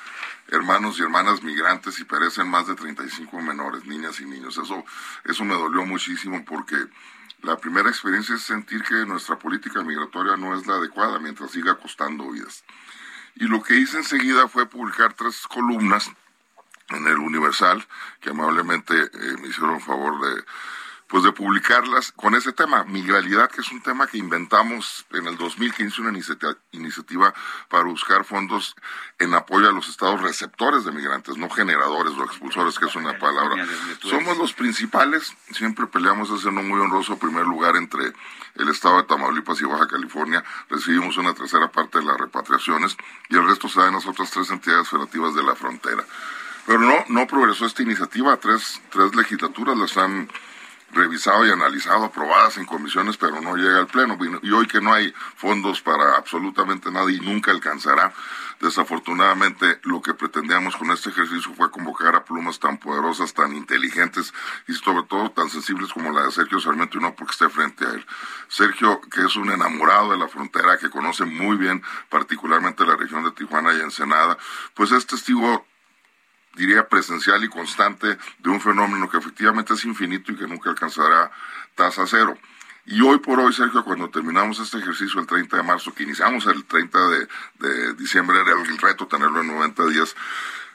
hermanos 0.48 0.98
y 0.98 1.02
hermanas 1.02 1.42
migrantes 1.42 1.98
y 2.00 2.04
perecen 2.04 2.48
más 2.48 2.66
de 2.66 2.74
35 2.74 3.40
menores, 3.40 3.84
niñas 3.86 4.20
y 4.20 4.26
niños. 4.26 4.58
Eso, 4.58 4.84
eso 5.24 5.44
me 5.44 5.54
dolió 5.54 5.86
muchísimo 5.86 6.44
porque 6.44 6.76
la 7.42 7.56
primera 7.56 7.88
experiencia 7.88 8.34
es 8.34 8.42
sentir 8.42 8.82
que 8.82 9.06
nuestra 9.06 9.38
política 9.38 9.82
migratoria 9.82 10.36
no 10.36 10.56
es 10.56 10.66
la 10.66 10.74
adecuada 10.74 11.18
mientras 11.18 11.52
siga 11.52 11.76
costando 11.76 12.30
vidas. 12.30 12.64
Y 13.36 13.46
lo 13.46 13.62
que 13.62 13.76
hice 13.76 13.98
enseguida 13.98 14.48
fue 14.48 14.66
publicar 14.66 15.14
tres 15.14 15.46
columnas 15.46 16.10
en 16.88 17.06
el 17.06 17.18
Universal, 17.18 17.86
que 18.20 18.30
amablemente 18.30 18.94
eh, 18.94 19.36
me 19.40 19.48
hicieron 19.48 19.80
favor 19.80 20.20
de 20.20 20.44
pues 21.08 21.24
de 21.24 21.32
publicarlas 21.32 22.12
con 22.12 22.34
ese 22.34 22.52
tema, 22.52 22.84
migralidad, 22.84 23.50
que 23.50 23.62
es 23.62 23.72
un 23.72 23.80
tema 23.82 24.06
que 24.06 24.18
inventamos 24.18 25.06
en 25.12 25.26
el 25.26 25.38
2015, 25.38 26.02
una 26.02 26.10
inicia- 26.10 26.36
iniciativa 26.72 27.32
para 27.68 27.84
buscar 27.84 28.24
fondos 28.26 28.76
en 29.18 29.32
apoyo 29.32 29.70
a 29.70 29.72
los 29.72 29.88
estados 29.88 30.20
receptores 30.20 30.84
de 30.84 30.92
migrantes, 30.92 31.38
no 31.38 31.48
generadores 31.48 32.12
o 32.12 32.24
expulsores, 32.24 32.78
que 32.78 32.84
es 32.86 32.94
una 32.94 33.18
palabra. 33.18 33.66
Somos 34.02 34.36
los 34.36 34.52
principales, 34.52 35.34
siempre 35.50 35.86
peleamos 35.86 36.30
ese 36.30 36.52
no 36.52 36.62
muy 36.62 36.78
honroso 36.78 37.18
primer 37.18 37.46
lugar 37.46 37.76
entre 37.76 38.12
el 38.56 38.68
estado 38.68 38.98
de 38.98 39.04
Tamaulipas 39.04 39.60
y 39.62 39.64
Baja 39.64 39.88
California, 39.88 40.44
recibimos 40.68 41.16
una 41.16 41.32
tercera 41.32 41.72
parte 41.72 42.00
de 42.00 42.04
las 42.04 42.18
repatriaciones 42.18 42.96
y 43.30 43.36
el 43.36 43.46
resto 43.46 43.68
se 43.68 43.80
da 43.80 43.88
en 43.88 43.94
las 43.94 44.06
otras 44.06 44.30
tres 44.30 44.50
entidades 44.50 44.88
federativas 44.88 45.34
de 45.34 45.42
la 45.42 45.54
frontera. 45.54 46.04
Pero 46.66 46.80
no, 46.80 47.02
no 47.08 47.26
progresó 47.26 47.64
esta 47.64 47.82
iniciativa, 47.82 48.36
tres, 48.36 48.82
tres 48.90 49.14
legislaturas 49.14 49.74
las 49.78 49.96
han 49.96 50.28
revisado 50.92 51.46
y 51.46 51.50
analizado, 51.50 52.04
aprobadas 52.04 52.56
en 52.56 52.64
comisiones, 52.64 53.16
pero 53.16 53.40
no 53.40 53.56
llega 53.56 53.78
al 53.78 53.86
Pleno. 53.86 54.18
Y 54.42 54.50
hoy 54.50 54.66
que 54.66 54.80
no 54.80 54.92
hay 54.92 55.12
fondos 55.36 55.80
para 55.80 56.16
absolutamente 56.16 56.90
nada 56.90 57.10
y 57.10 57.20
nunca 57.20 57.50
alcanzará, 57.50 58.12
desafortunadamente 58.60 59.80
lo 59.84 60.02
que 60.02 60.14
pretendíamos 60.14 60.76
con 60.76 60.90
este 60.90 61.10
ejercicio 61.10 61.52
fue 61.54 61.70
convocar 61.70 62.16
a 62.16 62.24
plumas 62.24 62.58
tan 62.58 62.78
poderosas, 62.78 63.34
tan 63.34 63.54
inteligentes 63.54 64.32
y 64.66 64.74
sobre 64.74 65.04
todo 65.04 65.30
tan 65.30 65.48
sensibles 65.50 65.92
como 65.92 66.10
la 66.10 66.24
de 66.24 66.32
Sergio 66.32 66.60
Sarmiento 66.60 66.98
y 66.98 67.02
no 67.02 67.14
porque 67.14 67.32
esté 67.32 67.48
frente 67.48 67.84
a 67.84 67.90
él. 67.90 68.06
Sergio, 68.48 69.00
que 69.12 69.24
es 69.24 69.36
un 69.36 69.50
enamorado 69.50 70.10
de 70.10 70.18
la 70.18 70.28
frontera, 70.28 70.78
que 70.78 70.90
conoce 70.90 71.24
muy 71.24 71.56
bien 71.56 71.82
particularmente 72.08 72.84
la 72.84 72.96
región 72.96 73.24
de 73.24 73.32
Tijuana 73.32 73.74
y 73.74 73.80
Ensenada, 73.80 74.38
pues 74.74 74.92
es 74.92 75.06
testigo 75.06 75.66
diría, 76.58 76.88
presencial 76.88 77.42
y 77.44 77.48
constante 77.48 78.18
de 78.38 78.50
un 78.50 78.60
fenómeno 78.60 79.08
que 79.08 79.16
efectivamente 79.16 79.74
es 79.74 79.84
infinito 79.84 80.32
y 80.32 80.36
que 80.36 80.46
nunca 80.46 80.70
alcanzará 80.70 81.30
tasa 81.74 82.04
cero. 82.06 82.36
Y 82.84 83.00
hoy 83.02 83.18
por 83.18 83.38
hoy, 83.38 83.52
Sergio, 83.52 83.84
cuando 83.84 84.08
terminamos 84.08 84.58
este 84.58 84.78
ejercicio 84.78 85.20
el 85.20 85.26
30 85.26 85.58
de 85.58 85.62
marzo, 85.62 85.94
que 85.94 86.02
iniciamos 86.02 86.46
el 86.46 86.64
30 86.64 86.98
de, 87.08 87.94
diciembre, 87.94 88.40
era 88.40 88.52
el 88.52 88.78
reto 88.78 89.06
tenerlo 89.06 89.42
en 89.42 89.48
90 89.48 89.86
días, 89.86 90.16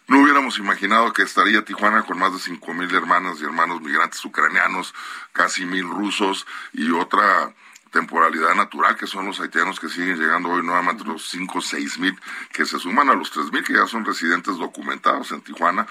no 0.07 0.21
hubiéramos 0.21 0.57
imaginado 0.59 1.11
que 1.11 1.23
estaría 1.23 1.65
Tijuana 1.65 2.03
con 2.03 2.19
más 2.19 2.33
de 2.33 2.39
cinco 2.39 2.73
mil 2.73 2.93
hermanas 2.93 3.39
y 3.39 3.45
hermanos 3.45 3.81
migrantes 3.81 4.23
ucranianos, 4.25 4.93
casi 5.31 5.65
mil 5.65 5.89
rusos 5.89 6.45
y 6.73 6.91
otra 6.91 7.53
temporalidad 7.93 8.55
natural, 8.55 8.97
que 8.97 9.07
son 9.07 9.27
los 9.27 9.39
haitianos 9.39 9.79
que 9.79 9.87
siguen 9.87 10.19
llegando 10.19 10.49
hoy 10.49 10.63
nuevamente 10.63 11.05
los 11.05 11.29
5 11.29 11.59
o 11.59 11.61
6 11.61 11.99
mil, 11.99 12.19
que 12.51 12.65
se 12.65 12.79
suman 12.79 13.09
a 13.09 13.13
los 13.13 13.31
3 13.31 13.51
mil 13.53 13.63
que 13.63 13.73
ya 13.73 13.87
son 13.87 14.03
residentes 14.03 14.57
documentados 14.57 15.31
en 15.31 15.41
Tijuana 15.41 15.87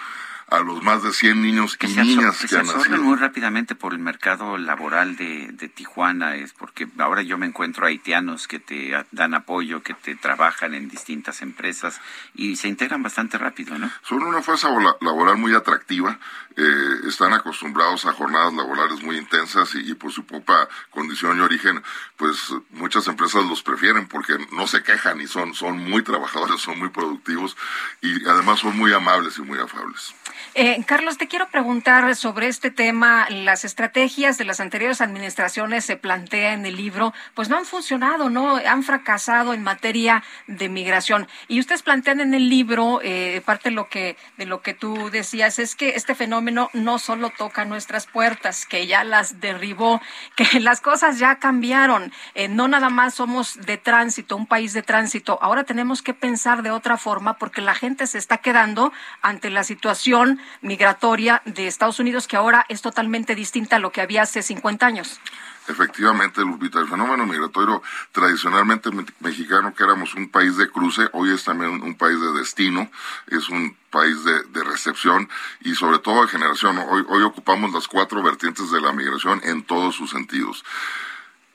a 0.52 0.60
los 0.60 0.82
más 0.82 1.02
de 1.02 1.12
100 1.12 1.40
niños 1.40 1.78
y 1.80 1.86
niñas 1.86 2.38
que, 2.38 2.48
se 2.48 2.58
han 2.58 2.66
nacido. 2.66 2.98
muy 2.98 3.16
rápidamente 3.16 3.74
por 3.74 3.94
el 3.94 4.00
mercado 4.00 4.58
laboral 4.58 5.16
de, 5.16 5.48
de 5.50 5.68
Tijuana, 5.68 6.36
es 6.36 6.52
porque 6.52 6.86
ahora 6.98 7.22
yo 7.22 7.38
me 7.38 7.46
encuentro 7.46 7.86
haitianos 7.86 8.46
que 8.46 8.58
te 8.58 8.92
dan 9.12 9.32
apoyo, 9.32 9.82
que 9.82 9.94
te 9.94 10.14
trabajan 10.14 10.74
en 10.74 10.90
distintas 10.90 11.40
empresas 11.40 12.00
y 12.34 12.56
se 12.56 12.68
integran 12.68 13.02
bastante 13.02 13.38
rápido, 13.38 13.78
¿no? 13.78 13.90
Son 14.02 14.22
una 14.22 14.42
fuerza 14.42 14.68
laboral 15.00 15.38
muy 15.38 15.54
atractiva, 15.54 16.18
eh, 16.56 17.08
están 17.08 17.32
acostumbrados 17.32 18.06
a 18.06 18.12
jornadas 18.12 18.52
laborales 18.54 19.02
muy 19.02 19.16
intensas 19.16 19.74
y, 19.74 19.90
y 19.90 19.94
por 19.94 20.12
su 20.12 20.24
propia 20.24 20.68
condición 20.90 21.38
y 21.38 21.40
origen, 21.40 21.82
pues 22.16 22.52
muchas 22.70 23.06
empresas 23.08 23.44
los 23.44 23.62
prefieren 23.62 24.06
porque 24.08 24.34
no 24.52 24.66
se 24.66 24.82
quejan 24.82 25.20
y 25.20 25.26
son, 25.26 25.54
son 25.54 25.78
muy 25.78 26.02
trabajadores, 26.02 26.60
son 26.60 26.78
muy 26.78 26.90
productivos 26.90 27.56
y 28.00 28.28
además 28.28 28.60
son 28.60 28.76
muy 28.76 28.92
amables 28.92 29.38
y 29.38 29.42
muy 29.42 29.58
afables. 29.58 30.14
Eh, 30.54 30.84
Carlos, 30.86 31.16
te 31.18 31.28
quiero 31.28 31.48
preguntar 31.48 32.14
sobre 32.16 32.48
este 32.48 32.70
tema. 32.70 33.26
Las 33.30 33.64
estrategias 33.64 34.36
de 34.36 34.44
las 34.44 34.60
anteriores 34.60 35.00
administraciones 35.00 35.84
se 35.84 35.96
plantea 35.96 36.52
en 36.52 36.66
el 36.66 36.76
libro, 36.76 37.14
pues 37.34 37.48
no 37.48 37.56
han 37.56 37.64
funcionado, 37.64 38.28
no 38.28 38.56
han 38.56 38.82
fracasado 38.82 39.54
en 39.54 39.62
materia 39.62 40.22
de 40.46 40.68
migración. 40.68 41.28
Y 41.48 41.60
ustedes 41.60 41.82
plantean 41.82 42.20
en 42.20 42.34
el 42.34 42.48
libro, 42.48 43.00
eh, 43.02 43.42
parte 43.44 43.70
de 43.70 43.74
lo 43.74 43.88
que 43.88 44.16
de 44.36 44.46
lo 44.46 44.60
que 44.62 44.74
tú 44.74 45.10
decías 45.10 45.58
es 45.58 45.74
que 45.74 45.90
este 45.90 46.14
fenómeno 46.14 46.41
no 46.72 46.98
solo 46.98 47.30
toca 47.30 47.64
nuestras 47.64 48.06
puertas, 48.06 48.66
que 48.66 48.86
ya 48.86 49.04
las 49.04 49.40
derribó, 49.40 50.00
que 50.36 50.60
las 50.60 50.80
cosas 50.80 51.18
ya 51.18 51.36
cambiaron. 51.36 52.12
Eh, 52.34 52.48
no 52.48 52.68
nada 52.68 52.90
más 52.90 53.14
somos 53.14 53.58
de 53.64 53.78
tránsito, 53.78 54.36
un 54.36 54.46
país 54.46 54.72
de 54.72 54.82
tránsito. 54.82 55.38
Ahora 55.42 55.64
tenemos 55.64 56.02
que 56.02 56.14
pensar 56.14 56.62
de 56.62 56.70
otra 56.70 56.96
forma 56.96 57.38
porque 57.38 57.60
la 57.60 57.74
gente 57.74 58.06
se 58.06 58.18
está 58.18 58.38
quedando 58.38 58.92
ante 59.20 59.50
la 59.50 59.64
situación 59.64 60.40
migratoria 60.60 61.42
de 61.44 61.66
Estados 61.66 61.98
Unidos 61.98 62.26
que 62.26 62.36
ahora 62.36 62.66
es 62.68 62.82
totalmente 62.82 63.34
distinta 63.34 63.76
a 63.76 63.78
lo 63.78 63.92
que 63.92 64.00
había 64.00 64.22
hace 64.22 64.42
50 64.42 64.86
años. 64.86 65.20
Efectivamente, 65.68 66.40
Lupita, 66.40 66.80
el 66.80 66.88
fenómeno 66.88 67.24
migratorio 67.24 67.82
tradicionalmente 68.10 68.90
me- 68.90 69.06
mexicano, 69.20 69.72
que 69.74 69.84
éramos 69.84 70.14
un 70.14 70.28
país 70.28 70.56
de 70.56 70.68
cruce, 70.68 71.08
hoy 71.12 71.30
es 71.30 71.44
también 71.44 71.82
un, 71.82 71.94
país 71.94 72.20
de 72.20 72.32
destino, 72.32 72.90
es 73.28 73.48
un 73.48 73.76
país 73.90 74.24
de, 74.24 74.42
de 74.44 74.64
recepción 74.64 75.28
y 75.60 75.74
sobre 75.74 76.00
todo 76.00 76.22
de 76.22 76.28
generación. 76.28 76.78
Hoy, 76.78 77.04
hoy 77.08 77.22
ocupamos 77.22 77.72
las 77.72 77.86
cuatro 77.86 78.22
vertientes 78.22 78.70
de 78.72 78.80
la 78.80 78.92
migración 78.92 79.40
en 79.44 79.62
todos 79.62 79.94
sus 79.94 80.10
sentidos. 80.10 80.64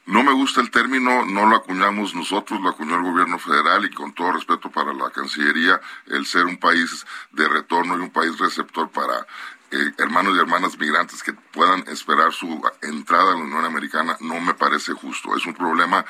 No 0.08 0.24
me 0.24 0.32
gusta 0.32 0.62
el 0.62 0.72
término, 0.72 1.26
no 1.26 1.48
lo 1.48 1.58
acuñamos 1.58 2.16
nosotros, 2.16 2.62
lo 2.62 2.70
acuñó 2.70 2.96
el 2.96 3.04
gobierno 3.04 3.38
federal 3.40 3.84
y 3.84 3.90
con 3.90 4.14
todo 4.14 4.32
respeto 4.32 4.72
para 4.72 4.94
la 4.94 5.10
Cancillería, 5.10 5.82
el 6.06 6.26
ser 6.26 6.46
un 6.46 6.58
país 6.58 7.06
de 7.32 7.46
retorno 7.50 7.98
y 7.98 8.02
un 8.04 8.12
país 8.12 8.38
receptor 8.40 8.90
para 8.90 9.28
eh, 9.72 9.92
hermanos 9.98 10.36
y 10.36 10.40
hermanas 10.40 10.78
migrantes 10.78 11.24
que 11.24 11.34
puedan 11.34 11.84
esperar 11.88 12.32
su 12.32 12.62
entrada 12.82 13.34
a 13.34 13.36
la 13.36 13.44
Unión 13.44 13.66
Americana 13.66 14.18
no 14.22 14.40
me 14.40 14.54
parece 14.54 14.94
justo. 14.94 15.36
Es 15.36 15.46
un 15.46 15.54
problema 15.54 16.06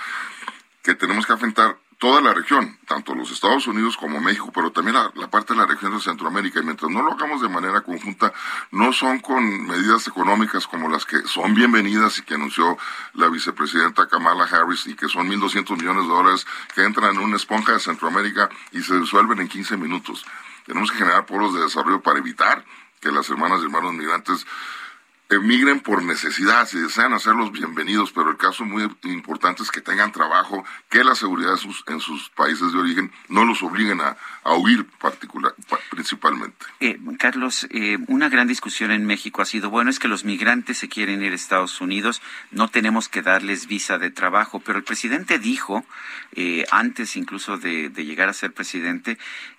que 0.84 0.96
tenemos 0.96 1.26
que 1.26 1.34
afrontar 1.34 1.78
toda 1.98 2.22
la 2.22 2.34
región, 2.34 2.78
tanto 2.86 3.16
los 3.16 3.32
Estados 3.32 3.66
Unidos 3.66 3.98
como 3.98 4.22
México, 4.22 4.52
pero 4.54 4.72
también 4.72 4.96
la, 4.96 5.12
la 5.16 5.30
parte 5.30 5.54
de 5.54 5.60
la 5.60 5.66
región 5.66 5.94
de 5.94 6.00
Centroamérica. 6.00 6.60
Y 6.60 6.64
mientras 6.64 6.92
no 6.92 7.02
lo 7.02 7.14
hagamos 7.14 7.42
de 7.42 7.50
manera 7.50 7.82
conjunta, 7.82 8.32
no 8.72 8.94
son 8.94 9.20
con 9.20 9.66
medidas 9.66 10.08
económicas 10.08 10.68
como 10.68 10.90
las 10.90 11.06
que 11.06 11.24
son 11.24 11.56
bienvenidas 11.56 12.20
y 12.20 12.22
que 12.22 12.36
anunció 12.36 12.78
la 13.14 13.28
vicepresidenta 13.30 14.08
Kamala 14.08 14.44
Harris 14.46 14.86
y 14.86 14.96
que 14.96 15.08
son 15.08 15.28
1.200 15.30 15.78
millones 15.78 16.04
de 16.04 16.10
dólares 16.10 16.48
que 16.76 16.84
entran 16.84 17.16
en 17.16 17.22
una 17.22 17.38
esponja 17.38 17.74
de 17.74 17.80
Centroamérica 17.80 18.50
y 18.72 18.84
se 18.84 19.00
disuelven 19.00 19.40
en 19.40 19.48
15 19.48 19.78
minutos. 19.78 20.26
Tenemos 20.66 20.92
que 20.92 20.98
generar 20.98 21.26
polos 21.26 21.54
de 21.56 21.62
desarrollo 21.62 22.02
para 22.02 22.20
evitar 22.20 22.64
que 23.00 23.12
las 23.12 23.30
hermanas 23.30 23.60
y 23.62 23.66
hermanos 23.66 23.94
migrantes 23.94 24.46
emigren 25.30 25.82
por 25.82 26.02
necesidad, 26.04 26.66
si 26.70 26.80
desean 26.80 27.12
hacerlos 27.12 27.52
bienvenidos, 27.52 28.14
pero 28.14 28.30
el 28.30 28.38
caso 28.38 28.64
muy 28.64 28.90
importante 29.04 29.62
es 29.62 29.72
que 29.72 29.82
tengan 29.82 30.14
trabajo, 30.14 30.64
que 30.90 31.04
la 31.04 31.16
seguridad 31.16 31.52
en 31.52 31.58
sus, 31.58 31.84
en 31.88 32.00
sus 32.00 32.30
países 32.30 32.72
de 32.72 32.80
origen 32.80 33.12
no 33.28 33.44
los 33.44 33.62
obliguen 33.62 34.00
a, 34.00 34.16
a 34.46 34.54
huir 34.54 34.86
particular, 34.86 35.54
pa- 35.68 35.82
principalmente. 35.92 36.66
Eh, 36.80 36.98
Carlos, 37.20 37.68
eh, 37.72 37.98
una 38.08 38.30
gran 38.30 38.48
discusión 38.48 38.90
en 38.92 39.06
México 39.06 39.42
ha 39.42 39.46
sido, 39.46 39.70
bueno, 39.70 39.90
es 39.90 40.00
que 40.00 40.08
los 40.08 40.24
migrantes 40.24 40.78
se 40.78 40.88
quieren 40.88 41.22
ir 41.22 41.34
a 41.34 41.36
Estados 41.36 41.82
Unidos, 41.82 42.22
no 42.52 42.70
tenemos 42.70 43.10
que 43.10 43.22
darles 43.22 43.68
visa 43.68 43.98
de 43.98 44.12
trabajo, 44.12 44.62
pero 44.62 44.78
el 44.78 44.86
presidente 44.86 45.40
dijo, 45.40 45.86
eh, 46.36 46.64
antes 46.72 47.18
incluso 47.18 47.58
de 47.58 47.90
llegar 47.90 48.30
a 48.30 48.34
ser 48.34 48.54
presidente, 48.54 49.18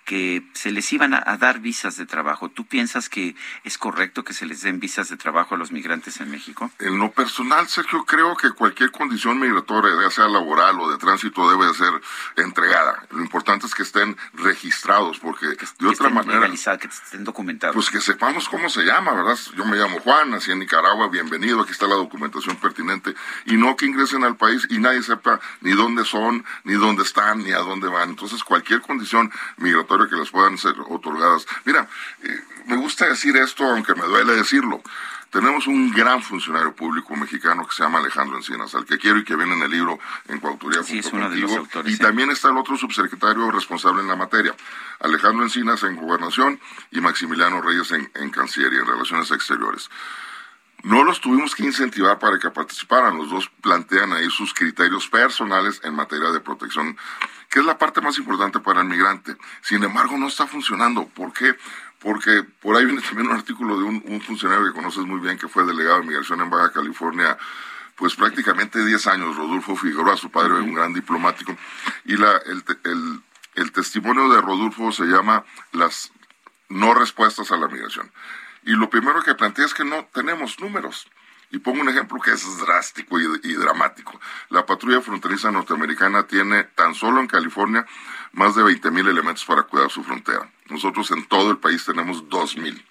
que 0.09 0.41
se 0.53 0.71
les 0.71 0.91
iban 0.91 1.13
a, 1.13 1.21
a 1.23 1.37
dar 1.37 1.59
visas 1.59 1.95
de 1.95 2.07
trabajo. 2.07 2.49
¿Tú 2.49 2.65
piensas 2.65 3.09
que 3.09 3.35
es 3.63 3.77
correcto 3.77 4.23
que 4.23 4.33
se 4.33 4.47
les 4.47 4.63
den 4.63 4.79
visas 4.79 5.07
de 5.07 5.17
trabajo 5.17 5.53
a 5.53 5.57
los 5.59 5.71
migrantes 5.71 6.19
en 6.19 6.31
México? 6.31 6.71
En 6.79 6.97
lo 6.97 7.11
personal, 7.11 7.67
Sergio, 7.67 8.03
creo 8.05 8.35
que 8.35 8.49
cualquier 8.53 8.89
condición 8.89 9.39
migratoria, 9.39 9.91
ya 10.01 10.09
sea 10.09 10.27
laboral 10.27 10.79
o 10.79 10.89
de 10.89 10.97
tránsito, 10.97 11.47
debe 11.51 11.67
de 11.67 11.75
ser 11.75 11.93
entregada. 12.37 13.05
Lo 13.11 13.21
importante 13.21 13.67
es 13.67 13.75
que 13.75 13.83
estén 13.83 14.17
registrados, 14.33 15.19
porque 15.19 15.45
de 15.45 15.87
otra 15.87 16.09
manera... 16.09 16.49
Que 16.49 16.87
estén 16.87 17.23
documentados. 17.23 17.75
Pues 17.75 17.91
que 17.91 18.01
sepamos 18.01 18.49
cómo 18.49 18.67
se 18.67 18.81
llama, 18.81 19.13
¿verdad? 19.13 19.37
Yo 19.55 19.63
me 19.65 19.77
llamo 19.77 19.99
Juan, 19.99 20.31
nací 20.31 20.51
en 20.51 20.57
Nicaragua, 20.57 21.09
bienvenido, 21.09 21.61
aquí 21.61 21.71
está 21.73 21.85
la 21.85 21.93
documentación 21.93 22.55
pertinente. 22.55 23.13
Y 23.45 23.57
no 23.57 23.75
que 23.75 23.85
ingresen 23.85 24.23
al 24.23 24.37
país 24.37 24.65
y 24.71 24.79
nadie 24.79 25.03
sepa 25.03 25.39
ni 25.61 25.73
dónde 25.73 26.03
son, 26.03 26.43
ni 26.63 26.73
dónde 26.73 27.03
están, 27.03 27.43
ni 27.43 27.51
a 27.51 27.59
dónde 27.59 27.87
van. 27.89 28.09
Entonces, 28.09 28.43
cualquier 28.43 28.81
condición 28.81 29.31
migratoria 29.57 29.98
que 30.07 30.15
les 30.15 30.29
puedan 30.29 30.57
ser 30.57 30.75
otorgadas. 30.87 31.45
Mira, 31.65 31.87
eh, 32.23 32.39
me 32.67 32.77
gusta 32.77 33.07
decir 33.07 33.35
esto, 33.37 33.65
aunque 33.65 33.95
me 33.95 34.03
duele 34.05 34.33
decirlo. 34.33 34.81
Tenemos 35.31 35.67
un 35.67 35.91
gran 35.91 36.23
funcionario 36.23 36.73
público 36.73 37.15
mexicano 37.15 37.67
que 37.67 37.75
se 37.75 37.83
llama 37.83 37.99
Alejandro 37.99 38.37
Encinas, 38.37 38.73
al 38.73 38.85
que 38.85 38.97
quiero 38.97 39.19
y 39.19 39.23
que 39.23 39.35
viene 39.35 39.53
en 39.53 39.61
el 39.61 39.69
libro 39.69 39.99
en 40.27 40.39
coautoría 40.39 40.81
Sí, 40.81 40.99
es 40.99 41.13
uno 41.13 41.29
de 41.29 41.37
los 41.37 41.51
autores, 41.51 41.91
Y 41.91 41.97
sí. 41.97 42.01
también 42.01 42.31
está 42.31 42.49
el 42.49 42.57
otro 42.57 42.75
subsecretario 42.77 43.51
responsable 43.51 44.01
en 44.01 44.07
la 44.07 44.15
materia, 44.15 44.55
Alejandro 44.99 45.43
Encinas 45.43 45.83
en 45.83 45.97
Gobernación 45.97 46.59
y 46.89 46.99
Maximiliano 46.99 47.61
Reyes 47.61 47.91
en, 47.91 48.09
en 48.15 48.31
Cancillería, 48.31 48.79
en 48.79 48.87
Relaciones 48.87 49.29
Exteriores. 49.29 49.89
No 50.83 51.03
los 51.03 51.19
tuvimos 51.19 51.55
que 51.55 51.63
incentivar 51.63 52.19
para 52.19 52.39
que 52.39 52.49
participaran. 52.51 53.17
Los 53.17 53.29
dos 53.29 53.49
plantean 53.61 54.13
ahí 54.13 54.29
sus 54.29 54.53
criterios 54.53 55.07
personales 55.07 55.81
en 55.83 55.93
materia 55.93 56.31
de 56.31 56.39
protección, 56.39 56.97
que 57.49 57.59
es 57.59 57.65
la 57.65 57.77
parte 57.77 57.99
más 58.01 58.17
importante 58.17 58.59
para 58.59 58.81
el 58.81 58.87
migrante. 58.87 59.35
Sin 59.61 59.83
embargo, 59.83 60.17
no 60.17 60.27
está 60.27 60.47
funcionando. 60.47 61.07
¿Por 61.07 61.33
qué? 61.33 61.55
Porque 61.99 62.43
por 62.61 62.77
ahí 62.77 62.85
viene 62.85 63.01
también 63.07 63.27
un 63.27 63.35
artículo 63.35 63.77
de 63.77 63.83
un, 63.83 64.03
un 64.05 64.21
funcionario 64.21 64.67
que 64.67 64.73
conoces 64.73 65.05
muy 65.05 65.19
bien, 65.19 65.37
que 65.37 65.49
fue 65.49 65.65
delegado 65.65 65.99
de 65.99 66.07
migración 66.07 66.39
en 66.41 66.49
Baja 66.49 66.71
California, 66.71 67.37
pues 67.95 68.15
prácticamente 68.15 68.85
10 68.85 69.07
años, 69.07 69.35
Rodolfo 69.35 69.75
Figueroa, 69.75 70.15
su 70.15 70.31
padre, 70.31 70.53
un 70.53 70.73
gran 70.73 70.93
diplomático. 70.93 71.57
Y 72.05 72.15
la, 72.15 72.37
el, 72.37 73.21
el 73.55 73.71
testimonio 73.73 74.29
de 74.29 74.41
Rodolfo 74.41 74.93
se 74.93 75.03
llama 75.03 75.43
Las 75.73 76.13
no 76.69 76.93
respuestas 76.93 77.51
a 77.51 77.57
la 77.57 77.67
migración. 77.67 78.09
Y 78.63 78.71
lo 78.71 78.89
primero 78.89 79.21
que 79.23 79.35
plantea 79.35 79.65
es 79.65 79.73
que 79.73 79.85
no 79.85 80.05
tenemos 80.13 80.59
números. 80.59 81.07
Y 81.51 81.57
pongo 81.59 81.81
un 81.81 81.89
ejemplo 81.89 82.19
que 82.21 82.31
es 82.31 82.57
drástico 82.59 83.19
y, 83.19 83.25
y 83.43 83.53
dramático. 83.53 84.19
La 84.49 84.65
patrulla 84.67 85.01
fronteriza 85.01 85.51
norteamericana 85.51 86.27
tiene 86.27 86.63
tan 86.65 86.93
solo 86.93 87.19
en 87.21 87.27
California 87.27 87.85
más 88.33 88.53
de 88.55 88.61
20 88.61 88.91
mil 88.91 89.07
elementos 89.07 89.45
para 89.45 89.63
cuidar 89.63 89.89
su 89.89 90.03
frontera. 90.03 90.47
Nosotros 90.67 91.09
en 91.09 91.25
todo 91.27 91.49
el 91.49 91.57
país 91.57 91.83
tenemos 91.85 92.29
2 92.29 92.57
mil. 92.57 92.85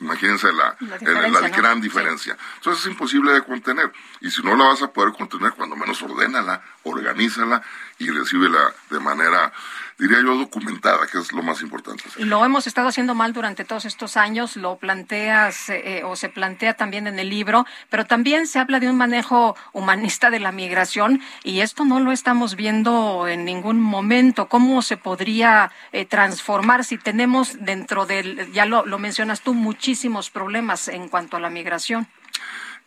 Imagínense 0.00 0.52
la, 0.52 0.76
La 0.78 0.94
el- 0.94 0.98
diferencia, 1.00 1.40
la 1.40 1.48
¿no? 1.48 1.56
gran 1.56 1.80
diferencia. 1.80 2.38
Entonces 2.58 2.84
es 2.84 2.90
imposible 2.92 3.32
de 3.32 3.42
contener. 3.42 3.92
Y 4.20 4.30
si 4.30 4.42
no 4.44 4.54
la 4.54 4.66
vas 4.66 4.80
a 4.82 4.92
poder 4.92 5.12
contener, 5.14 5.54
cuando 5.54 5.74
menos 5.74 6.00
ordénala, 6.00 6.62
organízala 6.84 7.62
y 7.98 8.08
recíbela 8.10 8.72
de 8.90 9.00
manera, 9.00 9.52
diría 9.98 10.18
yo, 10.22 10.36
documentada, 10.36 11.06
que 11.10 11.18
es 11.18 11.32
lo 11.32 11.42
más 11.42 11.60
importante. 11.60 12.04
Lo 12.18 12.44
hemos 12.44 12.66
estado 12.66 12.88
haciendo 12.88 13.14
mal 13.14 13.32
durante 13.32 13.64
todos 13.64 13.84
estos 13.84 14.16
años, 14.16 14.56
lo 14.56 14.76
planteas 14.76 15.68
eh, 15.70 16.02
o 16.04 16.14
se 16.16 16.28
plantea 16.28 16.74
también 16.74 17.06
en 17.06 17.18
el 17.18 17.28
libro, 17.28 17.66
pero 17.90 18.06
también 18.06 18.46
se 18.46 18.58
habla 18.58 18.80
de 18.80 18.88
un 18.88 18.96
manejo 18.96 19.56
humanista 19.72 20.30
de 20.30 20.40
la 20.40 20.52
migración 20.52 21.20
y 21.42 21.60
esto 21.60 21.84
no 21.84 22.00
lo 22.00 22.12
estamos 22.12 22.54
viendo 22.54 23.26
en 23.26 23.44
ningún 23.44 23.80
momento. 23.80 24.48
¿Cómo 24.48 24.82
se 24.82 24.96
podría 24.96 25.72
eh, 25.92 26.04
transformar 26.04 26.84
si 26.84 26.96
tenemos 26.98 27.56
dentro 27.60 28.06
del, 28.06 28.52
ya 28.52 28.66
lo, 28.66 28.86
lo 28.86 28.98
mencionas 28.98 29.40
tú, 29.40 29.54
muchísimos 29.54 30.30
problemas 30.30 30.88
en 30.88 31.08
cuanto 31.08 31.36
a 31.36 31.40
la 31.40 31.50
migración? 31.50 32.08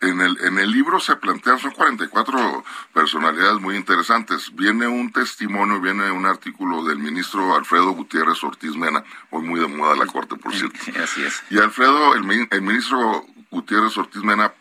En 0.02 0.20
el, 0.20 0.36
en 0.42 0.58
el 0.58 0.70
libro 0.70 0.98
se 1.00 1.16
plantean, 1.16 1.58
son 1.58 1.70
44 1.70 2.64
personalidades 2.92 3.60
muy 3.60 3.76
interesantes. 3.76 4.54
Viene 4.54 4.86
un 4.86 5.12
testimonio, 5.12 5.80
viene 5.80 6.10
un 6.10 6.26
artículo 6.26 6.84
del 6.84 6.98
ministro 6.98 7.54
Alfredo 7.56 7.92
Gutiérrez 7.92 8.42
Ortiz 8.42 8.74
Mena, 8.74 9.04
hoy 9.30 9.42
muy 9.42 9.60
de 9.60 9.68
moda 9.68 9.94
la 9.96 10.06
corte, 10.06 10.36
por 10.36 10.52
cierto. 10.54 10.78
así 11.02 11.22
es. 11.22 11.42
Y 11.50 11.58
Alfredo, 11.58 12.14
el, 12.14 12.48
el 12.50 12.62
ministro 12.62 13.24
Gutiérrez 13.50 13.96
Ortiz 13.96 14.22
Mena 14.22 14.52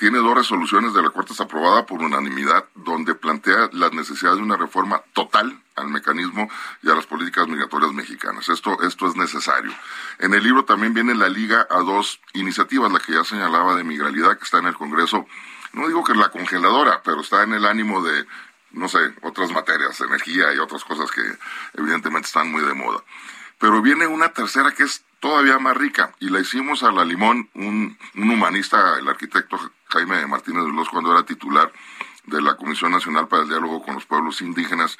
tiene 0.00 0.16
dos 0.16 0.34
resoluciones 0.34 0.94
de 0.94 1.02
la 1.02 1.10
Corte 1.10 1.34
aprobada 1.38 1.84
por 1.84 2.00
unanimidad 2.00 2.64
donde 2.74 3.14
plantea 3.14 3.68
la 3.72 3.90
necesidad 3.90 4.34
de 4.34 4.40
una 4.40 4.56
reforma 4.56 5.02
total 5.12 5.62
al 5.76 5.88
mecanismo 5.88 6.48
y 6.82 6.88
a 6.88 6.94
las 6.94 7.04
políticas 7.04 7.46
migratorias 7.46 7.92
mexicanas. 7.92 8.48
Esto, 8.48 8.82
esto 8.82 9.08
es 9.08 9.16
necesario. 9.16 9.70
En 10.18 10.32
el 10.32 10.42
libro 10.42 10.64
también 10.64 10.94
viene 10.94 11.14
la 11.14 11.28
liga 11.28 11.68
a 11.68 11.80
dos 11.80 12.18
iniciativas, 12.32 12.90
la 12.90 12.98
que 12.98 13.12
ya 13.12 13.24
señalaba 13.24 13.76
de 13.76 13.84
migralidad, 13.84 14.38
que 14.38 14.44
está 14.44 14.56
en 14.56 14.68
el 14.68 14.74
Congreso. 14.74 15.26
No 15.74 15.86
digo 15.86 16.02
que 16.02 16.12
es 16.12 16.18
la 16.18 16.30
congeladora, 16.30 17.02
pero 17.04 17.20
está 17.20 17.42
en 17.42 17.52
el 17.52 17.66
ánimo 17.66 18.02
de, 18.02 18.26
no 18.70 18.88
sé, 18.88 19.00
otras 19.20 19.52
materias, 19.52 20.00
energía 20.00 20.54
y 20.54 20.58
otras 20.60 20.82
cosas 20.82 21.10
que 21.10 21.20
evidentemente 21.74 22.26
están 22.26 22.50
muy 22.50 22.62
de 22.62 22.72
moda. 22.72 23.04
Pero 23.58 23.82
viene 23.82 24.06
una 24.06 24.30
tercera 24.30 24.72
que 24.72 24.84
es 24.84 25.04
todavía 25.20 25.58
más 25.58 25.76
rica 25.76 26.14
y 26.20 26.30
la 26.30 26.40
hicimos 26.40 26.82
a 26.84 26.90
la 26.90 27.04
limón 27.04 27.50
un, 27.52 27.98
un 28.14 28.30
humanista, 28.30 28.98
el 28.98 29.06
arquitecto 29.06 29.58
Jaime 29.90 30.26
Martínez 30.26 30.64
de 30.64 30.72
los 30.72 30.88
cuando 30.88 31.12
era 31.12 31.24
titular 31.24 31.72
de 32.24 32.40
la 32.40 32.56
Comisión 32.56 32.92
Nacional 32.92 33.28
para 33.28 33.42
el 33.42 33.48
Diálogo 33.48 33.82
con 33.82 33.94
los 33.94 34.06
Pueblos 34.06 34.40
Indígenas 34.40 34.98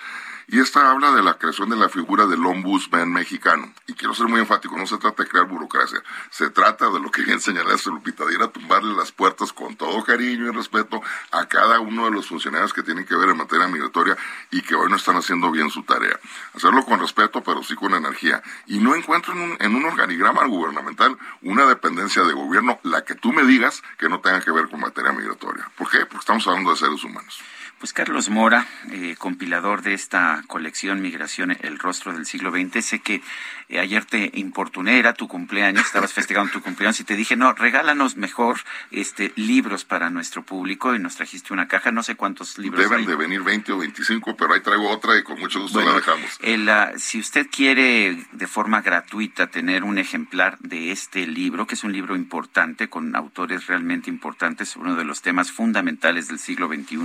y 0.52 0.59
esta 0.59 0.90
habla 0.90 1.12
de 1.12 1.22
la 1.22 1.35
creación 1.35 1.70
de 1.70 1.77
la 1.77 1.89
figura 1.89 2.27
del 2.27 2.44
ombudsman 2.44 3.12
mexicano. 3.12 3.72
Y 3.86 3.93
quiero 3.94 4.14
ser 4.14 4.27
muy 4.27 4.40
enfático, 4.40 4.77
no 4.77 4.85
se 4.85 4.98
trata 4.98 5.22
de 5.22 5.28
crear 5.28 5.47
burocracia, 5.47 6.02
se 6.31 6.51
trata 6.51 6.90
de 6.90 6.98
lo 6.98 7.09
que 7.12 7.22
bien 7.22 7.40
señalaste, 7.40 7.89
Lupita, 7.90 8.24
de 8.24 8.35
ir 8.35 8.43
a 8.43 8.48
tumbarle 8.48 8.93
las 8.97 9.12
puertas 9.12 9.52
con 9.52 9.77
todo 9.77 10.02
cariño 10.02 10.48
y 10.48 10.51
respeto 10.51 11.01
a 11.31 11.47
cada 11.47 11.78
uno 11.78 12.06
de 12.06 12.10
los 12.10 12.27
funcionarios 12.27 12.72
que 12.72 12.82
tienen 12.82 13.06
que 13.06 13.14
ver 13.14 13.28
en 13.28 13.36
materia 13.36 13.68
migratoria 13.68 14.16
y 14.51 14.62
que 14.62 14.74
hoy 14.74 14.90
no 14.90 14.97
están 14.97 15.16
haciendo 15.16 15.52
bien 15.52 15.70
su 15.70 15.85
tarea. 15.85 16.18
Hacerlo 16.52 16.85
con 16.85 16.98
respeto, 16.98 17.44
pero 17.44 17.62
sí 17.62 17.77
con 17.77 17.94
energía. 17.94 18.43
Y 18.66 18.81
no 18.81 18.97
encuentro 18.97 19.32
en 19.35 19.43
un, 19.43 19.56
en 19.60 19.77
un 19.77 19.85
organigrama 19.85 20.44
gubernamental 20.47 21.16
una 21.43 21.64
dependencia 21.66 22.24
de 22.24 22.32
gobierno, 22.32 22.81
la 22.82 23.05
que 23.05 23.14
tú 23.14 23.32
me 23.32 23.44
digas 23.44 23.85
que 23.98 24.09
no 24.09 24.18
tenga 24.18 24.40
que 24.40 24.51
ver 24.51 24.68
con 24.68 24.81
materia 24.81 25.12
migratoria. 25.12 25.70
¿Por 25.77 25.89
qué? 25.89 26.01
Porque 26.06 26.18
estamos 26.18 26.44
hablando 26.48 26.72
de 26.72 26.77
seres 26.77 27.05
humanos. 27.05 27.40
Pues 27.81 27.94
Carlos 27.94 28.28
Mora, 28.28 28.66
eh, 28.93 29.16
compilador 29.19 29.81
de 29.81 29.94
esta 29.94 30.44
colección 30.48 31.01
Migración, 31.01 31.57
el 31.62 31.78
rostro 31.78 32.12
del 32.12 32.27
siglo 32.27 32.51
XX, 32.51 32.85
sé 32.85 32.98
que 32.98 33.23
eh, 33.71 33.79
ayer 33.79 34.05
te 34.05 34.31
importuné, 34.35 34.99
era 34.99 35.15
tu 35.15 35.29
cumpleaños, 35.29 35.87
estabas 35.87 36.13
festejando 36.13 36.53
tu 36.53 36.61
cumpleaños 36.61 36.99
y 37.01 37.05
te 37.05 37.15
dije, 37.15 37.37
no, 37.37 37.53
regálanos 37.53 38.17
mejor 38.17 38.61
este 38.91 39.33
libros 39.37 39.85
para 39.85 40.11
nuestro 40.11 40.43
público 40.43 40.95
y 40.95 40.99
nos 40.99 41.17
trajiste 41.17 41.53
una 41.53 41.69
caja, 41.69 41.93
no 41.93 42.03
sé 42.03 42.17
cuántos 42.17 42.59
libros 42.59 42.81
Deben 42.81 43.07
de 43.07 43.15
venir 43.15 43.43
20 43.43 43.73
o 43.73 43.79
25, 43.79 44.37
pero 44.37 44.55
ahí 44.55 44.61
traigo 44.61 44.91
otra 44.91 45.17
y 45.17 45.23
con 45.23 45.39
mucho 45.39 45.61
gusto 45.61 45.81
la 45.83 45.95
dejamos. 45.95 46.39
Ah, 46.69 46.93
si 46.97 47.21
usted 47.21 47.47
quiere 47.51 48.27
de 48.33 48.47
forma 48.47 48.81
gratuita 48.81 49.49
tener 49.49 49.85
un 49.85 49.99
ejemplar 49.99 50.59
de 50.59 50.91
este 50.91 51.27
libro, 51.27 51.67
que 51.67 51.75
es 51.75 51.85
un 51.85 51.93
libro 51.93 52.17
importante 52.17 52.89
con 52.89 53.15
autores 53.15 53.67
realmente 53.67 54.11
importantes, 54.11 54.77
uno 54.77 54.97
de 54.97 55.05
los 55.05 55.23
temas 55.23 55.53
fundamentales 55.53 56.29
del 56.29 56.39
siglo 56.39 56.69
XXI, 56.69 56.99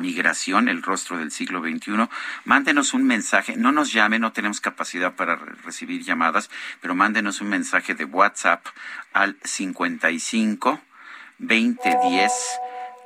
migración, 0.00 0.68
el 0.68 0.82
rostro 0.82 1.18
del 1.18 1.30
siglo 1.32 1.60
XXI, 1.60 2.08
mándenos 2.44 2.94
un 2.94 3.06
mensaje, 3.06 3.56
no 3.56 3.72
nos 3.72 3.92
llame, 3.92 4.18
no 4.18 4.32
tenemos 4.32 4.60
capacidad 4.60 5.14
para 5.14 5.36
recibir 5.36 5.97
llamadas, 6.04 6.50
pero 6.80 6.94
mándenos 6.94 7.40
un 7.40 7.48
mensaje 7.48 7.94
de 7.94 8.04
WhatsApp 8.04 8.66
al 9.12 9.36
55 9.44 10.80
2010 11.38 12.32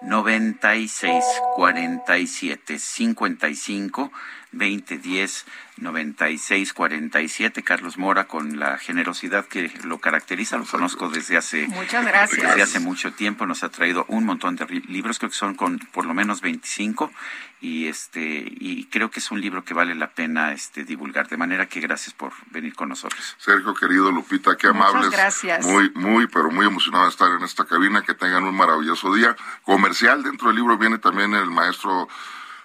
96 0.02 1.24
47 1.54 2.78
55 2.78 4.12
2010 4.52 5.46
9647 5.78 7.62
Carlos 7.62 7.98
Mora 7.98 8.24
con 8.24 8.58
la 8.58 8.78
generosidad 8.78 9.46
que 9.46 9.72
lo 9.84 9.98
caracteriza 9.98 10.58
lo 10.58 10.66
conozco 10.66 11.08
desde 11.08 11.36
hace 11.36 11.66
muchas 11.68 12.04
gracias. 12.04 12.42
desde 12.42 12.62
hace 12.62 12.80
mucho 12.80 13.12
tiempo. 13.12 13.46
Nos 13.46 13.64
ha 13.64 13.70
traído 13.70 14.04
un 14.08 14.24
montón 14.24 14.56
de 14.56 14.66
libros 14.66 15.18
creo 15.18 15.30
que 15.30 15.36
son 15.36 15.54
con 15.54 15.78
por 15.78 16.06
lo 16.06 16.14
menos 16.14 16.40
25 16.40 17.10
y 17.60 17.86
este 17.86 18.44
y 18.46 18.84
creo 18.86 19.10
que 19.10 19.20
es 19.20 19.30
un 19.30 19.40
libro 19.40 19.64
que 19.64 19.74
vale 19.74 19.94
la 19.94 20.10
pena 20.10 20.52
este 20.52 20.84
divulgar. 20.84 21.28
De 21.28 21.36
manera 21.36 21.66
que 21.66 21.80
gracias 21.80 22.14
por 22.14 22.32
venir 22.50 22.74
con 22.74 22.90
nosotros. 22.90 23.36
Sergio 23.38 23.74
querido 23.74 24.10
Lupita 24.10 24.56
qué 24.56 24.68
amables. 24.68 25.10
gracias. 25.10 25.64
Muy 25.66 25.90
muy 25.94 26.26
pero 26.26 26.50
muy 26.50 26.66
emocionado 26.66 27.04
de 27.04 27.10
estar 27.10 27.30
en 27.32 27.42
esta 27.42 27.64
cabina. 27.64 28.02
Que 28.02 28.14
tengan 28.14 28.44
un 28.44 28.54
maravilloso 28.54 29.14
día. 29.14 29.34
Comercial 29.62 30.22
dentro 30.22 30.48
del 30.48 30.56
libro 30.56 30.76
viene 30.76 30.98
también 30.98 31.34
el 31.34 31.50
maestro 31.50 32.08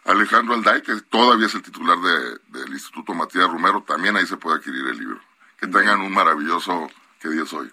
Alejandro 0.07 0.55
Alday, 0.55 0.81
que 0.81 1.01
todavía 1.01 1.47
es 1.47 1.55
el 1.55 1.61
titular 1.61 1.97
del 1.99 2.69
Instituto 2.71 3.13
Matías 3.13 3.51
Romero, 3.51 3.83
también 3.85 4.15
ahí 4.15 4.25
se 4.25 4.37
puede 4.37 4.57
adquirir 4.57 4.87
el 4.87 4.97
libro. 4.97 5.19
Que 5.59 5.67
tengan 5.67 5.99
un 5.99 6.13
maravilloso, 6.13 6.89
¿qué 7.19 7.27
día 7.29 7.43
es 7.43 7.51
hoy? 7.51 7.69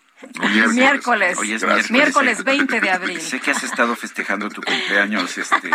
Miércoles. 0.75 1.39
miércoles. 1.41 1.91
miércoles. 1.91 2.45
20 2.45 2.81
de 2.81 2.91
abril. 2.91 3.21
Sé 3.21 3.41
que 3.41 3.51
has 3.51 3.63
estado 3.63 3.95
festejando 3.97 4.49
tu 4.49 4.63
cumpleaños 4.63 5.37
este, 5.39 5.71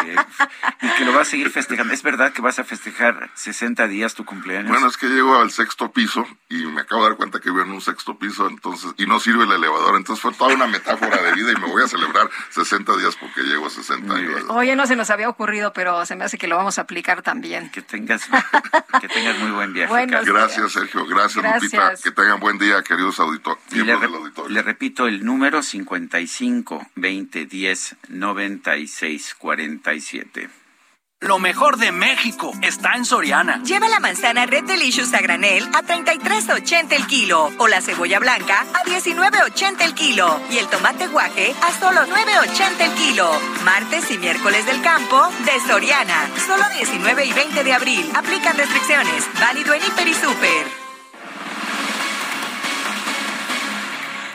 y 0.81 0.89
que 0.97 1.05
lo 1.05 1.13
vas 1.13 1.27
a 1.27 1.31
seguir 1.31 1.49
festejando. 1.49 1.93
¿Es 1.93 2.03
verdad 2.03 2.33
que 2.33 2.41
vas 2.41 2.59
a 2.59 2.63
festejar 2.63 3.29
60 3.35 3.87
días 3.87 4.13
tu 4.13 4.25
cumpleaños? 4.25 4.69
Bueno, 4.69 4.87
es 4.87 4.97
que 4.97 5.07
llego 5.07 5.39
al 5.39 5.51
sexto 5.51 5.91
piso 5.91 6.25
y 6.49 6.65
me 6.65 6.81
acabo 6.81 7.03
de 7.03 7.09
dar 7.09 7.17
cuenta 7.17 7.39
que 7.39 7.49
vivo 7.49 7.63
en 7.63 7.71
un 7.71 7.81
sexto 7.81 8.17
piso 8.17 8.47
entonces 8.47 8.93
y 8.97 9.05
no 9.05 9.19
sirve 9.19 9.43
el 9.45 9.51
elevador. 9.51 9.95
Entonces 9.95 10.21
fue 10.21 10.33
toda 10.33 10.53
una 10.53 10.67
metáfora 10.67 11.21
de 11.21 11.33
vida 11.33 11.51
y 11.51 11.55
me 11.55 11.67
voy 11.67 11.83
a 11.83 11.87
celebrar 11.87 12.29
60 12.49 12.97
días 12.97 13.15
porque 13.15 13.41
llego 13.41 13.67
a 13.67 13.69
60 13.69 14.13
años. 14.13 14.43
Oye, 14.49 14.75
no 14.75 14.85
se 14.87 14.95
nos 14.95 15.09
había 15.09 15.29
ocurrido, 15.29 15.73
pero 15.73 16.05
se 16.05 16.15
me 16.15 16.25
hace 16.25 16.37
que 16.37 16.47
lo 16.47 16.57
vamos 16.57 16.77
a 16.77 16.81
aplicar 16.81 17.21
también. 17.21 17.69
Que 17.69 17.81
tengas, 17.81 18.23
que 19.01 19.07
tengas 19.07 19.37
muy 19.39 19.51
buen 19.51 19.73
viaje. 19.73 20.05
gracias, 20.05 20.71
Sergio. 20.71 21.05
Gracias, 21.05 21.43
Lupita. 21.43 21.93
Que 22.01 22.11
tengan 22.11 22.39
buen 22.39 22.57
día, 22.57 22.81
queridos 22.83 23.19
auditores. 23.19 23.59
Le 24.47 24.61
repito 24.61 25.07
el 25.07 25.25
número 25.25 25.61
55 25.61 26.87
20 26.95 27.45
10 27.45 27.95
96 28.09 29.35
47. 29.37 30.49
Lo 31.21 31.37
mejor 31.37 31.75
de 31.75 31.91
México 31.91 32.53
está 32.61 32.95
en 32.95 33.03
Soriana. 33.03 33.61
Lleva 33.63 33.89
la 33.89 33.99
manzana 33.99 34.45
Red 34.45 34.63
Delicious 34.63 35.13
a 35.13 35.19
granel 35.19 35.65
a 35.73 35.81
33.80 35.81 36.93
el 36.93 37.07
kilo 37.07 37.51
o 37.57 37.67
la 37.67 37.81
cebolla 37.81 38.19
blanca 38.19 38.61
a 38.61 38.85
19.80 38.85 39.81
el 39.81 39.93
kilo 39.95 40.39
y 40.49 40.59
el 40.59 40.67
tomate 40.67 41.07
guaje 41.07 41.53
a 41.61 41.77
solo 41.77 42.01
9.80 42.05 42.79
el 42.79 42.93
kilo. 42.93 43.29
Martes 43.65 44.09
y 44.11 44.17
miércoles 44.17 44.65
del 44.65 44.81
campo 44.81 45.27
de 45.43 45.59
Soriana. 45.67 46.29
Solo 46.47 46.63
19 46.77 47.25
y 47.25 47.33
20 47.33 47.63
de 47.65 47.73
abril. 47.73 48.09
Aplican 48.15 48.55
restricciones. 48.55 49.25
Válido 49.41 49.73
en 49.73 49.83
Hiper 49.83 50.07
y 50.07 50.13
Super. 50.13 50.88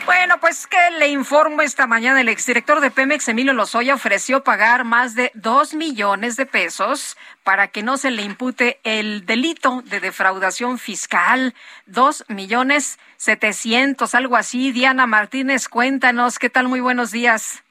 Bueno, 0.05 0.39
pues 0.39 0.67
que 0.67 0.77
le 0.99 1.07
informo 1.07 1.63
esta 1.63 1.87
mañana, 1.87 2.21
el 2.21 2.29
exdirector 2.29 2.79
de 2.79 2.91
Pemex, 2.91 3.27
Emilio 3.27 3.53
Lozoya, 3.53 3.95
ofreció 3.95 4.43
pagar 4.43 4.83
más 4.83 5.15
de 5.15 5.31
dos 5.33 5.73
millones 5.73 6.35
de 6.35 6.45
pesos 6.45 7.17
para 7.43 7.69
que 7.69 7.81
no 7.81 7.97
se 7.97 8.11
le 8.11 8.21
impute 8.21 8.79
el 8.83 9.25
delito 9.25 9.81
de 9.83 9.99
defraudación 9.99 10.77
fiscal. 10.77 11.55
Dos 11.87 12.23
millones 12.27 12.99
setecientos, 13.17 14.13
algo 14.13 14.35
así. 14.35 14.71
Diana 14.71 15.07
Martínez, 15.07 15.67
cuéntanos, 15.67 16.37
¿qué 16.37 16.51
tal? 16.51 16.67
Muy 16.67 16.81
buenos 16.81 17.09
días. 17.11 17.64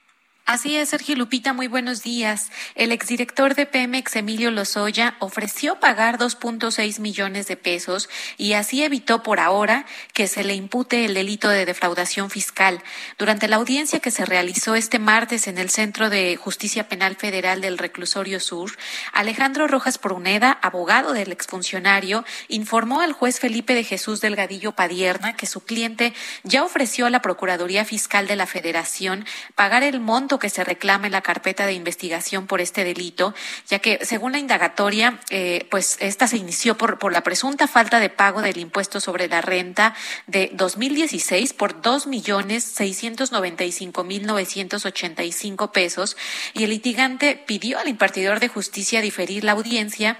Así 0.46 0.76
es, 0.76 0.90
Sergio 0.90 1.16
Lupita, 1.16 1.54
muy 1.54 1.68
buenos 1.68 2.02
días. 2.02 2.50
El 2.74 2.92
exdirector 2.92 3.54
de 3.54 3.64
Pemex, 3.64 4.14
Emilio 4.14 4.50
Lozoya, 4.50 5.16
ofreció 5.18 5.80
pagar 5.80 6.18
2.6 6.18 7.00
millones 7.00 7.46
de 7.46 7.56
pesos 7.56 8.10
y 8.36 8.52
así 8.52 8.82
evitó 8.82 9.22
por 9.22 9.40
ahora 9.40 9.86
que 10.12 10.28
se 10.28 10.44
le 10.44 10.52
impute 10.54 11.06
el 11.06 11.14
delito 11.14 11.48
de 11.48 11.64
defraudación 11.64 12.28
fiscal. 12.28 12.82
Durante 13.16 13.48
la 13.48 13.56
audiencia 13.56 14.00
que 14.00 14.10
se 14.10 14.26
realizó 14.26 14.74
este 14.74 14.98
martes 14.98 15.46
en 15.46 15.56
el 15.56 15.70
Centro 15.70 16.10
de 16.10 16.36
Justicia 16.36 16.90
Penal 16.90 17.16
Federal 17.16 17.62
del 17.62 17.78
Reclusorio 17.78 18.38
Sur, 18.38 18.72
Alejandro 19.14 19.66
Rojas 19.66 19.96
Pruneda, 19.96 20.58
abogado 20.60 21.14
del 21.14 21.32
exfuncionario, 21.32 22.22
informó 22.48 23.00
al 23.00 23.14
juez 23.14 23.40
Felipe 23.40 23.74
de 23.74 23.82
Jesús 23.82 24.20
Delgadillo 24.20 24.72
Padierna 24.72 25.36
que 25.36 25.46
su 25.46 25.64
cliente 25.64 26.12
ya 26.42 26.64
ofreció 26.64 27.06
a 27.06 27.10
la 27.10 27.22
Procuraduría 27.22 27.86
Fiscal 27.86 28.26
de 28.26 28.36
la 28.36 28.46
Federación 28.46 29.24
pagar 29.54 29.82
el 29.82 30.00
monto 30.00 30.33
que 30.38 30.50
se 30.50 30.64
reclama 30.64 31.06
en 31.06 31.12
la 31.12 31.22
carpeta 31.22 31.66
de 31.66 31.72
investigación 31.72 32.46
por 32.46 32.60
este 32.60 32.84
delito, 32.84 33.34
ya 33.68 33.78
que 33.78 34.04
según 34.04 34.32
la 34.32 34.38
indagatoria, 34.38 35.20
eh, 35.30 35.66
pues 35.70 35.96
esta 36.00 36.26
se 36.26 36.36
inició 36.36 36.76
por, 36.76 36.98
por 36.98 37.12
la 37.12 37.22
presunta 37.22 37.66
falta 37.66 38.00
de 38.00 38.10
pago 38.10 38.42
del 38.42 38.58
impuesto 38.58 39.00
sobre 39.00 39.28
la 39.28 39.40
renta 39.40 39.94
de 40.26 40.50
2016 40.54 41.52
por 41.52 41.80
dos 41.82 42.06
millones 42.06 42.64
seiscientos 42.64 43.32
noventa 43.32 43.64
y 43.64 43.72
cinco 43.72 44.04
mil 44.04 44.26
novecientos 44.26 44.86
ochenta 44.86 45.24
y 45.24 45.32
cinco 45.32 45.72
pesos 45.72 46.16
y 46.52 46.64
el 46.64 46.70
litigante 46.70 47.42
pidió 47.46 47.78
al 47.78 47.88
impartidor 47.88 48.40
de 48.40 48.48
justicia 48.48 49.00
diferir 49.00 49.44
la 49.44 49.52
audiencia 49.52 50.18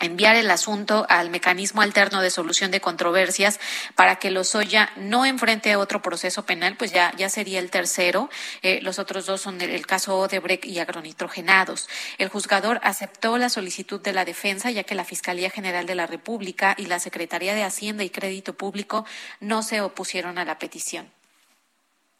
enviar 0.00 0.34
el 0.36 0.50
asunto 0.50 1.06
al 1.08 1.30
mecanismo 1.30 1.80
alterno 1.80 2.20
de 2.20 2.30
solución 2.30 2.70
de 2.70 2.80
controversias 2.80 3.60
para 3.94 4.16
que 4.16 4.30
Lozoya 4.30 4.90
no 4.96 5.24
enfrente 5.24 5.72
a 5.72 5.78
otro 5.78 6.02
proceso 6.02 6.44
penal, 6.44 6.76
pues 6.76 6.92
ya, 6.92 7.12
ya 7.16 7.28
sería 7.28 7.60
el 7.60 7.70
tercero. 7.70 8.28
Eh, 8.62 8.80
los 8.82 8.98
otros 8.98 9.26
dos 9.26 9.40
son 9.40 9.60
el, 9.60 9.86
caso 9.86 10.18
Odebrecht 10.18 10.64
y 10.64 10.78
agronitrogenados. 10.80 11.88
El 12.18 12.28
juzgador 12.28 12.80
aceptó 12.82 13.38
la 13.38 13.48
solicitud 13.48 14.00
de 14.00 14.12
la 14.12 14.24
defensa, 14.24 14.70
ya 14.70 14.82
que 14.82 14.94
la 14.94 15.04
Fiscalía 15.04 15.50
General 15.50 15.86
de 15.86 15.94
la 15.94 16.06
República 16.06 16.74
y 16.76 16.86
la 16.86 16.98
Secretaría 16.98 17.54
de 17.54 17.62
Hacienda 17.62 18.04
y 18.04 18.10
Crédito 18.10 18.54
Público 18.54 19.06
no 19.40 19.62
se 19.62 19.80
opusieron 19.80 20.38
a 20.38 20.44
la 20.44 20.58
petición. 20.58 21.10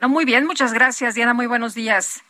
muy 0.00 0.24
bien, 0.24 0.46
muchas 0.46 0.72
gracias, 0.72 1.14
Diana. 1.14 1.34
Muy 1.34 1.46
buenos 1.46 1.74
días. 1.74 2.23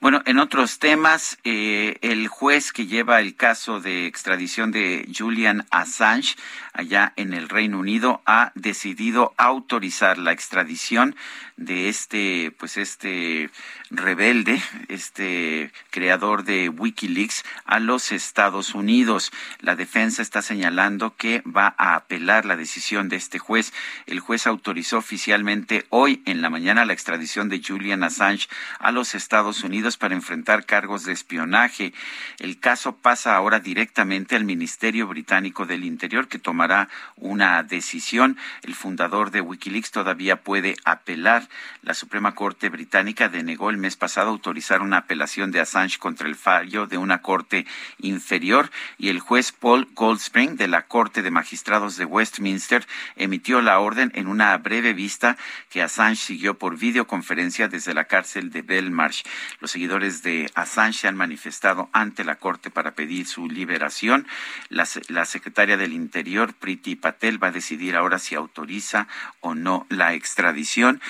Bueno, 0.00 0.22
en 0.26 0.38
otros 0.38 0.78
temas, 0.78 1.38
eh, 1.42 1.98
el 2.02 2.28
juez 2.28 2.72
que 2.72 2.86
lleva 2.86 3.20
el 3.20 3.34
caso 3.34 3.80
de 3.80 4.06
extradición 4.06 4.70
de 4.70 5.08
Julian 5.12 5.66
Assange 5.70 6.36
allá 6.78 7.12
en 7.16 7.34
el 7.34 7.48
Reino 7.48 7.80
Unido 7.80 8.22
ha 8.24 8.52
decidido 8.54 9.34
autorizar 9.36 10.16
la 10.16 10.30
extradición 10.30 11.16
de 11.56 11.88
este, 11.88 12.54
pues 12.56 12.76
este 12.76 13.50
rebelde, 13.90 14.62
este 14.86 15.72
creador 15.90 16.44
de 16.44 16.68
Wikileaks 16.68 17.44
a 17.64 17.80
los 17.80 18.12
Estados 18.12 18.76
Unidos. 18.76 19.32
La 19.58 19.74
defensa 19.74 20.22
está 20.22 20.40
señalando 20.40 21.16
que 21.16 21.42
va 21.42 21.74
a 21.78 21.96
apelar 21.96 22.44
la 22.44 22.54
decisión 22.54 23.08
de 23.08 23.16
este 23.16 23.40
juez. 23.40 23.72
El 24.06 24.20
juez 24.20 24.46
autorizó 24.46 24.98
oficialmente 24.98 25.84
hoy 25.88 26.22
en 26.26 26.42
la 26.42 26.48
mañana 26.48 26.84
la 26.84 26.92
extradición 26.92 27.48
de 27.48 27.60
Julian 27.60 28.04
Assange 28.04 28.46
a 28.78 28.92
los 28.92 29.16
Estados 29.16 29.64
Unidos 29.64 29.96
para 29.96 30.14
enfrentar 30.14 30.64
cargos 30.64 31.04
de 31.04 31.12
espionaje. 31.12 31.92
El 32.38 32.60
caso 32.60 32.94
pasa 32.94 33.34
ahora 33.34 33.58
directamente 33.58 34.36
al 34.36 34.44
Ministerio 34.44 35.08
Británico 35.08 35.66
del 35.66 35.84
Interior 35.84 36.28
que 36.28 36.38
tomará 36.38 36.67
una 37.16 37.62
decisión. 37.62 38.36
El 38.62 38.74
fundador 38.74 39.30
de 39.30 39.40
Wikileaks 39.40 39.90
todavía 39.90 40.42
puede 40.42 40.76
apelar 40.84 41.48
la 41.82 41.94
Suprema 41.94 42.34
Corte 42.34 42.68
Británica 42.68 43.28
denegó 43.28 43.70
el 43.70 43.78
mes 43.78 43.96
pasado 43.96 44.30
autorizar 44.30 44.82
una 44.82 44.98
apelación 44.98 45.50
de 45.50 45.60
Assange 45.60 45.98
contra 45.98 46.28
el 46.28 46.36
fallo 46.36 46.86
de 46.86 46.98
una 46.98 47.22
corte 47.22 47.66
inferior 47.98 48.70
y 48.98 49.08
el 49.08 49.20
juez 49.20 49.52
Paul 49.52 49.88
Goldspring 49.94 50.56
de 50.56 50.68
la 50.68 50.82
Corte 50.82 51.22
de 51.22 51.30
Magistrados 51.30 51.96
de 51.96 52.04
Westminster 52.04 52.86
emitió 53.16 53.62
la 53.62 53.78
orden 53.78 54.12
en 54.14 54.26
una 54.26 54.56
breve 54.58 54.92
vista 54.92 55.36
que 55.70 55.82
Assange 55.82 56.16
siguió 56.16 56.58
por 56.58 56.78
videoconferencia 56.78 57.68
desde 57.68 57.94
la 57.94 58.04
cárcel 58.04 58.50
de 58.50 58.62
Belmarsh. 58.62 59.22
Los 59.60 59.70
seguidores 59.70 60.22
de 60.22 60.50
Assange 60.54 60.98
se 60.98 61.08
han 61.08 61.16
manifestado 61.16 61.88
ante 61.92 62.24
la 62.24 62.36
Corte 62.36 62.70
para 62.70 62.92
pedir 62.92 63.26
su 63.26 63.48
liberación. 63.48 64.26
La, 64.68 64.86
la 65.08 65.24
secretaria 65.24 65.76
del 65.76 65.92
Interior, 65.92 66.54
Priti 66.58 66.96
Patel, 66.96 67.42
va 67.42 67.48
a 67.48 67.52
decidir 67.52 67.96
ahora 67.96 68.18
si 68.18 68.34
autoriza 68.34 69.08
o 69.40 69.54
no 69.54 69.86
la 69.88 70.14
extradición. 70.14 71.00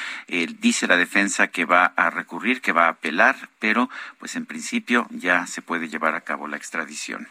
Dice 0.61 0.87
la 0.87 0.97
defensa 0.97 1.49
que 1.49 1.65
va 1.65 1.85
a 1.85 2.11
recurrir, 2.11 2.61
que 2.61 2.73
va 2.73 2.87
a 2.87 2.91
apelar, 2.91 3.49
pero 3.59 3.89
pues 4.18 4.36
en 4.36 4.47
principio 4.47 5.06
ya 5.10 5.47
se 5.47 5.62
puede 5.62 5.89
llevar 5.89 6.14
a 6.14 6.20
cabo 6.20 6.48
la 6.48 6.56
extradición. 6.56 7.28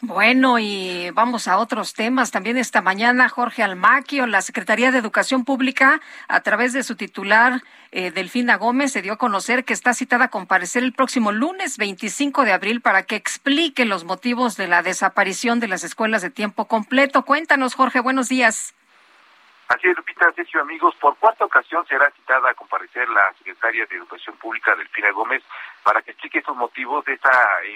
Bueno, 0.00 0.58
y 0.58 1.10
vamos 1.10 1.46
a 1.46 1.58
otros 1.58 1.94
temas. 1.94 2.30
También 2.30 2.56
esta 2.56 2.80
mañana 2.80 3.28
Jorge 3.28 3.62
Almaquio, 3.62 4.26
la 4.26 4.42
Secretaría 4.42 4.90
de 4.90 4.98
Educación 4.98 5.44
Pública, 5.44 6.00
a 6.28 6.40
través 6.40 6.72
de 6.72 6.82
su 6.82 6.96
titular, 6.96 7.62
eh, 7.92 8.10
Delfina 8.10 8.56
Gómez, 8.56 8.92
se 8.92 9.02
dio 9.02 9.14
a 9.14 9.18
conocer 9.18 9.64
que 9.64 9.72
está 9.72 9.92
citada 9.92 10.26
a 10.26 10.28
comparecer 10.28 10.84
el 10.84 10.92
próximo 10.92 11.32
lunes 11.32 11.76
25 11.76 12.44
de 12.44 12.52
abril 12.52 12.80
para 12.80 13.02
que 13.02 13.16
explique 13.16 13.84
los 13.84 14.04
motivos 14.04 14.56
de 14.56 14.68
la 14.68 14.82
desaparición 14.82 15.60
de 15.60 15.68
las 15.68 15.84
escuelas 15.84 16.22
de 16.22 16.30
tiempo 16.30 16.66
completo. 16.66 17.24
Cuéntanos, 17.24 17.74
Jorge, 17.74 18.00
buenos 18.00 18.28
días. 18.28 18.74
Así 19.70 19.86
es, 19.86 19.96
Lupita, 19.96 20.32
Sergio, 20.32 20.62
amigos, 20.62 20.96
por 20.96 21.16
cuarta 21.18 21.44
ocasión 21.44 21.86
será 21.86 22.10
citada 22.10 22.50
a 22.50 22.54
comparecer 22.54 23.08
la 23.08 23.32
secretaria 23.34 23.86
de 23.86 23.98
Educación 23.98 24.36
Pública, 24.36 24.74
Delfina 24.74 25.12
Gómez, 25.12 25.44
para 25.84 26.02
que 26.02 26.10
explique 26.10 26.40
estos 26.40 26.56
motivos 26.56 27.04
de, 27.04 27.12
esta, 27.12 27.30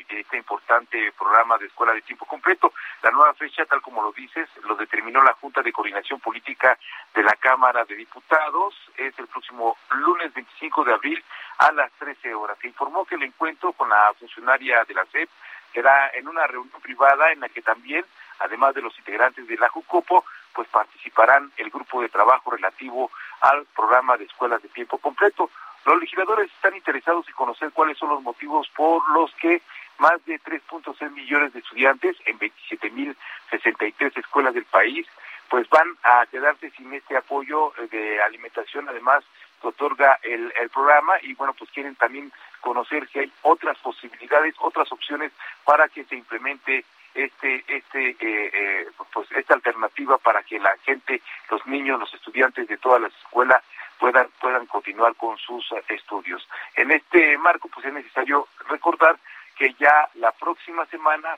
este 0.09 0.37
importante 0.37 1.13
programa 1.17 1.57
de 1.57 1.67
escuela 1.67 1.93
de 1.93 2.03
tiempo 2.03 2.27
completo. 2.27 2.73
La 3.01 3.13
nueva 3.13 3.33
fecha, 3.35 3.65
tal 3.67 3.81
como 3.81 4.03
lo 4.03 4.11
dices, 4.11 4.49
lo 4.65 4.75
determinó 4.75 5.23
la 5.23 5.35
Junta 5.35 5.63
de 5.63 5.73
Coordinación 5.73 6.19
Política 6.19 6.77
de 7.15 7.23
la 7.23 7.35
Cámara 7.35 7.85
de 7.85 7.95
Diputados. 7.95 8.75
Es 8.97 9.17
el 9.17 9.29
próximo 9.29 9.77
lunes 9.91 10.35
25 10.35 10.83
de 10.83 10.95
abril 10.95 11.25
a 11.59 11.71
las 11.71 11.93
13 11.93 12.35
horas. 12.35 12.59
Se 12.61 12.67
informó 12.67 13.05
que 13.05 13.15
el 13.15 13.23
encuentro 13.23 13.73
con 13.73 13.89
la 13.89 14.13
funcionaria 14.19 14.83
de 14.83 14.95
la 14.95 15.05
SEP 15.13 15.31
será 15.75 16.11
en 16.15 16.29
una 16.29 16.47
reunión 16.47 16.81
privada 16.81 17.33
en 17.33 17.41
la 17.41 17.49
que 17.49 17.61
también, 17.61 18.05
además 18.39 18.75
de 18.75 18.83
los 18.83 18.97
integrantes 18.99 19.47
de 19.47 19.59
la 19.59 19.69
JUCOPO, 19.69 20.25
pues 20.55 20.69
participarán 20.69 21.53
el 21.57 21.69
grupo 21.69 22.01
de 22.01 22.09
trabajo 22.09 22.53
relativo 22.53 23.11
al 23.41 23.67
programa 23.75 24.17
de 24.17 24.25
escuelas 24.25 24.63
de 24.63 24.69
tiempo 24.69 24.99
completo. 24.99 25.51
Los 25.85 26.01
legisladores 26.01 26.51
están 26.51 26.75
interesados 26.75 27.29
en 27.29 27.35
conocer 27.35 27.73
cuáles 27.73 27.99
son 27.99 28.09
los 28.09 28.23
motivos 28.23 28.69
por 28.75 29.07
los 29.11 29.35
que 29.35 29.61
más 29.99 30.25
de 30.25 30.41
3.6 30.41 31.11
millones 31.11 31.53
de 31.53 31.59
estudiantes 31.59 32.17
en 32.25 32.39
27.063 32.39 34.17
escuelas 34.19 34.55
del 34.55 34.65
país 34.65 35.07
pues 35.51 35.69
van 35.69 35.87
a 36.03 36.27
quedarse 36.27 36.71
sin 36.71 36.93
este 36.95 37.17
apoyo 37.17 37.73
de 37.91 38.21
alimentación 38.23 38.89
además 38.89 39.25
otorga 39.63 40.19
el, 40.23 40.53
el 40.61 40.69
programa 40.71 41.15
y 41.23 41.35
bueno 41.35 41.55
pues 41.55 41.71
quieren 41.71 41.95
también 41.97 42.33
conocer 42.61 43.09
si 43.09 43.21
hay 43.21 43.33
otras 43.43 43.79
posibilidades 43.79 44.55
otras 44.59 44.91
opciones 44.93 45.33
para 45.65 45.89
que 45.89 46.05
se 46.05 46.17
implemente 46.17 46.85
este 47.15 47.65
este 47.69 48.11
eh, 48.11 48.17
eh, 48.21 48.87
pues 49.13 49.31
esta 49.33 49.55
alternativa 49.55 50.19
para 50.19 50.43
que 50.43 50.59
la 50.59 50.77
gente 50.85 51.23
los 51.51 51.65
niños 51.67 52.01
los 52.01 52.13
estudiantes 52.13 52.67
de 52.67 52.77
todas 52.77 53.01
las 53.01 53.15
escuelas 53.17 53.63
puedan 53.99 54.29
puedan 54.41 54.67
continuar 54.67 55.15
con 55.15 55.39
sus 55.39 55.65
estudios. 55.89 56.47
En 56.77 56.91
este 56.91 57.39
marco 57.39 57.69
pues 57.69 57.87
es 57.87 57.93
necesario 57.93 58.49
recordar 58.69 59.17
que 59.57 59.73
ya 59.75 60.09
la 60.15 60.33
próxima 60.33 60.85
semana 60.87 61.37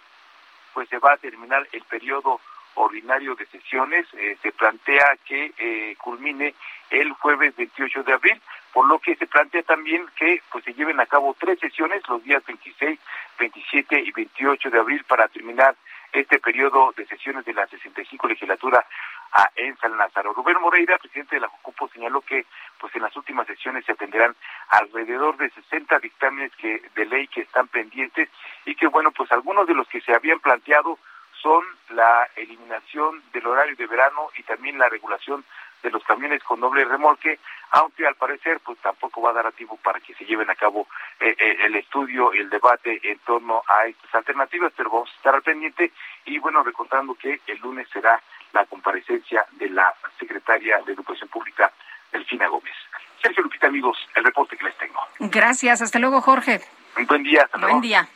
pues 0.72 0.88
se 0.88 0.98
va 0.98 1.12
a 1.12 1.18
terminar 1.18 1.66
el 1.72 1.82
periodo 1.82 2.40
ordinario 2.76 3.34
de 3.34 3.46
sesiones 3.46 4.06
eh, 4.14 4.36
se 4.42 4.52
plantea 4.52 5.16
que 5.24 5.96
culmine 6.00 6.54
el 6.90 7.12
jueves 7.12 7.56
28 7.56 8.02
de 8.04 8.12
abril 8.12 8.40
por 8.76 8.86
lo 8.88 8.98
que 8.98 9.16
se 9.16 9.26
plantea 9.26 9.62
también 9.62 10.06
que 10.16 10.42
pues 10.52 10.62
se 10.62 10.74
lleven 10.74 11.00
a 11.00 11.06
cabo 11.06 11.34
tres 11.40 11.58
sesiones 11.58 12.06
los 12.10 12.22
días 12.22 12.44
26, 12.46 13.00
27 13.38 14.00
y 14.00 14.10
28 14.10 14.68
de 14.68 14.78
abril 14.78 15.02
para 15.04 15.28
terminar 15.28 15.74
este 16.12 16.38
periodo 16.38 16.92
de 16.94 17.06
sesiones 17.06 17.46
de 17.46 17.54
la 17.54 17.66
65 17.66 18.28
legislatura 18.28 18.84
a, 19.32 19.50
en 19.56 19.78
San 19.78 19.96
Lázaro. 19.96 20.34
Rubén 20.34 20.60
Moreira, 20.60 20.98
presidente 20.98 21.36
de 21.36 21.40
la 21.40 21.48
JUCUPO, 21.48 21.88
señaló 21.88 22.20
que 22.20 22.44
pues 22.78 22.94
en 22.94 23.00
las 23.00 23.16
últimas 23.16 23.46
sesiones 23.46 23.86
se 23.86 23.92
atenderán 23.92 24.36
alrededor 24.68 25.38
de 25.38 25.48
60 25.48 25.98
dictámenes 26.00 26.52
que 26.56 26.82
de 26.94 27.06
ley 27.06 27.28
que 27.28 27.40
están 27.40 27.68
pendientes 27.68 28.28
y 28.66 28.74
que 28.74 28.88
bueno, 28.88 29.10
pues 29.10 29.32
algunos 29.32 29.66
de 29.66 29.74
los 29.74 29.88
que 29.88 30.02
se 30.02 30.12
habían 30.12 30.40
planteado 30.40 30.98
son 31.42 31.64
la 31.90 32.28
eliminación 32.36 33.22
del 33.32 33.46
horario 33.46 33.76
de 33.76 33.86
verano 33.86 34.30
y 34.36 34.42
también 34.42 34.78
la 34.78 34.88
regulación 34.88 35.44
de 35.82 35.90
los 35.90 36.02
camiones 36.04 36.42
con 36.42 36.60
doble 36.60 36.84
remolque, 36.84 37.38
aunque 37.70 38.06
al 38.06 38.14
parecer 38.16 38.60
pues 38.64 38.78
tampoco 38.78 39.22
va 39.22 39.30
a 39.30 39.34
dar 39.34 39.46
a 39.46 39.52
tiempo 39.52 39.76
para 39.76 40.00
que 40.00 40.14
se 40.14 40.24
lleven 40.24 40.50
a 40.50 40.54
cabo 40.54 40.88
eh, 41.20 41.36
eh, 41.38 41.56
el 41.64 41.76
estudio 41.76 42.34
y 42.34 42.38
el 42.38 42.50
debate 42.50 43.00
en 43.02 43.18
torno 43.20 43.62
a 43.68 43.86
estas 43.86 44.14
alternativas, 44.14 44.72
pero 44.76 44.90
vamos 44.90 45.10
a 45.10 45.16
estar 45.16 45.34
al 45.34 45.42
pendiente 45.42 45.92
y 46.24 46.38
bueno, 46.38 46.62
recordando 46.62 47.14
que 47.14 47.40
el 47.46 47.58
lunes 47.58 47.88
será 47.92 48.20
la 48.52 48.64
comparecencia 48.64 49.44
de 49.52 49.68
la 49.70 49.94
secretaria 50.18 50.78
de 50.84 50.92
Educación 50.92 51.28
Pública, 51.28 51.70
Delfina 52.10 52.48
Gómez. 52.48 52.74
Sergio 53.22 53.42
Lupita, 53.42 53.66
amigos, 53.66 53.98
el 54.14 54.24
reporte 54.24 54.56
que 54.56 54.64
les 54.64 54.76
tengo. 54.78 55.00
Gracias, 55.18 55.82
hasta 55.82 55.98
luego, 55.98 56.20
Jorge. 56.20 56.60
Un 56.96 57.06
buen 57.06 57.22
día, 57.22 57.42
hasta 57.42 57.58
luego. 57.58 57.74
Buen 57.74 57.82
día. 57.82 58.08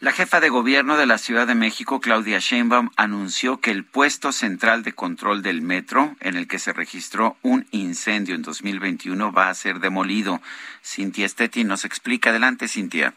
La 0.00 0.12
jefa 0.12 0.38
de 0.38 0.48
gobierno 0.48 0.96
de 0.96 1.06
la 1.06 1.18
Ciudad 1.18 1.48
de 1.48 1.56
México, 1.56 1.98
Claudia 1.98 2.38
Sheinbaum, 2.38 2.90
anunció 2.96 3.60
que 3.60 3.72
el 3.72 3.84
puesto 3.84 4.30
central 4.30 4.84
de 4.84 4.92
control 4.92 5.42
del 5.42 5.60
metro, 5.60 6.14
en 6.20 6.36
el 6.36 6.46
que 6.46 6.60
se 6.60 6.72
registró 6.72 7.36
un 7.42 7.66
incendio 7.72 8.36
en 8.36 8.42
2021, 8.42 9.32
va 9.32 9.48
a 9.48 9.54
ser 9.54 9.80
demolido. 9.80 10.40
Cintia 10.84 11.26
Estetti 11.26 11.64
nos 11.64 11.84
explica. 11.84 12.30
Adelante, 12.30 12.68
Cintia. 12.68 13.12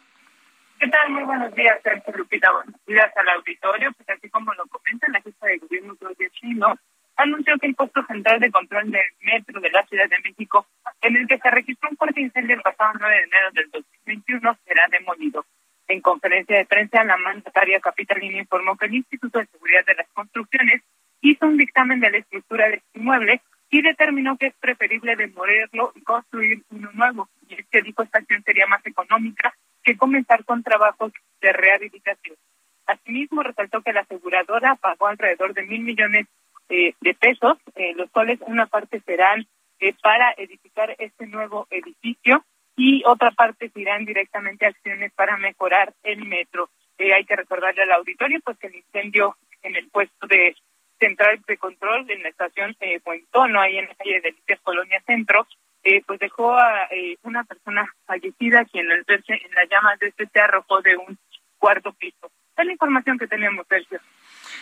¿Qué 0.79 0.87
tal? 0.87 1.11
Muy 1.11 1.21
buenos 1.21 1.53
días, 1.53 1.79
Sergio 1.83 2.13
Lupita. 2.17 2.51
Buenos 2.51 2.83
días 2.87 3.11
al 3.15 3.29
auditorio. 3.29 3.91
Pues 3.93 4.09
así 4.09 4.27
como 4.31 4.51
lo 4.55 4.65
comenta 4.65 5.07
la 5.09 5.21
jefa 5.21 5.45
de 5.45 5.59
gobierno, 5.59 5.95
Claudia 5.97 6.29
Sheinbaum, 6.33 6.77
anunció 7.15 7.59
que 7.59 7.67
el 7.67 7.75
puesto 7.75 8.03
central 8.07 8.39
de 8.39 8.49
control 8.49 8.89
del 8.89 9.05
metro 9.19 9.61
de 9.61 9.69
la 9.69 9.85
Ciudad 9.85 10.09
de 10.09 10.17
México, 10.23 10.65
en 11.01 11.15
el 11.15 11.27
que 11.27 11.37
se 11.37 11.51
registró 11.51 11.89
un 11.91 11.97
fuerte 11.97 12.21
incendio 12.21 12.55
el 12.55 12.63
pasado 12.63 12.93
9 12.99 13.15
de 13.15 13.21
enero 13.21 13.51
del 13.51 13.69
2021, 13.69 14.57
será 14.65 14.87
demolido. 14.89 15.45
En 15.91 15.99
conferencia 15.99 16.55
de 16.55 16.65
prensa, 16.65 17.03
la 17.03 17.17
mandataria 17.17 17.81
capitalina 17.81 18.37
informó 18.37 18.77
que 18.77 18.85
el 18.85 18.95
Instituto 18.95 19.39
de 19.39 19.45
Seguridad 19.47 19.85
de 19.85 19.95
las 19.95 20.07
Construcciones 20.13 20.81
hizo 21.19 21.45
un 21.45 21.57
dictamen 21.57 21.99
de 21.99 22.09
la 22.09 22.17
estructura 22.19 22.69
de 22.69 22.75
este 22.75 22.99
inmueble 22.99 23.41
y 23.69 23.81
determinó 23.81 24.37
que 24.37 24.47
es 24.47 24.53
preferible 24.55 25.17
demolirlo 25.17 25.91
y 25.93 26.01
construir 26.03 26.63
uno 26.69 26.89
nuevo. 26.93 27.27
Y 27.49 27.55
es 27.55 27.67
que 27.67 27.81
dijo 27.81 28.03
esta 28.03 28.19
acción 28.19 28.41
sería 28.43 28.67
más 28.67 28.85
económica 28.85 29.53
que 29.83 29.97
comenzar 29.97 30.45
con 30.45 30.63
trabajos 30.63 31.11
de 31.41 31.51
rehabilitación. 31.51 32.37
Asimismo, 32.85 33.43
resaltó 33.43 33.81
que 33.81 33.91
la 33.91 34.01
aseguradora 34.01 34.75
pagó 34.75 35.07
alrededor 35.07 35.53
de 35.53 35.63
mil 35.63 35.81
millones 35.81 36.25
eh, 36.69 36.93
de 37.01 37.13
pesos, 37.15 37.57
eh, 37.75 37.93
los 37.97 38.09
cuales 38.11 38.39
una 38.47 38.67
parte 38.67 39.01
serán 39.01 39.45
eh, 39.81 39.93
para 40.01 40.31
edificar 40.37 40.95
este 40.99 41.27
nuevo 41.27 41.67
edificio 41.69 42.45
y 42.75 43.03
otra 43.05 43.31
parte 43.31 43.69
se 43.69 43.81
irán 43.81 44.05
directamente 44.05 44.65
a 44.65 44.69
acciones 44.69 45.11
para 45.13 45.37
mejorar 45.37 45.93
el 46.03 46.25
metro. 46.25 46.69
Eh, 46.97 47.13
hay 47.13 47.25
que 47.25 47.35
recordarle 47.35 47.83
al 47.83 47.91
auditorio 47.91 48.39
pues 48.43 48.57
que 48.57 48.67
el 48.67 48.75
incendio 48.75 49.35
en 49.61 49.75
el 49.75 49.89
puesto 49.89 50.27
de 50.27 50.55
central 50.99 51.41
de 51.47 51.57
control 51.57 52.09
en 52.09 52.23
la 52.23 52.29
estación 52.29 52.75
eh, 52.79 52.99
Buentono, 53.03 53.59
ahí 53.59 53.77
en 53.77 53.87
la 53.87 53.95
calle 53.95 54.13
de 54.15 54.21
Delicias 54.21 54.59
Colonia 54.61 55.01
Centro, 55.05 55.47
eh, 55.83 56.03
pues 56.05 56.19
dejó 56.19 56.53
a 56.53 56.87
eh, 56.91 57.17
una 57.23 57.43
persona 57.43 57.91
fallecida 58.05 58.65
quien 58.65 58.89
al 58.91 59.03
verse 59.03 59.33
en 59.33 59.51
las 59.55 59.67
llamas 59.69 59.99
de 59.99 60.07
este 60.07 60.27
se 60.27 60.39
arrojó 60.39 60.81
de 60.81 60.95
un 60.95 61.17
cuarto 61.57 61.91
piso. 61.93 62.31
Es 62.55 62.65
la 62.65 62.71
información 62.71 63.17
que 63.17 63.27
tenemos, 63.27 63.65
Sergio. 63.67 63.99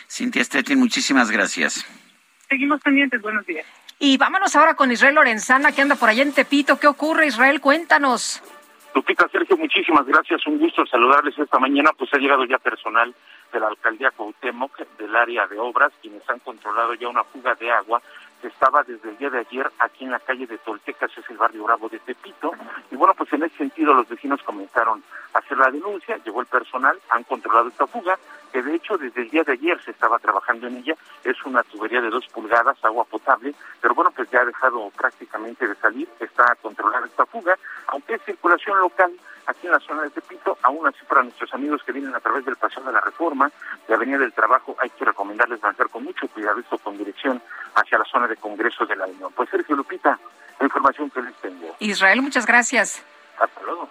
Cintia 0.08 0.42
Stettin, 0.42 0.78
muchísimas 0.78 1.30
gracias. 1.30 1.84
Seguimos 2.50 2.80
pendientes, 2.80 3.22
buenos 3.22 3.46
días. 3.46 3.64
Y 4.00 4.18
vámonos 4.18 4.56
ahora 4.56 4.74
con 4.74 4.90
Israel 4.90 5.14
Lorenzana, 5.14 5.70
que 5.70 5.82
anda 5.82 5.94
por 5.94 6.08
allá 6.08 6.24
en 6.24 6.32
Tepito. 6.32 6.80
¿Qué 6.80 6.88
ocurre, 6.88 7.28
Israel? 7.28 7.60
Cuéntanos. 7.60 8.42
Lupita, 8.92 9.28
Sergio, 9.28 9.56
muchísimas 9.56 10.04
gracias. 10.04 10.44
Un 10.48 10.58
gusto 10.58 10.84
saludarles 10.84 11.38
esta 11.38 11.60
mañana. 11.60 11.90
Pues 11.96 12.12
ha 12.12 12.18
llegado 12.18 12.44
ya 12.44 12.58
personal 12.58 13.14
de 13.52 13.60
la 13.60 13.68
alcaldía 13.68 14.10
Cuauhtémoc, 14.10 14.76
del 14.98 15.14
área 15.14 15.46
de 15.46 15.60
obras, 15.60 15.92
quienes 16.02 16.28
han 16.28 16.40
controlado 16.40 16.94
ya 16.94 17.06
una 17.06 17.22
fuga 17.22 17.54
de 17.54 17.70
agua 17.70 18.02
que 18.42 18.48
estaba 18.48 18.82
desde 18.82 19.10
el 19.10 19.18
día 19.18 19.30
de 19.30 19.40
ayer 19.40 19.70
aquí 19.78 20.04
en 20.04 20.10
la 20.10 20.18
calle 20.18 20.46
de 20.46 20.58
Toltecas, 20.58 21.10
es 21.16 21.30
el 21.30 21.36
barrio 21.36 21.64
Bravo 21.64 21.88
de 21.88 22.00
Tepito. 22.00 22.52
Y 22.90 22.96
bueno, 22.96 23.14
pues 23.14 23.32
en 23.32 23.44
ese 23.44 23.58
sentido 23.58 23.94
los 23.94 24.08
vecinos 24.08 24.42
comenzaron 24.42 25.04
a 25.34 25.38
hacer 25.38 25.56
la 25.58 25.70
denuncia, 25.70 26.18
llegó 26.24 26.40
el 26.40 26.46
personal, 26.46 26.98
han 27.10 27.22
controlado 27.24 27.68
esta 27.68 27.86
fuga, 27.86 28.18
que 28.52 28.62
de 28.62 28.74
hecho 28.74 28.98
desde 28.98 29.22
el 29.22 29.30
día 29.30 29.42
de 29.44 29.52
ayer 29.52 29.82
se 29.84 29.90
estaba 29.90 30.18
trabajando 30.18 30.66
en 30.66 30.78
ella, 30.78 30.94
es 31.24 31.36
una 31.44 31.62
tubería 31.62 32.00
de 32.00 32.10
dos 32.10 32.26
pulgadas, 32.28 32.82
agua 32.84 33.04
potable, 33.04 33.54
pero 33.80 33.94
bueno, 33.94 34.10
pues 34.10 34.30
ya 34.30 34.40
ha 34.40 34.44
dejado 34.44 34.90
prácticamente 34.96 35.66
de 35.66 35.74
salir, 35.76 36.08
está 36.18 36.54
controlada 36.62 37.06
esta 37.06 37.26
fuga, 37.26 37.56
aunque 37.88 38.14
es 38.14 38.22
circulación 38.24 38.78
local, 38.78 39.12
aquí 39.46 39.66
en 39.66 39.72
la 39.72 39.80
zona 39.80 40.02
de 40.02 40.10
Tepito, 40.10 40.58
aún 40.62 40.86
así 40.86 41.04
para 41.08 41.22
nuestros 41.22 41.52
amigos 41.54 41.82
que 41.84 41.92
vienen 41.92 42.14
a 42.14 42.20
través 42.20 42.44
del 42.44 42.56
Paseo 42.56 42.82
de 42.84 42.92
la 42.92 43.00
Reforma, 43.00 43.50
de 43.88 43.94
Avenida 43.94 44.18
del 44.18 44.32
Trabajo, 44.32 44.76
hay 44.80 44.90
que 44.90 45.04
recomendarles 45.04 45.62
manejar 45.62 45.88
con 45.88 46.04
mucho 46.04 46.28
cuidado 46.28 46.60
esto 46.60 46.78
con 46.78 46.96
dirección 46.96 47.42
hacia 47.74 47.98
la 47.98 48.04
zona 48.04 48.26
de 48.28 48.36
Congreso 48.36 48.86
de 48.86 48.96
la 48.96 49.06
Unión. 49.06 49.32
Pues 49.34 49.48
Sergio 49.50 49.76
Lupita, 49.76 50.18
la 50.58 50.66
información 50.66 51.10
que 51.10 51.22
les 51.22 51.34
tengo. 51.36 51.74
Israel, 51.80 52.22
muchas 52.22 52.46
gracias. 52.46 53.04
Hasta 53.38 53.62
luego. 53.62 53.88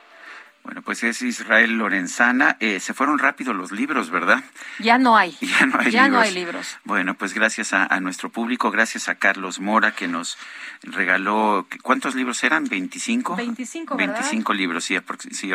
Bueno, 0.69 0.83
pues 0.83 1.03
es 1.03 1.23
Israel 1.23 1.79
Lorenzana. 1.79 2.55
Eh, 2.59 2.79
se 2.79 2.93
fueron 2.93 3.17
rápido 3.17 3.53
los 3.55 3.71
libros, 3.71 4.11
¿verdad? 4.11 4.43
Ya 4.77 4.99
no 4.99 5.17
hay. 5.17 5.35
Ya 5.41 5.65
no 5.65 5.79
hay 5.79 5.89
ya 5.89 6.03
libros. 6.03 6.11
no 6.11 6.19
hay 6.19 6.31
libros. 6.31 6.77
Bueno, 6.83 7.15
pues 7.15 7.33
gracias 7.33 7.73
a, 7.73 7.87
a 7.87 7.99
nuestro 7.99 8.29
público, 8.29 8.69
gracias 8.69 9.09
a 9.09 9.15
Carlos 9.15 9.59
Mora 9.59 9.95
que 9.95 10.07
nos 10.07 10.37
regaló, 10.83 11.67
¿cuántos 11.81 12.13
libros 12.13 12.43
eran? 12.43 12.67
¿25? 12.67 13.35
25, 13.35 13.97
¿verdad? 13.97 14.13
25 14.13 14.53
libros, 14.53 14.83
sí, 14.85 14.95
sí. 15.31 15.51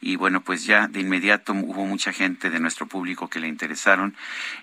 Y 0.00 0.16
bueno, 0.16 0.40
pues 0.40 0.64
ya 0.64 0.88
de 0.88 1.00
inmediato 1.00 1.52
hubo 1.52 1.86
mucha 1.86 2.12
gente 2.12 2.50
de 2.50 2.58
nuestro 2.58 2.86
público 2.86 3.28
que 3.28 3.38
le 3.38 3.46
interesaron 3.46 4.16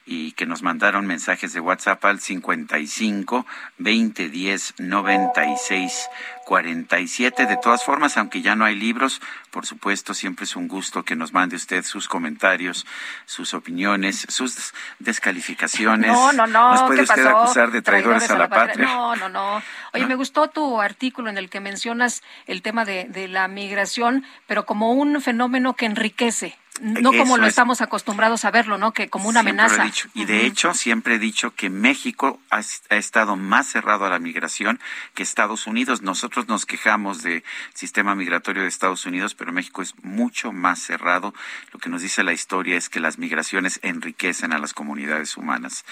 y 0.05 0.34
que 0.34 0.45
nos 0.45 0.61
mandaron 0.61 1.07
mensajes 1.07 1.53
de 1.53 1.61
WhatsApp 1.61 2.03
al 2.03 2.19
55 2.19 3.45
20 3.77 4.30
10 4.30 4.73
96 4.80 6.07
47. 6.45 7.45
De 7.47 7.57
todas 7.57 7.84
formas, 7.84 8.17
aunque 8.17 8.41
ya 8.41 8.55
no 8.55 8.63
hay 8.65 8.76
libros, 8.76 9.22
por 9.51 9.65
supuesto, 9.65 10.13
siempre 10.13 10.45
es 10.45 10.55
un 10.55 10.67
gusto 10.67 11.03
que 11.03 11.15
nos 11.15 11.34
mande 11.34 11.55
usted 11.55 11.84
sus 11.84 12.07
comentarios, 12.07 12.85
sus 13.26 13.53
opiniones, 13.53 14.26
sus 14.30 14.73
descalificaciones. 14.99 16.11
No, 16.11 16.31
no, 16.31 16.47
no. 16.47 16.72
Nos 16.72 16.84
puede 16.84 16.99
¿Qué 16.99 17.03
usted 17.03 17.23
pasó? 17.26 17.38
acusar 17.39 17.72
de 17.72 17.81
traidores, 17.81 18.30
a 18.30 18.38
la 18.38 18.49
patria. 18.49 18.85
No, 18.85 19.15
no, 19.15 19.27
no. 19.30 19.61
Oye, 19.93 20.05
me 20.05 20.15
gustó 20.15 20.49
tu 20.49 20.80
artículo 20.80 21.30
en 21.30 21.38
el 21.38 21.49
que 21.49 21.59
mencionas 21.59 22.22
el 22.45 22.61
tema 22.61 22.85
de, 22.85 23.05
de 23.05 23.27
la 23.27 23.47
migración, 23.47 24.26
pero 24.47 24.65
como 24.65 24.91
un 24.93 25.22
fenómeno 25.22 25.76
que 25.76 25.85
enriquece. 25.85 26.57
No 26.81 27.11
Eso 27.11 27.19
como 27.19 27.38
lo 27.38 27.43
es. 27.45 27.49
estamos 27.49 27.80
acostumbrados 27.81 28.43
a 28.43 28.52
verlo, 28.52 28.77
¿no? 28.77 28.91
Que 28.91 29.07
como 29.10 29.30
una 29.30 29.41
Siempre 29.41 29.53
lo 29.53 29.61
he 29.61 29.65
amenaza. 29.76 29.84
dicho. 29.85 30.10
Y 30.14 30.26
de 30.26 30.45
hecho, 30.45 30.73
siempre 30.73 31.15
he 31.15 31.19
dicho 31.19 31.56
que 31.56 31.69
México 31.69 32.39
ha, 32.49 32.57
ha 32.89 32.95
estado 32.97 33.38
más 33.38 33.68
cerrado 33.68 34.06
a 34.06 34.10
la 34.10 34.19
migración 34.19 34.80
que 35.14 35.23
Estados 35.23 35.68
Unidos. 35.68 36.02
Nosotros 36.02 36.47
nos 36.49 36.65
quejamos 36.65 37.23
del 37.23 37.43
sistema 37.73 38.14
migratorio 38.15 38.61
de 38.64 38.68
Estados 38.68 39.06
Unidos, 39.06 39.35
pero 39.35 39.53
México 39.53 39.81
es 39.81 39.93
mucho 40.03 40.52
más 40.52 40.80
cerrado. 40.80 41.34
Lo 41.72 41.80
que 41.80 41.89
nos 41.89 42.02
dice 42.02 42.23
la 42.23 42.34
historia 42.34 42.76
es 42.76 42.89
que 42.89 42.99
las 42.99 43.19
migraciones 43.19 43.80
enriquecen 43.81 44.52
a 44.52 44.57
las 44.60 44.73
comunidades 44.73 45.38
humanas. 45.38 45.85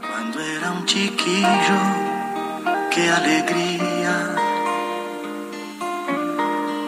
Cuando 0.00 0.40
era 0.40 0.70
un 0.70 0.86
chiquillo, 0.86 1.78
qué 2.90 3.10
alegría. 3.10 4.36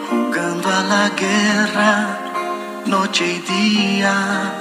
Jugando 0.09 0.69
a 0.69 0.81
la 0.81 1.09
guerra, 1.09 2.17
noche 2.87 3.27
y 3.27 3.39
día. 3.41 4.53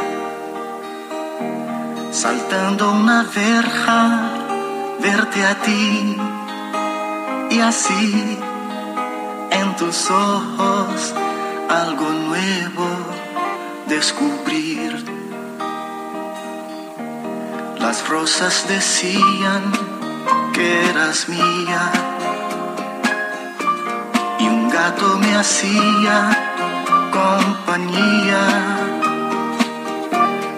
Saltando 2.10 2.92
una 2.92 3.22
verja, 3.34 4.30
verte 5.00 5.42
a 5.42 5.54
ti. 5.62 6.16
Y 7.48 7.60
así, 7.60 8.38
tus 9.76 10.10
ojos, 10.10 11.14
algo 11.68 12.08
nuevo 12.10 12.86
descubrir. 13.86 15.04
Las 17.78 18.08
rosas 18.08 18.66
decían 18.68 19.62
que 20.52 20.90
eras 20.90 21.28
mía 21.28 21.90
y 24.40 24.48
un 24.48 24.68
gato 24.68 25.18
me 25.18 25.34
hacía 25.36 26.16
compañía. 27.10 28.42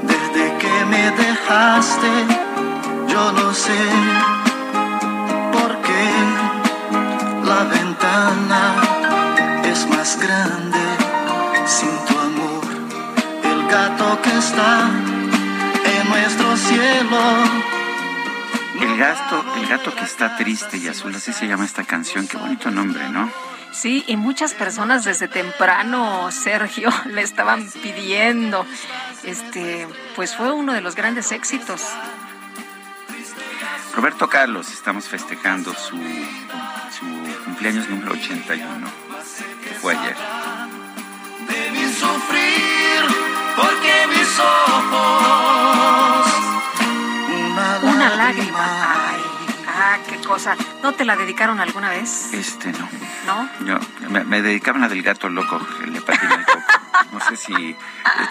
Desde 0.02 0.56
que 0.58 0.84
me 0.86 1.10
dejaste, 1.10 2.12
yo 3.08 3.32
no 3.32 3.52
sé 3.54 3.80
por 5.52 5.76
qué 5.86 6.04
la 7.44 7.64
ventana 7.64 8.83
es 10.14 10.20
grande 10.20 10.78
sin 11.66 12.04
tu 12.06 12.18
amor. 12.18 12.64
El 13.44 13.66
gato 13.68 14.22
que 14.22 14.38
está 14.38 14.90
en 15.84 16.08
nuestro 16.08 16.56
cielo. 16.56 17.18
El 18.80 18.96
gato, 18.96 19.44
el 19.56 19.66
gato 19.66 19.94
que 19.94 20.04
está 20.04 20.36
triste 20.36 20.76
y 20.78 20.88
azul, 20.88 21.14
así 21.14 21.32
se 21.32 21.46
llama 21.46 21.64
esta 21.64 21.84
canción. 21.84 22.26
Qué 22.26 22.36
bonito 22.36 22.70
nombre, 22.70 23.08
¿no? 23.08 23.30
Sí, 23.72 24.04
y 24.06 24.16
muchas 24.16 24.54
personas 24.54 25.04
desde 25.04 25.26
temprano, 25.26 26.30
Sergio, 26.30 26.90
le 27.06 27.22
estaban 27.22 27.68
pidiendo. 27.82 28.66
Este, 29.22 29.88
pues 30.16 30.36
fue 30.36 30.52
uno 30.52 30.72
de 30.72 30.80
los 30.80 30.94
grandes 30.94 31.32
éxitos. 31.32 31.82
Roberto 33.94 34.28
Carlos, 34.28 34.72
estamos 34.72 35.08
festejando 35.08 35.72
su, 35.72 35.96
su 35.96 37.44
cumpleaños 37.44 37.88
número 37.88 38.12
81, 38.12 38.90
que 39.03 39.03
fue 39.84 39.94
ayer. 39.94 40.16
Debí 41.46 41.84
sufrir 41.92 43.04
porque 43.54 44.06
mis 44.08 44.40
ojos 44.40 46.26
una, 47.52 47.78
Una 47.82 48.16
lágrima. 48.16 49.10
Ay, 49.10 49.20
ah, 49.68 49.98
qué 50.08 50.16
cosa. 50.26 50.56
¿No 50.82 50.94
te 50.94 51.04
la 51.04 51.16
dedicaron 51.16 51.60
alguna 51.60 51.90
vez? 51.90 52.32
Este 52.32 52.72
no. 52.72 52.88
¿No? 53.26 53.66
Yo, 53.66 53.78
me, 54.08 54.24
me 54.24 54.40
dedicaban 54.40 54.84
a 54.84 54.88
del 54.88 55.02
gato 55.02 55.28
loco, 55.28 55.60
que 55.78 55.86
le 55.86 56.00
patina 56.00 56.34
el 56.34 56.46
coco. 56.46 56.62
No 57.12 57.20
sé 57.20 57.36
si. 57.36 57.70
eh, 57.70 57.76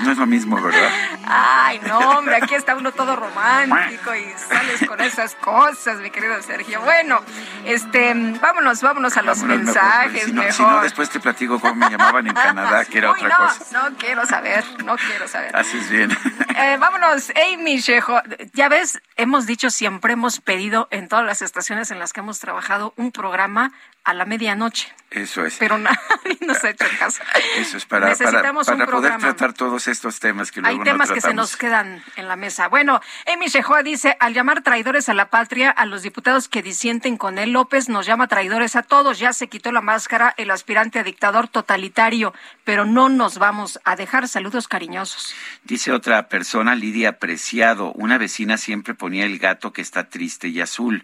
No 0.01 0.11
es 0.11 0.17
lo 0.17 0.25
mismo, 0.25 0.61
¿verdad? 0.61 0.89
Ay, 1.25 1.79
no, 1.87 1.97
hombre, 2.17 2.35
aquí 2.37 2.55
está 2.55 2.75
uno 2.75 2.91
todo 2.91 3.15
romántico 3.15 4.13
y 4.15 4.23
sales 4.37 4.87
con 4.87 4.99
esas 5.01 5.35
cosas, 5.35 5.99
mi 5.99 6.09
querido 6.09 6.41
Sergio. 6.41 6.81
Bueno, 6.81 7.19
este, 7.65 8.13
vámonos, 8.41 8.81
vámonos 8.81 9.15
a 9.17 9.21
los 9.21 9.41
Vámonos 9.41 9.65
mejor, 9.65 9.83
mensajes, 9.83 10.23
si 10.25 10.31
no, 10.33 10.41
mejor. 10.41 10.53
si 10.53 10.63
no, 10.63 10.81
después 10.81 11.09
te 11.09 11.19
platico 11.19 11.59
cómo 11.59 11.75
me 11.75 11.89
llamaban 11.89 12.27
en 12.27 12.33
Canadá, 12.33 12.85
que 12.85 12.97
era 12.99 13.11
Uy, 13.11 13.19
otra 13.21 13.29
no, 13.37 13.47
cosa. 13.47 13.65
no 13.89 13.97
quiero 13.97 14.25
saber, 14.25 14.63
no 14.83 14.95
quiero 14.97 15.27
saber. 15.27 15.55
Haces 15.55 15.89
bien. 15.89 16.11
eh, 16.57 16.77
vámonos, 16.79 17.31
Amy 17.53 17.77
Shejo. 17.79 18.21
Ya 18.53 18.69
ves, 18.69 19.01
hemos 19.15 19.45
dicho 19.45 19.69
siempre, 19.69 20.13
hemos 20.13 20.39
pedido 20.39 20.87
en 20.91 21.07
todas 21.07 21.25
las 21.25 21.41
estaciones 21.41 21.91
en 21.91 21.99
las 21.99 22.13
que 22.13 22.19
hemos 22.21 22.39
trabajado 22.39 22.93
un 22.97 23.11
programa 23.11 23.71
a 24.03 24.13
la 24.13 24.25
medianoche. 24.25 24.93
Eso 25.13 25.45
es. 25.45 25.57
Pero 25.59 25.77
nadie 25.77 26.37
nos 26.41 26.63
ha 26.63 26.71
hecho 26.71 26.85
caso. 26.97 27.21
Eso 27.57 27.77
es 27.77 27.85
para, 27.85 28.09
Necesitamos 28.09 28.65
para, 28.65 28.87
poder 28.87 29.17
tratar 29.17 29.53
todos 29.53 29.87
estos 29.87 30.19
temas 30.19 30.51
que 30.51 30.59
luego 30.59 30.79
Hay 30.79 30.83
temas 30.83 31.11
que 31.11 31.21
se 31.21 31.35
nos 31.35 31.55
quedan 31.55 32.03
en 32.15 32.27
la 32.27 32.35
mesa. 32.35 32.67
Bueno, 32.67 32.99
Emi 33.25 33.47
Shehoa 33.47 33.83
dice, 33.83 34.17
al 34.19 34.33
llamar 34.33 34.63
traidores 34.63 35.09
a 35.09 35.13
la 35.13 35.29
patria 35.29 35.69
a 35.69 35.85
los 35.85 36.01
diputados 36.01 36.47
que 36.47 36.63
disienten 36.63 37.17
con 37.17 37.37
él, 37.37 37.51
López 37.51 37.89
nos 37.89 38.07
llama 38.07 38.27
traidores 38.27 38.75
a 38.75 38.81
todos. 38.81 39.19
Ya 39.19 39.33
se 39.33 39.47
quitó 39.47 39.71
la 39.71 39.81
máscara 39.81 40.33
el 40.37 40.49
aspirante 40.49 40.97
a 40.97 41.03
dictador 41.03 41.47
totalitario, 41.47 42.33
pero 42.63 42.85
no 42.85 43.07
nos 43.09 43.37
vamos 43.37 43.79
a 43.83 43.95
dejar. 43.95 44.27
Saludos 44.27 44.67
cariñosos. 44.67 45.35
Dice 45.63 45.91
otra 45.91 46.27
persona, 46.27 46.73
Lidia 46.73 47.19
Preciado, 47.19 47.91
una 47.93 48.17
vecina 48.17 48.57
siempre 48.57 48.95
ponía 48.95 49.25
el 49.25 49.37
gato 49.37 49.73
que 49.73 49.81
está 49.81 50.09
triste 50.09 50.47
y 50.47 50.59
azul. 50.59 51.03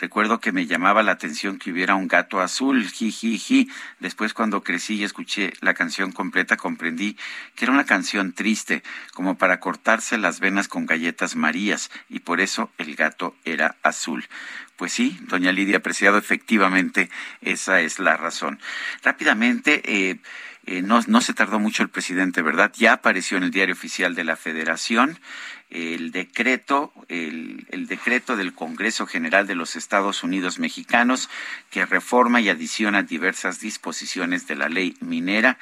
Recuerdo 0.00 0.38
que 0.38 0.52
me 0.52 0.66
llamaba 0.66 1.02
la 1.02 1.12
atención 1.12 1.58
que 1.58 1.72
hubiera 1.72 1.96
un 1.96 2.06
gato 2.06 2.40
azul, 2.40 2.88
jijiji. 2.88 3.68
Después 3.98 4.32
cuando 4.32 4.62
crecí 4.62 4.94
y 4.94 5.04
escuché 5.04 5.52
la 5.60 5.74
canción 5.74 6.12
completa 6.12 6.56
comprendí 6.56 7.16
que 7.56 7.64
era 7.64 7.72
una 7.72 7.84
canción 7.84 8.32
triste, 8.32 8.84
como 9.12 9.36
para 9.36 9.58
cortarse 9.58 10.16
las 10.16 10.38
venas 10.38 10.68
con 10.68 10.86
galletas 10.86 11.34
marías, 11.34 11.90
y 12.08 12.20
por 12.20 12.40
eso 12.40 12.70
el 12.78 12.94
gato 12.94 13.34
era 13.44 13.76
azul. 13.82 14.28
Pues 14.76 14.92
sí, 14.92 15.18
doña 15.22 15.50
Lidia 15.50 15.78
Apreciado, 15.78 16.18
efectivamente 16.18 17.10
esa 17.40 17.80
es 17.80 17.98
la 17.98 18.16
razón. 18.16 18.60
Rápidamente, 19.02 19.82
eh, 19.84 20.20
eh, 20.70 20.82
no, 20.82 21.00
no 21.06 21.22
se 21.22 21.32
tardó 21.32 21.58
mucho 21.58 21.82
el 21.82 21.88
presidente, 21.88 22.42
¿verdad? 22.42 22.70
Ya 22.76 22.92
apareció 22.92 23.38
en 23.38 23.44
el 23.44 23.50
diario 23.50 23.72
oficial 23.72 24.14
de 24.14 24.24
la 24.24 24.36
Federación 24.36 25.18
el 25.70 26.12
decreto, 26.12 26.92
el, 27.08 27.86
decreto 27.88 28.36
del 28.36 28.52
Congreso 28.52 29.06
General 29.06 29.46
de 29.46 29.54
los 29.54 29.76
Estados 29.76 30.22
Unidos 30.22 30.58
Mexicanos 30.58 31.30
que 31.70 31.86
reforma 31.86 32.42
y 32.42 32.50
adiciona 32.50 33.02
diversas 33.02 33.60
disposiciones 33.60 34.46
de 34.46 34.56
la 34.56 34.68
ley 34.68 34.94
minera, 35.00 35.58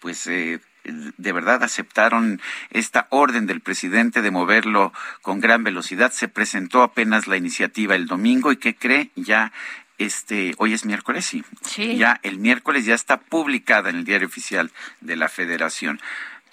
pues 0.00 0.26
eh, 0.26 0.60
de 0.84 1.32
verdad 1.32 1.62
aceptaron 1.62 2.38
esta 2.68 3.06
orden 3.08 3.46
del 3.46 3.62
presidente 3.62 4.20
de 4.20 4.30
moverlo 4.30 4.92
con 5.22 5.40
gran 5.40 5.64
velocidad. 5.64 6.12
Se 6.12 6.28
presentó 6.28 6.82
apenas 6.82 7.26
la 7.26 7.38
iniciativa 7.38 7.94
el 7.94 8.06
domingo 8.06 8.52
y 8.52 8.58
¿qué 8.58 8.76
cree? 8.76 9.12
Ya 9.16 9.50
este, 9.98 10.54
hoy 10.58 10.72
es 10.72 10.84
miércoles, 10.84 11.24
sí. 11.24 11.44
sí. 11.62 11.96
Ya 11.96 12.20
el 12.22 12.38
miércoles 12.38 12.84
ya 12.84 12.94
está 12.94 13.18
publicada 13.18 13.90
en 13.90 13.96
el 13.96 14.04
diario 14.04 14.26
oficial 14.26 14.70
de 15.00 15.16
la 15.16 15.28
Federación. 15.28 16.00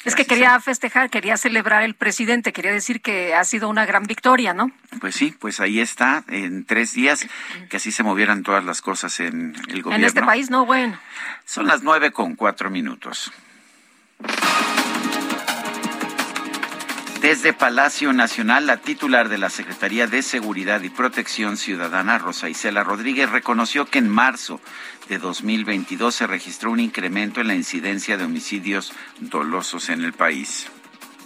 Es 0.06 0.16
que 0.16 0.26
quería 0.26 0.58
festejar, 0.62 1.10
quería 1.10 1.36
celebrar 1.36 1.84
el 1.84 1.94
presidente, 1.94 2.54
quería 2.54 2.72
decir 2.72 3.02
que 3.02 3.36
ha 3.36 3.44
sido 3.44 3.68
una 3.68 3.86
gran 3.86 4.04
victoria, 4.04 4.54
¿no? 4.54 4.72
Pues 5.02 5.16
sí, 5.16 5.36
pues 5.38 5.60
ahí 5.60 5.82
está, 5.82 6.24
en 6.30 6.64
tres 6.64 6.94
días, 6.94 7.28
que 7.70 7.78
así 7.78 7.92
se 7.92 8.04
movieran 8.04 8.44
todas 8.44 8.64
las 8.64 8.82
cosas 8.82 9.20
en 9.20 9.56
el 9.68 9.82
gobierno. 9.82 9.96
En 9.96 10.04
este 10.06 10.22
país, 10.22 10.50
no, 10.50 10.66
bueno. 10.66 10.98
Son 11.44 11.68
las 11.68 11.84
nueve 11.84 12.12
con 12.12 12.36
cuatro 12.36 12.70
minutos. 12.70 13.34
Desde 17.22 17.52
Palacio 17.52 18.14
Nacional, 18.14 18.66
la 18.66 18.78
titular 18.78 19.28
de 19.28 19.38
la 19.38 19.50
Secretaría 19.50 20.08
de 20.08 20.22
Seguridad 20.22 20.82
y 20.84 20.90
Protección 20.90 21.58
Ciudadana, 21.58 22.18
Rosa 22.18 22.48
Isela 22.48 22.82
Rodríguez, 22.86 23.30
reconoció 23.30 23.86
que 23.86 24.00
en 24.00 24.08
marzo 24.08 24.62
de 25.10 25.18
2022 25.18 26.16
se 26.16 26.28
registró 26.28 26.72
un 26.72 26.80
incremento 26.80 27.42
en 27.42 27.48
la 27.48 27.56
incidencia 27.56 28.16
de 28.16 28.24
homicidios 28.24 28.94
dolosos 29.20 29.90
en 29.90 30.06
el 30.06 30.14
país. 30.14 30.70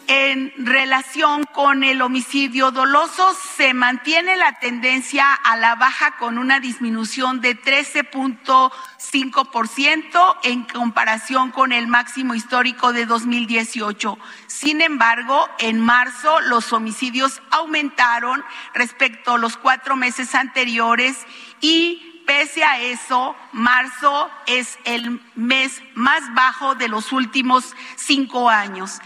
En 0.07 0.51
relación 0.57 1.45
con 1.53 1.85
el 1.85 2.01
homicidio 2.01 2.71
doloso, 2.71 3.33
se 3.55 3.73
mantiene 3.73 4.35
la 4.35 4.59
tendencia 4.59 5.33
a 5.33 5.55
la 5.55 5.75
baja 5.75 6.17
con 6.17 6.37
una 6.37 6.59
disminución 6.59 7.39
de 7.39 7.57
13.5% 7.57 10.37
en 10.43 10.63
comparación 10.63 11.51
con 11.51 11.71
el 11.71 11.87
máximo 11.87 12.35
histórico 12.35 12.91
de 12.91 13.05
2018. 13.05 14.19
Sin 14.47 14.81
embargo, 14.81 15.47
en 15.59 15.79
marzo 15.79 16.41
los 16.41 16.73
homicidios 16.73 17.41
aumentaron 17.49 18.43
respecto 18.73 19.35
a 19.35 19.37
los 19.37 19.55
cuatro 19.55 19.95
meses 19.95 20.35
anteriores 20.35 21.25
y 21.61 22.21
pese 22.25 22.65
a 22.65 22.81
eso, 22.81 23.37
marzo 23.53 24.29
es 24.47 24.77
el 24.83 25.21
mes 25.35 25.81
más 25.93 26.23
bajo 26.33 26.75
de 26.75 26.89
los 26.89 27.13
últimos 27.13 27.73
cinco 27.95 28.49
años. 28.49 28.99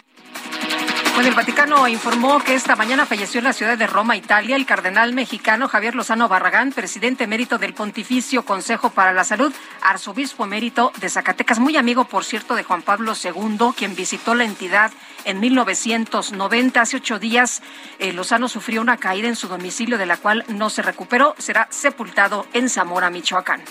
Bueno, 1.18 1.32
el 1.32 1.36
Vaticano 1.36 1.88
informó 1.88 2.38
que 2.38 2.54
esta 2.54 2.76
mañana 2.76 3.08
falleció 3.08 3.40
en 3.40 3.46
la 3.46 3.54
ciudad 3.54 3.76
de 3.76 3.88
Roma, 3.88 4.16
Italia, 4.16 4.56
el 4.56 4.68
cardenal 4.68 5.14
mexicano 5.14 5.68
Javier 5.68 5.96
Lozano 5.96 6.28
Barragán, 6.30 6.72
presidente 6.72 7.24
emérito 7.24 7.58
del 7.58 7.74
Pontificio 7.74 8.46
Consejo 8.46 8.92
para 8.92 9.14
la 9.14 9.24
Salud, 9.24 9.52
arzobispo 9.82 10.44
emérito 10.44 10.92
de 11.02 11.10
Zacatecas, 11.10 11.58
muy 11.58 11.76
amigo, 11.76 12.04
por 12.04 12.24
cierto, 12.24 12.54
de 12.54 12.62
Juan 12.62 12.84
Pablo 12.84 13.14
II, 13.16 13.70
quien 13.76 13.96
visitó 13.96 14.36
la 14.36 14.44
entidad 14.44 14.92
en 15.26 15.40
1990. 15.40 16.82
Hace 16.82 16.98
ocho 16.98 17.18
días, 17.18 17.64
eh, 17.98 18.14
Lozano 18.14 18.48
sufrió 18.48 18.80
una 18.80 18.98
caída 18.98 19.28
en 19.28 19.36
su 19.36 19.48
domicilio, 19.48 19.98
de 19.98 20.06
la 20.06 20.18
cual 20.18 20.46
no 20.50 20.70
se 20.70 20.84
recuperó. 20.84 21.34
Será 21.40 21.68
sepultado 21.72 22.46
en 22.54 22.70
Zamora, 22.70 23.10
Michoacán. 23.10 23.64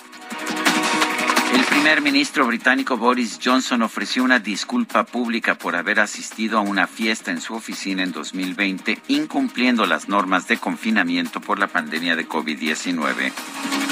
El 1.54 1.64
primer 1.64 2.02
ministro 2.02 2.46
británico 2.46 2.96
Boris 2.96 3.38
Johnson 3.42 3.82
ofreció 3.82 4.24
una 4.24 4.40
disculpa 4.40 5.04
pública 5.04 5.54
por 5.54 5.76
haber 5.76 6.00
asistido 6.00 6.58
a 6.58 6.60
una 6.60 6.86
fiesta 6.86 7.30
en 7.30 7.40
su 7.40 7.54
oficina 7.54 8.02
en 8.02 8.12
2020, 8.12 8.98
incumpliendo 9.08 9.86
las 9.86 10.08
normas 10.08 10.48
de 10.48 10.58
confinamiento 10.58 11.40
por 11.40 11.58
la 11.58 11.68
pandemia 11.68 12.16
de 12.16 12.28
COVID-19. 12.28 13.32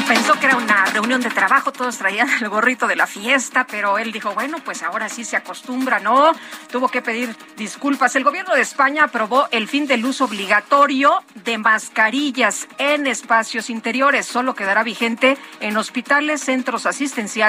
Pensó 0.08 0.38
que 0.38 0.46
era 0.46 0.56
una 0.56 0.84
reunión 0.86 1.22
de 1.22 1.30
trabajo, 1.30 1.72
todos 1.72 1.96
traían 1.96 2.28
el 2.42 2.48
gorrito 2.48 2.86
de 2.86 2.96
la 2.96 3.06
fiesta, 3.06 3.66
pero 3.66 3.96
él 3.98 4.12
dijo, 4.12 4.34
bueno, 4.34 4.58
pues 4.64 4.82
ahora 4.82 5.08
sí 5.08 5.24
se 5.24 5.36
acostumbra, 5.36 6.00
¿no? 6.00 6.32
Tuvo 6.70 6.88
que 6.88 7.00
pedir 7.00 7.34
disculpas. 7.56 8.16
El 8.16 8.24
gobierno 8.24 8.54
de 8.54 8.60
España 8.60 9.04
aprobó 9.04 9.48
el 9.50 9.68
fin 9.68 9.86
del 9.86 10.04
uso 10.04 10.24
obligatorio 10.24 11.22
de 11.44 11.56
mascarillas 11.58 12.66
en 12.78 13.06
espacios 13.06 13.70
interiores. 13.70 14.26
Solo 14.26 14.54
quedará 14.54 14.82
vigente 14.82 15.38
en 15.60 15.76
hospitales, 15.76 16.42
centros 16.42 16.84
asistenciales 16.84 17.43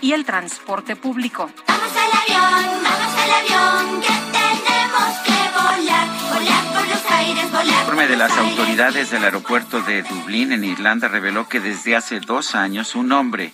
y 0.00 0.12
el 0.12 0.24
transporte 0.24 0.94
público. 0.94 1.50
Vamos 1.66 1.90
al 1.96 2.10
avión, 2.20 2.82
vamos 2.84 3.14
al 3.18 3.32
avión, 3.32 4.00
que 4.00 4.12
tenemos 4.30 5.18
que 5.24 5.32
volar, 5.58 6.08
volar 6.32 6.64
por 6.72 6.88
los 6.88 7.10
aires, 7.10 7.50
volar. 7.50 7.66
El 7.66 7.70
informe 7.70 8.06
de 8.06 8.16
las 8.16 8.38
autoridades 8.38 9.10
del 9.10 9.24
aeropuerto 9.24 9.80
de 9.80 10.04
Dublín, 10.04 10.52
en 10.52 10.62
Irlanda, 10.62 11.08
reveló 11.08 11.48
que 11.48 11.58
desde 11.58 11.96
hace 11.96 12.20
dos 12.20 12.54
años 12.54 12.94
un 12.94 13.10
hombre 13.10 13.52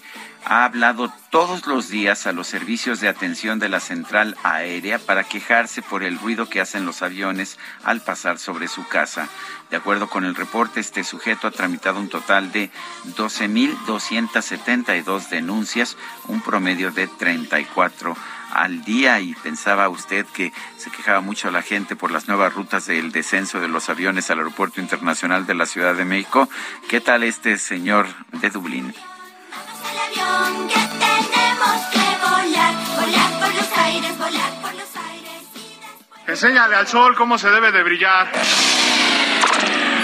ha 0.49 0.65
hablado 0.65 1.13
todos 1.29 1.67
los 1.67 1.91
días 1.91 2.27
a 2.27 2.33
los 2.33 2.47
servicios 2.47 3.01
de 3.01 3.09
atención 3.09 3.59
de 3.59 3.69
la 3.69 3.81
central 3.81 4.35
aérea 4.43 4.99
para 4.99 5.25
quejarse 5.25 5.83
por 5.83 6.03
el 6.03 6.19
ruido 6.19 6.49
que 6.49 6.63
hacen 6.63 6.87
los 6.87 7.03
aviones 7.03 7.59
al 7.85 8.01
pasar 8.01 8.39
sobre 8.39 8.67
su 8.67 8.89
casa. 8.89 9.29
De 9.71 9.77
acuerdo 9.77 10.09
con 10.09 10.25
el 10.25 10.35
reporte, 10.35 10.81
este 10.81 11.05
sujeto 11.05 11.49
ha 11.49 11.51
tramitado 11.51 12.01
un 12.01 12.09
total 12.09 12.51
de 12.51 12.71
12.272 13.15 15.29
denuncias, 15.29 15.99
un 16.29 16.41
promedio 16.41 16.93
de 16.93 17.09
34 17.09 18.17
al 18.55 18.83
día 18.85 19.21
y 19.21 19.35
pensaba 19.35 19.91
usted 19.91 20.25
que 20.25 20.55
se 20.79 20.91
quejaba 20.91 21.21
mucho 21.21 21.51
la 21.51 21.61
gente 21.61 21.95
por 21.95 22.11
las 22.11 22.27
nuevas 22.27 22.55
rutas 22.55 22.87
del 22.87 23.13
descenso 23.13 23.61
de 23.61 23.69
los 23.69 23.91
aviones 23.91 24.31
al 24.31 24.39
Aeropuerto 24.39 24.81
Internacional 24.81 25.45
de 25.45 25.55
la 25.55 25.67
Ciudad 25.67 25.95
de 25.95 26.07
México. 26.07 26.49
¿Qué 26.89 27.03
tal 27.03 27.23
este 27.23 27.59
señor 27.59 28.07
de 28.33 28.49
Dublín? 28.49 28.95
Enséñale 36.29 36.77
al 36.77 36.87
sol 36.87 37.17
cómo 37.17 37.39
se 37.39 37.51
debe 37.51 37.73
de 37.73 37.83
brillar. 37.83 38.31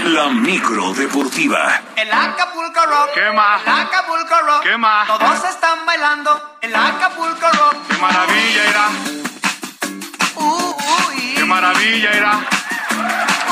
La 0.07 0.29
micro 0.31 0.93
deportiva. 0.95 1.81
El 1.97 2.13
Acapulco 2.13 2.81
Rock. 2.87 3.13
Quema. 3.15 3.61
El 3.65 3.73
Acapulco 3.73 4.35
Rock. 4.47 4.63
Quema. 4.63 5.05
Todos 5.07 5.45
están 5.45 5.87
bailando. 5.87 6.57
El 6.61 6.75
Acapulco 6.75 7.47
Rock. 7.53 7.77
Qué 7.89 7.97
maravilla 7.99 8.65
era. 8.65 8.89
Uh, 10.37 10.75
Qué 11.37 11.45
maravilla 11.45 12.11
era. 12.11 12.41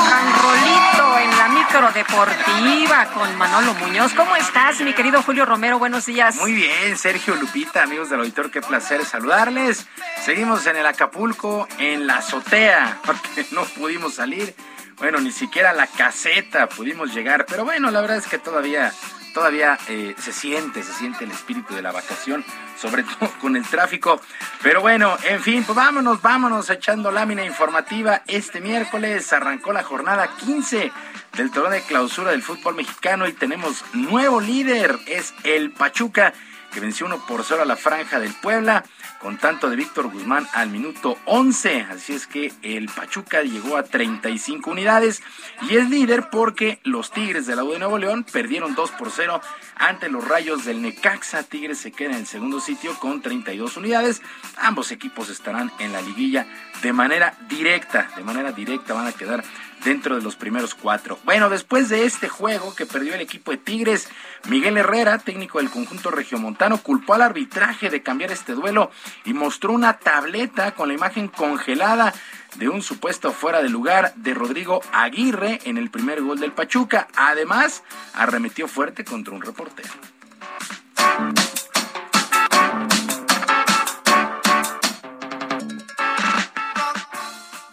Rolito 0.03 1.17
en 1.19 1.37
la 1.37 1.47
micro 1.49 1.91
deportiva 1.93 3.05
con 3.13 3.37
Manolo 3.37 3.73
Muñoz. 3.75 4.13
¿Cómo 4.13 4.35
estás, 4.35 4.81
mi 4.81 4.93
querido 4.93 5.21
Julio 5.21 5.45
Romero? 5.45 5.79
Buenos 5.79 6.05
días. 6.05 6.35
Muy 6.35 6.53
bien, 6.53 6.97
Sergio 6.97 7.35
Lupita, 7.35 7.83
amigos 7.83 8.09
del 8.09 8.19
auditor, 8.19 8.51
qué 8.51 8.61
placer 8.61 9.05
saludarles. 9.05 9.87
Seguimos 10.21 10.65
en 10.67 10.75
el 10.75 10.85
Acapulco, 10.85 11.67
en 11.77 12.05
la 12.05 12.17
azotea, 12.17 12.99
porque 13.05 13.45
no 13.51 13.63
pudimos 13.63 14.15
salir. 14.15 14.53
Bueno, 14.97 15.19
ni 15.19 15.31
siquiera 15.31 15.71
la 15.73 15.87
caseta 15.87 16.67
pudimos 16.67 17.13
llegar, 17.13 17.45
pero 17.45 17.63
bueno, 17.63 17.89
la 17.89 18.01
verdad 18.01 18.17
es 18.17 18.27
que 18.27 18.37
todavía 18.37 18.91
todavía 19.33 19.77
eh, 19.87 20.15
se 20.17 20.31
siente, 20.31 20.83
se 20.83 20.93
siente 20.93 21.25
el 21.25 21.31
espíritu 21.31 21.73
de 21.73 21.81
la 21.81 21.91
vacación, 21.91 22.45
sobre 22.79 23.03
todo 23.19 23.31
con 23.41 23.55
el 23.55 23.63
tráfico. 23.63 24.21
Pero 24.61 24.81
bueno, 24.81 25.17
en 25.23 25.41
fin, 25.41 25.63
pues 25.63 25.75
vámonos, 25.75 26.21
vámonos 26.21 26.69
echando 26.69 27.11
lámina 27.11 27.43
informativa. 27.43 28.23
Este 28.27 28.61
miércoles 28.61 29.31
arrancó 29.33 29.73
la 29.73 29.83
jornada 29.83 30.35
15 30.37 30.91
del 31.35 31.51
torneo 31.51 31.71
de 31.71 31.81
clausura 31.81 32.31
del 32.31 32.43
fútbol 32.43 32.75
mexicano 32.75 33.27
y 33.27 33.33
tenemos 33.33 33.83
nuevo 33.93 34.39
líder, 34.39 34.97
es 35.07 35.33
el 35.43 35.71
Pachuca 35.71 36.33
que 36.73 36.79
venció 36.79 37.05
uno 37.05 37.23
por 37.27 37.43
cero 37.43 37.61
a 37.61 37.65
la 37.65 37.75
franja 37.75 38.19
del 38.19 38.33
Puebla, 38.33 38.83
con 39.23 39.37
tanto 39.37 39.69
de 39.69 39.77
Víctor 39.77 40.11
Guzmán 40.11 40.45
al 40.51 40.69
minuto 40.69 41.17
11. 41.25 41.87
Así 41.89 42.13
es 42.13 42.27
que 42.27 42.51
el 42.61 42.89
Pachuca 42.89 43.41
llegó 43.41 43.77
a 43.77 43.83
35 43.83 44.69
unidades 44.69 45.23
y 45.61 45.77
es 45.77 45.89
líder 45.89 46.29
porque 46.29 46.79
los 46.83 47.09
Tigres 47.09 47.47
de 47.47 47.55
la 47.55 47.63
U 47.63 47.71
de 47.71 47.79
Nuevo 47.79 47.97
León 47.97 48.25
perdieron 48.29 48.75
2 48.75 48.91
por 48.91 49.11
0 49.11 49.39
ante 49.77 50.09
los 50.09 50.27
Rayos 50.27 50.65
del 50.65 50.81
Necaxa. 50.81 51.43
Tigres 51.43 51.77
se 51.77 51.93
queda 51.93 52.11
en 52.11 52.17
el 52.17 52.27
segundo 52.27 52.59
sitio 52.59 52.99
con 52.99 53.21
32 53.21 53.77
unidades. 53.77 54.21
Ambos 54.57 54.91
equipos 54.91 55.29
estarán 55.29 55.71
en 55.79 55.93
la 55.93 56.01
liguilla 56.01 56.45
de 56.81 56.91
manera 56.91 57.37
directa, 57.47 58.09
de 58.17 58.23
manera 58.25 58.51
directa 58.51 58.93
van 58.93 59.07
a 59.07 59.13
quedar 59.13 59.41
dentro 59.83 60.15
de 60.15 60.21
los 60.21 60.35
primeros 60.35 60.75
cuatro. 60.75 61.19
Bueno, 61.25 61.49
después 61.49 61.89
de 61.89 62.05
este 62.05 62.29
juego 62.29 62.75
que 62.75 62.85
perdió 62.85 63.13
el 63.13 63.21
equipo 63.21 63.51
de 63.51 63.57
Tigres, 63.57 64.07
Miguel 64.49 64.77
Herrera, 64.77 65.19
técnico 65.19 65.59
del 65.59 65.69
conjunto 65.69 66.11
regiomontano, 66.11 66.81
culpó 66.81 67.13
al 67.13 67.21
arbitraje 67.21 67.89
de 67.89 68.01
cambiar 68.01 68.31
este 68.31 68.53
duelo 68.53 68.91
y 69.25 69.33
mostró 69.33 69.73
una 69.73 69.99
tableta 69.99 70.73
con 70.73 70.87
la 70.87 70.93
imagen 70.93 71.27
congelada 71.27 72.13
de 72.55 72.69
un 72.69 72.81
supuesto 72.81 73.31
fuera 73.31 73.61
de 73.61 73.69
lugar 73.69 74.13
de 74.15 74.33
Rodrigo 74.33 74.81
Aguirre 74.91 75.59
en 75.65 75.77
el 75.77 75.89
primer 75.89 76.21
gol 76.21 76.39
del 76.39 76.51
Pachuca. 76.51 77.07
Además, 77.15 77.83
arremetió 78.13 78.67
fuerte 78.67 79.03
contra 79.03 79.33
un 79.33 79.41
reportero. 79.41 79.89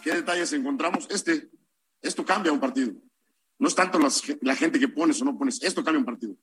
¿Qué 0.03 0.13
detalles 0.13 0.53
encontramos? 0.55 1.07
Este, 1.11 1.51
esto 2.03 2.25
cambia 2.25 2.53
un 2.53 2.61
partido. 2.61 2.93
No 3.59 3.69
es 3.69 3.75
tanto 3.75 3.99
la 4.41 4.57
gente 4.57 4.79
que 4.79 4.89
pones 4.89 5.21
o 5.21 5.25
no 5.25 5.37
pones, 5.37 5.63
esto 5.63 5.85
cambia 5.85 5.99
un 5.99 6.07
partido. 6.07 6.37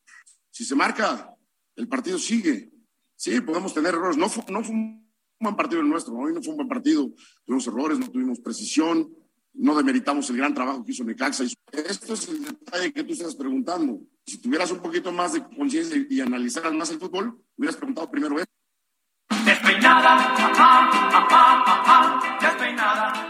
Si 0.52 0.64
se 0.64 0.76
marca, 0.76 1.36
el 1.76 1.88
partido 1.88 2.20
sigue. 2.20 2.72
Sí, 3.16 3.42
podemos 3.42 3.74
tener 3.74 3.94
errores. 3.94 4.18
No 4.18 4.30
fue, 4.30 4.44
no 4.50 4.64
fue 4.64 4.76
un 4.76 5.12
buen 5.40 5.56
partido 5.56 5.82
el 5.82 5.90
nuestro, 5.90 6.16
hoy 6.16 6.34
no 6.34 6.42
fue 6.42 6.52
un 6.52 6.58
buen 6.58 6.68
partido. 6.68 7.12
Tuvimos 7.46 7.68
errores, 7.68 8.00
no 8.00 8.10
tuvimos 8.10 8.40
precisión, 8.40 9.12
no 9.54 9.76
demeritamos 9.76 10.30
el 10.30 10.38
gran 10.38 10.54
trabajo 10.54 10.84
que 10.84 10.92
hizo 10.92 11.04
Necaxa. 11.04 11.44
Esto 11.44 12.14
es 12.14 12.30
el 12.30 12.44
detalle 12.44 12.94
que 12.94 13.04
tú 13.04 13.14
estás 13.14 13.36
preguntando. 13.36 14.00
Si 14.26 14.38
tuvieras 14.40 14.72
un 14.72 14.80
poquito 14.80 15.12
más 15.12 15.34
de 15.34 15.44
conciencia 15.44 16.06
y 16.10 16.22
analizaras 16.22 16.74
más 16.74 16.92
el 16.92 17.00
fútbol, 17.00 17.42
hubieras 17.58 17.76
preguntado 17.76 18.10
primero 18.12 18.38
esto. 18.40 18.57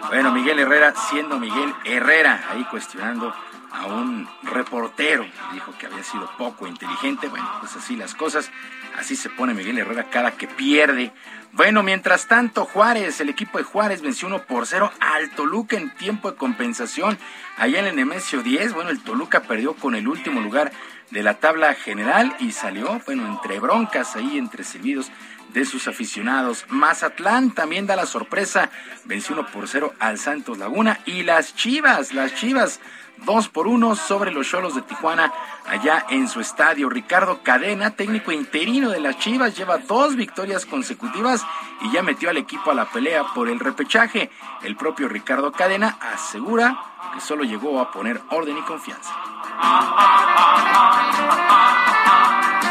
Bueno, 0.09 0.31
Miguel 0.31 0.59
Herrera 0.59 0.93
siendo 0.95 1.39
Miguel 1.39 1.73
Herrera, 1.84 2.43
ahí 2.49 2.64
cuestionando 2.65 3.34
a 3.72 3.85
un 3.88 4.27
reportero, 4.43 5.26
dijo 5.51 5.73
que 5.77 5.88
había 5.88 6.03
sido 6.03 6.30
poco 6.38 6.68
inteligente, 6.68 7.27
bueno, 7.27 7.47
pues 7.59 7.76
así 7.76 7.95
las 7.95 8.15
cosas, 8.15 8.51
así 8.97 9.15
se 9.15 9.30
pone 9.30 9.53
Miguel 9.53 9.77
Herrera 9.80 10.09
cada 10.09 10.31
que 10.31 10.47
pierde. 10.47 11.11
Bueno, 11.53 11.84
mientras 11.84 12.27
tanto, 12.27 12.65
Juárez, 12.65 13.19
el 13.19 13.30
equipo 13.30 13.57
de 13.57 13.64
Juárez 13.64 14.01
venció 14.01 14.27
1 14.27 14.43
por 14.43 14.68
0 14.68 14.91
al 14.99 15.31
Toluca 15.31 15.76
en 15.76 15.93
tiempo 15.95 16.31
de 16.31 16.38
compensación, 16.38 17.18
allá 17.57 17.80
en 17.80 17.88
el 17.88 17.95
Nemesio 17.95 18.43
10, 18.43 18.73
bueno, 18.73 18.89
el 18.89 19.01
Toluca 19.01 19.41
perdió 19.41 19.73
con 19.73 19.95
el 19.95 20.07
último 20.07 20.39
lugar 20.41 20.72
de 21.11 21.23
la 21.23 21.35
tabla 21.35 21.73
general 21.73 22.35
y 22.39 22.51
salió, 22.51 23.01
bueno, 23.05 23.26
entre 23.26 23.59
broncas 23.59 24.15
ahí, 24.15 24.38
entre 24.38 24.64
silbidos 24.64 25.11
de 25.58 25.66
sus 25.66 25.88
aficionados. 25.88 26.66
Mazatlán 26.70 27.52
también 27.52 27.88
da 27.88 27.96
la 27.96 28.06
sorpresa, 28.06 28.70
venció 29.06 29.36
1 29.36 29.48
por 29.48 29.68
0 29.68 29.94
al 30.00 30.20
Santos 30.20 30.60
Laguna 30.60 31.00
y 31.06 31.24
las 31.24 31.56
Chivas, 31.56 32.14
las 32.14 32.36
Chivas 32.36 32.80
2 33.26 33.50
por 33.50 33.66
1 33.66 33.96
sobre 33.96 34.32
los 34.32 34.48
Cholos 34.48 34.76
de 34.76 34.84
Tijuana 34.84 35.34
allá 35.66 36.06
en 36.10 36.28
su 36.28 36.42
estadio. 36.42 36.90
Ricardo 36.90 37.42
Cadena, 37.42 37.96
técnico 37.96 38.32
interino 38.32 38.92
de 38.92 39.00
las 39.00 39.18
Chivas, 39.18 39.58
lleva 39.58 39.80
dos 39.80 40.16
victorias 40.16 40.68
consecutivas 40.68 41.44
y 41.82 41.92
ya 41.92 42.04
metió 42.04 42.30
al 42.30 42.38
equipo 42.38 42.70
a 42.70 42.76
la 42.76 42.86
pelea 42.86 43.24
por 43.34 43.50
el 43.50 43.60
repechaje. 43.60 44.30
El 44.62 44.76
propio 44.76 45.08
Ricardo 45.08 45.52
Cadena 45.52 45.98
asegura 46.14 46.78
que 47.16 47.20
solo 47.20 47.44
llegó 47.44 47.82
a 47.82 47.92
poner 47.92 48.22
orden 48.30 48.60
y 48.60 48.62
confianza. 48.62 49.12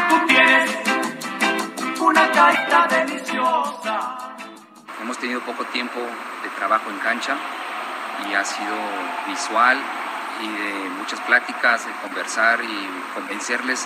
Tú 0.09 0.25
tienes 0.27 0.86
una 2.07 2.31
carita 2.31 2.87
deliciosa. 2.87 4.17
Hemos 5.01 5.17
tenido 5.17 5.41
poco 5.41 5.65
tiempo 5.65 5.99
de 5.99 6.49
trabajo 6.55 6.89
en 6.89 6.99
cancha 6.99 7.35
y 8.29 8.33
ha 8.33 8.45
sido 8.45 8.75
visual 9.27 9.77
y 10.41 10.47
de 10.47 10.89
muchas 10.97 11.19
pláticas, 11.21 11.85
de 11.85 11.91
conversar 12.01 12.63
y 12.63 13.13
convencerles 13.13 13.85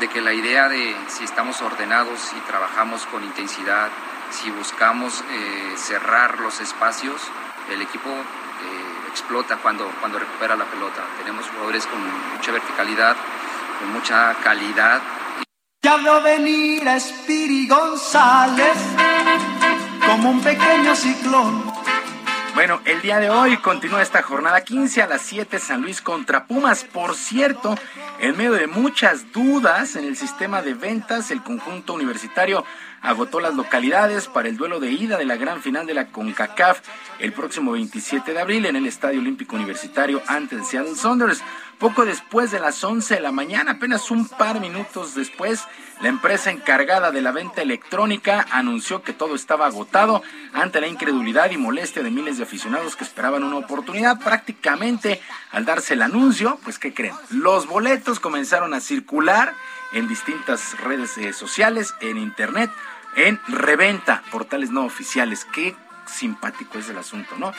de 0.00 0.08
que 0.08 0.22
la 0.22 0.32
idea 0.32 0.70
de 0.70 0.96
si 1.08 1.24
estamos 1.24 1.60
ordenados 1.60 2.32
y 2.32 2.40
trabajamos 2.48 3.04
con 3.06 3.22
intensidad, 3.22 3.90
si 4.30 4.50
buscamos 4.50 5.22
eh, 5.30 5.74
cerrar 5.76 6.40
los 6.40 6.62
espacios, 6.62 7.20
el 7.70 7.82
equipo 7.82 8.08
eh, 8.08 9.08
explota 9.10 9.58
cuando, 9.58 9.86
cuando 10.00 10.18
recupera 10.18 10.56
la 10.56 10.64
pelota. 10.64 11.02
Tenemos 11.18 11.46
jugadores 11.50 11.86
con 11.86 12.00
mucha 12.34 12.52
verticalidad, 12.52 13.16
con 13.80 13.92
mucha 13.92 14.34
calidad. 14.42 15.02
Ya 15.84 15.98
veo 15.98 16.22
venir 16.22 16.88
a 16.88 16.98
Spiri 16.98 17.68
González 17.68 18.78
como 20.06 20.30
un 20.30 20.40
pequeño 20.40 20.96
ciclón 20.96 21.74
bueno, 22.54 22.80
el 22.84 23.02
día 23.02 23.18
de 23.18 23.30
hoy 23.30 23.56
continúa 23.56 24.00
esta 24.00 24.22
jornada 24.22 24.60
15 24.60 25.02
a 25.02 25.08
las 25.08 25.22
7 25.22 25.58
San 25.58 25.82
Luis 25.82 26.00
contra 26.00 26.46
Pumas. 26.46 26.84
Por 26.84 27.16
cierto, 27.16 27.74
en 28.20 28.36
medio 28.36 28.52
de 28.52 28.68
muchas 28.68 29.32
dudas 29.32 29.96
en 29.96 30.04
el 30.04 30.16
sistema 30.16 30.62
de 30.62 30.74
ventas, 30.74 31.32
el 31.32 31.42
conjunto 31.42 31.94
universitario 31.94 32.64
agotó 33.02 33.40
las 33.40 33.54
localidades 33.54 34.28
para 34.28 34.48
el 34.48 34.56
duelo 34.56 34.78
de 34.78 34.92
ida 34.92 35.18
de 35.18 35.24
la 35.24 35.34
gran 35.34 35.62
final 35.62 35.84
de 35.84 35.94
la 35.94 36.06
CONCACAF 36.06 36.80
el 37.18 37.32
próximo 37.32 37.72
27 37.72 38.32
de 38.32 38.40
abril 38.40 38.66
en 38.66 38.76
el 38.76 38.86
Estadio 38.86 39.18
Olímpico 39.18 39.56
Universitario 39.56 40.22
ante 40.28 40.54
el 40.54 40.64
Seattle 40.64 40.94
Saunders. 40.94 41.42
Poco 41.78 42.04
después 42.04 42.50
de 42.50 42.60
las 42.60 42.82
11 42.82 43.16
de 43.16 43.20
la 43.20 43.32
mañana, 43.32 43.72
apenas 43.72 44.10
un 44.10 44.28
par 44.28 44.60
minutos 44.60 45.14
después, 45.14 45.64
la 46.00 46.08
empresa 46.08 46.50
encargada 46.50 47.10
de 47.10 47.20
la 47.20 47.32
venta 47.32 47.62
electrónica 47.62 48.46
anunció 48.50 49.02
que 49.02 49.12
todo 49.12 49.34
estaba 49.34 49.66
agotado 49.66 50.22
ante 50.52 50.80
la 50.80 50.86
incredulidad 50.86 51.50
y 51.50 51.56
molestia 51.56 52.02
de 52.02 52.10
miles 52.10 52.38
de 52.38 52.44
aficionados 52.44 52.96
que 52.96 53.04
esperaban 53.04 53.44
una 53.44 53.56
oportunidad. 53.56 54.18
Prácticamente 54.18 55.20
al 55.50 55.64
darse 55.64 55.94
el 55.94 56.02
anuncio, 56.02 56.58
pues 56.64 56.78
¿qué 56.78 56.94
creen? 56.94 57.14
Los 57.30 57.66
boletos 57.66 58.20
comenzaron 58.20 58.74
a 58.74 58.80
circular 58.80 59.54
en 59.92 60.08
distintas 60.08 60.78
redes 60.80 61.16
eh, 61.18 61.32
sociales, 61.32 61.94
en 62.00 62.18
internet, 62.18 62.70
en 63.16 63.40
reventa, 63.48 64.22
portales 64.30 64.70
no 64.70 64.84
oficiales. 64.84 65.44
Qué 65.52 65.76
simpático 66.06 66.78
es 66.78 66.88
el 66.88 66.98
asunto, 66.98 67.36
¿no? 67.38 67.52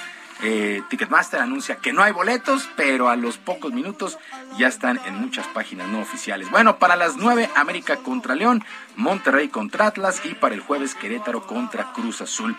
Eh, 0.47 0.84
Ticketmaster 0.89 1.39
anuncia 1.39 1.77
que 1.77 1.91
no 1.91 2.03
hay 2.03 2.11
boletos, 2.11 2.69
pero 2.76 3.09
a 3.09 3.15
los 3.15 3.39
pocos 3.39 3.73
minutos 3.73 4.19
ya 4.59 4.67
están 4.67 4.99
en 5.07 5.15
muchas 5.15 5.47
páginas 5.47 5.88
no 5.88 5.99
oficiales. 5.99 6.51
Bueno, 6.51 6.77
para 6.77 6.95
las 6.95 7.17
9, 7.17 7.49
América 7.55 7.97
contra 7.97 8.35
León, 8.35 8.63
Monterrey 8.95 9.47
contra 9.47 9.88
Atlas 9.88 10.22
y 10.23 10.35
para 10.35 10.53
el 10.53 10.61
jueves 10.61 10.93
Querétaro 10.93 11.47
contra 11.47 11.93
Cruz 11.93 12.22
Azul. 12.22 12.55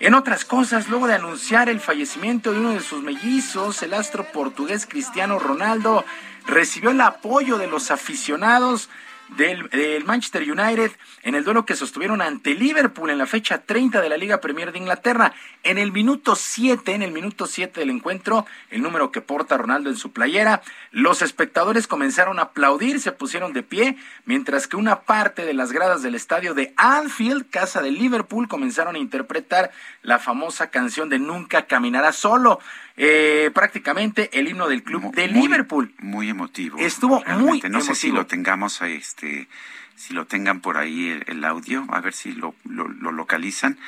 En 0.00 0.14
otras 0.14 0.44
cosas, 0.44 0.88
luego 0.88 1.06
de 1.06 1.14
anunciar 1.14 1.68
el 1.68 1.78
fallecimiento 1.78 2.50
de 2.52 2.58
uno 2.58 2.70
de 2.70 2.80
sus 2.80 3.00
mellizos, 3.00 3.80
el 3.84 3.94
astro 3.94 4.24
portugués 4.32 4.88
Cristiano 4.90 5.38
Ronaldo 5.38 6.04
recibió 6.48 6.90
el 6.90 7.00
apoyo 7.00 7.58
de 7.58 7.68
los 7.68 7.92
aficionados 7.92 8.88
del, 9.36 10.04
Manchester 10.04 10.42
United 10.42 10.92
en 11.22 11.34
el 11.34 11.44
duelo 11.44 11.64
que 11.64 11.76
sostuvieron 11.76 12.22
ante 12.22 12.54
Liverpool 12.54 13.10
en 13.10 13.18
la 13.18 13.26
fecha 13.26 13.62
30 13.62 14.00
de 14.00 14.08
la 14.08 14.16
Liga 14.16 14.40
Premier 14.40 14.72
de 14.72 14.78
Inglaterra. 14.78 15.32
En 15.62 15.78
el 15.78 15.92
minuto 15.92 16.34
7, 16.34 16.94
en 16.94 17.02
el 17.02 17.12
minuto 17.12 17.46
7 17.46 17.80
del 17.80 17.90
encuentro, 17.90 18.46
el 18.70 18.82
número 18.82 19.12
que 19.12 19.20
porta 19.20 19.56
Ronaldo 19.56 19.90
en 19.90 19.96
su 19.96 20.12
playera, 20.12 20.62
los 20.90 21.22
espectadores 21.22 21.86
comenzaron 21.86 22.38
a 22.38 22.42
aplaudir, 22.42 23.00
se 23.00 23.12
pusieron 23.12 23.52
de 23.52 23.62
pie, 23.62 23.96
mientras 24.24 24.66
que 24.66 24.76
una 24.76 25.00
parte 25.00 25.44
de 25.44 25.54
las 25.54 25.72
gradas 25.72 26.02
del 26.02 26.14
estadio 26.14 26.54
de 26.54 26.72
Anfield, 26.76 27.50
casa 27.50 27.82
de 27.82 27.90
Liverpool, 27.90 28.48
comenzaron 28.48 28.96
a 28.96 28.98
interpretar 28.98 29.70
la 30.02 30.18
famosa 30.18 30.70
canción 30.70 31.08
de 31.08 31.18
Nunca 31.18 31.66
caminará 31.66 32.12
solo. 32.12 32.60
Eh, 32.96 33.50
prácticamente 33.54 34.30
el 34.38 34.48
himno 34.48 34.68
del 34.68 34.82
club 34.82 35.14
de 35.14 35.28
Liverpool. 35.28 35.94
Muy 35.98 36.28
emotivo. 36.28 36.78
Estuvo 36.78 37.22
muy 37.24 37.60
no 37.62 37.80
sé 37.80 37.94
si 37.94 38.10
lo 38.12 38.26
tengamos 38.26 38.80
este 38.82 39.48
si 39.96 40.14
lo 40.14 40.26
tengan 40.26 40.60
por 40.60 40.78
ahí 40.78 41.08
el, 41.08 41.24
el 41.26 41.44
audio, 41.44 41.84
a 41.90 42.00
ver 42.00 42.14
si 42.14 42.32
lo, 42.32 42.54
lo, 42.64 42.88
lo 42.88 43.12
localizan 43.12 43.78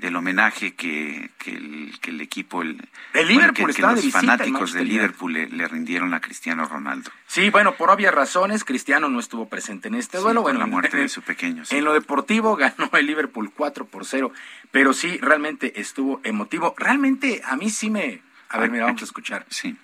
del 0.00 0.16
homenaje 0.16 0.74
que, 0.74 1.30
que, 1.38 1.52
el, 1.52 1.98
que 2.00 2.10
el 2.10 2.20
equipo, 2.20 2.62
el, 2.62 2.80
El 3.12 3.28
Liverpool 3.28 3.74
que 3.74 3.82
de 3.82 3.88
los 3.92 4.04
en 4.04 4.10
fanáticos 4.10 4.52
Manchester 4.52 4.82
de 4.82 4.88
Liverpool 4.88 5.32
le, 5.32 5.46
le 5.48 5.68
rindieron 5.68 6.12
a 6.14 6.20
Cristiano 6.20 6.64
Ronaldo. 6.66 7.10
Sí, 7.26 7.50
bueno, 7.50 7.74
por 7.76 7.90
obvias 7.90 8.12
razones, 8.14 8.64
Cristiano 8.64 9.08
no 9.08 9.20
estuvo 9.20 9.48
presente 9.48 9.88
en 9.88 9.94
este 9.94 10.16
Sí, 10.18 10.22
duelo. 10.22 10.40
por 10.42 10.50
Bueno, 10.50 10.60
la 10.60 10.66
muerte 10.66 10.96
en- 10.96 11.02
de 11.04 11.08
su 11.08 11.22
pequeño. 11.22 11.64
sí. 11.64 11.76
En 11.76 11.84
lo 11.84 11.92
deportivo 11.92 12.56
ganó 12.56 12.90
el 12.92 13.06
Liverpool 13.06 13.52
4 13.54 13.86
por 13.86 14.04
0, 14.04 14.32
pero 14.70 14.92
sí, 14.92 15.18
realmente 15.18 15.80
estuvo 15.80 16.20
emotivo. 16.24 16.74
Realmente 16.76 17.42
a 17.44 17.56
mí 17.56 17.70
sí 17.70 17.90
me... 17.90 18.22
A 18.48 18.58
ver, 18.58 18.70
mira, 18.70 18.86
vamos 18.86 19.02
a 19.02 19.04
escuchar. 19.04 19.46
Sí. 19.48 19.76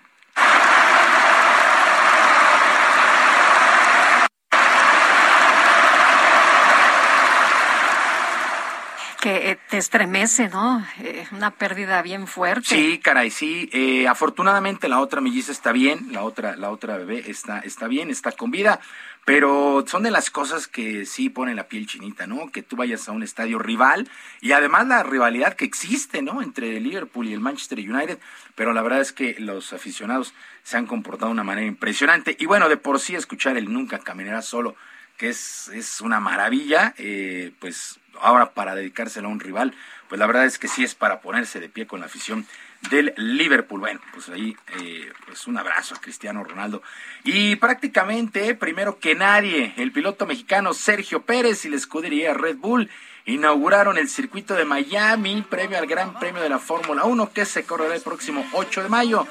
Que 9.26 9.50
eh, 9.50 9.58
te 9.70 9.78
estremece, 9.78 10.48
¿no? 10.50 10.86
Eh, 11.00 11.26
una 11.32 11.50
pérdida 11.50 12.00
bien 12.00 12.28
fuerte. 12.28 12.68
Sí, 12.68 13.00
caray, 13.02 13.32
sí. 13.32 13.68
Eh, 13.72 14.06
afortunadamente 14.06 14.88
la 14.88 15.00
otra 15.00 15.20
melliza 15.20 15.50
está 15.50 15.72
bien, 15.72 16.12
la 16.12 16.22
otra, 16.22 16.54
la 16.54 16.70
otra 16.70 16.96
bebé 16.96 17.24
está, 17.26 17.58
está 17.58 17.88
bien, 17.88 18.08
está 18.08 18.30
con 18.30 18.52
vida, 18.52 18.78
pero 19.24 19.84
son 19.88 20.04
de 20.04 20.12
las 20.12 20.30
cosas 20.30 20.68
que 20.68 21.06
sí 21.06 21.28
ponen 21.28 21.56
la 21.56 21.66
piel 21.66 21.88
chinita, 21.88 22.28
¿no? 22.28 22.52
Que 22.52 22.62
tú 22.62 22.76
vayas 22.76 23.08
a 23.08 23.10
un 23.10 23.24
estadio 23.24 23.58
rival 23.58 24.08
y 24.40 24.52
además 24.52 24.86
la 24.86 25.02
rivalidad 25.02 25.54
que 25.54 25.64
existe, 25.64 26.22
¿no? 26.22 26.40
Entre 26.40 26.78
Liverpool 26.78 27.26
y 27.26 27.32
el 27.32 27.40
Manchester 27.40 27.80
United, 27.80 28.20
pero 28.54 28.72
la 28.72 28.82
verdad 28.82 29.00
es 29.00 29.12
que 29.12 29.34
los 29.40 29.72
aficionados 29.72 30.34
se 30.62 30.76
han 30.76 30.86
comportado 30.86 31.30
de 31.30 31.32
una 31.32 31.42
manera 31.42 31.66
impresionante 31.66 32.36
y 32.38 32.46
bueno, 32.46 32.68
de 32.68 32.76
por 32.76 33.00
sí 33.00 33.16
escuchar 33.16 33.56
el 33.56 33.72
Nunca 33.72 33.98
Caminarás 33.98 34.46
Solo 34.46 34.76
que 35.16 35.30
es, 35.30 35.68
es 35.68 36.00
una 36.00 36.20
maravilla, 36.20 36.94
eh, 36.98 37.52
pues 37.58 37.98
ahora 38.20 38.50
para 38.52 38.74
dedicárselo 38.74 39.28
a 39.28 39.30
un 39.30 39.40
rival, 39.40 39.74
pues 40.08 40.18
la 40.18 40.26
verdad 40.26 40.44
es 40.44 40.58
que 40.58 40.68
sí 40.68 40.84
es 40.84 40.94
para 40.94 41.20
ponerse 41.20 41.60
de 41.60 41.68
pie 41.68 41.86
con 41.86 42.00
la 42.00 42.06
afición 42.06 42.46
del 42.90 43.12
Liverpool. 43.16 43.80
Bueno, 43.80 44.00
pues 44.12 44.28
ahí 44.28 44.56
eh, 44.80 45.12
pues 45.26 45.46
un 45.46 45.58
abrazo 45.58 45.94
a 45.94 46.00
Cristiano 46.00 46.44
Ronaldo. 46.44 46.82
Y 47.24 47.56
prácticamente, 47.56 48.54
primero 48.54 48.98
que 48.98 49.14
nadie, 49.14 49.74
el 49.76 49.92
piloto 49.92 50.26
mexicano 50.26 50.74
Sergio 50.74 51.22
Pérez 51.22 51.64
y 51.64 51.70
la 51.70 51.76
escudería 51.76 52.34
Red 52.34 52.56
Bull 52.56 52.90
inauguraron 53.24 53.98
el 53.98 54.08
circuito 54.08 54.54
de 54.54 54.64
Miami, 54.64 55.42
premio 55.42 55.78
al 55.78 55.86
Gran 55.86 56.18
Premio 56.18 56.42
de 56.42 56.48
la 56.48 56.60
Fórmula 56.60 57.04
1, 57.04 57.32
que 57.32 57.44
se 57.44 57.64
correrá 57.64 57.94
el 57.94 58.02
próximo 58.02 58.46
8 58.52 58.84
de 58.84 58.88
mayo. 58.88 59.26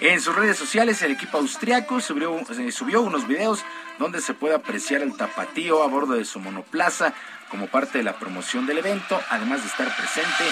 En 0.00 0.18
sus 0.22 0.34
redes 0.34 0.56
sociales, 0.56 1.02
el 1.02 1.12
equipo 1.12 1.36
austriaco 1.36 2.00
subió, 2.00 2.34
eh, 2.38 2.72
subió 2.72 3.02
unos 3.02 3.28
videos 3.28 3.62
donde 3.98 4.22
se 4.22 4.32
puede 4.32 4.54
apreciar 4.54 5.02
el 5.02 5.14
tapatío 5.14 5.82
a 5.82 5.88
bordo 5.88 6.14
de 6.14 6.24
su 6.24 6.40
monoplaza 6.40 7.12
como 7.50 7.66
parte 7.66 7.98
de 7.98 8.04
la 8.04 8.18
promoción 8.18 8.64
del 8.64 8.78
evento, 8.78 9.20
además 9.28 9.60
de 9.60 9.68
estar 9.68 9.94
presente 9.94 10.44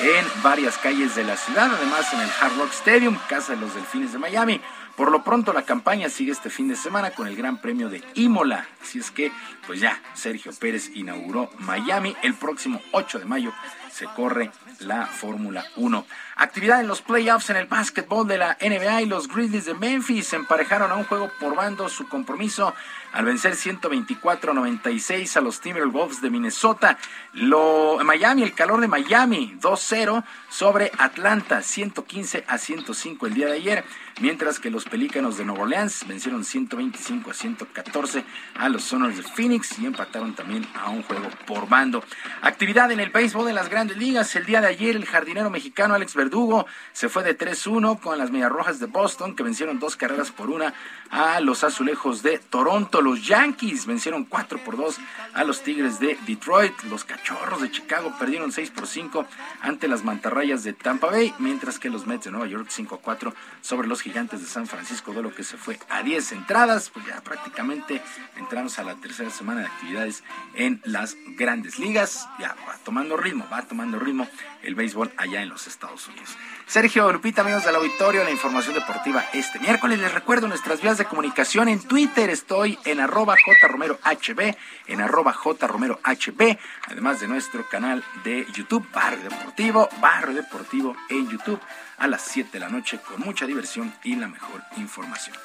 en 0.00 0.42
varias 0.42 0.76
calles 0.78 1.14
de 1.14 1.22
la 1.22 1.36
ciudad, 1.36 1.70
además 1.72 2.12
en 2.14 2.20
el 2.20 2.30
Hard 2.40 2.58
Rock 2.58 2.72
Stadium, 2.72 3.16
casa 3.28 3.54
de 3.54 3.60
los 3.60 3.76
Delfines 3.76 4.12
de 4.12 4.18
Miami. 4.18 4.60
Por 4.96 5.12
lo 5.12 5.22
pronto 5.22 5.52
la 5.52 5.62
campaña 5.62 6.08
sigue 6.08 6.32
este 6.32 6.50
fin 6.50 6.66
de 6.66 6.74
semana 6.74 7.12
con 7.12 7.28
el 7.28 7.36
Gran 7.36 7.60
Premio 7.60 7.88
de 7.88 8.02
Imola. 8.14 8.66
Así 8.82 8.98
es 8.98 9.12
que, 9.12 9.30
pues 9.68 9.78
ya, 9.78 10.00
Sergio 10.14 10.52
Pérez 10.58 10.90
inauguró 10.94 11.48
Miami. 11.58 12.16
El 12.22 12.34
próximo 12.34 12.80
8 12.90 13.20
de 13.20 13.24
mayo 13.26 13.52
se 13.96 14.04
corre 14.04 14.50
la 14.80 15.06
Fórmula 15.06 15.64
1. 15.76 16.06
Actividad 16.36 16.80
en 16.80 16.86
los 16.86 17.00
playoffs 17.00 17.48
en 17.48 17.56
el 17.56 17.66
básquetbol 17.66 18.28
de 18.28 18.36
la 18.36 18.58
NBA 18.60 19.02
y 19.02 19.06
los 19.06 19.26
Grizzlies 19.26 19.64
de 19.64 19.72
Memphis 19.72 20.34
emparejaron 20.34 20.92
a 20.92 20.96
un 20.96 21.04
juego 21.04 21.30
por 21.40 21.56
bando 21.56 21.88
su 21.88 22.06
compromiso 22.06 22.74
al 23.12 23.24
vencer 23.24 23.56
124 23.56 24.50
a 24.50 24.54
96 24.54 25.34
a 25.38 25.40
los 25.40 25.62
Timberwolves 25.62 26.20
de 26.20 26.28
Minnesota. 26.28 26.98
Lo, 27.32 27.98
Miami, 28.04 28.42
el 28.42 28.52
calor 28.52 28.82
de 28.82 28.88
Miami, 28.88 29.56
2-0 29.58 30.22
sobre 30.50 30.92
Atlanta, 30.98 31.62
115 31.62 32.44
a 32.46 32.58
105 32.58 33.26
el 33.26 33.32
día 33.32 33.46
de 33.46 33.54
ayer, 33.54 33.84
mientras 34.20 34.60
que 34.60 34.70
los 34.70 34.84
Pelícanos 34.84 35.38
de 35.38 35.46
Nueva 35.46 35.62
Orleans 35.62 36.06
vencieron 36.06 36.44
125 36.44 37.30
a 37.30 37.34
114 37.34 38.24
a 38.56 38.68
los 38.68 38.84
Sonors 38.84 39.16
de 39.16 39.22
Phoenix 39.22 39.78
y 39.78 39.86
empataron 39.86 40.34
también 40.34 40.66
a 40.74 40.90
un 40.90 41.02
juego 41.02 41.30
por 41.46 41.66
bando. 41.66 42.04
Actividad 42.42 42.92
en 42.92 43.00
el 43.00 43.08
béisbol 43.08 43.46
de 43.46 43.54
las 43.54 43.70
grandes 43.70 43.85
ligas. 43.94 44.34
El 44.36 44.46
día 44.46 44.60
de 44.60 44.66
ayer 44.66 44.96
el 44.96 45.04
jardinero 45.04 45.50
mexicano 45.50 45.94
Alex 45.94 46.14
Verdugo 46.14 46.66
se 46.92 47.08
fue 47.08 47.22
de 47.22 47.36
3-1 47.36 48.00
con 48.00 48.18
las 48.18 48.30
Medias 48.30 48.50
Rojas 48.50 48.80
de 48.80 48.86
Boston 48.86 49.36
que 49.36 49.42
vencieron 49.42 49.78
dos 49.78 49.96
carreras 49.96 50.30
por 50.30 50.50
una 50.50 50.74
a 51.10 51.40
los 51.40 51.64
Azulejos 51.64 52.22
de 52.22 52.38
Toronto. 52.38 53.00
Los 53.00 53.26
Yankees 53.26 53.86
vencieron 53.86 54.24
4 54.24 54.58
por 54.64 54.76
2 54.76 54.98
a 55.34 55.44
los 55.44 55.62
Tigres 55.62 56.00
de 56.00 56.18
Detroit. 56.26 56.72
Los 56.84 57.04
Cachorros 57.04 57.62
de 57.62 57.70
Chicago 57.70 58.14
perdieron 58.18 58.52
6 58.52 58.70
por 58.70 58.86
5 58.86 59.26
ante 59.62 59.88
las 59.88 60.04
Mantarrayas 60.04 60.64
de 60.64 60.72
Tampa 60.72 61.08
Bay, 61.08 61.34
mientras 61.38 61.78
que 61.78 61.90
los 61.90 62.06
Mets 62.06 62.24
de 62.24 62.30
Nueva 62.30 62.46
York 62.46 62.68
5 62.70 62.94
a 62.94 62.98
4 62.98 63.34
sobre 63.60 63.88
los 63.88 64.02
Gigantes 64.02 64.40
de 64.40 64.46
San 64.46 64.66
Francisco, 64.66 65.12
de 65.12 65.22
lo 65.22 65.34
que 65.34 65.44
se 65.44 65.56
fue 65.56 65.78
a 65.88 66.02
10 66.02 66.32
entradas. 66.32 66.90
Pues 66.90 67.06
ya 67.06 67.20
prácticamente 67.22 68.02
entramos 68.36 68.78
a 68.78 68.84
la 68.84 68.94
tercera 68.96 69.30
semana 69.30 69.60
de 69.60 69.66
actividades 69.66 70.22
en 70.54 70.80
las 70.84 71.16
grandes 71.36 71.78
ligas. 71.78 72.28
Ya 72.38 72.56
va 72.68 72.76
tomando 72.84 73.16
ritmo, 73.16 73.46
va 73.52 73.62
tomando 73.62 73.98
ritmo 73.98 74.28
el 74.66 74.74
béisbol 74.74 75.12
allá 75.16 75.42
en 75.42 75.48
los 75.48 75.66
Estados 75.66 76.08
Unidos. 76.08 76.36
Sergio 76.66 77.10
Lupita, 77.12 77.42
amigos 77.42 77.64
del 77.64 77.76
auditorio, 77.76 78.24
la 78.24 78.30
información 78.30 78.74
deportiva 78.74 79.24
este 79.32 79.60
miércoles. 79.60 79.98
Les 80.00 80.12
recuerdo 80.12 80.48
nuestras 80.48 80.82
vías 80.82 80.98
de 80.98 81.04
comunicación 81.04 81.68
en 81.68 81.80
Twitter. 81.80 82.28
Estoy 82.28 82.78
en 82.84 83.00
arroba 83.00 83.36
jromerohb, 83.60 84.56
en 84.88 85.00
arroba 85.00 85.32
jromerohb, 85.32 86.58
además 86.88 87.20
de 87.20 87.28
nuestro 87.28 87.68
canal 87.68 88.04
de 88.24 88.46
YouTube, 88.52 88.86
Barrio 88.92 89.30
Deportivo, 89.30 89.88
Barrio 90.00 90.34
Deportivo 90.34 90.96
en 91.08 91.30
YouTube, 91.30 91.60
a 91.98 92.08
las 92.08 92.22
7 92.22 92.50
de 92.52 92.60
la 92.60 92.68
noche 92.68 92.98
con 92.98 93.20
mucha 93.20 93.46
diversión 93.46 93.94
y 94.02 94.16
la 94.16 94.26
mejor 94.26 94.62
información. 94.76 95.36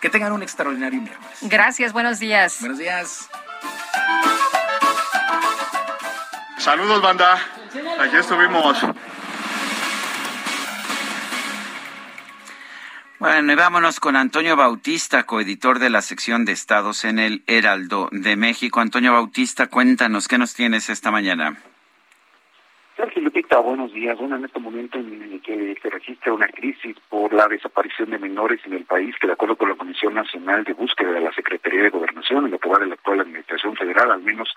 Que 0.00 0.08
tengan 0.08 0.30
un 0.30 0.44
extraordinario 0.44 1.00
miércoles. 1.00 1.38
Gracias, 1.42 1.92
buenos 1.92 2.20
días. 2.20 2.58
Buenos 2.60 2.78
días. 2.78 3.28
Saludos, 6.68 7.00
banda. 7.00 7.34
Aquí 7.98 8.16
estuvimos. 8.16 8.78
Bueno, 13.18 13.52
y 13.54 13.56
vámonos 13.56 13.98
con 14.00 14.16
Antonio 14.16 14.54
Bautista, 14.54 15.24
coeditor 15.24 15.78
de 15.78 15.88
la 15.88 16.02
sección 16.02 16.44
de 16.44 16.52
estados 16.52 17.06
en 17.06 17.20
el 17.20 17.42
Heraldo 17.46 18.10
de 18.12 18.36
México. 18.36 18.80
Antonio 18.80 19.14
Bautista, 19.14 19.68
cuéntanos, 19.68 20.28
¿qué 20.28 20.36
nos 20.36 20.52
tienes 20.54 20.90
esta 20.90 21.10
mañana? 21.10 21.56
Sergio 22.98 23.22
Lupita, 23.22 23.60
buenos 23.60 23.90
días. 23.94 24.18
Bueno, 24.18 24.36
en 24.36 24.44
este 24.44 24.60
momento 24.60 24.98
en 24.98 25.22
el 25.22 25.40
que 25.40 25.74
se 25.80 25.88
registra 25.88 26.34
una 26.34 26.48
crisis 26.48 26.98
por 27.08 27.32
la 27.32 27.48
desaparición 27.48 28.10
de 28.10 28.18
menores 28.18 28.60
en 28.66 28.74
el 28.74 28.84
país, 28.84 29.16
que 29.18 29.26
de 29.26 29.32
acuerdo 29.32 29.56
con 29.56 29.70
la 29.70 29.76
Comisión 29.76 30.12
Nacional 30.12 30.64
de 30.64 30.74
Búsqueda 30.74 31.12
de 31.12 31.22
la 31.22 31.32
Secretaría 31.32 31.84
de 31.84 31.88
Gobernación, 31.88 32.44
en 32.44 32.50
lo 32.50 32.58
que 32.58 32.68
va 32.68 32.78
de 32.78 32.88
la 32.88 32.94
actual 32.94 33.20
Administración 33.20 33.74
Federal, 33.74 34.10
al 34.10 34.20
menos 34.20 34.54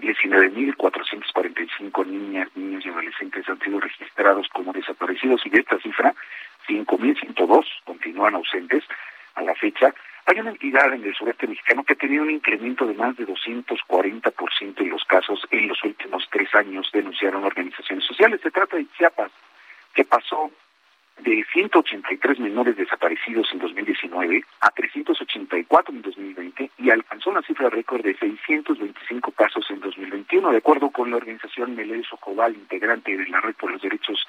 19.445 0.00 2.06
niñas, 2.06 2.48
niños 2.54 2.84
y 2.84 2.88
adolescentes 2.88 3.48
han 3.48 3.60
sido 3.60 3.80
registrados 3.80 4.48
como 4.48 4.72
desaparecidos 4.72 5.44
y 5.46 5.50
de 5.50 5.60
esta 5.60 5.78
cifra, 5.78 6.14
5.102 6.68 7.64
continúan 7.84 8.34
ausentes 8.34 8.84
a 9.34 9.42
la 9.42 9.54
fecha. 9.54 9.94
Hay 10.26 10.40
una 10.40 10.50
entidad 10.50 10.92
en 10.92 11.04
el 11.04 11.14
sureste 11.14 11.46
mexicano 11.46 11.84
que 11.84 11.94
ha 11.94 11.96
tenido 11.96 12.22
un 12.22 12.30
incremento 12.30 12.86
de 12.86 12.94
más 12.94 13.16
de 13.16 13.26
240% 13.26 14.80
en 14.80 14.90
los 14.90 15.04
casos 15.04 15.46
en 15.50 15.68
los 15.68 15.82
últimos 15.84 16.28
tres 16.30 16.54
años, 16.54 16.90
denunciaron 16.92 17.44
organizaciones 17.44 18.04
sociales. 18.04 18.40
Se 18.42 18.50
trata 18.50 18.76
de 18.76 18.86
Chiapas, 18.96 19.32
que 19.94 20.04
pasó 20.04 20.50
de 21.22 21.44
183 21.52 22.38
menores 22.38 22.76
desaparecidos 22.76 23.48
en 23.52 23.58
2019 23.58 24.44
a 24.60 24.70
384 24.70 25.94
en 25.94 26.02
2020 26.02 26.70
y 26.78 26.90
alcanzó 26.90 27.30
una 27.30 27.42
cifra 27.42 27.68
récord 27.68 28.02
de 28.02 28.16
625 28.16 29.32
casos 29.32 29.66
en 29.70 29.80
2021, 29.80 30.50
de 30.50 30.58
acuerdo 30.58 30.90
con 30.90 31.10
la 31.10 31.16
organización 31.16 31.74
Melel 31.74 32.04
Socobal, 32.04 32.54
integrante 32.54 33.16
de 33.16 33.28
la 33.28 33.40
Red 33.40 33.54
por 33.54 33.70
los 33.70 33.82
Derechos 33.82 34.26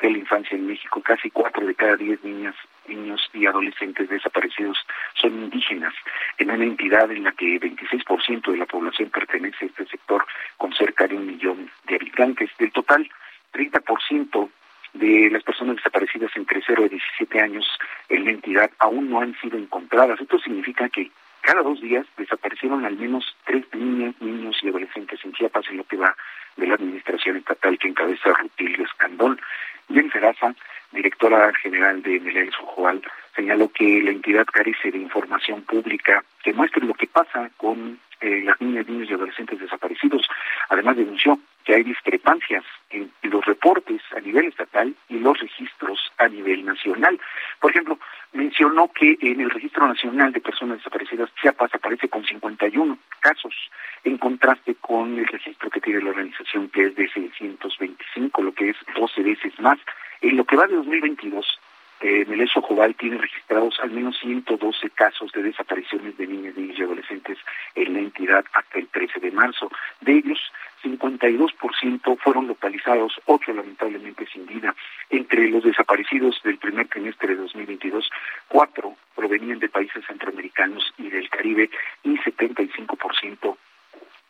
de 0.00 0.10
la 0.10 0.18
Infancia 0.18 0.56
en 0.56 0.66
México. 0.66 1.00
Casi 1.02 1.30
cuatro 1.30 1.66
de 1.66 1.74
cada 1.74 1.96
diez 1.96 2.22
niñas, 2.24 2.56
niños 2.88 3.30
y 3.32 3.46
adolescentes 3.46 4.08
desaparecidos 4.08 4.78
son 5.14 5.32
indígenas, 5.44 5.94
en 6.38 6.50
una 6.50 6.64
entidad 6.64 7.10
en 7.10 7.24
la 7.24 7.32
que 7.32 7.60
26% 7.60 8.50
de 8.50 8.56
la 8.56 8.66
población 8.66 9.10
pertenece 9.10 9.64
a 9.64 9.68
este 9.68 9.86
sector 9.86 10.24
con 10.56 10.72
cerca 10.72 11.06
de 11.06 11.16
un 11.16 11.26
millón 11.26 11.70
de 11.86 11.96
habitantes. 11.96 12.50
Del 12.58 12.72
total, 12.72 13.08
30% 13.52 14.50
de 14.94 15.30
las 15.30 15.42
personas 15.42 15.76
desaparecidas 15.76 16.30
entre 16.36 16.62
0 16.66 16.86
y 16.86 16.88
17 16.90 17.40
años 17.40 17.66
en 18.08 18.24
la 18.24 18.30
entidad 18.30 18.70
aún 18.78 19.10
no 19.10 19.20
han 19.20 19.34
sido 19.40 19.58
encontradas. 19.58 20.20
Esto 20.20 20.38
significa 20.38 20.88
que 20.88 21.10
cada 21.40 21.62
dos 21.62 21.80
días 21.80 22.06
desaparecieron 22.16 22.84
al 22.84 22.96
menos 22.96 23.36
tres 23.44 23.64
niñas, 23.72 24.14
niños 24.20 24.56
y 24.62 24.68
adolescentes 24.68 25.20
en 25.24 25.32
Chiapas 25.32 25.66
en 25.70 25.78
lo 25.78 25.84
que 25.84 25.96
va 25.96 26.16
de 26.56 26.66
la 26.66 26.74
administración 26.74 27.36
estatal 27.36 27.78
que 27.78 27.88
encabeza 27.88 28.32
Rutilio 28.32 28.84
Escandón. 28.84 29.40
Jennifer 29.92 30.24
Asa, 30.24 30.54
directora 30.92 31.52
general 31.54 32.02
de 32.02 32.20
Melel 32.20 32.52
Sojoal, 32.52 33.02
señaló 33.34 33.68
que 33.70 34.02
la 34.02 34.10
entidad 34.10 34.46
carece 34.46 34.90
de 34.90 34.98
información 34.98 35.62
pública 35.62 36.22
que 36.42 36.52
muestre 36.52 36.84
lo 36.84 36.94
que 36.94 37.06
pasa 37.06 37.50
con 37.56 37.98
eh, 38.22 38.42
las 38.44 38.60
niñas, 38.60 38.88
niños 38.88 39.10
y 39.10 39.14
adolescentes 39.14 39.58
desaparecidos. 39.58 40.26
Además 40.68 40.96
denunció 40.96 41.38
que 41.64 41.74
hay 41.74 41.82
discrepancias 41.82 42.64
en 42.90 43.10
los 43.22 43.44
reportes 43.44 44.00
a 44.16 44.20
nivel 44.20 44.46
estatal 44.46 44.94
y 45.08 45.18
los 45.18 45.38
registros 45.38 46.12
a 46.18 46.28
nivel 46.28 46.64
nacional. 46.64 47.20
Por 47.60 47.70
ejemplo, 47.70 47.98
mencionó 48.32 48.88
que 48.92 49.18
en 49.20 49.40
el 49.40 49.50
Registro 49.50 49.86
Nacional 49.86 50.32
de 50.32 50.40
Personas 50.40 50.78
Desaparecidas 50.78 51.30
Chiapas 51.40 51.74
aparece 51.74 52.08
con 52.08 52.24
51 52.24 52.98
casos, 53.20 53.54
en 54.04 54.18
contraste 54.18 54.74
con 54.76 55.18
el 55.18 55.26
registro 55.26 55.70
que 55.70 55.80
tiene 55.80 56.02
la 56.02 56.10
organización 56.10 56.68
que 56.70 56.86
es 56.86 56.96
de 56.96 57.08
625, 57.08 58.42
lo 58.42 58.52
que 58.52 58.70
es 58.70 58.76
12 58.96 59.22
veces 59.22 59.58
más. 59.60 59.78
En 60.20 60.36
lo 60.36 60.44
que 60.44 60.56
va 60.56 60.66
de 60.66 60.76
2022, 60.76 61.58
Meleso 62.02 62.60
Jobal 62.62 62.94
tiene 62.96 63.18
registrados 63.18 63.78
al 63.80 63.90
menos 63.90 64.18
112 64.18 64.90
casos 64.90 65.30
de 65.32 65.42
desapariciones 65.42 66.16
de 66.16 66.26
niñas, 66.26 66.56
niños 66.56 66.78
y 66.78 66.82
adolescentes 66.82 67.38
en 67.74 67.92
la 67.92 68.00
entidad 68.00 68.44
hasta 68.52 68.78
el 68.78 68.88
13 68.88 69.20
de 69.20 69.30
marzo. 69.30 69.70
De 70.00 70.12
ellos, 70.12 70.38
52% 70.82 72.18
fueron 72.18 72.48
localizados, 72.48 73.20
8 73.26 73.52
lamentablemente 73.52 74.26
sin 74.26 74.46
vida. 74.46 74.74
Entre 75.10 75.48
los 75.48 75.62
desaparecidos 75.62 76.40
del 76.42 76.58
primer 76.58 76.88
trimestre 76.88 77.28
de 77.28 77.36
2022, 77.36 78.10
4 78.48 78.96
provenían 79.14 79.60
de 79.60 79.68
países 79.68 80.04
centroamericanos 80.06 80.92
y 80.98 81.08
del 81.08 81.28
Caribe 81.28 81.70
y 82.02 82.16
75% 82.18 83.56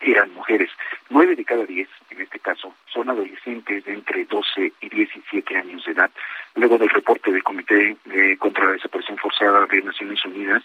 eran 0.03 0.35
mujeres. 0.35 0.71
Nueve 1.11 1.37
de 1.37 1.45
cada 1.45 1.65
diez, 1.65 1.89
en 2.11 2.21
este 2.21 2.39
caso, 2.41 2.75
son 2.93 3.09
adolescentes 3.09 3.85
de 3.85 3.95
entre 3.95 4.25
12 4.25 4.73
y 4.81 4.89
17 4.89 5.57
años 5.57 5.85
de 5.85 5.93
edad. 5.93 6.11
Luego 6.55 6.79
del 6.79 6.91
reporte 6.91 7.33
del 7.33 7.43
Comité 7.43 7.97
de 8.05 8.37
contra 8.37 8.67
la 8.67 8.73
Desaparición 8.73 9.17
Forzada 9.19 9.67
de 9.67 9.83
Naciones 9.83 10.25
Unidas, 10.25 10.63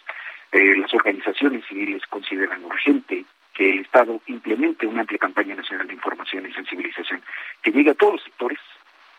eh, 0.52 0.76
las 0.78 0.94
organizaciones 0.94 1.66
civiles 1.66 2.06
consideran 2.08 2.64
urgente 2.66 3.26
que 3.54 3.72
el 3.72 3.80
Estado 3.80 4.22
implemente 4.28 4.86
una 4.86 5.02
amplia 5.02 5.18
campaña 5.18 5.56
nacional 5.56 5.88
de 5.88 5.94
información 5.94 6.46
y 6.46 6.54
sensibilización 6.54 7.22
que 7.62 7.72
llegue 7.72 7.92
a 7.92 7.96
todos 7.96 8.14
los 8.14 8.24
sectores 8.24 8.60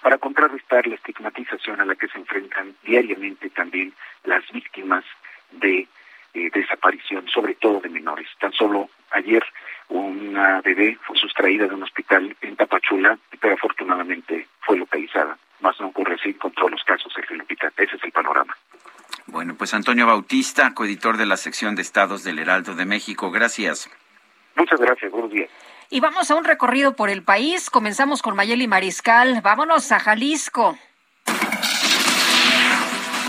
para 0.03 0.19
contrarrestar 0.19 0.86
la 0.86 0.95
estigmatización 0.95 1.81
a 1.81 1.85
la 1.85 1.95
que 1.95 2.09
se 2.09 2.19
enfrentan 2.19 2.74
diariamente 2.85 3.51
también 3.51 3.93
las 4.24 4.45
víctimas 4.53 5.05
de 5.53 5.89
eh, 6.35 6.51
desaparición, 6.53 7.27
sobre 7.28 7.55
todo 7.55 7.81
de 7.81 7.89
menores. 7.89 8.28
Tan 8.39 8.53
solo 8.53 8.90
ayer 9.11 9.43
una 9.89 10.61
bebé 10.61 10.99
fue 11.03 11.16
sustraída 11.16 11.66
de 11.66 11.74
un 11.74 11.82
hospital 11.82 12.36
en 12.43 12.57
Tapachula, 12.57 13.19
pero 13.40 13.55
afortunadamente 13.55 14.47
fue 14.61 14.77
localizada. 14.77 15.38
Más 15.60 15.78
no 15.80 15.89
ocurre 15.89 16.14
así 16.14 16.35
con 16.35 16.52
todos 16.52 16.70
los 16.70 16.82
casos, 16.85 17.12
Sergio 17.12 17.36
Lupita. 17.36 17.70
Ese 17.76 17.97
es 17.97 18.05
el 18.05 18.12
panorama. 18.12 18.56
Bueno, 19.26 19.55
pues 19.56 19.74
Antonio 19.74 20.06
Bautista, 20.06 20.72
coeditor 20.74 21.16
de 21.16 21.26
la 21.26 21.36
sección 21.36 21.74
de 21.74 21.82
estados 21.82 22.24
del 22.24 22.39
Heraldo 22.39 22.74
de 22.74 22.86
México. 22.86 23.30
Gracias. 23.30 23.90
Muchas 24.56 24.80
gracias, 24.80 25.10
buenos 25.12 25.30
días. 25.30 25.51
Y 25.90 26.01
vamos 26.01 26.30
a 26.30 26.35
un 26.35 26.44
recorrido 26.44 26.94
por 26.94 27.10
el 27.10 27.22
país. 27.22 27.70
Comenzamos 27.70 28.22
con 28.22 28.36
Mayeli 28.36 28.66
Mariscal. 28.66 29.40
Vámonos 29.43 29.90
a 29.93 29.98
Jalisco. 29.98 30.78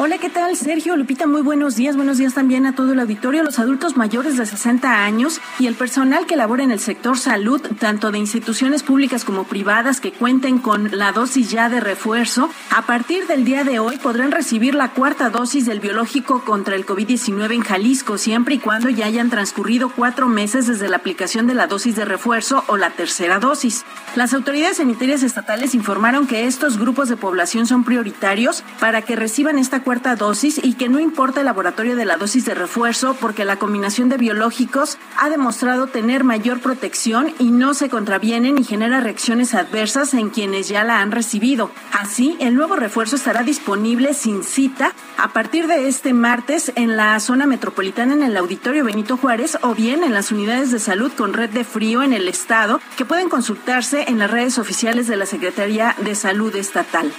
Hola, 0.02 0.18
¿qué 0.18 0.30
tal? 0.30 0.56
Sergio, 0.56 0.96
Lupita, 0.96 1.28
muy 1.28 1.42
buenos 1.42 1.76
días. 1.76 1.98
Buenos 1.98 2.18
días 2.18 2.34
también 2.34 2.66
a 2.66 2.74
todo 2.74 2.94
el 2.94 3.02
auditorio, 3.02 3.44
los 3.44 3.60
adultos 3.60 3.98
mayores 3.98 4.38
de 4.38 4.46
60 4.46 5.04
años 5.04 5.42
y 5.60 5.68
el 5.68 5.76
personal 5.76 6.26
que 6.26 6.38
labora 6.38 6.64
en 6.64 6.72
el 6.72 6.80
sector 6.80 7.18
salud, 7.18 7.62
tanto 7.82 8.10
de 8.10 8.18
instituciones 8.18 8.82
públicas 8.82 9.26
como 9.26 9.44
privadas 9.44 10.00
que 10.00 10.14
cuenten 10.14 10.60
con 10.60 10.98
la 10.98 11.12
dosis 11.12 11.52
ya 11.52 11.68
de 11.68 11.82
refuerzo. 11.82 12.50
A 12.74 12.84
partir 12.84 13.28
del 13.28 13.44
día 13.44 13.66
de 13.66 13.80
hoy 13.80 13.98
podrán 13.98 14.32
recibir 14.32 14.74
la 14.74 14.92
cuarta 14.92 15.30
dosis 15.32 15.66
del 15.66 15.82
biológico 15.82 16.46
contra 16.46 16.78
el 16.78 16.86
COVID-19 16.86 17.56
en 17.56 17.62
Jalisco, 17.64 18.18
siempre 18.18 18.56
y 18.56 18.60
cuando 18.60 18.88
ya 18.90 19.06
hayan 19.06 19.30
transcurrido 19.30 19.92
cuatro 19.94 20.30
meses 20.30 20.66
desde 20.66 20.88
la 20.88 20.96
aplicación 20.96 21.46
de 21.46 21.56
la 21.56 21.68
dosis 21.68 21.98
de 21.98 22.06
refuerzo 22.06 22.64
o 22.68 22.78
la 22.78 22.92
tercera 22.92 23.40
dosis. 23.40 23.84
Las 24.16 24.34
autoridades 24.34 24.78
sanitarias 24.78 25.24
estatales 25.24 25.76
informaron 25.76 26.26
que 26.26 26.48
estos 26.48 26.78
grupos 26.78 27.10
de 27.10 27.18
población 27.18 27.68
son 27.68 27.84
prioritarios 27.84 28.64
para 28.80 29.02
que 29.02 29.18
reciban 29.18 29.60
esta 29.60 29.84
cuarta 29.90 30.16
dosis 30.16 30.62
y 30.64 30.74
que 30.74 30.88
no 30.88 31.00
importa 31.00 31.40
el 31.40 31.48
laboratorio 31.48 31.96
de 31.96 32.06
la 32.06 32.16
dosis 32.16 32.46
de 32.46 32.54
refuerzo 32.54 33.16
porque 33.20 33.44
la 33.44 33.58
combinación 33.58 34.08
de 34.08 34.18
biológicos 34.18 35.00
ha 35.18 35.32
demostrado 35.32 35.88
tener 35.88 36.24
mayor 36.24 36.60
protección 36.60 37.34
y 37.40 37.46
no 37.46 37.74
se 37.74 37.90
contravienen 37.90 38.60
y 38.60 38.64
genera 38.64 39.00
reacciones 39.00 39.56
adversas 39.56 40.14
en 40.14 40.30
quienes 40.30 40.68
ya 40.68 40.84
la 40.84 41.02
han 41.02 41.12
recibido. 41.12 41.72
Así, 41.92 42.38
el 42.40 42.54
nuevo 42.54 42.76
refuerzo 42.76 43.16
estará 43.16 43.42
disponible 43.42 44.14
sin 44.14 44.44
cita 44.44 44.94
a 45.22 45.34
partir 45.34 45.68
de 45.68 45.90
este 45.90 46.14
martes 46.14 46.72
en 46.76 46.96
la 46.96 47.20
zona 47.20 47.46
metropolitana 47.46 48.14
en 48.14 48.24
el 48.24 48.38
Auditorio 48.38 48.86
Benito 48.86 49.18
Juárez 49.18 49.58
o 49.62 49.76
bien 49.76 50.04
en 50.04 50.14
las 50.14 50.32
unidades 50.32 50.72
de 50.72 50.80
salud 50.80 51.12
con 51.12 51.34
red 51.34 51.50
de 51.50 51.66
frío 51.66 52.04
en 52.04 52.14
el 52.14 52.28
estado 52.30 52.80
que 52.98 53.06
pueden 53.06 53.28
consultarse 53.28 54.06
en 54.08 54.20
las 54.20 54.32
redes 54.32 54.58
oficiales 54.58 55.08
de 55.08 55.18
la 55.18 55.26
Secretaría 55.26 55.96
de 56.00 56.16
Salud 56.16 56.56
Estatal. 56.56 57.12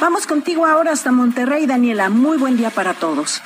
Vamos 0.00 0.26
contigo 0.26 0.66
ahora 0.66 0.92
hasta 0.92 1.10
Monterrey, 1.10 1.66
Daniela. 1.66 2.08
Muy 2.10 2.38
buen 2.38 2.56
día 2.56 2.70
para 2.70 2.94
todos. 2.94 3.42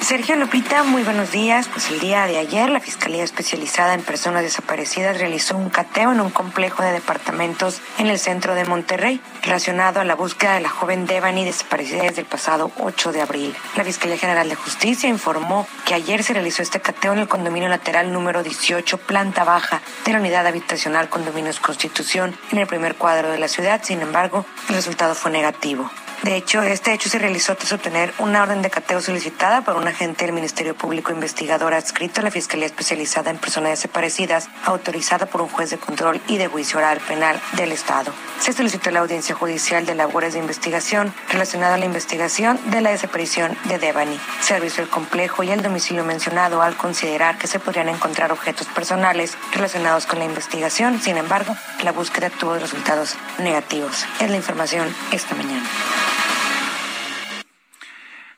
Sergio 0.00 0.36
Lupita, 0.36 0.84
muy 0.84 1.02
buenos 1.02 1.32
días. 1.32 1.68
Pues 1.68 1.90
el 1.90 2.00
día 2.00 2.26
de 2.26 2.38
ayer 2.38 2.70
la 2.70 2.80
Fiscalía 2.80 3.24
Especializada 3.24 3.94
en 3.94 4.02
Personas 4.02 4.42
Desaparecidas 4.42 5.18
realizó 5.18 5.56
un 5.56 5.68
cateo 5.68 6.12
en 6.12 6.20
un 6.20 6.30
complejo 6.30 6.82
de 6.82 6.92
departamentos 6.92 7.80
en 7.98 8.06
el 8.06 8.18
centro 8.18 8.54
de 8.54 8.64
Monterrey 8.64 9.20
relacionado 9.42 10.00
a 10.00 10.04
la 10.04 10.14
búsqueda 10.14 10.54
de 10.54 10.60
la 10.60 10.70
joven 10.70 11.06
Devani 11.06 11.44
desaparecida 11.44 12.04
desde 12.04 12.22
el 12.22 12.26
pasado 12.26 12.70
8 12.78 13.12
de 13.12 13.20
abril. 13.20 13.54
La 13.76 13.84
Fiscalía 13.84 14.16
General 14.16 14.48
de 14.48 14.54
Justicia 14.54 15.08
informó 15.08 15.66
que 15.84 15.94
ayer 15.94 16.22
se 16.22 16.32
realizó 16.32 16.62
este 16.62 16.80
cateo 16.80 17.12
en 17.12 17.18
el 17.18 17.28
condominio 17.28 17.68
lateral 17.68 18.12
número 18.12 18.42
18, 18.42 18.98
planta 18.98 19.44
baja 19.44 19.82
de 20.06 20.12
la 20.12 20.20
unidad 20.20 20.46
habitacional 20.46 21.10
Condominios 21.10 21.60
Constitución 21.60 22.36
en 22.52 22.58
el 22.58 22.66
primer 22.66 22.94
cuadro 22.94 23.30
de 23.30 23.38
la 23.38 23.48
ciudad. 23.48 23.82
Sin 23.82 24.00
embargo, 24.00 24.46
el 24.68 24.76
resultado 24.76 25.14
fue 25.14 25.30
negativo. 25.30 25.90
De 26.22 26.36
hecho, 26.36 26.62
este 26.62 26.92
hecho 26.92 27.08
se 27.08 27.18
realizó 27.18 27.54
tras 27.54 27.72
obtener 27.72 28.12
una 28.18 28.42
orden 28.42 28.60
de 28.60 28.70
cateo 28.70 29.00
solicitada 29.00 29.62
por 29.62 29.76
un 29.76 29.86
agente 29.86 30.24
del 30.24 30.34
Ministerio 30.34 30.74
Público 30.74 31.12
Investigador 31.12 31.72
adscrito 31.72 32.20
a 32.20 32.24
la 32.24 32.30
Fiscalía 32.30 32.66
Especializada 32.66 33.30
en 33.30 33.38
Personas 33.38 33.70
Desaparecidas, 33.70 34.48
autorizada 34.64 35.26
por 35.26 35.42
un 35.42 35.48
juez 35.48 35.70
de 35.70 35.78
control 35.78 36.20
y 36.26 36.36
de 36.36 36.48
juicio 36.48 36.78
oral 36.78 37.00
penal 37.06 37.40
del 37.52 37.72
Estado. 37.72 38.12
Se 38.40 38.52
solicitó 38.52 38.90
la 38.90 39.00
audiencia 39.00 39.34
judicial 39.34 39.86
de 39.86 39.94
labores 39.94 40.32
de 40.32 40.40
investigación 40.40 41.14
relacionada 41.30 41.74
a 41.74 41.78
la 41.78 41.84
investigación 41.84 42.58
de 42.66 42.80
la 42.80 42.90
desaparición 42.90 43.56
de 43.64 43.78
Devani. 43.78 44.18
Se 44.40 44.58
revisó 44.58 44.82
el 44.82 44.88
complejo 44.88 45.44
y 45.44 45.50
el 45.50 45.62
domicilio 45.62 46.04
mencionado 46.04 46.62
al 46.62 46.76
considerar 46.76 47.38
que 47.38 47.46
se 47.46 47.60
podrían 47.60 47.88
encontrar 47.88 48.32
objetos 48.32 48.66
personales 48.66 49.36
relacionados 49.52 50.06
con 50.06 50.18
la 50.18 50.24
investigación. 50.24 51.00
Sin 51.00 51.16
embargo, 51.16 51.56
la 51.84 51.92
búsqueda 51.92 52.28
tuvo 52.30 52.58
resultados 52.58 53.14
negativos. 53.38 54.04
Es 54.20 54.28
la 54.28 54.36
información 54.36 54.92
esta 55.12 55.34
mañana. 55.34 55.68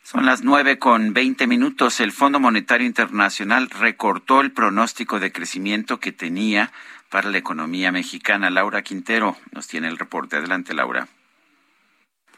Son 0.02 0.26
las 0.26 0.42
nueve 0.42 0.78
con 0.80 1.14
veinte 1.14 1.46
minutos. 1.46 2.00
El 2.00 2.10
Fondo 2.10 2.40
Monetario 2.40 2.84
Internacional 2.84 3.70
recortó 3.70 4.40
el 4.40 4.50
pronóstico 4.50 5.20
de 5.20 5.30
crecimiento 5.30 6.00
que 6.00 6.10
tenía 6.10 6.72
para 7.10 7.30
la 7.30 7.38
economía 7.38 7.92
mexicana. 7.92 8.50
Laura 8.50 8.82
Quintero 8.82 9.36
nos 9.52 9.68
tiene 9.68 9.86
el 9.86 9.98
reporte. 9.98 10.36
Adelante, 10.36 10.74
Laura. 10.74 11.06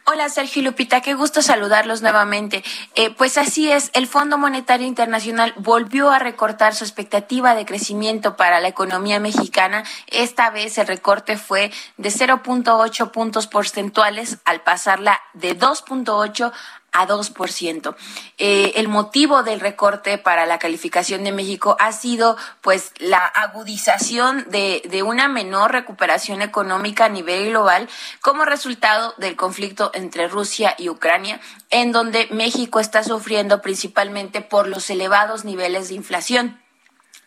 Hola 0.04 0.28
Sergio 0.28 0.62
Lupita, 0.62 1.00
qué 1.00 1.14
gusto 1.14 1.42
saludarlos 1.42 2.02
nuevamente. 2.02 2.64
Eh, 2.96 3.10
pues 3.10 3.38
así 3.38 3.70
es, 3.70 3.92
el 3.94 4.08
Fondo 4.08 4.36
Monetario 4.36 4.84
Internacional 4.84 5.54
volvió 5.56 6.10
a 6.10 6.18
recortar 6.18 6.74
su 6.74 6.82
expectativa 6.82 7.54
de 7.54 7.64
crecimiento 7.64 8.36
para 8.36 8.58
la 8.58 8.66
economía 8.66 9.20
mexicana. 9.20 9.84
Esta 10.08 10.50
vez 10.50 10.76
el 10.78 10.88
recorte 10.88 11.38
fue 11.38 11.70
de 11.98 12.08
0.8 12.08 13.12
puntos 13.12 13.46
porcentuales 13.46 14.38
al 14.44 14.62
pasarla 14.62 15.20
de 15.34 15.56
2.8 15.56 16.52
a 16.92 17.06
2%. 17.06 17.96
Eh, 18.38 18.72
el 18.76 18.88
motivo 18.88 19.42
del 19.42 19.60
recorte 19.60 20.18
para 20.18 20.46
la 20.46 20.58
calificación 20.58 21.24
de 21.24 21.32
México 21.32 21.76
ha 21.80 21.92
sido 21.92 22.36
pues 22.60 22.92
la 22.98 23.24
agudización 23.24 24.44
de, 24.50 24.82
de 24.88 25.02
una 25.02 25.28
menor 25.28 25.72
recuperación 25.72 26.42
económica 26.42 27.06
a 27.06 27.08
nivel 27.08 27.50
global 27.50 27.88
como 28.20 28.44
resultado 28.44 29.14
del 29.16 29.36
conflicto 29.36 29.90
entre 29.94 30.28
Rusia 30.28 30.74
y 30.78 30.88
Ucrania, 30.88 31.40
en 31.70 31.92
donde 31.92 32.28
México 32.30 32.78
está 32.78 33.02
sufriendo 33.02 33.62
principalmente 33.62 34.40
por 34.40 34.68
los 34.68 34.88
elevados 34.90 35.44
niveles 35.44 35.88
de 35.88 35.94
inflación 35.94 36.61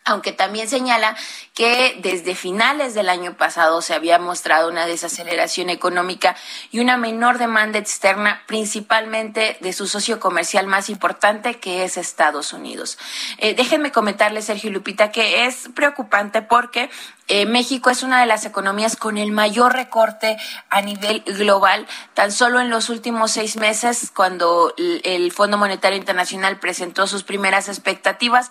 aunque 0.06 0.32
también 0.32 0.68
señala 0.68 1.16
que 1.52 1.98
desde 2.00 2.34
finales 2.34 2.94
del 2.94 3.08
año 3.08 3.36
pasado 3.36 3.82
se 3.82 3.92
había 3.92 4.18
mostrado 4.18 4.68
una 4.68 4.86
desaceleración 4.86 5.68
económica 5.68 6.36
y 6.70 6.78
una 6.78 6.96
menor 6.96 7.38
demanda 7.38 7.80
externa, 7.80 8.42
principalmente 8.46 9.58
de 9.60 9.72
su 9.72 9.88
socio 9.88 10.20
comercial 10.20 10.68
más 10.68 10.88
importante, 10.90 11.58
que 11.58 11.84
es 11.84 11.96
Estados 11.96 12.52
Unidos. 12.52 12.98
Eh, 13.38 13.54
déjenme 13.54 13.90
comentarle, 13.90 14.42
Sergio 14.42 14.70
Lupita, 14.70 15.10
que 15.10 15.46
es 15.46 15.68
preocupante 15.74 16.40
porque 16.40 16.88
eh, 17.26 17.44
México 17.44 17.90
es 17.90 18.04
una 18.04 18.20
de 18.20 18.26
las 18.26 18.44
economías 18.46 18.94
con 18.94 19.18
el 19.18 19.32
mayor 19.32 19.72
recorte 19.72 20.36
a 20.70 20.82
nivel 20.82 21.24
global. 21.26 21.88
Tan 22.14 22.30
solo 22.30 22.60
en 22.60 22.70
los 22.70 22.90
últimos 22.90 23.32
seis 23.32 23.56
meses, 23.56 24.12
cuando 24.14 24.72
el 24.76 25.32
Fondo 25.32 25.58
Monetario 25.58 25.98
Internacional 25.98 26.60
presentó 26.60 27.08
sus 27.08 27.24
primeras 27.24 27.68
expectativas, 27.68 28.50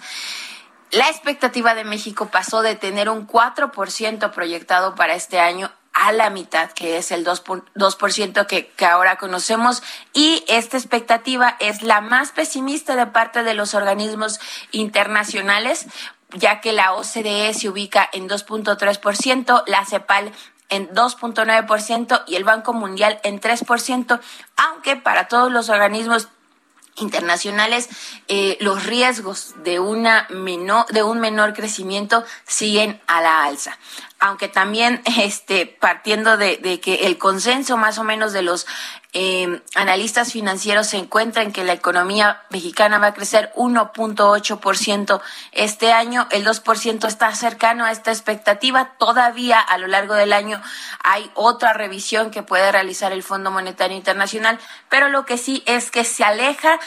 la 0.96 1.10
expectativa 1.10 1.76
de 1.76 1.84
México 1.84 2.30
pasó 2.32 2.62
de 2.62 2.76
tener 2.76 3.10
un 3.10 3.28
4% 3.28 4.32
proyectado 4.32 4.96
para 4.96 5.16
este 5.16 5.40
año 5.40 5.70
a 5.94 6.14
la 6.14 6.30
mitad, 6.30 6.72
que 6.72 6.98
es 6.98 7.12
el 7.12 7.26
2%, 7.26 8.48
que, 8.48 8.68
que 8.68 8.86
ahora 8.86 9.18
conocemos, 9.18 9.84
y 10.14 10.44
esta 10.48 10.78
expectativa 10.78 11.58
es 11.60 11.82
la 11.82 12.00
más 12.02 12.32
pesimista 12.32 12.96
de 12.96 13.08
parte 13.08 13.44
de 13.44 13.54
los 13.54 13.74
organismos 13.74 14.40
internacionales, 14.72 15.86
ya 16.32 16.62
que 16.62 16.72
la 16.72 16.94
OCDE 16.94 17.54
se 17.54 17.70
ubica 17.70 18.10
en 18.14 18.30
2.3%, 18.30 19.64
la 19.68 19.86
CEPAL 19.86 20.32
en 20.70 20.90
2.9% 20.90 22.24
y 22.28 22.36
el 22.36 22.44
Banco 22.44 22.74
Mundial 22.74 23.20
en 23.24 23.40
3%, 23.40 24.20
aunque 24.58 24.96
para 24.96 25.28
todos 25.28 25.52
los 25.52 25.70
organismos 25.70 26.30
internacionales 26.98 27.90
eh, 28.28 28.58
los 28.62 28.86
riesgos 28.86 29.56
de 29.64 29.80
una 29.80 30.28
menor 30.30 30.86
de 30.88 31.04
un 31.04 31.20
menor 31.20 31.54
crecimiento 31.54 32.24
siguen 32.46 33.02
a 33.08 33.22
la 33.22 33.44
alza. 33.44 33.78
Aunque 34.20 34.48
también 34.48 35.02
este 35.18 35.66
partiendo 35.66 36.38
de, 36.38 36.58
de 36.58 36.80
que 36.80 37.06
el 37.06 37.18
consenso 37.18 37.78
más 37.78 37.98
o 37.98 38.04
menos 38.04 38.34
de 38.34 38.42
los 38.42 38.66
eh, 39.18 39.62
analistas 39.76 40.34
financieros 40.34 40.88
se 40.88 40.98
encuentran 40.98 41.54
que 41.54 41.64
la 41.64 41.72
economía 41.72 42.42
mexicana 42.50 43.00
va 43.00 43.08
a 43.08 43.14
crecer 43.14 43.54
1.8% 43.56 45.22
este 45.54 45.94
año, 45.94 46.28
el 46.32 46.46
2% 46.46 47.08
está 47.08 47.34
cercano 47.34 47.86
a 47.86 47.94
esta 47.94 48.12
expectativa, 48.12 48.92
todavía 48.98 49.62
a 49.62 49.78
lo 49.78 49.88
largo 49.88 50.16
del 50.16 50.34
año 50.34 50.62
hay 51.02 51.32
otra 51.34 51.72
revisión 51.72 52.30
que 52.30 52.44
puede 52.44 52.70
realizar 52.74 53.14
el 53.14 53.24
Fondo 53.24 53.52
Monetario 53.52 53.96
Internacional, 53.96 54.60
pero 54.90 55.08
lo 55.08 55.26
que 55.26 55.38
sí 55.38 55.64
es 55.66 55.92
que 55.92 56.04
se 56.04 56.26
aleja 56.26 56.78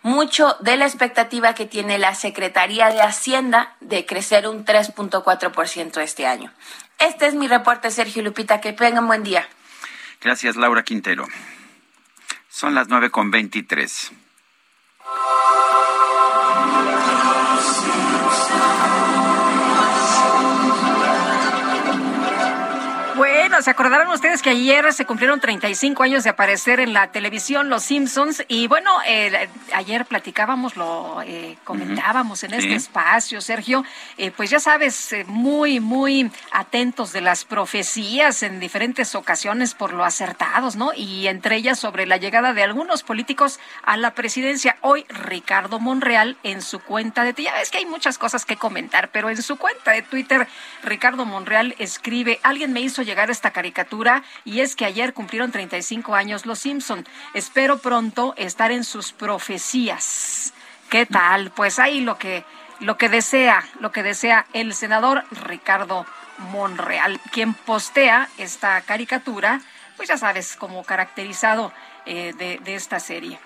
mucho 0.00 0.56
de 0.60 0.78
la 0.78 0.86
expectativa 0.86 1.54
que 1.54 1.66
tiene 1.66 1.98
la 1.98 2.14
Secretaría 2.14 2.88
de 2.88 3.02
Hacienda 3.02 3.76
de 3.80 4.06
crecer 4.06 4.48
un 4.48 4.64
3.4% 4.64 6.00
este 6.00 6.26
año. 6.26 6.50
Este 6.98 7.26
es 7.26 7.34
mi 7.34 7.46
reporte, 7.46 7.90
Sergio 7.90 8.22
Lupita. 8.22 8.62
Que 8.62 8.72
tengan 8.72 9.06
buen 9.06 9.22
día. 9.22 9.46
Gracias, 10.22 10.56
Laura 10.56 10.82
Quintero. 10.82 11.26
Son 12.54 12.72
las 12.72 12.86
nueve 12.86 13.10
con 13.10 13.32
veintitrés. 13.32 14.12
Se 23.64 23.70
acordarán 23.70 24.08
ustedes 24.08 24.42
que 24.42 24.50
ayer 24.50 24.92
se 24.92 25.06
cumplieron 25.06 25.40
35 25.40 26.02
años 26.02 26.22
de 26.22 26.28
aparecer 26.28 26.80
en 26.80 26.92
la 26.92 27.12
televisión 27.12 27.70
Los 27.70 27.84
Simpsons 27.84 28.44
y 28.46 28.68
bueno, 28.68 28.90
eh, 29.06 29.48
ayer 29.72 30.04
platicábamos, 30.04 30.76
lo 30.76 31.22
eh, 31.22 31.56
comentábamos 31.64 32.44
en 32.44 32.52
este 32.52 32.74
espacio, 32.74 33.40
Sergio, 33.40 33.82
eh, 34.18 34.30
pues 34.32 34.50
ya 34.50 34.60
sabes, 34.60 35.14
eh, 35.14 35.24
muy, 35.26 35.80
muy 35.80 36.30
atentos 36.52 37.14
de 37.14 37.22
las 37.22 37.46
profecías 37.46 38.42
en 38.42 38.60
diferentes 38.60 39.14
ocasiones 39.14 39.72
por 39.72 39.94
lo 39.94 40.04
acertados, 40.04 40.76
¿no? 40.76 40.92
Y 40.94 41.28
entre 41.28 41.56
ellas 41.56 41.78
sobre 41.78 42.04
la 42.04 42.18
llegada 42.18 42.52
de 42.52 42.64
algunos 42.64 43.02
políticos 43.02 43.60
a 43.82 43.96
la 43.96 44.10
presidencia. 44.10 44.76
Hoy 44.82 45.06
Ricardo 45.08 45.80
Monreal 45.80 46.36
en 46.42 46.60
su 46.60 46.80
cuenta 46.80 47.24
de 47.24 47.32
ya 47.42 47.54
ves 47.54 47.70
que 47.70 47.78
hay 47.78 47.86
muchas 47.86 48.18
cosas 48.18 48.44
que 48.44 48.58
comentar, 48.58 49.08
pero 49.08 49.30
en 49.30 49.42
su 49.42 49.56
cuenta 49.56 49.92
de 49.92 50.02
Twitter, 50.02 50.46
Ricardo 50.82 51.24
Monreal 51.24 51.74
escribe, 51.78 52.40
alguien 52.42 52.74
me 52.74 52.82
hizo 52.82 53.00
llegar 53.00 53.30
esta 53.30 53.53
caricatura 53.54 54.22
y 54.44 54.60
es 54.60 54.76
que 54.76 54.84
ayer 54.84 55.14
cumplieron 55.14 55.50
35 55.50 56.14
años 56.14 56.44
los 56.44 56.58
Simpson. 56.58 57.06
Espero 57.32 57.78
pronto 57.78 58.34
estar 58.36 58.70
en 58.70 58.84
sus 58.84 59.12
profecías. 59.12 60.52
¿Qué 60.90 61.06
tal? 61.06 61.50
Pues 61.52 61.78
ahí 61.78 62.02
lo 62.02 62.18
que 62.18 62.44
lo 62.80 62.98
que 62.98 63.08
desea, 63.08 63.64
lo 63.80 63.92
que 63.92 64.02
desea 64.02 64.46
el 64.52 64.74
senador 64.74 65.24
Ricardo 65.30 66.04
Monreal, 66.50 67.20
quien 67.32 67.54
postea 67.54 68.28
esta 68.36 68.80
caricatura, 68.82 69.60
pues 69.96 70.08
ya 70.08 70.18
sabes, 70.18 70.56
como 70.56 70.84
caracterizado 70.84 71.72
eh, 72.04 72.34
de, 72.36 72.58
de 72.58 72.74
esta 72.74 73.00
serie. 73.00 73.38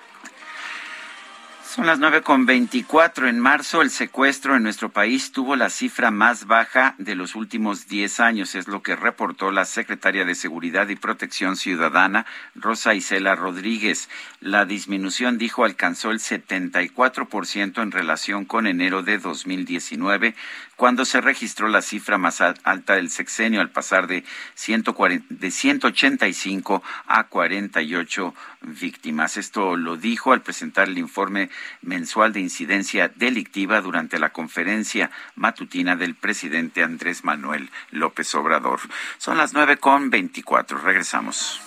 Son 1.68 1.84
las 1.84 1.98
nueve 1.98 2.22
con 2.22 2.46
veinticuatro. 2.46 3.28
En 3.28 3.38
marzo, 3.38 3.82
el 3.82 3.90
secuestro 3.90 4.56
en 4.56 4.62
nuestro 4.62 4.88
país 4.88 5.32
tuvo 5.32 5.54
la 5.54 5.68
cifra 5.68 6.10
más 6.10 6.46
baja 6.46 6.94
de 6.96 7.14
los 7.14 7.34
últimos 7.34 7.88
diez 7.88 8.20
años, 8.20 8.54
es 8.54 8.68
lo 8.68 8.82
que 8.82 8.96
reportó 8.96 9.50
la 9.50 9.66
secretaria 9.66 10.24
de 10.24 10.34
Seguridad 10.34 10.88
y 10.88 10.96
Protección 10.96 11.56
Ciudadana, 11.56 12.24
Rosa 12.54 12.94
Isela 12.94 13.34
Rodríguez. 13.34 14.08
La 14.40 14.64
disminución, 14.64 15.36
dijo, 15.36 15.66
alcanzó 15.66 16.10
el 16.10 16.20
74% 16.20 17.82
en 17.82 17.90
relación 17.90 18.46
con 18.46 18.66
enero 18.66 19.02
de 19.02 19.18
2019, 19.18 20.34
cuando 20.78 21.04
se 21.04 21.20
registró 21.20 21.66
la 21.66 21.82
cifra 21.82 22.18
más 22.18 22.40
alta 22.40 22.94
del 22.94 23.10
sexenio 23.10 23.60
al 23.60 23.68
pasar 23.68 24.06
de, 24.06 24.24
140, 24.54 25.26
de 25.28 25.50
185 25.50 26.84
a 27.08 27.24
48 27.24 28.32
víctimas. 28.60 29.36
Esto 29.38 29.76
lo 29.76 29.96
dijo 29.96 30.32
al 30.32 30.42
presentar 30.42 30.86
el 30.86 30.96
informe 30.98 31.50
mensual 31.82 32.32
de 32.32 32.38
incidencia 32.38 33.08
delictiva 33.08 33.80
durante 33.80 34.20
la 34.20 34.30
conferencia 34.30 35.10
matutina 35.34 35.96
del 35.96 36.14
presidente 36.14 36.84
Andrés 36.84 37.24
Manuel 37.24 37.70
López 37.90 38.32
Obrador. 38.36 38.78
Son 39.18 39.36
las 39.36 39.54
nueve 39.54 39.78
con 39.78 40.10
veinticuatro. 40.10 40.78
Regresamos. 40.78 41.60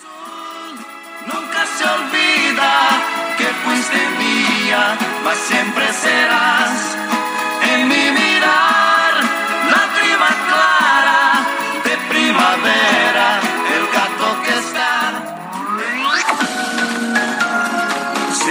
Nunca 1.26 1.66
se 1.66 1.84
olvida 1.84 3.34
que 3.36 3.44
fuiste 3.44 3.98
mía, 4.18 4.96
mas 5.22 5.36
siempre 5.36 5.92
serás 5.92 6.96
en 7.74 7.88
mi 7.88 8.21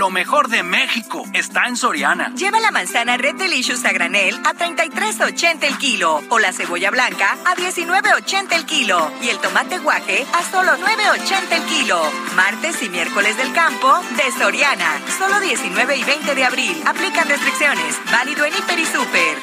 Lo 0.00 0.08
mejor 0.08 0.48
de 0.48 0.62
México 0.62 1.24
está 1.34 1.68
en 1.68 1.76
Soriana. 1.76 2.32
Lleva 2.34 2.58
la 2.58 2.70
manzana 2.70 3.18
Red 3.18 3.34
Delicious 3.34 3.84
a 3.84 3.92
granel 3.92 4.34
a 4.46 4.54
33.80 4.54 5.64
el 5.64 5.76
kilo 5.76 6.22
o 6.30 6.38
la 6.38 6.54
cebolla 6.54 6.90
blanca 6.90 7.36
a 7.44 7.54
19.80 7.54 8.54
el 8.54 8.64
kilo 8.64 9.12
y 9.20 9.28
el 9.28 9.38
tomate 9.40 9.78
guaje 9.78 10.24
a 10.32 10.42
solo 10.42 10.72
9.80 10.78 11.52
el 11.52 11.62
kilo. 11.64 12.00
Martes 12.34 12.82
y 12.82 12.88
miércoles 12.88 13.36
del 13.36 13.52
campo 13.52 14.00
de 14.16 14.32
Soriana. 14.42 15.02
Solo 15.18 15.38
19 15.38 15.94
y 15.94 16.04
20 16.04 16.34
de 16.34 16.44
abril. 16.46 16.82
Aplican 16.86 17.28
restricciones. 17.28 18.00
Válido 18.10 18.46
en 18.46 18.54
Hiper 18.54 18.78
y 18.78 18.86
Super. 18.86 19.38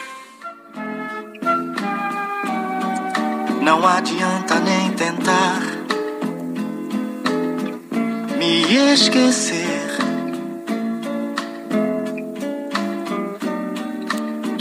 Não 3.61 3.85
adianta 3.85 4.59
nem 4.59 4.91
tentar 4.93 5.61
me 8.39 8.93
esquecer. 8.93 9.86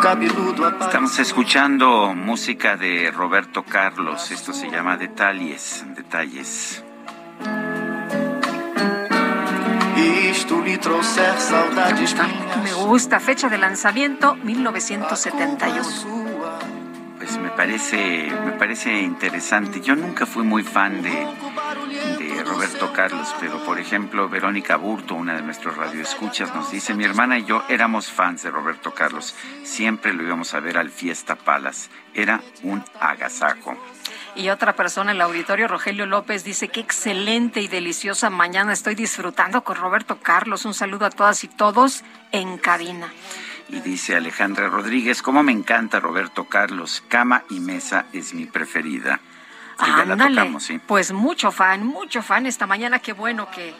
Cabeludo. 0.00 0.68
Estamos 0.80 1.18
escuchando 1.18 2.14
música 2.14 2.76
de 2.76 3.10
Roberto 3.10 3.64
Carlos. 3.64 4.30
Esto 4.30 4.54
se 4.54 4.70
llama 4.70 4.96
Detalles, 4.96 5.84
Detalles. 5.94 6.82
Me 12.62 12.72
gusta, 12.72 13.20
fecha 13.20 13.48
de 13.50 13.58
lanzamiento 13.58 14.36
1971. 14.36 15.82
Pues 17.18 17.38
me 17.38 17.50
parece, 17.50 18.30
me 18.44 18.52
parece 18.52 19.00
interesante. 19.02 19.82
Yo 19.82 19.96
nunca 19.96 20.24
fui 20.24 20.44
muy 20.44 20.62
fan 20.62 21.02
de 21.02 21.26
Roberto 22.56 22.90
Carlos, 22.94 23.34
pero 23.38 23.62
por 23.66 23.78
ejemplo 23.78 24.30
Verónica 24.30 24.76
Burto, 24.76 25.14
una 25.14 25.34
de 25.34 25.42
nuestros 25.42 25.76
radioescuchas, 25.76 26.54
nos 26.54 26.70
dice, 26.70 26.94
mi 26.94 27.04
hermana 27.04 27.38
y 27.38 27.44
yo 27.44 27.62
éramos 27.68 28.10
fans 28.10 28.44
de 28.44 28.50
Roberto 28.50 28.94
Carlos. 28.94 29.34
Siempre 29.62 30.14
lo 30.14 30.22
íbamos 30.22 30.54
a 30.54 30.60
ver 30.60 30.78
al 30.78 30.88
Fiesta 30.88 31.36
Palas. 31.36 31.90
Era 32.14 32.40
un 32.62 32.82
agasajo. 32.98 33.76
Y 34.34 34.48
otra 34.48 34.74
persona 34.74 35.10
en 35.10 35.16
el 35.16 35.20
auditorio, 35.20 35.68
Rogelio 35.68 36.06
López, 36.06 36.44
dice, 36.44 36.68
qué 36.68 36.80
excelente 36.80 37.60
y 37.60 37.68
deliciosa 37.68 38.30
mañana 38.30 38.72
estoy 38.72 38.94
disfrutando 38.94 39.62
con 39.62 39.76
Roberto 39.76 40.18
Carlos. 40.22 40.64
Un 40.64 40.72
saludo 40.72 41.04
a 41.04 41.10
todas 41.10 41.44
y 41.44 41.48
todos 41.48 42.04
en 42.32 42.56
cabina. 42.56 43.12
Y 43.68 43.80
dice 43.80 44.16
Alejandra 44.16 44.68
Rodríguez, 44.68 45.20
cómo 45.20 45.42
me 45.42 45.52
encanta 45.52 46.00
Roberto 46.00 46.44
Carlos, 46.44 47.04
cama 47.06 47.44
y 47.50 47.60
mesa 47.60 48.06
es 48.14 48.32
mi 48.32 48.46
preferida. 48.46 49.20
Sí, 49.78 49.90
ya 49.96 50.04
la 50.04 50.16
tocamos, 50.16 50.64
sí. 50.64 50.78
pues 50.78 51.12
mucho 51.12 51.52
fan, 51.52 51.86
mucho 51.86 52.22
fan 52.22 52.46
esta 52.46 52.66
mañana, 52.66 52.98
qué 52.98 53.12
bueno 53.12 53.50
que 53.50 53.74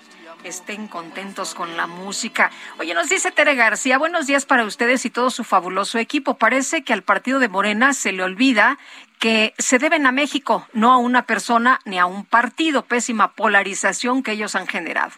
estén 0.44 0.86
contentos 0.86 1.54
con 1.54 1.76
la 1.76 1.86
música. 1.86 2.50
Oye, 2.78 2.94
nos 2.94 3.08
dice 3.08 3.32
Tere 3.32 3.54
García, 3.54 3.98
buenos 3.98 4.26
días 4.26 4.46
para 4.46 4.64
ustedes 4.64 5.04
y 5.04 5.10
todo 5.10 5.30
su 5.30 5.44
fabuloso 5.44 5.98
equipo. 5.98 6.34
Parece 6.34 6.84
que 6.84 6.92
al 6.92 7.02
partido 7.02 7.38
de 7.38 7.48
Morena 7.48 7.92
se 7.94 8.12
le 8.12 8.22
olvida 8.22 8.78
que 9.18 9.54
se 9.58 9.78
deben 9.78 10.06
a 10.06 10.12
México, 10.12 10.66
no 10.72 10.92
a 10.92 10.98
una 10.98 11.22
persona 11.22 11.80
ni 11.84 11.98
a 11.98 12.06
un 12.06 12.24
partido. 12.24 12.84
Pésima 12.84 13.32
polarización 13.32 14.22
que 14.22 14.32
ellos 14.32 14.54
han 14.54 14.66
generado. 14.66 15.12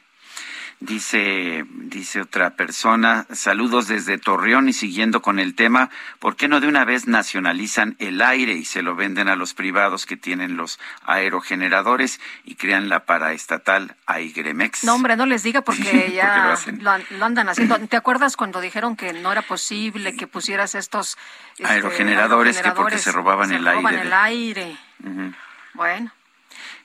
Dice, 0.81 1.65
dice 1.71 2.21
otra 2.21 2.51
persona, 2.51 3.27
saludos 3.33 3.89
desde 3.89 4.17
Torreón 4.17 4.69
y 4.69 4.73
siguiendo 4.73 5.21
con 5.23 5.41
el 5.41 5.57
tema, 5.57 5.91
¿por 6.21 6.37
qué 6.37 6.47
no 6.47 6.61
de 6.61 6.69
una 6.69 6.85
vez 6.85 7.09
nacionalizan 7.09 7.97
el 7.99 8.23
aire 8.23 8.53
y 8.53 8.65
se 8.65 8.83
lo 8.83 8.95
venden 8.95 9.29
a 9.29 9.35
los 9.35 9.55
privados 9.55 10.07
que 10.07 10.17
tienen 10.17 10.57
los 10.57 10.79
aerogeneradores 11.05 12.21
y 12.45 12.55
crean 12.55 12.89
la 12.89 13.07
paraestatal 13.07 13.97
Aigremex? 14.07 14.85
No, 14.85 14.95
hombre, 14.95 15.17
no 15.17 15.27
les 15.27 15.43
diga 15.43 15.63
porque 15.63 15.83
porque 15.83 16.13
ya 16.13 16.57
lo 16.81 17.25
andan 17.25 17.49
haciendo. 17.49 17.77
¿Te 17.89 17.97
acuerdas 17.97 18.37
cuando 18.37 18.61
dijeron 18.61 18.95
que 18.95 19.13
no 19.13 19.33
era 19.33 19.43
posible 19.43 20.15
que 20.15 20.29
pusieras 20.29 20.77
estos 20.77 21.19
este, 21.59 21.67
Aerogeneradores 21.67 22.63
que 22.63 22.71
porque 22.71 22.99
se 22.99 23.11
robaban 23.11 23.49
se 23.49 23.57
el 23.57 23.67
roban 23.67 23.87
aire 23.87 24.03
el 24.03 24.09
de- 24.11 24.15
aire. 24.15 24.77
Bueno, 25.75 26.13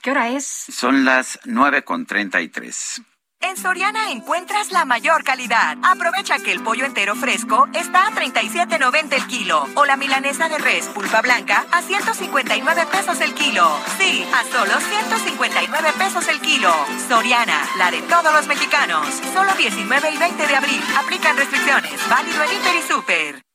¿qué 0.02 0.10
hora 0.11 0.30
es? 0.30 0.45
Son 0.48 1.06
las 1.06 1.40
nueve 1.45 1.84
con 1.84 2.07
treinta 2.07 2.41
y 2.41 2.48
tres. 2.49 3.03
En 3.44 3.57
Soriana 3.57 4.10
encuentras 4.10 4.72
la 4.72 4.86
mayor 4.86 5.26
calidad. 5.26 5.78
Aprovecha 5.84 6.40
que 6.40 6.53
el 6.53 6.64
pollo 6.64 6.86
entero 6.86 7.14
fresco 7.14 7.68
está 7.74 8.07
a 8.07 8.11
37.90 8.11 9.14
el 9.14 9.28
kilo 9.28 9.68
o 9.76 9.86
la 9.86 9.98
milanesa 9.98 10.48
de 10.48 10.57
res 10.57 10.88
pulpa 10.88 11.22
blanca 11.22 11.65
a 11.72 11.82
159 11.82 12.86
pesos 12.90 13.20
el 13.20 13.34
kilo. 13.34 13.70
Sí, 13.99 14.26
a 14.34 14.44
solo 14.45 14.80
159 14.80 15.90
pesos 15.98 16.28
el 16.30 16.40
kilo. 16.40 16.74
Soriana, 17.10 17.68
la 17.78 17.91
de 17.91 18.02
todos 18.03 18.34
los 18.34 18.48
mexicanos. 18.48 19.06
Solo 19.34 19.53
19 19.56 20.10
y 20.10 20.18
20 20.18 20.48
de 20.48 20.56
abril. 20.56 20.82
Aplican 20.98 21.36
restricciones. 21.36 22.10
Válido 22.10 22.44
en 22.44 22.49
Hiper 22.49 22.76
y 22.76 22.82
Super. 22.82 23.53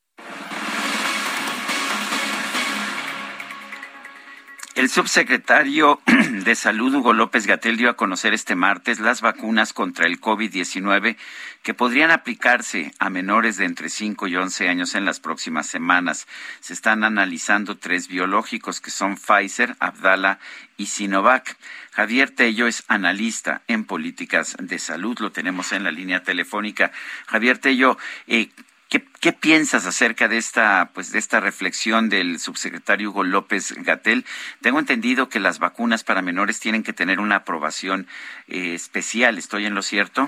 El 4.79 4.89
subsecretario 4.89 5.99
de 6.45 6.55
Salud, 6.55 6.95
Hugo 6.95 7.11
López 7.11 7.45
Gatel, 7.45 7.75
dio 7.75 7.89
a 7.89 7.97
conocer 7.97 8.33
este 8.33 8.55
martes 8.55 9.01
las 9.01 9.19
vacunas 9.19 9.73
contra 9.73 10.07
el 10.07 10.21
COVID-19 10.21 11.17
que 11.63 11.73
podrían 11.73 12.11
aplicarse 12.11 12.93
a 12.97 13.09
menores 13.09 13.57
de 13.57 13.65
entre 13.65 13.89
5 13.89 14.27
y 14.27 14.37
11 14.37 14.69
años 14.69 14.95
en 14.95 15.03
las 15.03 15.19
próximas 15.19 15.67
semanas. 15.67 16.29
Se 16.61 16.71
están 16.71 17.03
analizando 17.03 17.77
tres 17.77 18.07
biológicos 18.07 18.79
que 18.79 18.89
son 18.89 19.17
Pfizer, 19.17 19.75
Abdala 19.81 20.39
y 20.77 20.85
Sinovac. 20.85 21.57
Javier 21.91 22.29
Tello 22.29 22.65
es 22.65 22.85
analista 22.87 23.63
en 23.67 23.83
políticas 23.83 24.55
de 24.61 24.79
salud. 24.79 25.19
Lo 25.19 25.33
tenemos 25.33 25.73
en 25.73 25.83
la 25.83 25.91
línea 25.91 26.23
telefónica. 26.23 26.93
Javier 27.27 27.57
Tello, 27.57 27.97
eh, 28.27 28.47
¿Qué, 28.89 29.33
piensas 29.33 29.85
acerca 29.85 30.27
de 30.27 30.37
esta, 30.37 30.89
pues, 30.95 31.11
de 31.11 31.19
esta 31.19 31.39
reflexión 31.39 32.09
del 32.09 32.39
subsecretario 32.39 33.11
Hugo 33.11 33.23
López 33.23 33.75
Gatel? 33.83 34.25
Tengo 34.61 34.79
entendido 34.79 35.29
que 35.29 35.39
las 35.39 35.59
vacunas 35.59 36.03
para 36.03 36.23
menores 36.23 36.59
tienen 36.59 36.81
que 36.81 36.93
tener 36.93 37.19
una 37.19 37.35
aprobación 37.35 38.07
eh, 38.47 38.73
especial. 38.73 39.37
¿Estoy 39.37 39.67
en 39.67 39.75
lo 39.75 39.83
cierto? 39.83 40.27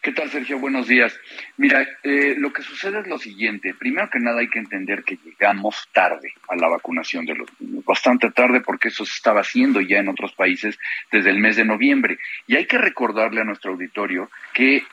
¿Qué 0.00 0.12
tal, 0.12 0.30
Sergio? 0.30 0.58
Buenos 0.58 0.88
días. 0.88 1.14
Mira, 1.58 1.86
eh, 2.02 2.34
lo 2.38 2.54
que 2.54 2.62
sucede 2.62 3.00
es 3.00 3.06
lo 3.06 3.18
siguiente. 3.18 3.74
Primero 3.74 4.08
que 4.10 4.18
nada 4.18 4.40
hay 4.40 4.48
que 4.48 4.58
entender 4.58 5.04
que 5.04 5.18
llegamos 5.22 5.88
tarde 5.92 6.32
a 6.48 6.56
la 6.56 6.68
vacunación 6.68 7.26
de 7.26 7.34
los 7.34 7.48
niños. 7.60 7.84
Bastante 7.84 8.30
tarde 8.30 8.62
porque 8.62 8.88
eso 8.88 9.04
se 9.04 9.14
estaba 9.14 9.42
haciendo 9.42 9.80
ya 9.82 9.98
en 9.98 10.08
otros 10.08 10.32
países 10.32 10.78
desde 11.12 11.30
el 11.30 11.38
mes 11.38 11.56
de 11.56 11.66
noviembre. 11.66 12.18
Y 12.46 12.56
hay 12.56 12.66
que 12.66 12.78
recordarle 12.78 13.42
a 13.42 13.44
nuestro 13.44 13.72
auditorio 13.72 14.30
que 14.54 14.84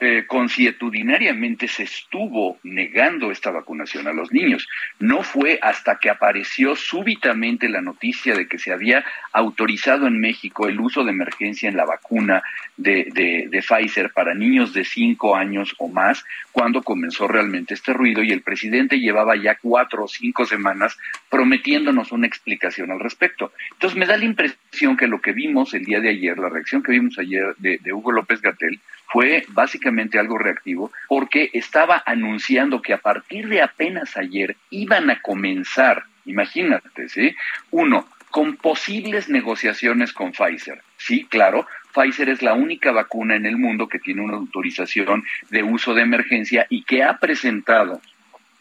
eh, 0.00 0.24
consuetudinariamente 0.26 1.68
se 1.68 1.84
estuvo 1.84 2.58
negando 2.62 3.30
esta 3.30 3.50
vacunación 3.50 4.06
a 4.06 4.12
los 4.12 4.32
niños. 4.32 4.68
No 4.98 5.22
fue 5.22 5.58
hasta 5.62 5.98
que 5.98 6.10
apareció 6.10 6.76
súbitamente 6.76 7.68
la 7.68 7.80
noticia 7.80 8.34
de 8.34 8.46
que 8.48 8.58
se 8.58 8.72
había 8.72 9.04
autorizado 9.32 10.06
en 10.06 10.18
México 10.20 10.68
el 10.68 10.80
uso 10.80 11.04
de 11.04 11.10
emergencia 11.12 11.68
en 11.68 11.76
la 11.76 11.84
vacuna 11.84 12.42
de, 12.76 13.08
de- 13.12 13.48
de 13.50 13.62
Pfizer 13.62 14.12
para 14.12 14.34
niños 14.34 14.72
de 14.72 14.84
cinco 14.84 15.36
años 15.36 15.74
o 15.78 15.88
más, 15.88 16.24
cuando 16.52 16.82
comenzó 16.82 17.28
realmente 17.28 17.74
este 17.74 17.92
ruido 17.92 18.22
y 18.22 18.30
el 18.32 18.42
presidente 18.42 18.98
llevaba 19.00 19.36
ya 19.36 19.56
cuatro 19.56 20.04
o 20.04 20.08
cinco 20.08 20.44
semanas 20.44 20.98
prometiéndonos 21.30 22.12
una 22.12 22.26
explicación 22.26 22.90
al 22.90 23.00
respecto. 23.00 23.52
Entonces 23.72 23.98
me 23.98 24.06
da 24.06 24.16
la 24.16 24.24
impresión 24.24 24.96
que 24.96 25.06
lo 25.06 25.20
que 25.20 25.32
vimos 25.32 25.74
el 25.74 25.84
día 25.84 26.00
de 26.00 26.10
ayer, 26.10 26.38
la 26.38 26.48
reacción 26.48 26.82
que 26.82 26.92
vimos 26.92 27.18
ayer 27.18 27.54
de, 27.58 27.78
de 27.78 27.92
Hugo 27.92 28.12
López 28.12 28.40
Gatel, 28.42 28.80
fue 29.12 29.44
básicamente 29.48 30.18
algo 30.18 30.38
reactivo 30.38 30.90
porque 31.06 31.50
estaba 31.52 32.02
anunciando 32.06 32.80
que 32.80 32.94
a 32.94 32.98
partir 32.98 33.48
de 33.48 33.60
apenas 33.60 34.16
ayer 34.16 34.56
iban 34.70 35.10
a 35.10 35.20
comenzar, 35.20 36.04
imagínate, 36.24 37.10
¿sí? 37.10 37.36
Uno, 37.70 38.08
con 38.30 38.56
posibles 38.56 39.28
negociaciones 39.28 40.14
con 40.14 40.32
Pfizer. 40.32 40.80
Sí, 40.96 41.26
claro, 41.28 41.66
Pfizer 41.94 42.30
es 42.30 42.40
la 42.40 42.54
única 42.54 42.90
vacuna 42.90 43.36
en 43.36 43.44
el 43.44 43.58
mundo 43.58 43.86
que 43.86 43.98
tiene 43.98 44.22
una 44.22 44.36
autorización 44.36 45.24
de 45.50 45.62
uso 45.62 45.92
de 45.92 46.02
emergencia 46.02 46.66
y 46.70 46.84
que 46.84 47.02
ha 47.02 47.18
presentado 47.18 48.00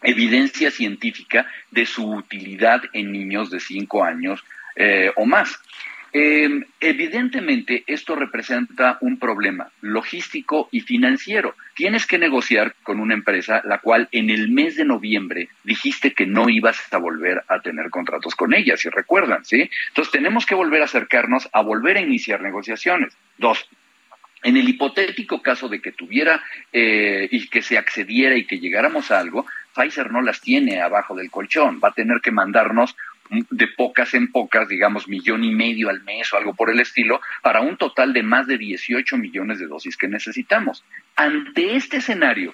evidencia 0.03 0.69
científica 0.69 1.47
de 1.69 1.85
su 1.85 2.11
utilidad 2.11 2.81
en 2.91 3.13
niños 3.13 3.49
de 3.51 3.61
5 3.61 4.03
años 4.03 4.43
eh, 4.75 5.11
o 5.15 5.25
más. 5.25 5.57
Eh, 6.13 6.65
evidentemente, 6.81 7.83
esto 7.87 8.15
representa 8.15 8.97
un 8.99 9.17
problema 9.17 9.71
logístico 9.79 10.67
y 10.71 10.81
financiero. 10.81 11.55
Tienes 11.73 12.05
que 12.05 12.17
negociar 12.17 12.75
con 12.83 12.99
una 12.99 13.13
empresa 13.13 13.61
la 13.63 13.77
cual 13.77 14.09
en 14.11 14.29
el 14.29 14.49
mes 14.49 14.75
de 14.75 14.83
noviembre 14.83 15.47
dijiste 15.63 16.13
que 16.13 16.25
no 16.25 16.49
ibas 16.49 16.77
a 16.91 16.97
volver 16.97 17.43
a 17.47 17.61
tener 17.61 17.89
contratos 17.89 18.35
con 18.35 18.53
ella, 18.53 18.75
si 18.75 18.89
recuerdan, 18.89 19.45
¿sí? 19.45 19.69
Entonces 19.87 20.11
tenemos 20.11 20.45
que 20.45 20.55
volver 20.55 20.81
a 20.81 20.85
acercarnos 20.85 21.47
a 21.53 21.61
volver 21.61 21.97
a 21.97 22.01
iniciar 22.01 22.41
negociaciones. 22.41 23.15
Dos, 23.37 23.69
en 24.43 24.57
el 24.57 24.67
hipotético 24.67 25.41
caso 25.41 25.69
de 25.69 25.81
que 25.81 25.91
tuviera 25.91 26.43
eh, 26.73 27.27
y 27.31 27.47
que 27.47 27.61
se 27.61 27.77
accediera 27.77 28.35
y 28.35 28.45
que 28.45 28.59
llegáramos 28.59 29.11
a 29.11 29.19
algo, 29.19 29.45
Pfizer 29.73 30.11
no 30.11 30.21
las 30.21 30.41
tiene 30.41 30.81
abajo 30.81 31.15
del 31.15 31.31
colchón, 31.31 31.79
va 31.81 31.89
a 31.89 31.93
tener 31.93 32.19
que 32.21 32.31
mandarnos 32.31 32.95
de 33.49 33.67
pocas 33.67 34.13
en 34.13 34.31
pocas, 34.31 34.67
digamos, 34.67 35.07
millón 35.07 35.43
y 35.43 35.53
medio 35.53 35.89
al 35.89 36.03
mes 36.03 36.31
o 36.33 36.37
algo 36.37 36.53
por 36.53 36.69
el 36.69 36.79
estilo, 36.79 37.21
para 37.41 37.61
un 37.61 37.77
total 37.77 38.13
de 38.13 38.23
más 38.23 38.45
de 38.47 38.57
18 38.57 39.17
millones 39.17 39.59
de 39.59 39.67
dosis 39.67 39.95
que 39.95 40.07
necesitamos. 40.07 40.83
Ante 41.15 41.75
este 41.75 41.97
escenario, 41.97 42.53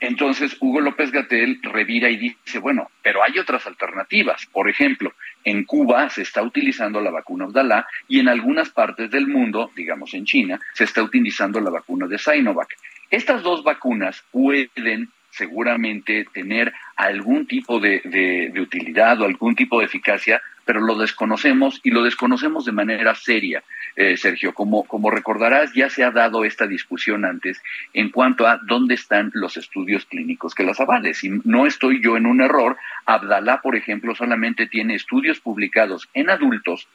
entonces 0.00 0.56
Hugo 0.60 0.80
López 0.80 1.12
Gatel 1.12 1.60
revira 1.62 2.10
y 2.10 2.16
dice, 2.16 2.58
bueno, 2.58 2.90
pero 3.02 3.22
hay 3.22 3.38
otras 3.38 3.66
alternativas. 3.68 4.46
Por 4.46 4.68
ejemplo, 4.68 5.14
en 5.44 5.64
Cuba 5.64 6.10
se 6.10 6.22
está 6.22 6.42
utilizando 6.42 7.00
la 7.00 7.12
vacuna 7.12 7.44
Abdala 7.44 7.86
y 8.08 8.18
en 8.18 8.28
algunas 8.28 8.70
partes 8.70 9.10
del 9.10 9.28
mundo, 9.28 9.70
digamos 9.76 10.12
en 10.14 10.24
China, 10.24 10.60
se 10.74 10.84
está 10.84 11.02
utilizando 11.02 11.60
la 11.60 11.70
vacuna 11.70 12.08
de 12.08 12.18
Sinovac. 12.18 12.76
Estas 13.10 13.42
dos 13.42 13.62
vacunas 13.62 14.24
pueden 14.32 15.08
seguramente 15.32 16.26
tener 16.32 16.72
algún 16.96 17.46
tipo 17.46 17.80
de, 17.80 18.00
de, 18.04 18.60
utilidad 18.60 19.20
o 19.20 19.24
algún 19.24 19.56
tipo 19.56 19.80
de 19.80 19.86
eficacia, 19.86 20.42
pero 20.64 20.80
lo 20.80 20.96
desconocemos 20.96 21.80
y 21.82 21.90
lo 21.90 22.04
desconocemos 22.04 22.64
de 22.64 22.72
manera 22.72 23.14
seria, 23.14 23.64
eh, 23.96 24.16
Sergio. 24.16 24.54
Como, 24.54 24.84
como 24.84 25.10
recordarás, 25.10 25.72
ya 25.72 25.90
se 25.90 26.04
ha 26.04 26.10
dado 26.10 26.44
esta 26.44 26.66
discusión 26.66 27.24
antes 27.24 27.60
en 27.94 28.10
cuanto 28.10 28.46
a 28.46 28.60
dónde 28.62 28.94
están 28.94 29.30
los 29.34 29.56
estudios 29.56 30.04
clínicos 30.06 30.54
que 30.54 30.64
las 30.64 30.80
avales. 30.80 31.24
Y 31.24 31.30
no 31.44 31.66
estoy 31.66 32.02
yo 32.02 32.16
en 32.16 32.26
un 32.26 32.40
error. 32.40 32.76
Abdalá, 33.06 33.60
por 33.62 33.74
ejemplo, 33.74 34.14
solamente 34.14 34.66
tiene 34.66 34.94
estudios 34.94 35.40
publicados 35.40 36.08
en 36.14 36.30
adultos 36.30 36.86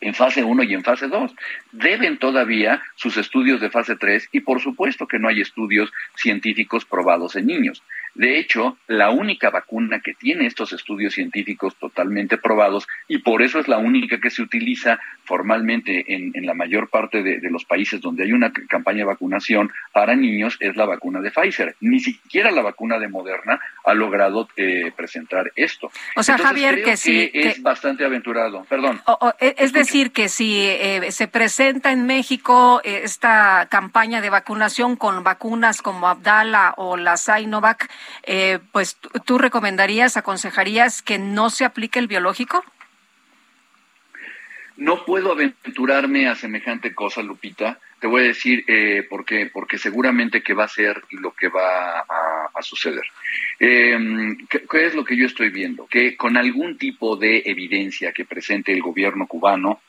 en 0.00 0.14
fase 0.14 0.42
1 0.42 0.62
y 0.64 0.74
en 0.74 0.82
fase 0.82 1.08
2. 1.08 1.34
Deben 1.72 2.18
todavía 2.18 2.82
sus 2.94 3.16
estudios 3.16 3.60
de 3.60 3.70
fase 3.70 3.96
3 3.96 4.28
y 4.32 4.40
por 4.40 4.60
supuesto 4.60 5.06
que 5.06 5.18
no 5.18 5.28
hay 5.28 5.40
estudios 5.40 5.92
científicos 6.16 6.84
probados 6.84 7.36
en 7.36 7.46
niños. 7.46 7.82
De 8.20 8.38
hecho, 8.38 8.76
la 8.86 9.08
única 9.08 9.48
vacuna 9.48 10.00
que 10.00 10.12
tiene 10.12 10.44
estos 10.44 10.74
estudios 10.74 11.14
científicos 11.14 11.74
totalmente 11.76 12.36
probados 12.36 12.86
y 13.08 13.16
por 13.16 13.40
eso 13.40 13.58
es 13.58 13.66
la 13.66 13.78
única 13.78 14.20
que 14.20 14.28
se 14.28 14.42
utiliza 14.42 15.00
formalmente 15.24 16.04
en, 16.06 16.32
la 16.44 16.52
mayor 16.52 16.90
parte 16.90 17.22
de, 17.22 17.40
los 17.50 17.64
países 17.64 18.00
donde 18.00 18.24
hay 18.24 18.32
una 18.32 18.52
campaña 18.68 18.98
de 18.98 19.04
vacunación 19.04 19.72
para 19.92 20.16
niños 20.16 20.58
es 20.60 20.76
la 20.76 20.84
vacuna 20.84 21.20
de 21.22 21.30
Pfizer. 21.30 21.76
Ni 21.80 22.00
siquiera 22.00 22.50
la 22.50 22.60
vacuna 22.60 22.98
de 22.98 23.08
Moderna 23.08 23.58
ha 23.84 23.94
logrado 23.94 24.48
eh, 24.56 24.92
presentar 24.94 25.50
esto. 25.56 25.90
O 26.14 26.22
sea, 26.22 26.36
Javier, 26.36 26.82
que 26.82 26.98
sí. 26.98 27.30
es 27.32 27.62
bastante 27.62 28.04
aventurado. 28.04 28.66
Perdón. 28.68 29.00
E, 29.38 29.54
es 29.56 29.72
decir, 29.72 30.12
que 30.12 30.28
si 30.28 30.66
eh, 30.66 31.10
se 31.10 31.26
presenta 31.26 31.90
en 31.90 32.04
México 32.04 32.82
eh, 32.84 33.00
esta 33.04 33.66
campaña 33.70 34.20
de 34.20 34.28
vacunación 34.28 34.96
con 34.96 35.24
vacunas 35.24 35.80
como 35.80 36.06
Abdala 36.06 36.74
o 36.76 36.98
la 36.98 37.16
Sinovac, 37.16 37.88
eh, 38.22 38.58
pues 38.72 38.96
tú 39.24 39.38
recomendarías, 39.38 40.16
aconsejarías 40.16 41.02
que 41.02 41.18
no 41.18 41.50
se 41.50 41.64
aplique 41.64 41.98
el 41.98 42.06
biológico? 42.06 42.64
No 44.76 45.04
puedo 45.04 45.32
aventurarme 45.32 46.26
a 46.26 46.34
semejante 46.34 46.94
cosa, 46.94 47.22
Lupita. 47.22 47.78
Te 48.00 48.06
voy 48.06 48.22
a 48.22 48.28
decir 48.28 48.64
eh, 48.66 49.06
por 49.08 49.26
qué, 49.26 49.50
porque 49.52 49.76
seguramente 49.76 50.42
que 50.42 50.54
va 50.54 50.64
a 50.64 50.68
ser 50.68 51.04
lo 51.10 51.32
que 51.32 51.48
va 51.48 52.00
a, 52.00 52.62
suceder. 52.62 53.04
Em, 53.58 54.46
¿qué, 54.48 54.64
¿Qué 54.70 54.86
es 54.86 54.94
lo 54.94 55.04
que 55.04 55.16
yo 55.16 55.26
estoy 55.26 55.50
viendo? 55.50 55.86
Que 55.86 56.16
con 56.16 56.36
algún 56.36 56.78
tipo 56.78 57.16
de 57.16 57.42
evidencia 57.46 58.12
que 58.12 58.24
presente 58.24 58.72
el 58.72 58.82
gobierno 58.82 59.26
cubano, 59.26 59.80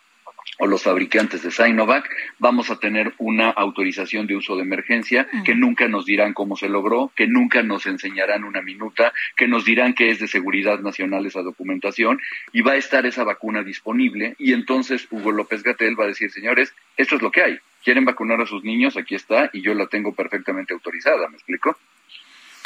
o 0.57 0.67
los 0.67 0.83
fabricantes 0.83 1.41
de 1.43 1.51
Sinovac, 1.51 2.09
vamos 2.37 2.69
a 2.69 2.77
tener 2.77 3.13
una 3.17 3.49
autorización 3.49 4.27
de 4.27 4.35
uso 4.35 4.55
de 4.55 4.63
emergencia 4.63 5.27
que 5.43 5.55
nunca 5.55 5.87
nos 5.87 6.05
dirán 6.05 6.33
cómo 6.33 6.55
se 6.55 6.69
logró, 6.69 7.11
que 7.15 7.27
nunca 7.27 7.63
nos 7.63 7.85
enseñarán 7.85 8.43
una 8.43 8.61
minuta, 8.61 9.13
que 9.35 9.47
nos 9.47 9.65
dirán 9.65 9.93
que 9.93 10.11
es 10.11 10.19
de 10.19 10.27
seguridad 10.27 10.79
nacional 10.79 11.25
esa 11.25 11.41
documentación 11.41 12.19
y 12.51 12.61
va 12.61 12.73
a 12.73 12.77
estar 12.77 13.05
esa 13.05 13.23
vacuna 13.23 13.63
disponible 13.63 14.35
y 14.37 14.53
entonces 14.53 15.07
Hugo 15.09 15.31
López 15.31 15.63
Gatel 15.63 15.99
va 15.99 16.05
a 16.05 16.07
decir, 16.07 16.31
señores, 16.31 16.73
esto 16.97 17.15
es 17.15 17.21
lo 17.21 17.31
que 17.31 17.41
hay. 17.41 17.59
¿Quieren 17.83 18.05
vacunar 18.05 18.39
a 18.41 18.45
sus 18.45 18.63
niños? 18.63 18.97
Aquí 18.97 19.15
está 19.15 19.49
y 19.53 19.61
yo 19.61 19.73
la 19.73 19.87
tengo 19.87 20.13
perfectamente 20.13 20.73
autorizada, 20.73 21.27
¿me 21.29 21.37
explico? 21.37 21.77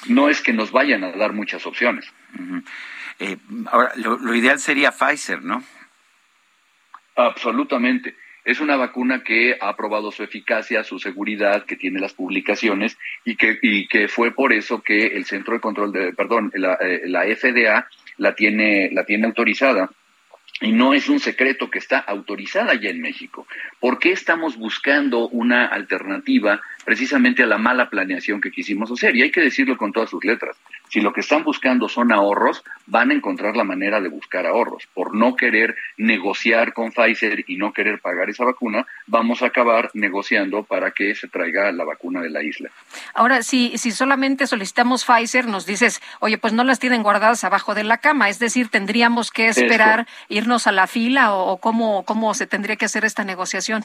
No 0.09 0.29
es 0.29 0.41
que 0.41 0.51
nos 0.51 0.71
vayan 0.71 1.03
a 1.03 1.11
dar 1.13 1.31
muchas 1.31 1.65
opciones. 1.65 2.11
Eh, 3.19 3.37
ahora, 3.71 3.93
lo 3.95 4.35
ideal 4.35 4.59
sería 4.59 4.91
Pfizer, 4.91 5.41
¿no? 5.41 5.63
Absolutamente. 7.15 8.15
Es 8.43 8.59
una 8.59 8.75
vacuna 8.75 9.23
que 9.23 9.57
ha 9.59 9.75
probado 9.75 10.11
su 10.11 10.21
eficacia, 10.21 10.83
su 10.83 10.99
seguridad, 10.99 11.65
que 11.65 11.75
tiene 11.75 11.99
las 11.99 12.13
publicaciones 12.13 12.97
y 13.23 13.37
que, 13.37 13.57
y 13.61 13.87
que 13.87 14.07
fue 14.07 14.31
por 14.31 14.53
eso 14.53 14.83
que 14.83 15.07
el 15.07 15.25
Centro 15.25 15.55
de 15.55 15.61
Control 15.61 15.91
de, 15.91 16.13
perdón, 16.13 16.51
la, 16.53 16.77
eh, 16.79 17.35
FDA 17.35 17.87
la 18.17 18.35
tiene, 18.35 18.91
la 18.91 19.03
tiene 19.03 19.25
autorizada 19.25 19.89
y 20.61 20.71
no 20.71 20.93
es 20.93 21.09
un 21.09 21.19
secreto 21.19 21.71
que 21.71 21.79
está 21.79 21.97
autorizada 21.97 22.75
ya 22.75 22.89
en 22.89 23.01
México. 23.01 23.47
¿Por 23.79 23.97
qué 23.97 24.11
estamos 24.11 24.57
buscando 24.57 25.27
una 25.29 25.65
alternativa 25.65 26.61
precisamente 26.85 27.43
a 27.43 27.47
la 27.47 27.57
mala 27.57 27.89
planeación 27.89 28.39
que 28.39 28.51
quisimos 28.51 28.91
hacer? 28.91 29.15
Y 29.15 29.23
hay 29.23 29.31
que 29.31 29.41
decirlo 29.41 29.77
con 29.77 29.91
todas 29.91 30.09
sus 30.09 30.23
letras. 30.23 30.55
Si 30.89 31.01
lo 31.01 31.11
que 31.11 31.21
están 31.21 31.43
buscando 31.43 31.89
son 31.89 32.11
ahorros, 32.11 32.63
van 32.85 33.11
a 33.11 33.13
encontrar 33.13 33.57
la 33.57 33.63
manera 33.63 33.99
de 33.99 34.09
buscar 34.09 34.45
ahorros. 34.45 34.87
Por 34.93 35.15
no 35.15 35.35
querer 35.35 35.75
negociar 35.97 36.73
con 36.73 36.91
Pfizer 36.91 37.43
y 37.47 37.57
no 37.57 37.73
querer 37.73 37.99
pagar 37.99 38.29
esa 38.29 38.45
vacuna, 38.45 38.85
vamos 39.07 39.41
a 39.41 39.47
acabar 39.47 39.89
negociando 39.93 40.63
para 40.63 40.91
que 40.91 41.15
se 41.15 41.27
traiga 41.27 41.71
la 41.71 41.83
vacuna 41.83 42.21
de 42.21 42.29
la 42.29 42.43
isla. 42.43 42.69
Ahora, 43.13 43.41
si, 43.43 43.77
si 43.77 43.91
solamente 43.91 44.47
solicitamos 44.47 45.05
Pfizer, 45.05 45.47
nos 45.47 45.65
dices, 45.65 46.01
oye, 46.19 46.37
pues 46.37 46.53
no 46.53 46.63
las 46.63 46.79
tienen 46.79 47.03
guardadas 47.03 47.43
abajo 47.43 47.73
de 47.73 47.83
la 47.83 47.97
cama. 47.97 48.29
Es 48.29 48.39
decir, 48.39 48.69
tendríamos 48.69 49.31
que 49.31 49.47
esperar, 49.47 50.07
irnos 50.29 50.67
a 50.67 50.71
la 50.71 50.87
fila 50.87 51.33
o, 51.33 51.57
cómo, 51.57 52.03
cómo 52.05 52.33
se 52.33 52.47
tendría 52.47 52.75
que 52.75 52.85
hacer 52.85 53.05
esta 53.05 53.23
negociación. 53.23 53.83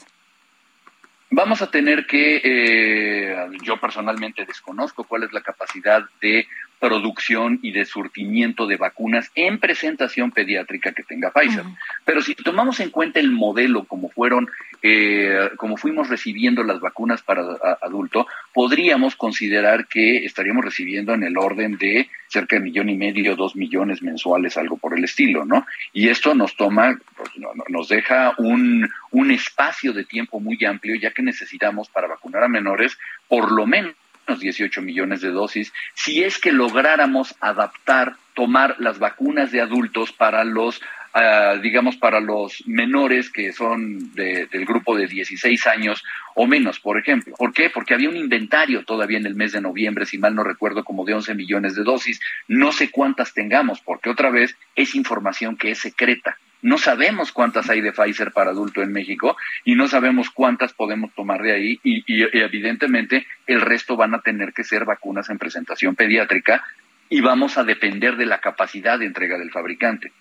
Vamos 1.33 1.63
a 1.63 1.71
tener 1.71 2.07
que, 2.07 2.41
eh, 2.43 3.37
yo 3.63 3.81
personalmente 3.81 4.45
desconozco 4.45 5.05
cuál 5.05 5.23
es 5.23 5.33
la 5.33 5.41
capacidad 5.41 6.03
de 6.21 6.47
producción 6.81 7.59
y 7.63 7.73
de 7.73 7.85
surtimiento 7.85 8.67
de 8.67 8.79
vacunas 8.79 9.31
en 9.35 9.61
presentación 9.61 10.33
pediátrica 10.33 10.93
que 10.93 11.03
tenga 11.03 11.31
Pfizer. 11.31 11.65
Pero 12.07 12.23
si 12.23 12.35
tomamos 12.35 12.81
en 12.81 12.91
cuenta 12.91 13.21
el 13.21 13.31
modelo 13.31 13.85
como 13.85 14.09
fueron, 14.09 14.49
eh, 14.83 15.51
como 15.57 15.77
fuimos 15.77 16.09
recibiendo 16.09 16.65
las 16.65 16.81
vacunas 16.81 17.23
para 17.23 17.43
adulto, 17.83 18.27
podríamos 18.55 19.15
considerar 19.15 19.87
que 19.87 20.25
estaríamos 20.25 20.65
recibiendo 20.65 21.13
en 21.13 21.23
el 21.23 21.37
orden 21.37 21.77
de 21.77 22.09
cerca 22.29 22.57
de 22.57 22.63
millón 22.63 22.89
y 22.89 22.97
medio, 22.97 23.37
dos 23.37 23.57
millones 23.57 24.03
mensuales, 24.03 24.57
algo 24.57 24.79
por 24.79 24.97
el 24.97 25.05
estilo, 25.05 25.45
¿no? 25.45 25.67
Y 25.93 26.09
esto 26.09 26.35
nos 26.35 26.57
toma, 26.57 26.99
pues, 27.17 27.31
nos 27.69 27.89
deja 27.89 28.33
un, 28.39 28.89
un 29.11 29.31
espacio 29.31 29.93
de 29.93 30.05
tiempo 30.05 30.41
muy 30.41 30.65
amplio, 30.65 30.95
ya 30.95 31.11
que 31.11 31.23
necesitamos 31.23 31.91
para 31.91 32.09
vacunar 32.09 32.45
a 32.45 32.49
menores 32.49 32.97
por 33.29 33.53
lo 33.53 33.67
menos 33.67 33.95
18 34.39 34.83
millones 34.83 35.21
de 35.21 35.31
dosis, 35.31 35.73
si 35.95 36.23
es 36.23 36.39
que 36.39 36.53
lográramos 36.53 37.35
adaptar, 37.41 38.15
tomar 38.35 38.77
las 38.79 39.01
vacunas 39.01 39.51
de 39.51 39.61
adultos 39.61 40.13
para 40.13 40.45
los 40.45 40.81
ah, 41.15 41.57
digamos, 41.63 41.97
para 41.97 42.21
los 42.21 42.63
menores 42.67 43.31
que 43.31 43.53
son 43.53 44.15
del 44.15 44.67
grupo 44.67 44.97
de 44.97 45.07
16 45.07 45.67
años 45.67 46.05
o 46.35 46.47
menos, 46.47 46.81
por 46.81 46.99
ejemplo. 46.99 47.35
¿Por 47.37 47.53
qué? 47.53 47.71
Porque 47.71 47.95
había 47.95 48.09
un 48.09 48.17
inventario 48.17 48.85
todavía 48.85 49.19
en 49.19 49.27
el 49.27 49.35
mes 49.35 49.53
de 49.53 49.61
noviembre, 49.61 50.07
si 50.07 50.19
mal 50.19 50.35
no 50.35 50.45
recuerdo, 50.45 50.85
como 50.85 51.05
de 51.05 51.15
11 51.15 51.35
millones 51.35 51.75
de 51.75 51.83
dosis. 51.83 52.21
No 52.49 52.73
sé 52.73 52.91
cuántas 52.91 53.35
tengamos, 53.35 53.81
porque 53.81 54.11
otra 54.11 54.31
vez 54.31 54.57
es 54.77 54.95
información 54.95 55.57
que 55.57 55.71
es 55.71 55.79
secreta. 55.79 56.37
No 56.63 56.77
sabemos 56.77 57.33
cuántas 57.33 57.71
hay 57.71 57.81
de 57.81 57.93
Pfizer 57.93 58.33
para 58.33 58.51
adulto 58.51 58.83
en 58.83 58.93
México 58.93 59.37
y 59.65 59.75
no 59.75 59.89
sabemos 59.89 60.31
cuántas 60.31 60.75
podemos 60.75 61.13
tomar 61.15 61.43
de 61.43 61.53
ahí 61.53 61.81
y, 61.83 62.03
evidentemente 62.39 63.27
el 63.47 63.63
resto 63.63 63.97
van 63.97 64.15
a 64.15 64.21
tener 64.21 64.53
que 64.53 64.65
ser 64.65 64.85
vacunas 64.85 65.31
en 65.31 65.39
presentación 65.39 65.95
pediátrica 65.97 66.63
y 67.09 67.23
vamos 67.23 67.57
a 67.57 67.65
depender 67.65 68.17
de 68.17 68.27
la 68.27 68.41
capacidad 68.41 68.99
de 68.99 69.07
entrega 69.07 69.39
del 69.39 69.51
fabricante. 69.51 70.13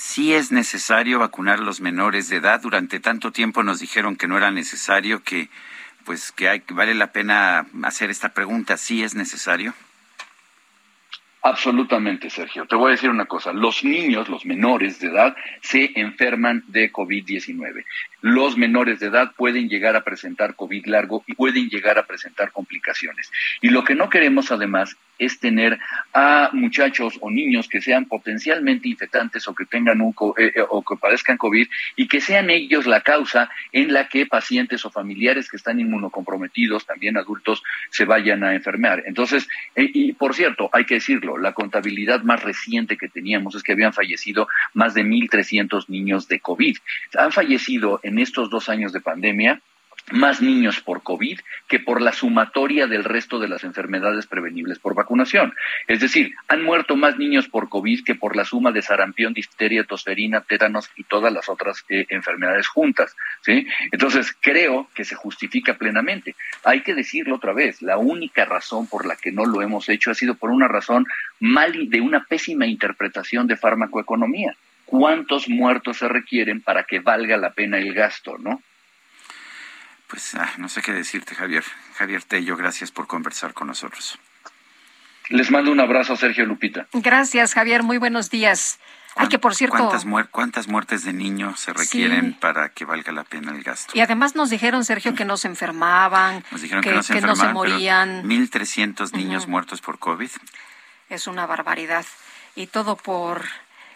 Sí 0.00 0.32
es 0.32 0.50
necesario 0.50 1.18
vacunar 1.18 1.58
a 1.58 1.62
los 1.62 1.82
menores 1.82 2.30
de 2.30 2.36
edad. 2.36 2.62
Durante 2.62 3.00
tanto 3.00 3.32
tiempo 3.32 3.62
nos 3.62 3.80
dijeron 3.80 4.16
que 4.16 4.26
no 4.26 4.38
era 4.38 4.50
necesario, 4.50 5.22
que 5.22 5.50
pues 6.06 6.32
que 6.32 6.48
hay, 6.48 6.62
vale 6.70 6.94
la 6.94 7.12
pena 7.12 7.66
hacer 7.82 8.08
esta 8.08 8.30
pregunta. 8.30 8.78
¿Sí 8.78 9.02
es 9.02 9.14
necesario? 9.14 9.74
Absolutamente, 11.42 12.30
Sergio. 12.30 12.64
Te 12.64 12.76
voy 12.76 12.88
a 12.88 12.90
decir 12.92 13.10
una 13.10 13.26
cosa. 13.26 13.52
Los 13.52 13.84
niños, 13.84 14.30
los 14.30 14.46
menores 14.46 15.00
de 15.00 15.08
edad, 15.08 15.36
se 15.60 15.92
enferman 15.94 16.64
de 16.68 16.90
COVID-19. 16.90 17.84
Los 18.20 18.56
menores 18.56 19.00
de 19.00 19.06
edad 19.06 19.32
pueden 19.36 19.68
llegar 19.68 19.96
a 19.96 20.04
presentar 20.04 20.54
COVID 20.54 20.86
largo 20.86 21.24
y 21.26 21.34
pueden 21.34 21.68
llegar 21.68 21.98
a 21.98 22.06
presentar 22.06 22.52
complicaciones. 22.52 23.30
Y 23.60 23.70
lo 23.70 23.84
que 23.84 23.94
no 23.94 24.10
queremos, 24.10 24.50
además, 24.50 24.96
es 25.20 25.38
tener 25.38 25.78
a 26.14 26.50
muchachos 26.52 27.18
o 27.20 27.30
niños 27.30 27.68
que 27.68 27.80
sean 27.80 28.06
potencialmente 28.06 28.88
infectantes 28.88 29.46
o 29.46 29.54
que 29.54 29.66
tengan 29.66 30.00
un 30.00 30.14
eh, 30.38 30.52
eh, 30.56 30.64
o 30.68 30.82
que 30.82 30.96
padezcan 30.96 31.36
COVID 31.36 31.68
y 31.94 32.08
que 32.08 32.20
sean 32.20 32.48
ellos 32.48 32.86
la 32.86 33.02
causa 33.02 33.50
en 33.70 33.92
la 33.92 34.08
que 34.08 34.26
pacientes 34.26 34.84
o 34.84 34.90
familiares 34.90 35.48
que 35.50 35.58
están 35.58 35.78
inmunocomprometidos, 35.78 36.86
también 36.86 37.18
adultos, 37.18 37.62
se 37.90 38.06
vayan 38.06 38.42
a 38.42 38.54
enfermar. 38.54 39.02
Entonces, 39.06 39.46
eh, 39.76 39.90
y 39.92 40.14
por 40.14 40.34
cierto, 40.34 40.70
hay 40.72 40.86
que 40.86 40.94
decirlo, 40.94 41.36
la 41.36 41.52
contabilidad 41.52 42.22
más 42.22 42.42
reciente 42.42 42.96
que 42.96 43.08
teníamos 43.08 43.54
es 43.54 43.62
que 43.62 43.72
habían 43.72 43.92
fallecido 43.92 44.48
más 44.72 44.94
de 44.94 45.04
1.300 45.04 45.88
niños 45.88 46.28
de 46.28 46.40
COVID. 46.40 46.76
Han 47.18 47.32
fallecido 47.32 48.00
en 48.10 48.18
estos 48.18 48.50
dos 48.50 48.68
años 48.68 48.92
de 48.92 49.00
pandemia 49.00 49.62
más 50.10 50.42
niños 50.42 50.80
por 50.80 51.02
COVID 51.02 51.38
que 51.68 51.78
por 51.78 52.00
la 52.00 52.12
sumatoria 52.12 52.86
del 52.86 53.04
resto 53.04 53.38
de 53.38 53.48
las 53.48 53.64
enfermedades 53.64 54.26
prevenibles 54.26 54.78
por 54.78 54.94
vacunación. 54.94 55.54
Es 55.86 56.00
decir, 56.00 56.34
han 56.48 56.64
muerto 56.64 56.96
más 56.96 57.16
niños 57.16 57.48
por 57.48 57.68
COVID 57.68 58.02
que 58.04 58.14
por 58.14 58.34
la 58.34 58.44
suma 58.44 58.72
de 58.72 58.82
sarampión, 58.82 59.34
difteria, 59.34 59.84
tosferina, 59.84 60.40
tétanos 60.40 60.90
y 60.96 61.04
todas 61.04 61.32
las 61.32 61.48
otras 61.48 61.84
eh, 61.88 62.06
enfermedades 62.08 62.66
juntas. 62.66 63.14
¿sí? 63.42 63.66
Entonces, 63.92 64.34
creo 64.40 64.88
que 64.94 65.04
se 65.04 65.14
justifica 65.14 65.74
plenamente. 65.74 66.34
Hay 66.64 66.80
que 66.82 66.94
decirlo 66.94 67.36
otra 67.36 67.52
vez, 67.52 67.80
la 67.80 67.98
única 67.98 68.44
razón 68.44 68.88
por 68.88 69.06
la 69.06 69.16
que 69.16 69.30
no 69.30 69.44
lo 69.44 69.62
hemos 69.62 69.88
hecho 69.88 70.10
ha 70.10 70.14
sido 70.14 70.34
por 70.34 70.50
una 70.50 70.66
razón 70.66 71.06
mal 71.38 71.88
de 71.88 72.00
una 72.00 72.24
pésima 72.24 72.66
interpretación 72.66 73.46
de 73.46 73.56
farmacoeconomía. 73.56 74.56
¿Cuántos 74.90 75.48
muertos 75.48 75.98
se 75.98 76.08
requieren 76.08 76.60
para 76.60 76.82
que 76.82 76.98
valga 76.98 77.36
la 77.36 77.52
pena 77.52 77.78
el 77.78 77.94
gasto, 77.94 78.36
no? 78.38 78.60
Pues 80.08 80.34
ah, 80.34 80.50
no 80.58 80.68
sé 80.68 80.82
qué 80.82 80.92
decirte, 80.92 81.36
Javier. 81.36 81.62
Javier 81.94 82.24
Tello, 82.24 82.56
gracias 82.56 82.90
por 82.90 83.06
conversar 83.06 83.54
con 83.54 83.68
nosotros. 83.68 84.18
Les 85.28 85.52
mando 85.52 85.70
un 85.70 85.78
abrazo, 85.78 86.16
Sergio 86.16 86.44
Lupita. 86.44 86.88
Gracias, 86.92 87.54
Javier. 87.54 87.84
Muy 87.84 87.98
buenos 87.98 88.30
días. 88.30 88.80
Ay, 89.14 89.28
que 89.28 89.38
por 89.38 89.54
cierto... 89.54 89.76
¿Cuántas, 89.76 90.04
¿Cuántas 90.32 90.66
muertes 90.66 91.04
de 91.04 91.12
niños 91.12 91.60
se 91.60 91.72
requieren 91.72 92.34
para 92.34 92.70
que 92.70 92.84
valga 92.84 93.12
la 93.12 93.22
pena 93.22 93.52
el 93.52 93.62
gasto? 93.62 93.92
Y 93.96 94.00
además 94.00 94.34
nos 94.34 94.50
dijeron, 94.50 94.84
Sergio, 94.84 95.14
que 95.14 95.24
no 95.24 95.36
se 95.36 95.46
enfermaban, 95.46 96.42
nos 96.50 96.62
dijeron 96.62 96.82
que, 96.82 96.90
que, 96.90 96.96
no, 96.96 97.02
se, 97.04 97.14
que 97.14 97.20
no 97.20 97.36
se 97.36 97.46
morían. 97.52 98.24
1.300 98.24 99.12
niños 99.12 99.46
muertos 99.46 99.80
por 99.80 100.00
COVID. 100.00 100.30
Es 101.08 101.28
una 101.28 101.46
barbaridad. 101.46 102.04
Y 102.56 102.66
todo 102.66 102.96
por 102.96 103.44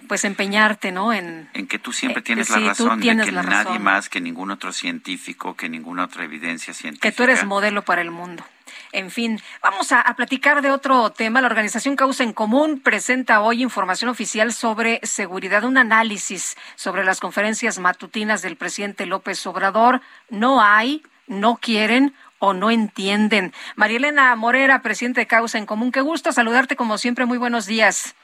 pues 0.09 0.25
empeñarte, 0.25 0.93
¿no? 0.93 1.13
En, 1.13 1.49
en 1.53 1.67
que 1.67 1.79
tú 1.79 1.93
siempre 1.93 2.23
tienes 2.23 2.51
la 2.51 2.61
razón, 2.61 3.01
de 3.01 3.17
que 3.17 3.33
nadie 3.33 3.79
más 3.79 4.09
que 4.09 4.21
ningún 4.21 4.51
otro 4.51 4.73
científico, 4.73 5.55
que 5.57 5.69
ninguna 5.69 6.05
otra 6.05 6.25
evidencia 6.25 6.75
científica. 6.75 7.11
Que 7.11 7.17
tú 7.17 7.23
eres 7.25 7.45
modelo 7.45 7.83
para 7.83 8.03
el 8.03 8.11
mundo. 8.11 8.45
En 8.93 9.11
fin, 9.11 9.41
vamos 9.63 9.93
a, 9.93 10.01
a, 10.01 10.15
platicar 10.15 10.63
de 10.63 10.71
otro 10.71 11.11
tema. 11.11 11.41
La 11.41 11.49
organización 11.49 11.97
Causa 11.97 12.23
en 12.23 12.33
Común 12.33 12.81
presenta 12.81 13.41
hoy 13.41 13.63
información 13.63 14.09
oficial 14.11 14.53
sobre 14.53 15.01
seguridad, 15.03 15.65
un 15.65 15.77
análisis 15.77 16.57
sobre 16.77 17.05
las 17.05 17.21
conferencias 17.21 17.79
matutinas 17.79 18.43
del 18.43 18.57
presidente 18.57 19.07
López 19.07 19.45
Obrador. 19.47 20.01
No 20.31 20.63
hay, 20.63 21.03
no 21.27 21.57
quieren 21.57 22.15
o 22.39 22.53
no 22.53 22.71
entienden. 22.71 23.53
María 23.75 23.97
Elena 23.97 24.35
Morera, 24.37 24.83
presidente 24.83 25.21
de 25.21 25.27
Causa 25.27 25.59
en 25.59 25.67
Común, 25.67 25.93
qué 25.93 26.01
gusto 26.01 26.33
saludarte 26.33 26.77
como 26.77 26.99
siempre. 26.99 27.27
Muy 27.27 27.39
buenos 27.39 27.67
días. 27.67 28.15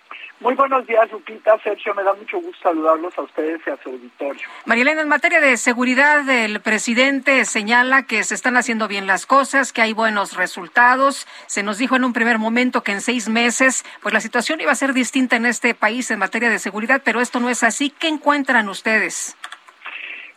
Muy 0.41 0.55
buenos 0.55 0.87
días, 0.87 1.11
Lupita. 1.13 1.59
Sergio, 1.63 1.95
me 1.95 2.03
da 2.03 2.15
mucho 2.15 2.41
gusto 2.41 2.63
saludarlos 2.63 3.17
a 3.19 3.23
ustedes 3.23 3.61
y 3.67 3.71
a 3.71 3.77
su 3.83 3.91
auditorio. 3.91 4.49
Marilena, 4.65 5.03
en 5.03 5.09
materia 5.09 5.39
de 5.39 5.59
seguridad, 5.59 6.27
el 6.31 6.61
presidente 6.61 7.45
señala 7.45 8.05
que 8.05 8.25
se 8.25 8.35
están 8.35 8.57
haciendo 8.57 8.89
bien 8.89 9.07
las 9.07 9.27
cosas, 9.27 9.75
que 9.75 9.83
hay 9.83 9.93
buenos 9.93 10.37
resultados. 10.37 11.27
Se 11.47 11.63
nos 11.63 11.77
dijo 11.77 11.95
en 11.97 12.05
un 12.05 12.15
primer 12.15 12.39
momento 12.39 12.83
que 12.83 12.93
en 12.93 13.03
seis 13.03 13.29
meses, 13.29 13.85
pues 14.01 14.15
la 14.15 14.21
situación 14.23 14.63
iba 14.63 14.73
a 14.73 14.77
ser 14.77 14.95
distinta 14.95 15.37
en 15.37 15.45
este 15.45 15.75
país 15.75 16.11
en 16.11 16.19
materia 16.19 16.49
de 16.49 16.59
seguridad, 16.59 17.03
pero 17.05 17.21
esto 17.21 17.39
no 17.39 17.51
es 17.51 17.63
así. 17.63 17.91
¿Qué 17.91 18.09
encuentran 18.09 18.71
ustedes? 18.71 19.37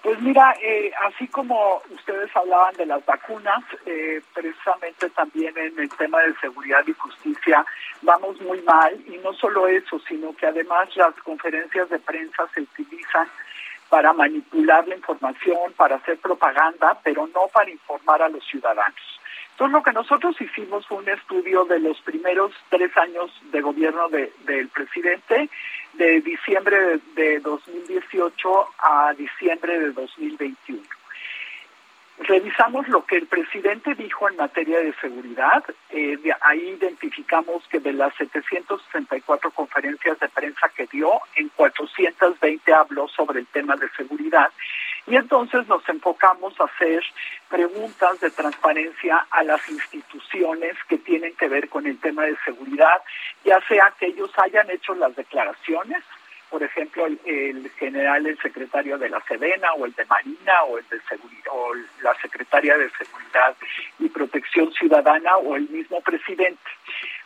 Pues 0.04 0.20
mira, 0.20 0.54
eh, 0.62 0.92
así 1.08 1.30
como 1.30 1.82
ustedes 1.90 2.30
hablaban 2.36 2.76
de 2.76 2.86
las 2.86 3.06
vacunas, 3.06 3.64
eh, 3.86 4.22
precisamente 4.34 5.10
también 5.12 5.58
en 5.58 5.80
el 5.80 5.90
tema 5.92 6.20
de 6.20 6.36
seguridad 6.42 6.84
y 6.86 6.92
justicia 6.92 7.66
vamos 8.02 8.40
muy 8.42 8.62
mal 8.64 8.94
y 9.08 9.18
no 9.20 9.32
solo 9.32 9.66
eso, 9.66 9.98
sino 10.06 10.36
que 10.36 10.48
además 10.48 10.90
las 10.98 11.16
conferencias 11.24 11.90
de 11.90 12.00
prensa 12.00 12.46
se 12.54 12.64
utilizan 12.64 13.30
para 13.88 14.12
manipular 14.12 14.86
la 14.90 14.96
información, 14.96 15.72
para 15.78 15.96
hacer 15.96 16.18
propaganda, 16.18 17.00
pero 17.02 17.26
no 17.28 17.48
para 17.54 17.72
informar 17.72 18.22
a 18.24 18.28
los 18.28 18.46
ciudadanos. 18.46 19.22
Entonces 19.52 19.72
lo 19.72 19.84
que 19.84 19.94
nosotros 19.94 20.36
hicimos 20.42 20.86
fue 20.86 20.98
un 20.98 21.08
estudio 21.08 21.64
de 21.64 21.80
los 21.80 22.02
primeros 22.02 22.52
tres 22.70 22.92
años 22.98 23.32
de 23.54 23.62
gobierno 23.62 24.10
de, 24.10 24.34
del 24.46 24.68
presidente 24.68 25.50
de 25.94 26.22
diciembre 26.22 27.00
de 27.16 27.40
2018 27.40 28.68
a 28.80 29.14
diciembre 29.14 29.80
de 29.80 29.92
2021. 29.92 30.82
Revisamos 32.20 32.88
lo 32.88 33.06
que 33.06 33.18
el 33.18 33.28
presidente 33.28 33.96
dijo 33.96 34.30
en 34.30 34.36
materia 34.36 34.80
de 34.80 34.94
seguridad. 35.02 35.64
Eh, 35.90 36.18
ahí 36.42 36.76
identificamos 36.78 37.68
que 37.70 37.80
de 37.80 37.92
las 37.92 38.14
764 38.16 39.52
conferencias 39.52 40.20
de 40.20 40.30
prensa 40.30 40.70
que 40.76 40.86
dio, 40.88 41.10
en 41.36 41.50
420 41.50 42.74
habló 42.74 43.08
sobre 43.08 43.40
el 43.40 43.48
tema 43.48 43.76
de 43.76 43.90
seguridad. 43.98 44.52
Y 45.06 45.16
entonces 45.16 45.68
nos 45.68 45.88
enfocamos 45.90 46.60
a 46.60 46.66
hacer 46.66 47.04
preguntas 47.50 48.20
de 48.22 48.32
transparencia 48.32 49.26
a 49.30 49.44
las 49.44 49.68
instituciones 49.70 50.76
que 50.88 50.98
tienen 50.98 51.36
que 51.36 51.50
ver 51.50 51.70
con 51.70 51.86
el 51.86 52.00
tema 52.00 52.24
de 52.24 52.38
seguridad, 52.46 53.02
ya 53.44 53.60
sea 53.68 53.94
que 54.00 54.08
ellos 54.08 54.32
hayan 54.38 54.70
hecho 54.70 54.96
las 54.96 55.16
declaraciones, 55.16 56.04
por 56.54 56.62
ejemplo, 56.62 57.08
el, 57.08 57.72
general, 57.80 58.28
el 58.28 58.38
secretario 58.38 59.00
de 59.00 59.10
la 59.10 59.20
Sedena 59.22 59.74
o 59.74 59.88
el 59.88 59.94
de 59.94 60.06
Marina 60.06 60.62
o 60.68 60.78
el 60.78 60.88
de 60.88 61.02
seguridad 61.10 61.52
o 61.52 61.74
la 62.04 62.14
secretaria 62.22 62.78
de 62.78 62.92
Seguridad 62.92 63.56
y 63.98 64.08
Protección 64.10 64.72
Ciudadana 64.72 65.38
o 65.38 65.56
el 65.56 65.68
mismo 65.70 66.00
presidente. 66.02 66.62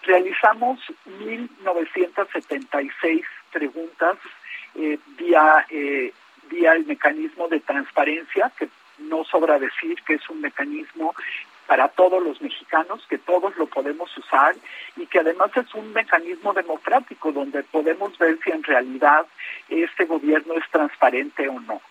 Realizamos 0.04 0.80
1976 1.20 3.26
preguntas 3.52 4.16
eh, 4.76 4.98
vía 5.18 5.66
eh, 5.72 6.14
vía 6.48 6.74
el 6.74 6.85
mecanismo 6.85 7.48
de 7.48 7.59
transparencia 7.59 8.51
que 8.58 8.69
no 9.00 9.24
sobra 9.26 9.59
decir 9.59 10.01
que 10.06 10.16
es 10.16 10.30
un 10.30 10.42
mecanismo 10.42 11.14
para 11.67 11.90
todos 11.90 12.24
los 12.24 12.42
mexicanos, 12.42 13.06
que 13.09 13.17
todos 13.17 13.56
lo 13.58 13.67
podemos 13.67 14.16
usar 14.17 14.56
y 14.95 15.06
que 15.06 15.19
además 15.19 15.51
es 15.56 15.74
un 15.76 15.92
mecanismo 15.93 16.53
democrático 16.53 17.32
donde 17.32 17.61
podemos 17.64 18.17
ver 18.17 18.40
si 18.43 18.51
en 18.51 18.64
realidad 18.64 19.26
este 19.67 20.06
gobierno 20.06 20.53
es 20.53 20.67
transparente 20.72 21.48
o 21.50 21.59
no. 21.59 21.82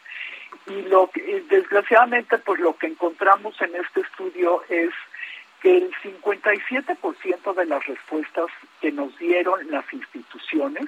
Y 0.66 0.82
lo 0.88 1.08
que, 1.08 1.44
desgraciadamente, 1.48 2.38
pues 2.38 2.58
lo 2.60 2.76
que 2.76 2.86
encontramos 2.86 3.60
en 3.60 3.76
este 3.76 4.00
estudio 4.00 4.62
es 4.68 4.90
que 5.60 5.76
el 5.76 5.92
57% 6.02 7.54
de 7.54 7.66
las 7.66 7.86
respuestas 7.86 8.46
que 8.80 8.90
nos 8.92 9.16
dieron 9.18 9.70
las 9.70 9.90
instituciones 9.92 10.86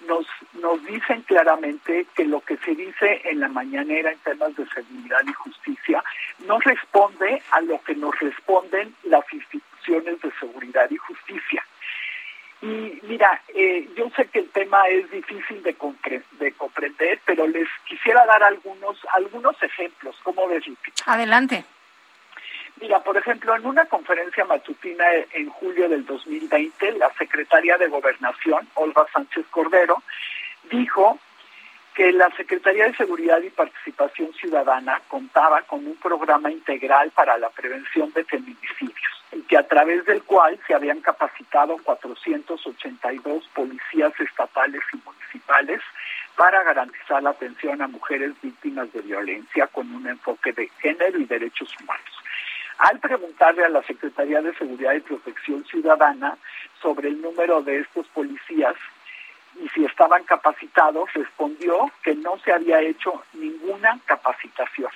nos, 0.00 0.26
nos 0.54 0.84
dicen 0.84 1.22
claramente 1.22 2.06
que 2.14 2.24
lo 2.24 2.40
que 2.40 2.56
se 2.58 2.74
dice 2.74 3.22
en 3.24 3.40
la 3.40 3.48
mañanera 3.48 4.12
en 4.12 4.18
temas 4.18 4.54
de 4.56 4.66
seguridad 4.68 5.20
y 5.26 5.32
justicia 5.32 6.02
no 6.46 6.58
responde 6.60 7.42
a 7.50 7.60
lo 7.60 7.82
que 7.82 7.94
nos 7.94 8.18
responden 8.20 8.94
las 9.04 9.24
instituciones 9.32 10.20
de 10.20 10.30
seguridad 10.40 10.90
y 10.90 10.96
justicia. 10.96 11.64
Y 12.62 12.98
mira, 13.02 13.42
eh, 13.54 13.88
yo 13.96 14.08
sé 14.16 14.26
que 14.28 14.40
el 14.40 14.48
tema 14.50 14.88
es 14.88 15.10
difícil 15.10 15.62
de, 15.62 15.76
de 16.38 16.52
comprender, 16.52 17.20
pero 17.24 17.46
les 17.46 17.68
quisiera 17.86 18.24
dar 18.24 18.42
algunos 18.42 18.98
algunos 19.14 19.62
ejemplos. 19.62 20.16
¿Cómo 20.22 20.48
ves, 20.48 20.64
Adelante. 21.04 21.64
Mira, 22.80 23.00
por 23.00 23.16
ejemplo, 23.16 23.56
en 23.56 23.66
una 23.66 23.86
conferencia 23.86 24.44
matutina 24.44 25.04
en 25.32 25.48
julio 25.48 25.88
del 25.88 26.04
2020, 26.04 26.92
la 26.92 27.10
secretaria 27.14 27.78
de 27.78 27.88
Gobernación, 27.88 28.68
Olga 28.74 29.06
Sánchez 29.12 29.46
Cordero, 29.50 30.02
dijo 30.70 31.18
que 31.94 32.12
la 32.12 32.28
Secretaría 32.36 32.84
de 32.84 32.94
Seguridad 32.94 33.40
y 33.40 33.48
Participación 33.48 34.30
Ciudadana 34.34 35.00
contaba 35.08 35.62
con 35.62 35.86
un 35.86 35.96
programa 35.96 36.50
integral 36.50 37.10
para 37.12 37.38
la 37.38 37.48
prevención 37.48 38.12
de 38.12 38.24
feminicidios 38.24 39.24
y 39.32 39.40
que 39.42 39.56
a 39.56 39.66
través 39.66 40.04
del 40.04 40.22
cual 40.22 40.58
se 40.66 40.74
habían 40.74 41.00
capacitado 41.00 41.78
482 41.82 43.48
policías 43.54 44.12
estatales 44.20 44.82
y 44.92 44.98
municipales 45.02 45.80
para 46.36 46.62
garantizar 46.62 47.22
la 47.22 47.30
atención 47.30 47.80
a 47.80 47.88
mujeres 47.88 48.32
víctimas 48.42 48.92
de 48.92 49.00
violencia 49.00 49.66
con 49.68 49.90
un 49.94 50.06
enfoque 50.06 50.52
de 50.52 50.68
género 50.80 51.18
y 51.18 51.24
derechos 51.24 51.74
humanos. 51.80 52.25
Al 52.78 52.98
preguntarle 53.00 53.64
a 53.64 53.70
la 53.70 53.82
Secretaría 53.82 54.42
de 54.42 54.54
Seguridad 54.54 54.94
y 54.94 55.00
Protección 55.00 55.64
Ciudadana 55.64 56.36
sobre 56.82 57.08
el 57.08 57.22
número 57.22 57.62
de 57.62 57.80
estos 57.80 58.06
policías 58.08 58.74
y 59.62 59.68
si 59.70 59.84
estaban 59.86 60.24
capacitados, 60.24 61.10
respondió 61.14 61.90
que 62.02 62.14
no 62.14 62.38
se 62.40 62.52
había 62.52 62.80
hecho 62.82 63.22
ninguna 63.32 63.98
capacitación. 64.04 64.90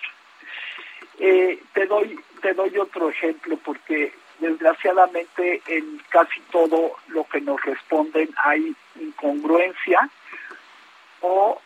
Eh, 1.18 1.62
te 1.72 1.86
doy 1.86 2.18
te 2.42 2.52
doy 2.54 2.76
otro 2.78 3.10
ejemplo 3.10 3.58
porque 3.64 4.12
desgraciadamente 4.38 5.62
en 5.66 6.02
casi 6.08 6.40
todo 6.50 6.96
lo 7.08 7.24
que 7.24 7.40
nos 7.40 7.62
responden 7.62 8.28
hay 8.42 8.74
incongruencia 8.98 10.08
o 11.20 11.60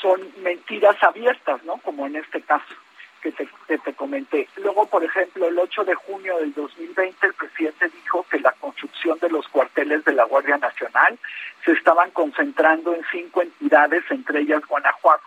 son 0.00 0.20
mentiras 0.42 1.00
abiertas, 1.02 1.62
¿no? 1.64 1.78
Como 1.78 2.06
en 2.06 2.16
este 2.16 2.40
caso 2.42 2.74
que 3.22 3.32
te, 3.32 3.48
te 3.78 3.94
comenté. 3.94 4.48
Luego, 4.56 4.86
por 4.86 5.04
ejemplo, 5.04 5.46
el 5.46 5.58
8 5.58 5.84
de 5.84 5.94
junio 5.94 6.38
del 6.38 6.52
2020, 6.52 7.26
el 7.26 7.34
presidente 7.34 7.88
dijo 7.88 8.26
que 8.30 8.40
la 8.40 8.52
construcción 8.52 9.18
de 9.20 9.30
los 9.30 9.48
cuarteles 9.48 10.04
de 10.04 10.12
la 10.12 10.24
Guardia 10.24 10.58
Nacional 10.58 11.18
se 11.64 11.72
estaban 11.72 12.10
concentrando 12.10 12.94
en 12.94 13.02
cinco 13.10 13.42
entidades, 13.42 14.04
entre 14.10 14.40
ellas 14.40 14.62
Guanajuato. 14.66 15.24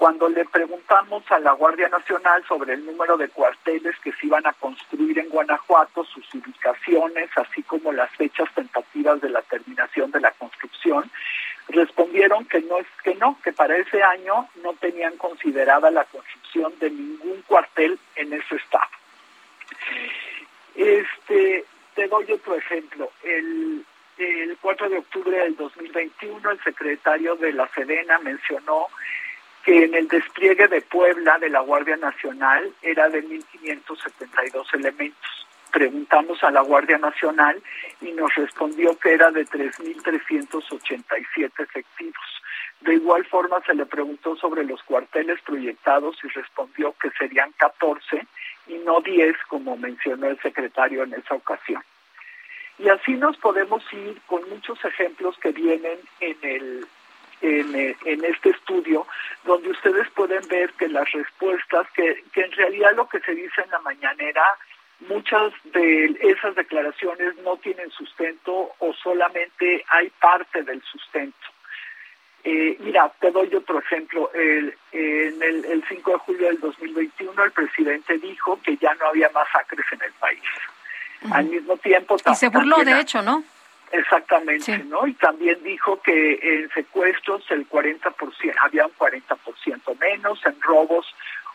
Cuando 0.00 0.30
le 0.30 0.46
preguntamos 0.46 1.30
a 1.30 1.38
la 1.40 1.52
Guardia 1.52 1.90
Nacional 1.90 2.42
sobre 2.48 2.72
el 2.72 2.86
número 2.86 3.18
de 3.18 3.28
cuarteles 3.28 3.94
que 3.98 4.12
se 4.12 4.28
iban 4.28 4.46
a 4.46 4.54
construir 4.54 5.18
en 5.18 5.28
Guanajuato, 5.28 6.04
sus 6.04 6.26
ubicaciones, 6.36 7.28
así 7.36 7.62
como 7.64 7.92
las 7.92 8.10
fechas 8.12 8.48
tentativas 8.54 9.20
de 9.20 9.28
la 9.28 9.42
terminación 9.42 10.10
de 10.10 10.20
la 10.20 10.30
construcción, 10.30 11.10
respondieron 11.68 12.46
que 12.46 12.62
no 12.62 12.78
es 12.78 12.86
que 13.04 13.14
no, 13.16 13.36
que 13.44 13.52
para 13.52 13.76
ese 13.76 14.02
año 14.02 14.48
no 14.62 14.72
tenían 14.72 15.18
considerada 15.18 15.90
la 15.90 16.04
construcción 16.04 16.72
de 16.78 16.90
ningún 16.90 17.42
cuartel 17.42 17.98
en 18.16 18.32
ese 18.32 18.56
estado. 18.56 18.90
Este, 20.76 21.66
te 21.94 22.08
doy 22.08 22.32
otro 22.32 22.54
ejemplo. 22.54 23.12
El, 23.22 23.84
el 24.16 24.56
4 24.62 24.88
de 24.88 24.96
octubre 24.96 25.36
del 25.36 25.56
2021, 25.56 26.52
el 26.52 26.62
secretario 26.62 27.36
de 27.36 27.52
la 27.52 27.68
Sedena 27.74 28.18
mencionó 28.20 28.86
que 29.64 29.84
en 29.84 29.94
el 29.94 30.08
despliegue 30.08 30.68
de 30.68 30.80
Puebla 30.80 31.38
de 31.38 31.50
la 31.50 31.60
Guardia 31.60 31.96
Nacional 31.96 32.72
era 32.82 33.08
de 33.08 33.22
1.572 33.22 34.74
elementos 34.74 35.40
preguntamos 35.70 36.42
a 36.42 36.50
la 36.50 36.62
Guardia 36.62 36.98
Nacional 36.98 37.62
y 38.00 38.10
nos 38.12 38.34
respondió 38.34 38.98
que 38.98 39.12
era 39.14 39.30
de 39.30 39.46
3.387 39.46 41.52
efectivos. 41.58 42.24
De 42.80 42.94
igual 42.94 43.24
forma 43.26 43.62
se 43.64 43.74
le 43.74 43.86
preguntó 43.86 44.34
sobre 44.36 44.64
los 44.64 44.82
cuarteles 44.82 45.40
proyectados 45.42 46.16
y 46.24 46.28
respondió 46.28 46.94
que 47.00 47.10
serían 47.10 47.52
14 47.52 48.26
y 48.68 48.74
no 48.78 49.00
10 49.00 49.36
como 49.48 49.76
mencionó 49.76 50.28
el 50.28 50.40
secretario 50.40 51.04
en 51.04 51.14
esa 51.14 51.34
ocasión. 51.34 51.82
Y 52.78 52.88
así 52.88 53.12
nos 53.12 53.36
podemos 53.36 53.84
ir 53.92 54.20
con 54.26 54.48
muchos 54.48 54.82
ejemplos 54.84 55.36
que 55.38 55.52
vienen 55.52 55.98
en 56.20 56.36
el 56.42 56.86
en, 57.42 58.24
este 58.24 58.50
estudio, 58.50 59.06
donde 59.44 59.70
ustedes 59.70 60.08
pueden 60.10 60.46
ver 60.48 60.72
que 60.74 60.88
las 60.88 61.10
respuestas, 61.12 61.86
que, 61.92 62.24
que 62.32 62.42
en 62.42 62.52
realidad 62.52 62.94
lo 62.94 63.08
que 63.08 63.20
se 63.20 63.34
dice 63.34 63.62
en 63.62 63.70
la 63.70 63.78
mañanera, 63.80 64.44
muchas 65.08 65.52
de 65.64 66.16
esas 66.20 66.54
declaraciones 66.54 67.36
no 67.44 67.56
tienen 67.56 67.90
sustento 67.90 68.72
o 68.78 68.92
solamente 69.02 69.84
hay 69.88 70.10
parte 70.20 70.62
del 70.62 70.82
sustento. 70.82 71.36
Eh, 72.42 72.76
mira, 72.80 73.12
te 73.20 73.30
doy 73.30 73.54
otro 73.54 73.78
ejemplo. 73.78 74.30
El, 74.32 74.74
en 74.92 75.42
el, 75.42 75.64
el 75.64 75.84
5 75.86 76.10
de 76.10 76.18
julio 76.18 76.46
del 76.46 76.60
2021 76.60 77.44
el 77.44 77.52
presidente 77.52 78.18
dijo 78.18 78.58
que 78.62 78.76
ya 78.76 78.94
no 78.94 79.06
había 79.06 79.28
masacres 79.30 79.84
en 79.92 80.02
el 80.02 80.12
país. 80.12 80.42
Al 81.32 81.44
mismo 81.44 81.76
tiempo... 81.76 82.16
Y 82.26 82.34
se 82.34 82.48
burló, 82.48 82.78
de 82.78 82.98
hecho, 82.98 83.20
¿no? 83.20 83.44
Exactamente, 83.92 84.78
¿no? 84.84 85.06
Y 85.06 85.14
también 85.14 85.62
dijo 85.64 86.00
que 86.00 86.38
en 86.42 86.70
secuestros 86.70 87.44
el 87.50 87.68
40%, 87.68 88.54
había 88.60 88.86
un 88.86 88.94
40% 88.94 89.98
menos, 89.98 90.46
en 90.46 90.60
robos 90.60 91.06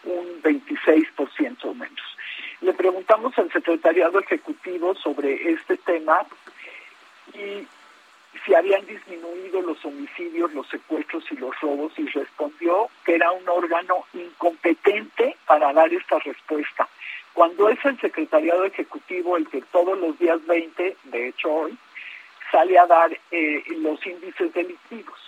un 0.03 0.41
26% 0.43 1.73
menos. 1.75 2.17
Le 2.61 2.73
preguntamos 2.73 3.37
al 3.37 3.51
secretariado 3.51 4.19
ejecutivo 4.19 4.95
sobre 4.95 5.51
este 5.51 5.77
tema 5.77 6.25
y 7.33 7.67
si 8.45 8.53
habían 8.53 8.85
disminuido 8.85 9.61
los 9.61 9.83
homicidios, 9.85 10.53
los 10.53 10.67
secuestros 10.67 11.23
y 11.31 11.35
los 11.37 11.59
robos 11.61 11.93
y 11.97 12.05
respondió 12.07 12.89
que 13.05 13.15
era 13.15 13.31
un 13.31 13.47
órgano 13.47 14.05
incompetente 14.13 15.37
para 15.45 15.73
dar 15.73 15.91
esta 15.93 16.19
respuesta. 16.19 16.87
Cuando 17.33 17.69
es 17.69 17.83
el 17.85 17.99
secretariado 17.99 18.65
ejecutivo 18.65 19.37
el 19.37 19.47
que 19.47 19.61
todos 19.71 19.97
los 19.97 20.17
días 20.19 20.45
20, 20.45 20.97
de 21.05 21.27
hecho 21.27 21.51
hoy, 21.51 21.77
sale 22.51 22.77
a 22.77 22.85
dar 22.85 23.11
eh, 23.31 23.63
los 23.77 24.05
índices 24.05 24.53
delictivos. 24.53 25.19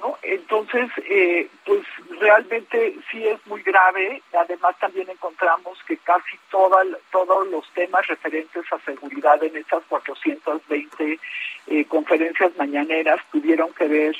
¿no? 0.00 0.16
Entonces, 0.22 0.90
eh, 1.08 1.48
pues 1.64 1.82
realmente 2.18 2.96
sí 3.10 3.26
es 3.26 3.46
muy 3.46 3.62
grave. 3.62 4.22
Además, 4.32 4.76
también 4.78 5.08
encontramos 5.10 5.78
que 5.86 5.98
casi 5.98 6.38
toda, 6.50 6.82
todos 7.10 7.46
los 7.48 7.68
temas 7.72 8.06
referentes 8.06 8.64
a 8.72 8.78
seguridad 8.80 9.42
en 9.44 9.56
estas 9.56 9.82
420 9.88 11.18
eh, 11.66 11.84
conferencias 11.84 12.56
mañaneras 12.56 13.20
tuvieron 13.30 13.72
que 13.74 13.88
ver 13.88 14.16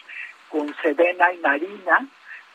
con 0.48 0.74
Sedena 0.82 1.32
y 1.32 1.38
Marina, 1.38 2.06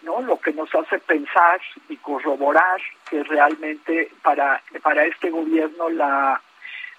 ¿no? 0.02 0.22
Lo 0.22 0.40
que 0.40 0.54
nos 0.54 0.74
hace 0.76 1.00
pensar 1.00 1.60
y 1.90 1.98
corroborar 1.98 2.82
que 3.10 3.24
realmente 3.24 4.12
para, 4.22 4.62
para 4.84 5.06
este 5.06 5.30
gobierno 5.32 5.90
la 5.90 6.42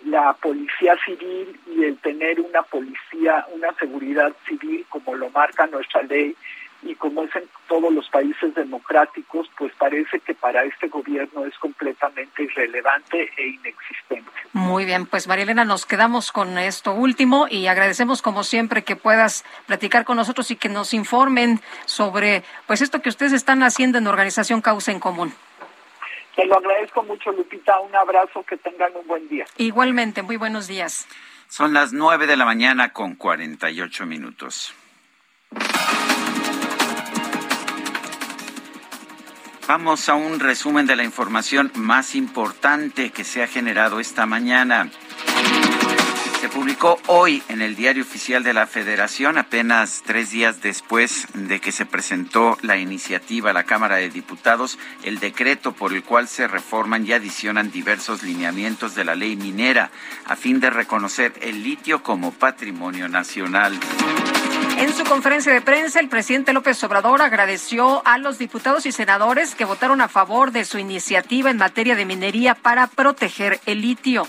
la 0.06 0.32
policía 0.34 0.96
civil 1.04 1.58
y 1.66 1.84
el 1.84 1.98
tener 1.98 2.40
una 2.40 2.62
policía, 2.62 3.44
una 3.52 3.72
seguridad 3.74 4.32
civil 4.46 4.86
como 4.88 5.14
lo 5.16 5.30
marca 5.30 5.66
nuestra 5.66 6.02
ley 6.02 6.34
y 6.82 6.94
como 6.94 7.24
es 7.24 7.34
en 7.34 7.44
todos 7.68 7.92
los 7.92 8.08
países 8.10 8.54
democráticos, 8.54 9.50
pues 9.58 9.72
parece 9.76 10.20
que 10.20 10.34
para 10.34 10.62
este 10.62 10.86
gobierno 10.86 11.44
es 11.44 11.58
completamente 11.58 12.44
irrelevante 12.44 13.30
e 13.36 13.48
inexistente. 13.48 14.30
Muy 14.52 14.84
bien, 14.84 15.06
pues 15.06 15.26
María 15.26 15.42
Elena, 15.44 15.64
nos 15.64 15.86
quedamos 15.86 16.30
con 16.30 16.56
esto 16.58 16.92
último 16.92 17.48
y 17.50 17.66
agradecemos 17.66 18.22
como 18.22 18.44
siempre 18.44 18.84
que 18.84 18.94
puedas 18.94 19.44
platicar 19.66 20.04
con 20.04 20.16
nosotros 20.16 20.50
y 20.52 20.56
que 20.56 20.68
nos 20.68 20.94
informen 20.94 21.60
sobre 21.86 22.44
pues 22.66 22.82
esto 22.82 23.02
que 23.02 23.08
ustedes 23.08 23.32
están 23.32 23.64
haciendo 23.64 23.98
en 23.98 24.06
Organización 24.06 24.60
Causa 24.60 24.92
en 24.92 25.00
Común. 25.00 25.32
Te 26.36 26.44
lo 26.44 26.58
agradezco 26.58 27.02
mucho, 27.02 27.32
Lupita. 27.32 27.80
Un 27.80 27.96
abrazo, 27.96 28.44
que 28.44 28.58
tengan 28.58 28.94
un 28.94 29.06
buen 29.06 29.26
día. 29.28 29.46
Igualmente, 29.56 30.22
muy 30.22 30.36
buenos 30.36 30.68
días. 30.68 31.08
Son 31.48 31.72
las 31.72 31.94
nueve 31.94 32.26
de 32.26 32.36
la 32.36 32.44
mañana 32.44 32.92
con 32.92 33.14
cuarenta 33.14 33.70
y 33.70 33.80
ocho 33.80 34.04
minutos. 34.04 34.74
Vamos 39.66 40.08
a 40.08 40.14
un 40.14 40.38
resumen 40.38 40.86
de 40.86 40.94
la 40.94 41.04
información 41.04 41.72
más 41.74 42.14
importante 42.14 43.10
que 43.10 43.24
se 43.24 43.42
ha 43.42 43.48
generado 43.48 43.98
esta 43.98 44.26
mañana. 44.26 44.90
Se 46.46 46.52
publicó 46.52 47.00
hoy 47.08 47.42
en 47.48 47.60
el 47.60 47.74
Diario 47.74 48.04
Oficial 48.04 48.44
de 48.44 48.54
la 48.54 48.68
Federación, 48.68 49.36
apenas 49.36 50.04
tres 50.06 50.30
días 50.30 50.62
después 50.62 51.26
de 51.34 51.60
que 51.60 51.72
se 51.72 51.86
presentó 51.86 52.56
la 52.62 52.76
iniciativa 52.76 53.50
a 53.50 53.52
la 53.52 53.64
Cámara 53.64 53.96
de 53.96 54.10
Diputados, 54.10 54.78
el 55.02 55.18
decreto 55.18 55.72
por 55.72 55.92
el 55.92 56.04
cual 56.04 56.28
se 56.28 56.46
reforman 56.46 57.04
y 57.04 57.12
adicionan 57.12 57.72
diversos 57.72 58.22
lineamientos 58.22 58.94
de 58.94 59.04
la 59.04 59.16
ley 59.16 59.34
minera 59.34 59.90
a 60.24 60.36
fin 60.36 60.60
de 60.60 60.70
reconocer 60.70 61.32
el 61.40 61.64
litio 61.64 62.04
como 62.04 62.30
patrimonio 62.30 63.08
nacional. 63.08 63.76
En 64.78 64.94
su 64.94 65.02
conferencia 65.02 65.52
de 65.52 65.62
prensa, 65.62 65.98
el 65.98 66.08
presidente 66.08 66.52
López 66.52 66.80
Obrador 66.84 67.22
agradeció 67.22 68.06
a 68.06 68.18
los 68.18 68.38
diputados 68.38 68.86
y 68.86 68.92
senadores 68.92 69.56
que 69.56 69.64
votaron 69.64 70.00
a 70.00 70.06
favor 70.06 70.52
de 70.52 70.64
su 70.64 70.78
iniciativa 70.78 71.50
en 71.50 71.56
materia 71.56 71.96
de 71.96 72.04
minería 72.04 72.54
para 72.54 72.86
proteger 72.86 73.58
el 73.66 73.80
litio. 73.80 74.28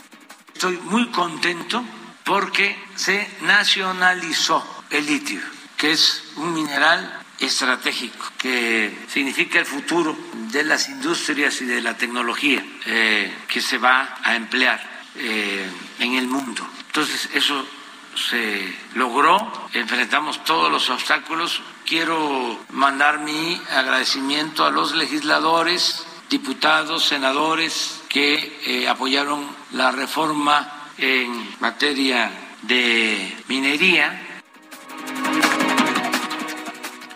Estoy 0.55 0.79
muy 0.89 1.05
contento 1.09 1.83
porque 2.27 2.77
se 2.95 3.25
nacionalizó 3.43 4.83
el 4.89 5.06
litio, 5.06 5.39
que 5.77 5.93
es 5.93 6.33
un 6.35 6.53
mineral 6.53 7.22
estratégico, 7.39 8.25
que 8.38 9.06
significa 9.07 9.59
el 9.59 9.65
futuro 9.65 10.15
de 10.51 10.65
las 10.65 10.89
industrias 10.89 11.61
y 11.61 11.65
de 11.65 11.81
la 11.81 11.95
tecnología 11.95 12.61
eh, 12.85 13.33
que 13.47 13.61
se 13.61 13.77
va 13.77 14.17
a 14.22 14.35
emplear 14.35 14.77
eh, 15.15 15.72
en 15.99 16.15
el 16.15 16.27
mundo. 16.27 16.67
Entonces, 16.88 17.30
eso 17.33 17.65
se 18.14 18.75
logró, 18.95 19.69
enfrentamos 19.72 20.43
todos 20.43 20.69
los 20.69 20.89
obstáculos. 20.89 21.61
Quiero 21.85 22.59
mandar 22.72 23.19
mi 23.19 23.61
agradecimiento 23.72 24.65
a 24.65 24.72
los 24.72 24.93
legisladores, 24.95 26.06
diputados, 26.30 27.06
senadores 27.06 28.01
que 28.09 28.59
eh, 28.65 28.89
apoyaron 28.89 29.47
la 29.72 29.91
reforma 29.91 30.76
en 30.98 31.32
materia 31.59 32.32
de 32.64 33.35
minería. 33.48 34.19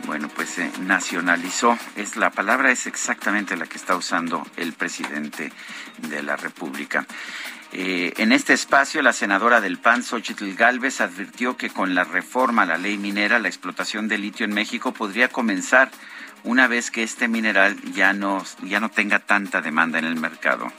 Bueno, 0.05 0.27
pues 0.29 0.49
se 0.49 0.69
nacionalizó, 0.79 1.77
es 1.95 2.17
la 2.17 2.31
palabra 2.31 2.71
es 2.71 2.85
exactamente 2.85 3.55
la 3.55 3.65
que 3.65 3.77
está 3.77 3.95
usando 3.95 4.45
el 4.57 4.73
presidente 4.73 5.51
de 5.97 6.21
la 6.21 6.35
República. 6.35 7.05
Eh, 7.73 8.13
en 8.17 8.33
este 8.33 8.53
espacio, 8.53 9.01
la 9.01 9.13
senadora 9.13 9.61
del 9.61 9.77
PAN, 9.77 10.03
Xochitl 10.03 10.53
Galvez, 10.55 10.99
advirtió 10.99 11.55
que 11.55 11.69
con 11.69 11.95
la 11.95 12.03
reforma 12.03 12.63
a 12.63 12.65
la 12.65 12.77
ley 12.77 12.97
minera, 12.97 13.39
la 13.39 13.47
explotación 13.47 14.09
de 14.09 14.17
litio 14.17 14.45
en 14.45 14.53
México 14.53 14.91
podría 14.91 15.29
comenzar 15.29 15.89
una 16.43 16.67
vez 16.67 16.91
que 16.91 17.03
este 17.03 17.29
mineral 17.29 17.79
ya 17.93 18.11
no, 18.11 18.43
ya 18.63 18.81
no 18.81 18.89
tenga 18.89 19.19
tanta 19.19 19.61
demanda 19.61 19.99
en 19.99 20.05
el 20.05 20.17
mercado. 20.17 20.71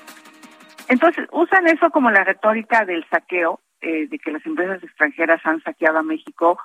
Entonces, 0.93 1.27
usan 1.33 1.67
eso 1.69 1.89
como 1.89 2.11
la 2.11 2.23
retórica 2.23 2.85
del 2.85 3.03
saqueo, 3.09 3.61
eh, 3.81 4.09
de 4.09 4.19
que 4.19 4.31
las 4.31 4.45
empresas 4.45 4.85
extranjeras 4.85 5.41
han 5.45 5.63
saqueado 5.63 5.97
a 5.97 6.03
México 6.03 6.59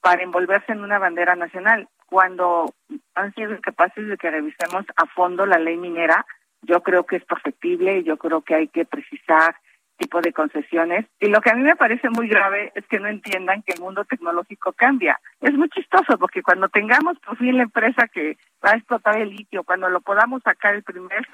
para 0.00 0.22
envolverse 0.22 0.72
en 0.72 0.80
una 0.80 0.98
bandera 0.98 1.36
nacional. 1.36 1.86
Cuando 2.06 2.72
han 3.14 3.34
sido 3.34 3.52
incapaces 3.52 4.08
de 4.08 4.16
que 4.16 4.30
revisemos 4.30 4.86
a 4.96 5.04
fondo 5.04 5.44
la 5.44 5.58
ley 5.58 5.76
minera, 5.76 6.24
yo 6.62 6.82
creo 6.82 7.04
que 7.04 7.16
es 7.16 7.26
perfectible 7.26 8.02
yo 8.04 8.16
creo 8.16 8.40
que 8.40 8.54
hay 8.54 8.68
que 8.68 8.86
precisar 8.86 9.54
tipo 9.96 10.20
de 10.20 10.32
concesiones. 10.32 11.06
Y 11.20 11.26
lo 11.26 11.40
que 11.40 11.50
a 11.50 11.54
mí 11.54 11.62
me 11.62 11.76
parece 11.76 12.08
muy 12.10 12.28
grave 12.28 12.72
es 12.74 12.84
que 12.86 12.98
no 12.98 13.08
entiendan 13.08 13.62
que 13.62 13.74
el 13.74 13.80
mundo 13.80 14.04
tecnológico 14.04 14.72
cambia. 14.72 15.20
Es 15.40 15.54
muy 15.54 15.68
chistoso 15.70 16.18
porque 16.18 16.42
cuando 16.42 16.68
tengamos 16.68 17.18
por 17.20 17.36
fin 17.36 17.56
la 17.56 17.64
empresa 17.64 18.08
que 18.08 18.36
va 18.64 18.72
a 18.72 18.76
explotar 18.76 19.18
el 19.18 19.30
litio, 19.30 19.64
cuando 19.64 19.88
lo 19.88 20.00
podamos 20.00 20.42
sacar 20.42 20.74
el 20.74 20.82
primer 20.82 21.24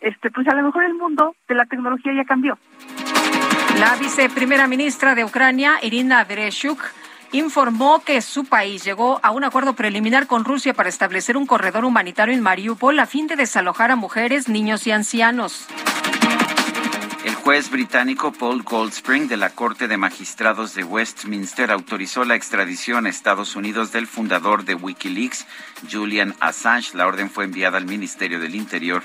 este, 0.00 0.30
pues 0.30 0.46
a 0.48 0.54
lo 0.54 0.62
mejor 0.62 0.84
el 0.84 0.94
mundo 0.94 1.34
de 1.48 1.54
la 1.54 1.64
tecnología 1.66 2.12
ya 2.14 2.24
cambió. 2.24 2.58
La 3.78 3.96
viceprimera 3.96 4.66
ministra 4.66 5.14
de 5.14 5.24
Ucrania, 5.24 5.78
Irina 5.82 6.24
Vereshchuk, 6.24 6.78
informó 7.32 8.02
que 8.04 8.20
su 8.20 8.44
país 8.44 8.84
llegó 8.84 9.18
a 9.22 9.30
un 9.32 9.44
acuerdo 9.44 9.74
preliminar 9.74 10.26
con 10.26 10.44
Rusia 10.44 10.74
para 10.74 10.88
establecer 10.88 11.36
un 11.36 11.46
corredor 11.46 11.84
humanitario 11.84 12.34
en 12.34 12.40
Mariupol 12.40 12.98
a 13.00 13.06
fin 13.06 13.26
de 13.26 13.36
desalojar 13.36 13.90
a 13.90 13.96
mujeres, 13.96 14.48
niños 14.48 14.86
y 14.86 14.92
ancianos. 14.92 15.66
El 17.24 17.34
juez 17.36 17.70
británico 17.70 18.32
Paul 18.32 18.62
Goldspring 18.64 19.28
de 19.28 19.38
la 19.38 19.48
Corte 19.48 19.88
de 19.88 19.96
Magistrados 19.96 20.74
de 20.74 20.84
Westminster 20.84 21.70
autorizó 21.70 22.22
la 22.26 22.34
extradición 22.34 23.06
a 23.06 23.08
Estados 23.08 23.56
Unidos 23.56 23.92
del 23.92 24.06
fundador 24.06 24.66
de 24.66 24.74
Wikileaks, 24.74 25.46
Julian 25.90 26.34
Assange. 26.40 26.94
La 26.94 27.06
orden 27.06 27.30
fue 27.30 27.44
enviada 27.44 27.78
al 27.78 27.86
Ministerio 27.86 28.40
del 28.40 28.54
Interior 28.54 29.02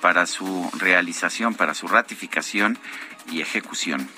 para 0.00 0.26
su 0.26 0.68
realización, 0.78 1.54
para 1.54 1.74
su 1.74 1.86
ratificación 1.86 2.76
y 3.30 3.40
ejecución. 3.40 4.08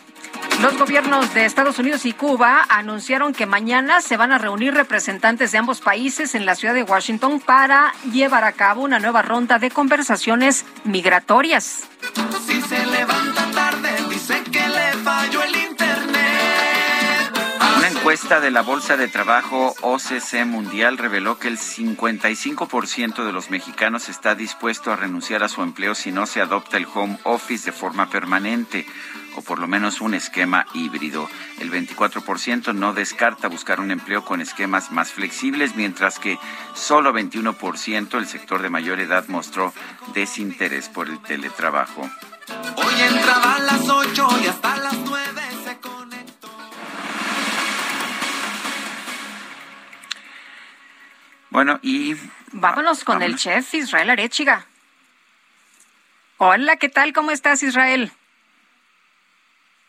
Los 0.63 0.79
gobiernos 0.79 1.35
de 1.35 1.45
Estados 1.45 1.79
Unidos 1.79 2.07
y 2.07 2.13
Cuba 2.13 2.65
anunciaron 2.69 3.35
que 3.35 3.47
mañana 3.47 4.01
se 4.01 4.17
van 4.17 4.33
a 4.33 4.39
reunir 4.39 4.73
representantes 4.73 5.53
de 5.53 5.59
ambos 5.59 5.81
países 5.81 6.35
en 6.35 6.47
la 6.47 6.55
ciudad 6.55 6.73
de 6.73 6.85
Washington 6.85 7.41
para 7.41 7.93
llevar 8.13 8.45
a 8.45 8.53
cabo 8.53 8.83
una 8.83 8.99
nueva 8.99 9.23
ronda 9.23 9.59
de 9.59 9.71
conversaciones 9.71 10.65
migratorias. 10.85 11.83
Si 12.47 12.61
se 12.63 12.87
levanta 12.87 13.42
encuesta 18.03 18.41
de 18.41 18.51
la 18.51 18.63
Bolsa 18.63 18.97
de 18.97 19.07
Trabajo 19.07 19.77
OCC 19.81 20.45
Mundial 20.45 20.99
reveló 20.99 21.39
que 21.39 21.47
el 21.47 21.57
55% 21.57 23.25
de 23.25 23.33
los 23.33 23.49
mexicanos 23.49 24.09
está 24.09 24.35
dispuesto 24.35 24.91
a 24.91 24.97
renunciar 24.97 25.45
a 25.45 25.49
su 25.49 25.63
empleo 25.63 25.95
si 25.95 26.11
no 26.11 26.27
se 26.27 26.41
adopta 26.41 26.79
el 26.79 26.89
home 26.93 27.17
office 27.23 27.67
de 27.67 27.71
forma 27.71 28.11
permanente 28.11 28.87
o 29.37 29.43
por 29.43 29.61
lo 29.61 29.69
menos 29.69 30.01
un 30.01 30.15
esquema 30.15 30.67
híbrido. 30.75 31.29
El 31.61 31.71
24% 31.71 32.75
no 32.75 32.93
descarta 32.93 33.47
buscar 33.47 33.79
un 33.79 33.93
empleo 33.93 34.25
con 34.25 34.41
esquemas 34.41 34.91
más 34.91 35.13
flexibles, 35.13 35.77
mientras 35.77 36.19
que 36.19 36.41
solo 36.75 37.13
21% 37.13 38.19
el 38.19 38.27
sector 38.27 38.63
de 38.63 38.69
mayor 38.69 38.99
edad 38.99 39.29
mostró 39.29 39.73
desinterés 40.13 40.89
por 40.89 41.09
el 41.09 41.21
teletrabajo. 41.23 42.11
Hoy 42.77 43.01
entraba 43.01 43.55
a 43.55 43.61
las 43.61 43.89
8 43.89 44.29
y 44.43 44.47
hasta 44.49 44.77
las 44.79 44.99
9 44.99 45.42
Bueno, 51.53 51.79
y 51.83 52.17
Vámonos 52.55 53.05
con 53.05 53.23
el 53.23 53.37
chef 53.37 53.75
Israel 53.75 54.09
Arechiga. 54.09 54.67
Hola, 56.39 56.77
¿qué 56.77 56.89
tal? 56.89 57.13
¿Cómo 57.13 57.31
estás, 57.31 57.63
Israel? 57.63 58.11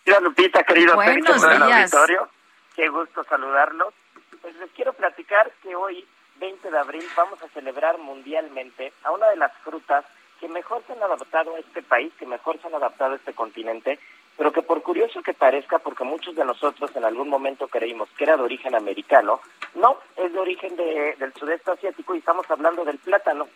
Hola 0.05 0.19
Lupita, 0.19 0.63
querido 0.63 0.95
Buenos 0.95 1.41
Sergio, 1.41 1.65
días. 1.65 1.93
auditorio. 1.93 2.29
Qué 2.75 2.89
gusto 2.89 3.23
saludarlos. 3.23 3.93
Pues 4.41 4.55
les 4.57 4.69
quiero 4.71 4.91
platicar 4.91 5.51
que 5.61 5.73
hoy, 5.73 6.05
20 6.41 6.69
de 6.69 6.77
abril, 6.77 7.05
vamos 7.15 7.41
a 7.41 7.47
celebrar 7.49 7.97
mundialmente 7.97 8.91
a 9.03 9.11
una 9.11 9.27
de 9.29 9.37
las 9.37 9.53
frutas 9.63 10.03
que 10.41 10.49
mejor 10.49 10.83
se 10.85 10.93
han 10.93 11.03
adaptado 11.03 11.55
a 11.55 11.59
este 11.59 11.81
país, 11.81 12.11
que 12.19 12.25
mejor 12.25 12.61
se 12.61 12.67
han 12.67 12.75
adaptado 12.75 13.13
a 13.13 13.15
este 13.15 13.33
continente, 13.33 13.99
pero 14.37 14.51
que 14.51 14.61
por 14.61 14.81
curioso 14.81 15.21
que 15.21 15.33
parezca, 15.33 15.79
porque 15.79 16.03
muchos 16.03 16.35
de 16.35 16.43
nosotros 16.45 16.95
en 16.95 17.05
algún 17.05 17.29
momento 17.29 17.67
creímos 17.67 18.09
que 18.17 18.23
era 18.23 18.37
de 18.37 18.43
origen 18.43 18.75
americano, 18.75 19.39
no, 19.75 19.97
es 20.15 20.31
de 20.33 20.39
origen 20.39 20.75
de- 20.75 21.15
del 21.19 21.33
sudeste 21.33 21.71
asiático 21.71 22.15
y 22.15 22.19
estamos 22.19 22.49
hablando 22.49 22.83
del 22.85 22.97
plátano. 22.97 23.47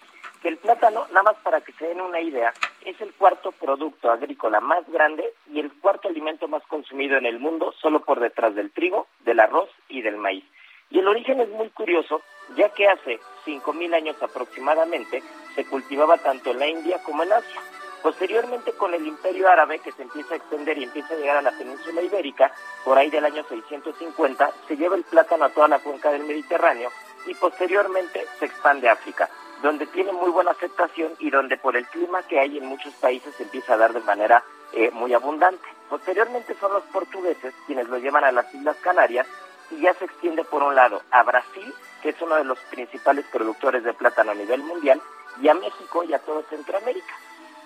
Que 0.41 0.49
el 0.49 0.57
plátano, 0.57 1.07
nada 1.09 1.23
más 1.23 1.35
para 1.37 1.61
que 1.61 1.71
se 1.73 1.87
den 1.87 1.99
una 1.99 2.21
idea, 2.21 2.53
es 2.85 2.99
el 3.01 3.11
cuarto 3.13 3.51
producto 3.51 4.11
agrícola 4.11 4.59
más 4.59 4.87
grande 4.89 5.33
y 5.51 5.59
el 5.59 5.71
cuarto 5.79 6.07
alimento 6.09 6.47
más 6.47 6.61
consumido 6.67 7.17
en 7.17 7.25
el 7.25 7.39
mundo, 7.39 7.73
solo 7.81 8.01
por 8.01 8.19
detrás 8.19 8.53
del 8.53 8.71
trigo, 8.71 9.07
del 9.21 9.39
arroz 9.39 9.69
y 9.89 10.03
del 10.03 10.17
maíz. 10.17 10.45
Y 10.91 10.99
el 10.99 11.07
origen 11.07 11.41
es 11.41 11.49
muy 11.49 11.69
curioso, 11.71 12.21
ya 12.55 12.69
que 12.69 12.87
hace 12.87 13.19
5.000 13.45 13.93
años 13.95 14.21
aproximadamente 14.21 15.21
se 15.55 15.65
cultivaba 15.65 16.17
tanto 16.17 16.51
en 16.51 16.59
la 16.59 16.67
India 16.67 17.01
como 17.03 17.23
en 17.23 17.33
Asia. 17.33 17.61
Posteriormente, 18.01 18.73
con 18.73 18.93
el 18.93 19.05
imperio 19.05 19.49
árabe 19.49 19.79
que 19.79 19.91
se 19.91 20.03
empieza 20.03 20.33
a 20.33 20.37
extender 20.37 20.77
y 20.77 20.83
empieza 20.83 21.13
a 21.13 21.17
llegar 21.17 21.37
a 21.37 21.41
la 21.41 21.51
península 21.51 22.01
ibérica, 22.01 22.51
por 22.85 22.97
ahí 22.97 23.09
del 23.09 23.25
año 23.25 23.43
650, 23.47 24.51
se 24.67 24.77
lleva 24.77 24.95
el 24.95 25.03
plátano 25.03 25.45
a 25.45 25.49
toda 25.49 25.67
la 25.67 25.79
cuenca 25.79 26.11
del 26.11 26.23
Mediterráneo 26.23 26.89
y 27.25 27.33
posteriormente 27.35 28.25
se 28.39 28.45
expande 28.45 28.87
a 28.87 28.93
África, 28.93 29.29
donde 29.61 29.87
tiene 29.87 30.11
muy 30.11 30.29
buena 30.29 30.51
aceptación 30.51 31.13
y 31.19 31.29
donde 31.29 31.57
por 31.57 31.75
el 31.75 31.87
clima 31.87 32.23
que 32.23 32.39
hay 32.39 32.57
en 32.57 32.65
muchos 32.65 32.93
países 32.95 33.35
se 33.35 33.43
empieza 33.43 33.73
a 33.73 33.77
dar 33.77 33.93
de 33.93 33.99
manera 34.01 34.43
eh, 34.73 34.91
muy 34.91 35.13
abundante. 35.13 35.67
Posteriormente 35.89 36.55
son 36.59 36.73
los 36.73 36.83
portugueses 36.83 37.53
quienes 37.65 37.87
lo 37.87 37.97
llevan 37.97 38.23
a 38.23 38.31
las 38.31 38.53
Islas 38.53 38.77
Canarias 38.77 39.27
y 39.71 39.81
ya 39.81 39.93
se 39.95 40.05
extiende 40.05 40.43
por 40.43 40.63
un 40.63 40.75
lado 40.75 41.01
a 41.11 41.23
Brasil, 41.23 41.73
que 42.01 42.09
es 42.09 42.21
uno 42.21 42.35
de 42.35 42.43
los 42.43 42.59
principales 42.71 43.25
productores 43.31 43.83
de 43.83 43.93
plátano 43.93 44.31
a 44.31 44.35
nivel 44.35 44.63
mundial, 44.63 45.01
y 45.41 45.49
a 45.49 45.53
México 45.53 46.03
y 46.03 46.13
a 46.13 46.19
todo 46.19 46.43
Centroamérica. 46.49 47.13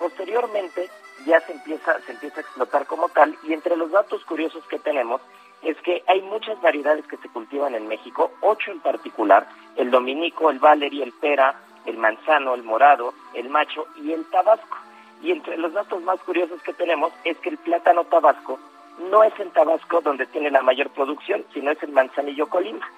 Posteriormente 0.01 0.89
ya 1.27 1.39
se 1.41 1.51
empieza, 1.51 2.01
se 2.01 2.13
empieza 2.13 2.37
a 2.37 2.41
explotar 2.41 2.87
como 2.87 3.07
tal 3.09 3.37
y 3.43 3.53
entre 3.53 3.77
los 3.77 3.91
datos 3.91 4.25
curiosos 4.25 4.65
que 4.65 4.79
tenemos 4.79 5.21
es 5.61 5.77
que 5.81 6.03
hay 6.07 6.23
muchas 6.23 6.59
variedades 6.59 7.05
que 7.05 7.17
se 7.17 7.29
cultivan 7.29 7.75
en 7.75 7.87
México, 7.87 8.31
ocho 8.41 8.71
en 8.71 8.79
particular, 8.79 9.47
el 9.75 9.91
dominico, 9.91 10.49
el 10.49 10.57
valery, 10.57 11.03
el 11.03 11.13
pera, 11.13 11.53
el 11.85 11.97
manzano, 11.97 12.55
el 12.55 12.63
morado, 12.63 13.13
el 13.35 13.47
macho 13.49 13.85
y 13.95 14.11
el 14.11 14.25
tabasco. 14.31 14.75
Y 15.21 15.29
entre 15.29 15.55
los 15.57 15.71
datos 15.71 16.01
más 16.01 16.19
curiosos 16.21 16.59
que 16.63 16.73
tenemos 16.73 17.13
es 17.23 17.37
que 17.37 17.49
el 17.49 17.59
plátano 17.59 18.03
tabasco 18.05 18.57
no 19.11 19.23
es 19.23 19.39
en 19.39 19.51
Tabasco 19.51 20.01
donde 20.01 20.25
tiene 20.25 20.49
la 20.49 20.63
mayor 20.63 20.89
producción, 20.89 21.45
sino 21.53 21.69
es 21.69 21.83
en 21.83 21.93
Manzanillo, 21.93 22.49
Colima. 22.49 22.89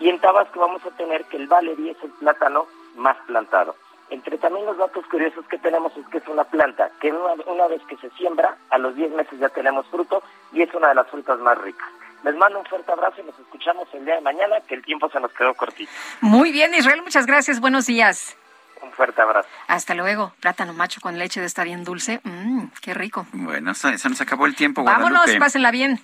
Y 0.00 0.08
en 0.08 0.18
Tabasco 0.18 0.58
vamos 0.58 0.84
a 0.84 0.90
tener 0.96 1.24
que 1.26 1.36
el 1.36 1.46
valery 1.46 1.90
es 1.90 2.02
el 2.02 2.10
plátano 2.10 2.66
más 2.96 3.16
plantado. 3.28 3.76
Entre 4.10 4.38
también 4.38 4.64
los 4.64 4.78
datos 4.78 5.04
curiosos 5.10 5.44
que 5.48 5.58
tenemos 5.58 5.92
es 5.96 6.06
que 6.08 6.18
es 6.18 6.28
una 6.28 6.44
planta 6.44 6.90
que 7.00 7.12
una, 7.12 7.34
una 7.46 7.66
vez 7.66 7.82
que 7.88 7.96
se 7.98 8.08
siembra, 8.16 8.56
a 8.70 8.78
los 8.78 8.94
10 8.96 9.12
meses 9.12 9.38
ya 9.38 9.48
tenemos 9.50 9.86
fruto 9.88 10.22
y 10.52 10.62
es 10.62 10.72
una 10.74 10.88
de 10.88 10.94
las 10.94 11.08
frutas 11.08 11.38
más 11.40 11.58
ricas. 11.58 11.86
Les 12.24 12.34
mando 12.34 12.58
un 12.58 12.64
fuerte 12.66 12.90
abrazo 12.90 13.20
y 13.20 13.24
nos 13.24 13.38
escuchamos 13.38 13.86
el 13.92 14.04
día 14.04 14.14
de 14.16 14.20
mañana, 14.22 14.56
que 14.66 14.74
el 14.74 14.82
tiempo 14.84 15.08
se 15.10 15.20
nos 15.20 15.30
quedó 15.32 15.54
cortito. 15.54 15.90
Muy 16.20 16.50
bien, 16.52 16.74
Israel, 16.74 17.02
muchas 17.02 17.26
gracias. 17.26 17.60
Buenos 17.60 17.86
días. 17.86 18.36
Un 18.82 18.90
fuerte 18.92 19.20
abrazo. 19.22 19.48
Hasta 19.66 19.94
luego. 19.94 20.32
Plátano 20.40 20.72
macho 20.72 21.00
con 21.00 21.18
leche 21.18 21.40
de 21.40 21.46
estar 21.46 21.66
bien 21.66 21.84
dulce. 21.84 22.20
Mmm, 22.24 22.64
qué 22.80 22.94
rico. 22.94 23.26
Bueno, 23.32 23.74
se, 23.74 23.98
se 23.98 24.08
nos 24.08 24.20
acabó 24.20 24.46
el 24.46 24.54
tiempo, 24.56 24.82
Vámonos, 24.84 25.10
Guadalupe. 25.10 25.38
pásenla 25.38 25.70
bien. 25.70 26.00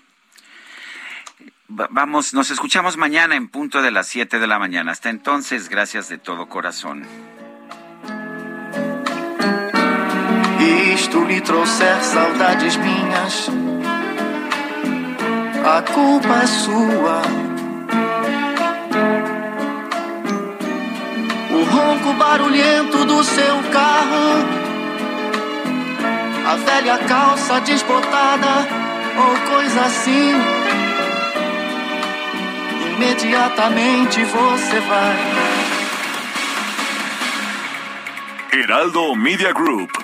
Va- 1.71 1.89
Vamos, 1.91 2.35
nos 2.35 2.51
escuchamos 2.51 2.97
mañana 2.97 3.35
en 3.37 3.49
punto 3.49 3.81
de 3.83 3.91
las 3.91 4.07
7 4.09 4.39
de 4.39 4.47
la 4.47 4.59
mañana. 4.59 4.93
Hasta 4.93 5.09
entonces, 5.11 5.69
gracias 5.69 6.09
de 6.09 6.19
todo 6.19 6.49
corazón. 6.49 7.07
Isto 10.65 11.23
lhe 11.25 11.43
trouxer 11.43 12.03
saudades 12.03 12.77
minhas, 12.77 13.51
a 15.63 15.83
culpa 15.83 16.35
é 16.43 16.47
sua. 16.47 17.23
O 21.51 21.65
ronco 21.65 22.13
barulhento 22.15 23.05
do 23.05 23.23
seu 23.23 23.63
carro, 23.73 24.45
a 26.47 26.57
velha 26.57 26.99
calça 26.99 27.61
desbotada 27.61 28.67
ou 29.19 29.51
coisa 29.53 29.81
assim. 29.83 30.33
Imediatamente 32.95 34.25
você 34.25 34.81
vai. 34.81 35.17
Heraldo 38.53 39.15
Media 39.15 39.53
Group 39.53 40.04